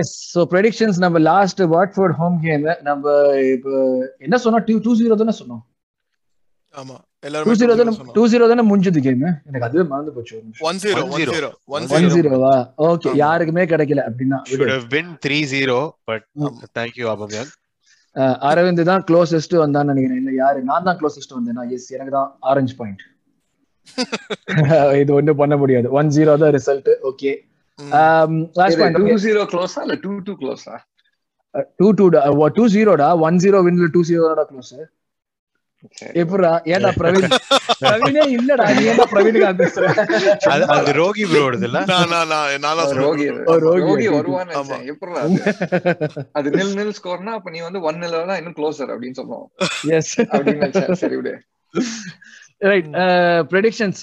yes 0.00 0.12
so 0.34 0.40
predictions 0.52 0.98
நம்ம 1.04 1.18
லாஸ்ட் 1.30 1.60
வாட்ஃபோர்ட் 1.74 2.16
ஹோம் 2.20 2.36
கேம் 2.46 2.66
நம்ம 2.88 3.04
இப்போ 3.54 3.72
என்ன 4.26 4.36
சொன்னோம்? 4.44 4.64
டூ 4.68 4.74
டூ 4.86 4.92
ஜீரோ 5.00 5.16
தானே 5.22 5.34
சொன்னோம்? 5.40 5.62
ஆமா. 6.74 6.96
டூ 6.96 7.26
எல்லாருமே 7.28 7.54
ஜீரோ 7.60 7.74
தானே 7.80 7.92
சொன்னோம். 7.96 8.14
டூ 8.16 8.22
ஜீரோ 8.32 8.44
தானே 8.52 8.62
முடிஞ்சது 8.68 9.00
கேம் 9.06 9.24
எனக்கு 9.48 9.66
அதுவே 9.68 9.84
மறந்து 9.92 10.12
போச்சு 10.16 10.36
ஒன் 10.68 10.78
zero. 10.84 11.02
ஜீரோவா 12.16 12.54
ஓகே. 12.90 13.10
யாருக்குமே 13.22 13.64
கிடைக்கல 13.72 14.04
அப்படின்னா 14.10 14.38
Should 14.52 14.72
have 14.76 14.86
been 14.94 15.08
3-0, 15.26 15.80
but 16.10 16.22
Mm. 16.42 16.54
thank 16.78 16.94
you, 17.00 17.06
Aubameyang. 17.14 17.50
அஹ் 18.16 18.36
அரவிந்த் 18.48 18.82
தான் 18.88 19.04
க்ளோசஸ்ட் 19.08 19.54
வந்தான்னு 19.64 19.92
நினைக்கிறேன். 19.92 20.18
இல்ல 20.22 20.32
யாரு? 20.42 20.58
நான் 20.70 20.86
தான் 20.88 20.98
க்ளோசஸ்ட் 21.00 21.36
வந்தேனா? 21.38 21.62
எஸ் 21.76 21.86
எனக்கு 21.96 22.14
தான் 22.18 22.30
ஆரஞ்சு 22.50 22.76
பாயிண்ட் 22.80 23.02
இது 25.02 25.10
ஒண்ணும் 25.18 25.38
பண்ண 25.40 25.54
முடியாது. 25.62 25.86
ஒன் 25.98 26.10
ஜீரோ 26.16 26.32
தான் 26.42 26.52
ரிசல்ட் 26.56 26.90
ஓகே 27.10 27.30
ம். 27.78 28.40
லாஸ்ட் 28.58 28.76
டூ 28.76 28.82
பாயிண்ட் 28.82 29.22
ஜீரோ 29.26 29.44
க்ளோஸா 29.52 29.82
இல்ல 29.86 29.96
டூ 30.04 30.14
டூ 30.26 30.34
க்ளோஸா 30.40 30.74
டூ 31.78 31.86
டூ 31.98 32.04
டூ 32.56 32.64
ஜீரோடா 32.74 33.08
ஒன் 33.26 33.38
ஜீரோ 33.44 33.60
வின்ல 33.66 33.88
டூ 33.94 34.02
ஜீரோடா 34.10 34.44
க்ளோஸ் 34.50 34.74
எப்படா 36.20 36.50
ஏன்டா 36.72 36.90
பிரவீன் 36.98 37.32
பிரவீனே 37.82 38.24
இல்லடா 38.34 38.64
நீ 38.76 38.82
ஏன்டா 38.90 39.06
பிரவீனுக்கு 39.12 39.48
பேசுற? 39.62 39.84
அது 40.52 40.64
அது 40.74 40.90
ரோகி 40.98 41.24
ப்ரோ 41.30 41.40
இல்ல? 41.60 41.78
நான் 41.90 42.12
நான் 42.12 42.30
நான் 42.64 42.92
ரோகி 43.00 43.26
ரோகி. 43.64 44.06
வருவான்னு. 44.14 44.52
நினைச்சேன். 44.52 44.84
எப்படிடா 44.92 45.22
அது? 46.38 46.50
நில் 46.56 46.74
நில் 46.78 46.94
ஸ்கோர்னா 46.98 47.32
அப்ப 47.38 47.50
நீ 47.54 47.60
வந்து 47.68 47.80
ஒன் 47.88 47.98
நில் 48.02 48.16
இன்னும் 48.38 48.56
க்ளோசர் 48.60 48.92
அப்படின்னு 48.94 49.18
சொல்லுவோம். 49.20 49.48
எஸ் 49.98 50.12
நினைச்சேன். 50.50 51.00
சரி 51.02 51.18
விடு. 51.20 51.34
ரைட் 52.70 52.90
ப்ரெடிக்ஷன்ஸ் 53.52 54.02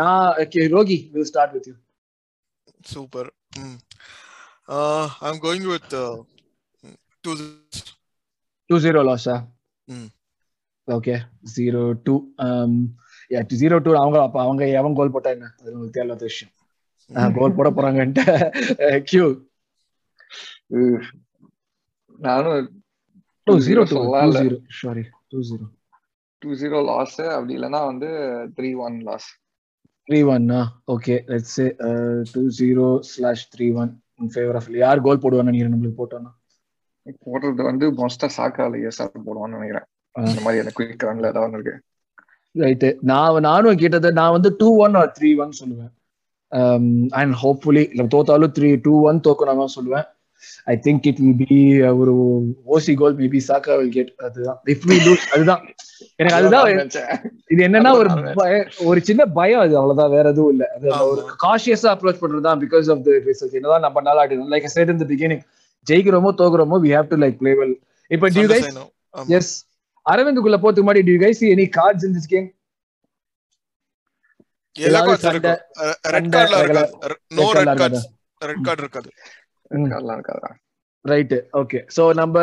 நான் 0.00 0.24
okay, 0.44 0.64
Rocky 0.76 0.98
will 1.14 1.28
start 1.32 1.54
with 1.56 1.68
you 1.70 1.74
Super. 2.82 3.24
Mm. 3.52 3.78
Uh, 4.68 5.08
I'm 5.20 5.38
going 5.38 5.66
with 5.66 5.92
uh, 5.94 6.16
two. 7.24 7.34
Two 8.70 8.76
zero 8.78 9.00
லாஸா 9.02 9.34
ம். 9.88 10.08
Okay 10.88 11.14
zero 11.52 11.82
two 12.06 12.14
zero 13.60 13.76
two 13.78 13.90
அவங்க 14.00 14.18
அப்ப 14.22 14.38
அவங்க 14.42 14.62
எவன் 14.80 14.96
கோல் 14.98 15.12
போட்டா 15.14 15.30
என்ன 15.30 15.46
அது 15.54 15.72
உங்களுக்கு 15.72 15.94
தேவையில்லாத 15.94 16.24
விஷயம் 16.24 16.52
கோல் 17.36 17.56
போட 17.58 17.68
போறாங்கன்ட்டு 17.70 18.24
கியூ. 19.08 19.24
நானும் 22.18 22.68
two 23.46 23.54
zero 23.66 23.84
two. 23.84 24.02
Zero 24.36 24.58
sorry 24.80 25.04
two 25.32 25.40
zero 25.48 25.66
two 26.42 26.50
zero 26.60 26.80
loss 26.90 27.18
அப்படி 27.30 27.54
இல்லைன்னா 27.58 27.82
வந்து 27.86 28.10
த்ரீ 28.56 28.70
ஒன் 28.86 28.98
லாஸ் 29.08 29.30
த்ரீ 30.08 30.18
ஒன்னா 30.34 30.60
okay 30.86 31.14
let's 31.26 31.64
two 32.32 32.42
zero 32.58 33.00
slash 33.00 33.48
three 33.56 33.74
one 33.74 33.90
in 34.14 34.30
favour 34.34 34.54
of 34.54 34.68
யார் 34.70 35.00
கோல் 35.00 35.18
போடுவான்னு 35.18 35.54
நீங்க 35.54 35.68
நம்மளுக்கு 35.76 36.00
போட்டோம்னா 36.00 36.32
போடுறது 37.26 37.62
வந்து 37.62 37.86
மோஸ்டா 37.92 38.28
சாக்கால 38.36 38.78
எஸ்ஆர் 38.88 39.26
போடுவான்னு 39.26 39.56
நினைக்கிறேன். 39.56 39.86
ஆ. 40.18 40.22
இந்த 40.22 40.40
மாதிரி 40.40 40.60
எனக்கு 40.60 40.82
குயிக் 40.82 41.06
ரன்ல 41.08 41.26
ஏதாவது 41.26 41.52
இருக்கு. 41.52 41.74
ரைட்டு 42.54 42.96
நான் 43.00 43.40
நானும் 43.40 43.76
கேட்டது 43.76 44.12
நான் 44.12 44.30
வந்து 44.30 44.54
two 44.58 44.68
one 44.76 44.94
or 44.94 45.14
three 45.18 45.30
one 45.36 45.52
சொல்லுவேன். 45.60 45.92
அண்ட் 47.08 47.34
ஹோப்ஃபுல்லி 47.42 47.88
இல்லை 47.88 48.06
தோத்தாலும் 48.06 48.54
த்ரீ 48.58 48.80
டூ 48.82 48.94
ஒன் 49.08 49.20
தோக்கணும் 49.20 49.76
சொல்லுவேன். 49.78 50.06
I 50.66 50.74
think 50.84 51.06
it 51.10 51.20
will 51.20 51.38
be 51.42 51.56
ஒரு 52.00 52.12
ஓசி 52.72 52.94
goal 53.00 53.16
maybe 53.20 53.40
Saka 53.48 53.74
will 53.80 53.94
get 53.94 54.12
அதுதான். 54.26 54.58
இஃப் 54.74 54.86
வி 54.90 54.98
லூஸ் 55.06 55.26
அதுதான். 55.34 55.62
எனக்கு 56.18 56.36
அதுதான். 56.40 56.66
இது 57.52 57.60
என்னன்னா 57.66 57.92
ஒரு 58.00 58.08
ஒரு 58.88 59.00
சின்ன 59.08 59.22
பயம் 59.36 59.62
அது 59.64 59.74
அவ்வளவுதான். 59.80 60.12
வேற 60.16 60.26
எதுவும் 60.28 60.52
இல்ல. 60.54 60.64
அது. 60.76 60.88
ஒரு 61.12 61.22
காஷியஸா 61.44 61.88
அப்ரோச் 61.94 62.22
பண்றதுதான் 62.22 62.60
பிகாஸ் 62.64 62.90
ஆஃப் 62.94 63.04
தி 63.06 63.14
ரிசல்ட் 63.28 63.56
என்னதான் 63.58 63.86
நம்ம 63.86 64.02
நல்லா 64.02 64.24
ஆடினோம். 64.24 64.52
Like 64.54 64.68
side 64.74 64.92
in 64.94 65.02
the 65.02 65.08
beginning 65.12 65.42
ஜெயிக்கிறோமோ 65.86 66.30
தோக்குறோமோ 66.40 66.78
we 66.84 66.92
have 66.96 67.10
to 67.10 67.18
like 67.18 67.38
play 67.38 67.54
well 67.60 67.74
இப்போ 68.10 68.28
டியூ 68.30 68.46
கைஸ். 68.52 68.68
எஸ் 69.34 69.52
அரவிந்துக்குள்ள 70.06 70.58
போறதுக்கு 70.62 70.84
முன்னாடி 70.84 71.04
do you 71.08 71.18
guys 71.22 71.42
any 71.48 71.66
cards 71.76 72.06
in 72.08 72.16
this 72.16 72.30
game 72.34 72.46
எல்லா. 74.76 75.00
ரெட் 76.14 76.28
கார்ட்ல 76.34 76.58
இருக்காது. 76.58 76.92
No 77.38 77.46
red 77.58 77.74
cards 77.80 78.06
red 78.42 78.62
card 78.66 78.82
இருக்காது. 78.84 79.08
நல்லா 79.68 80.14
இருக்காதா? 80.18 80.50
ரைட் 81.10 81.34
ஓகே 81.60 81.78
சோ 81.96 82.02
நம்ம 82.20 82.36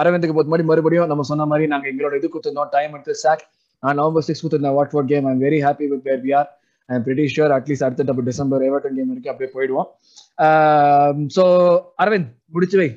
அரவிந்துக்கு 0.00 0.36
போது 0.38 0.50
மாதிரி 0.52 0.66
மறுபடியும் 0.70 1.10
நம்ம 1.12 1.26
சொன்ன 1.30 1.46
மாதிரி 1.52 1.66
நாங்க 1.72 1.86
எங்களோட 1.92 2.16
இது 2.20 2.30
கொடுத்திருந்தோம் 2.32 2.72
டைம் 2.76 2.92
எடுத்து 2.96 3.14
சாக் 3.24 3.44
நான் 3.82 3.98
November 4.00 4.26
six 4.26 4.42
கொடுத்திருந்தேன் 4.42 4.76
what 4.78 4.92
for 4.94 5.08
game 5.12 5.28
I'm 5.30 5.40
very 5.46 5.60
happy 5.66 5.88
with 5.92 6.04
where 6.10 6.22
we 6.26 6.32
are 6.40 6.50
I 6.88 6.96
am 6.96 7.04
pretty 7.08 7.26
sure 7.34 7.54
at least 7.58 7.86
அடுத்த 7.88 8.06
டபுள் 8.10 8.28
டிசம்பர் 8.30 8.66
எவர்டன் 8.68 8.96
கேம் 8.98 9.10
வரைக்கும் 9.12 9.32
அப்படியே 9.34 9.52
போயிடுவோம். 9.56 9.88
சோ 11.36 11.44
அரவிந்த் 12.04 12.30
முடிச்சு 12.56 12.78
வை. 12.82 12.88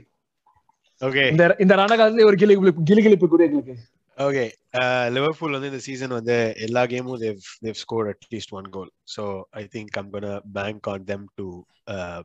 Okay. 1.01 1.28
இந்த 1.32 1.43
இந்த 1.64 1.74
ரணகாலத்துல 1.82 2.26
ஒரு 2.30 2.38
கிளி 2.41 2.56
கிளிகிளிப்பு 2.89 3.28
கூட 3.34 3.43
எங்களுக்கு. 3.47 3.76
Okay. 4.18 4.47
Uh, 4.80 5.06
Liverpool 5.16 5.51
வந்து 5.56 5.70
இந்த 5.72 5.80
season 5.86 6.10
வந்து 6.18 6.36
எல்லா 6.66 6.82
கேமும் 6.91 7.20
they've 7.24 7.47
they've 7.64 7.80
scored 7.82 8.08
at 8.14 8.22
least 8.34 8.49
one 8.58 8.68
goal. 8.76 8.88
So 9.16 9.24
I 9.62 9.64
think 9.74 9.88
I'm 9.99 10.10
gonna 10.14 10.36
bank 10.58 10.88
on 10.93 11.01
them 11.10 11.24
to 11.39 11.45
uh, 11.93 12.20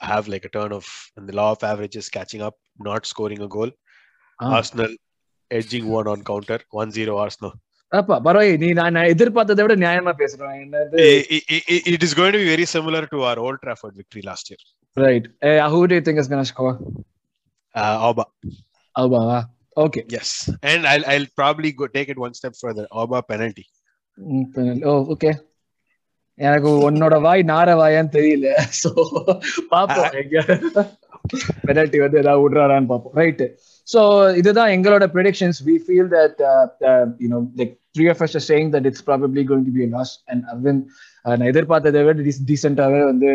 have 0.00 0.28
like 0.28 0.44
a 0.44 0.48
turn 0.48 0.72
of 0.72 0.86
and 1.16 1.28
the 1.28 1.36
law 1.40 1.50
of 1.52 1.62
averages 1.64 2.08
catching 2.08 2.42
up, 2.42 2.56
not 2.78 3.06
scoring 3.06 3.42
a 3.42 3.48
goal. 3.48 3.70
Ah. 4.38 4.56
Arsenal 4.56 4.92
edging 5.50 5.88
one 5.88 6.06
on 6.06 6.22
counter, 6.24 6.58
1-0 6.74 7.16
Arsenal. 7.26 7.54
அப்பா 7.92 8.14
பரவாயில்ல 8.26 8.60
நீ 8.62 8.68
நான் 8.78 8.94
நான் 8.96 9.10
எதிர்பார்த்ததை 9.12 9.62
விட 9.64 9.74
நியாயமா 9.82 10.12
பேசுறேன் 10.20 10.56
என்னது 10.62 10.96
It, 11.02 11.44
it, 11.54 11.64
it, 11.74 11.84
it 11.94 12.02
is 12.06 12.12
going 12.20 12.32
to 12.36 12.40
be 12.42 12.48
very 12.54 12.66
similar 12.72 13.02
to 13.12 13.18
our 13.28 13.38
Old 13.44 13.58
Trafford 13.64 13.94
victory 14.00 14.22
last 14.30 14.46
year. 14.50 14.60
Right 14.96 15.26
who 15.74 15.80
do 15.90 15.94
you 15.98 16.02
think 16.08 16.20
is 16.22 16.30
gonna 16.32 16.46
score 16.52 16.76
Uh, 17.74 17.96
Auba, 18.06 18.24
அல்பாவா 18.96 19.38
okay 19.84 20.00
yes, 20.14 20.28
and 20.70 20.82
I'll 20.92 21.04
I'll 21.12 21.26
probably 21.40 21.70
go 21.80 21.86
take 21.96 22.08
it 22.12 22.18
one 22.26 22.34
step 22.38 22.54
further. 22.62 22.84
Auba 23.00 23.18
penalty. 23.32 23.64
Oh 24.90 24.94
okay 25.14 25.30
எனக்கு 26.38 26.70
உன்னோட 26.88 27.14
வாய் 27.26 27.42
நார 27.50 27.68
வாயான்னு 27.80 28.14
தெரியல. 28.16 28.48
So 28.82 28.90
பாப்போம். 29.74 30.10
எங்க 30.22 30.36
penalty 31.68 31.98
வந்து 32.02 32.18
ஏதாவது 32.22 32.42
விடுறாரான்னு 32.42 32.90
பார்ப்போம் 32.90 33.14
right 33.20 33.42
so 33.92 34.00
இதுதான் 34.40 34.70
எங்களோட 34.76 35.04
predictions 35.14 35.58
we 35.68 35.74
feel 35.84 36.10
that 36.16 36.40
you know 37.24 37.40
like 37.60 37.72
three 37.96 38.06
of 38.12 38.22
us 38.26 38.36
saying 38.50 38.70
that 38.74 38.86
it's 38.90 39.04
probably 39.08 39.44
going 39.50 39.66
to 39.68 39.74
be 39.78 39.86
loss 39.96 40.12
and 40.32 40.44
அவின் 40.54 40.82
நான் 41.24 41.48
எதிர்பார்த்ததை 41.52 42.02
விட 42.08 42.26
டீசென்டாகவே 42.52 43.02
வந்து 43.12 43.30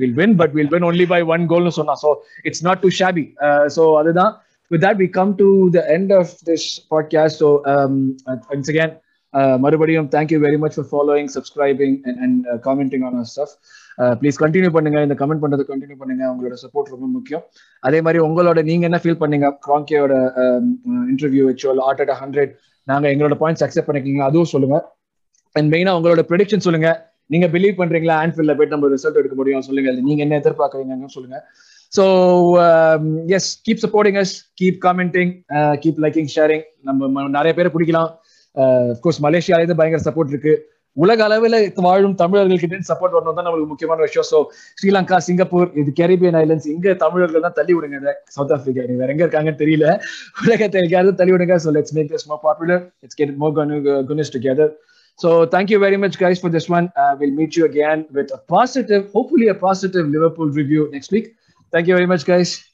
will 0.00 0.16
win 0.22 0.36
but 0.42 0.54
will 0.58 0.72
win 0.74 0.88
only 0.90 1.06
by 1.14 1.20
one 1.36 1.44
கோல்னு 1.52 1.74
சொன்னா 1.80 1.96
so 2.04 2.12
it's 2.50 2.64
not 2.68 2.82
too 2.86 2.90
shabby 3.02 3.26
so 3.76 3.84
அதுதான். 4.00 4.34
With 4.70 4.82
that 4.84 4.96
we 5.00 5.06
come 5.16 5.32
to 5.40 5.46
the 5.74 5.82
end 5.94 6.08
of 6.18 6.28
this 6.48 6.62
podcast. 6.92 7.34
So 7.42 7.48
um, 7.72 7.94
once 8.52 8.68
again 8.72 8.92
uh, 8.92 9.03
Uh, 9.38 9.56
மறுபடியும் 9.62 10.08
thank you 10.14 10.38
very 10.44 10.58
much 10.62 10.74
for 10.76 10.86
following 10.90 11.28
subscribing 11.36 11.94
and 12.08 12.18
and 12.24 12.44
commenting 12.66 13.04
on 13.06 13.24
stuff 13.30 13.54
please 14.20 14.36
continue 14.42 14.70
பண்ணுங்க. 14.76 14.98
இந்த 15.06 15.14
comment 15.22 15.42
பண்றது 15.44 15.64
continue 15.70 15.96
பண்ணுங்க. 16.02 16.24
உங்களோட 16.32 16.56
support 16.64 16.92
ரொம்ப 16.94 17.06
முக்கியம். 17.06 17.42
அதே 17.80 18.00
மாதிரி 18.00 18.20
உங்களோட 18.26 18.62
நீங்க 18.68 18.84
என்ன 18.88 19.00
ஃபீல் 19.04 19.18
பண்ணீங்க? 19.22 19.48
கிராங்கியோட 19.66 20.12
இன்டர்வியூ 21.12 21.42
um, 21.42 21.48
uh, 21.48 21.50
வச்சோ 21.50 21.74
ஆர்ட் 21.88 22.02
அட் 22.04 22.14
ஹண்ட்ரட் 22.22 22.52
நாங்க 22.82 23.08
எங்களோட 23.14 23.36
பாயிண்ட்ஸ் 23.42 23.64
அக்செப்ட் 23.66 23.88
பண்ணிக்கிங்க 23.88 24.22
அதுவும் 24.28 24.50
சொல்லுங்க. 24.54 24.78
அண்ட் 25.56 25.68
மெயினா 25.74 25.94
உங்களோட 25.98 26.24
ப்ரெடிக்ஷன் 26.30 26.64
சொல்லுங்க. 26.66 26.90
நீங்க 27.26 27.46
பிலீவ் 27.54 27.76
பண்றீங்களா? 27.80 28.16
ஆன்ஃபீல்ட்ல 28.24 28.56
போயிட்டு 28.58 28.76
நம்ம 28.76 28.90
ரிசல்ட் 28.94 29.20
எடுக்க 29.22 29.36
முடியும். 29.40 29.64
சொல்லுங்க. 29.68 29.92
நீங்க 30.08 30.22
என்ன 30.26 30.38
எதிர்பார்க்குறீங்கன்னு 30.42 31.14
சொல்லுங்க. 31.16 31.38
So 31.96 32.04
yes 33.38 33.50
keep 33.66 33.82
supporting 33.86 34.20
us 34.22 34.34
keep 34.60 34.78
commenting 34.86 35.32
keep 35.82 36.00
liking 36.06 36.30
sharing 36.36 36.64
நம்ம 36.80 37.28
நிறைய 37.38 37.54
பேரை 37.58 37.72
பிடிக்கலாம். 37.74 38.12
கோர்ஸ் 39.04 39.20
மலேசியாலேருந்து 39.26 39.78
பயங்கர 39.80 40.02
சப்போர்ட் 40.06 40.32
இருக்கு 40.34 40.54
உலக 40.96 41.20
அளவில் 41.26 41.56
வாழும் 41.86 42.16
தமிழர்கள் 42.22 42.60
கிட்ட 42.62 42.90
சப்போர்ட் 42.90 43.14
வரணும் 43.16 43.36
தான் 43.38 43.46
நம்மளுக்கு 43.46 43.72
முக்கியமான 43.72 44.02
விஷயம் 44.06 44.26
ஸோ 44.30 44.38
ஸ்ரீலங்கா 44.80 45.16
சிங்கப்பூர் 45.28 45.68
இது 45.80 45.92
கெரிபியன் 46.00 46.38
ஐலண்ட்ஸ் 46.42 46.68
இங்க 46.74 46.94
தமிழர்கள் 47.04 47.46
தான் 47.46 47.56
தள்ளி 47.58 47.74
விடுங்க 47.76 48.12
சவுத் 48.36 48.54
ஆப்பிரிக்கா 48.56 48.86
நீங்க 48.88 49.00
வேற 49.02 49.12
எங்க 49.14 49.24
இருக்காங்கன்னு 49.26 49.62
தெரியல 49.64 49.86
உலகத்தை 50.44 50.80
எங்கேயாவது 50.84 51.18
தள்ளி 51.20 51.34
விடுங்க 51.36 51.56
so 51.64 51.72
let's 51.78 51.96
make 51.98 52.10
this 52.14 52.28
more 52.32 52.42
popular 52.46 52.82
it's 53.06 53.20
get 53.22 53.34
more 53.44 53.54
Gooners 54.10 54.34
together 54.36 54.72
So 55.18 55.46
thank 55.46 55.70
you 55.70 55.78
very 55.78 55.96
much, 55.96 56.18
guys, 56.18 56.40
for 56.40 56.48
this 56.48 56.68
one. 56.68 56.90
Uh, 56.96 57.16
we'll 57.18 57.30
meet 57.32 57.56
you 57.56 57.66
again 57.66 58.06
with 58.10 58.32
a 58.32 58.38
positive, 58.38 59.10
hopefully 59.12 59.48
a 59.48 59.54
positive 59.56 60.08
Liverpool 60.08 60.48
review 60.50 60.90
next 60.90 61.12
week. 61.12 61.36
Thank 61.72 61.86
you 61.86 61.94
very 61.94 62.06
much, 62.06 62.24
guys. 62.24 62.64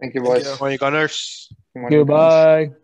Thank 0.00 0.14
you, 0.14 0.22
boys. 0.22 0.48
Gunners. 0.78 1.48
Come 1.74 1.84
on, 1.84 1.90
Thank 1.90 1.92
you. 1.92 2.04
Bye. 2.06 2.83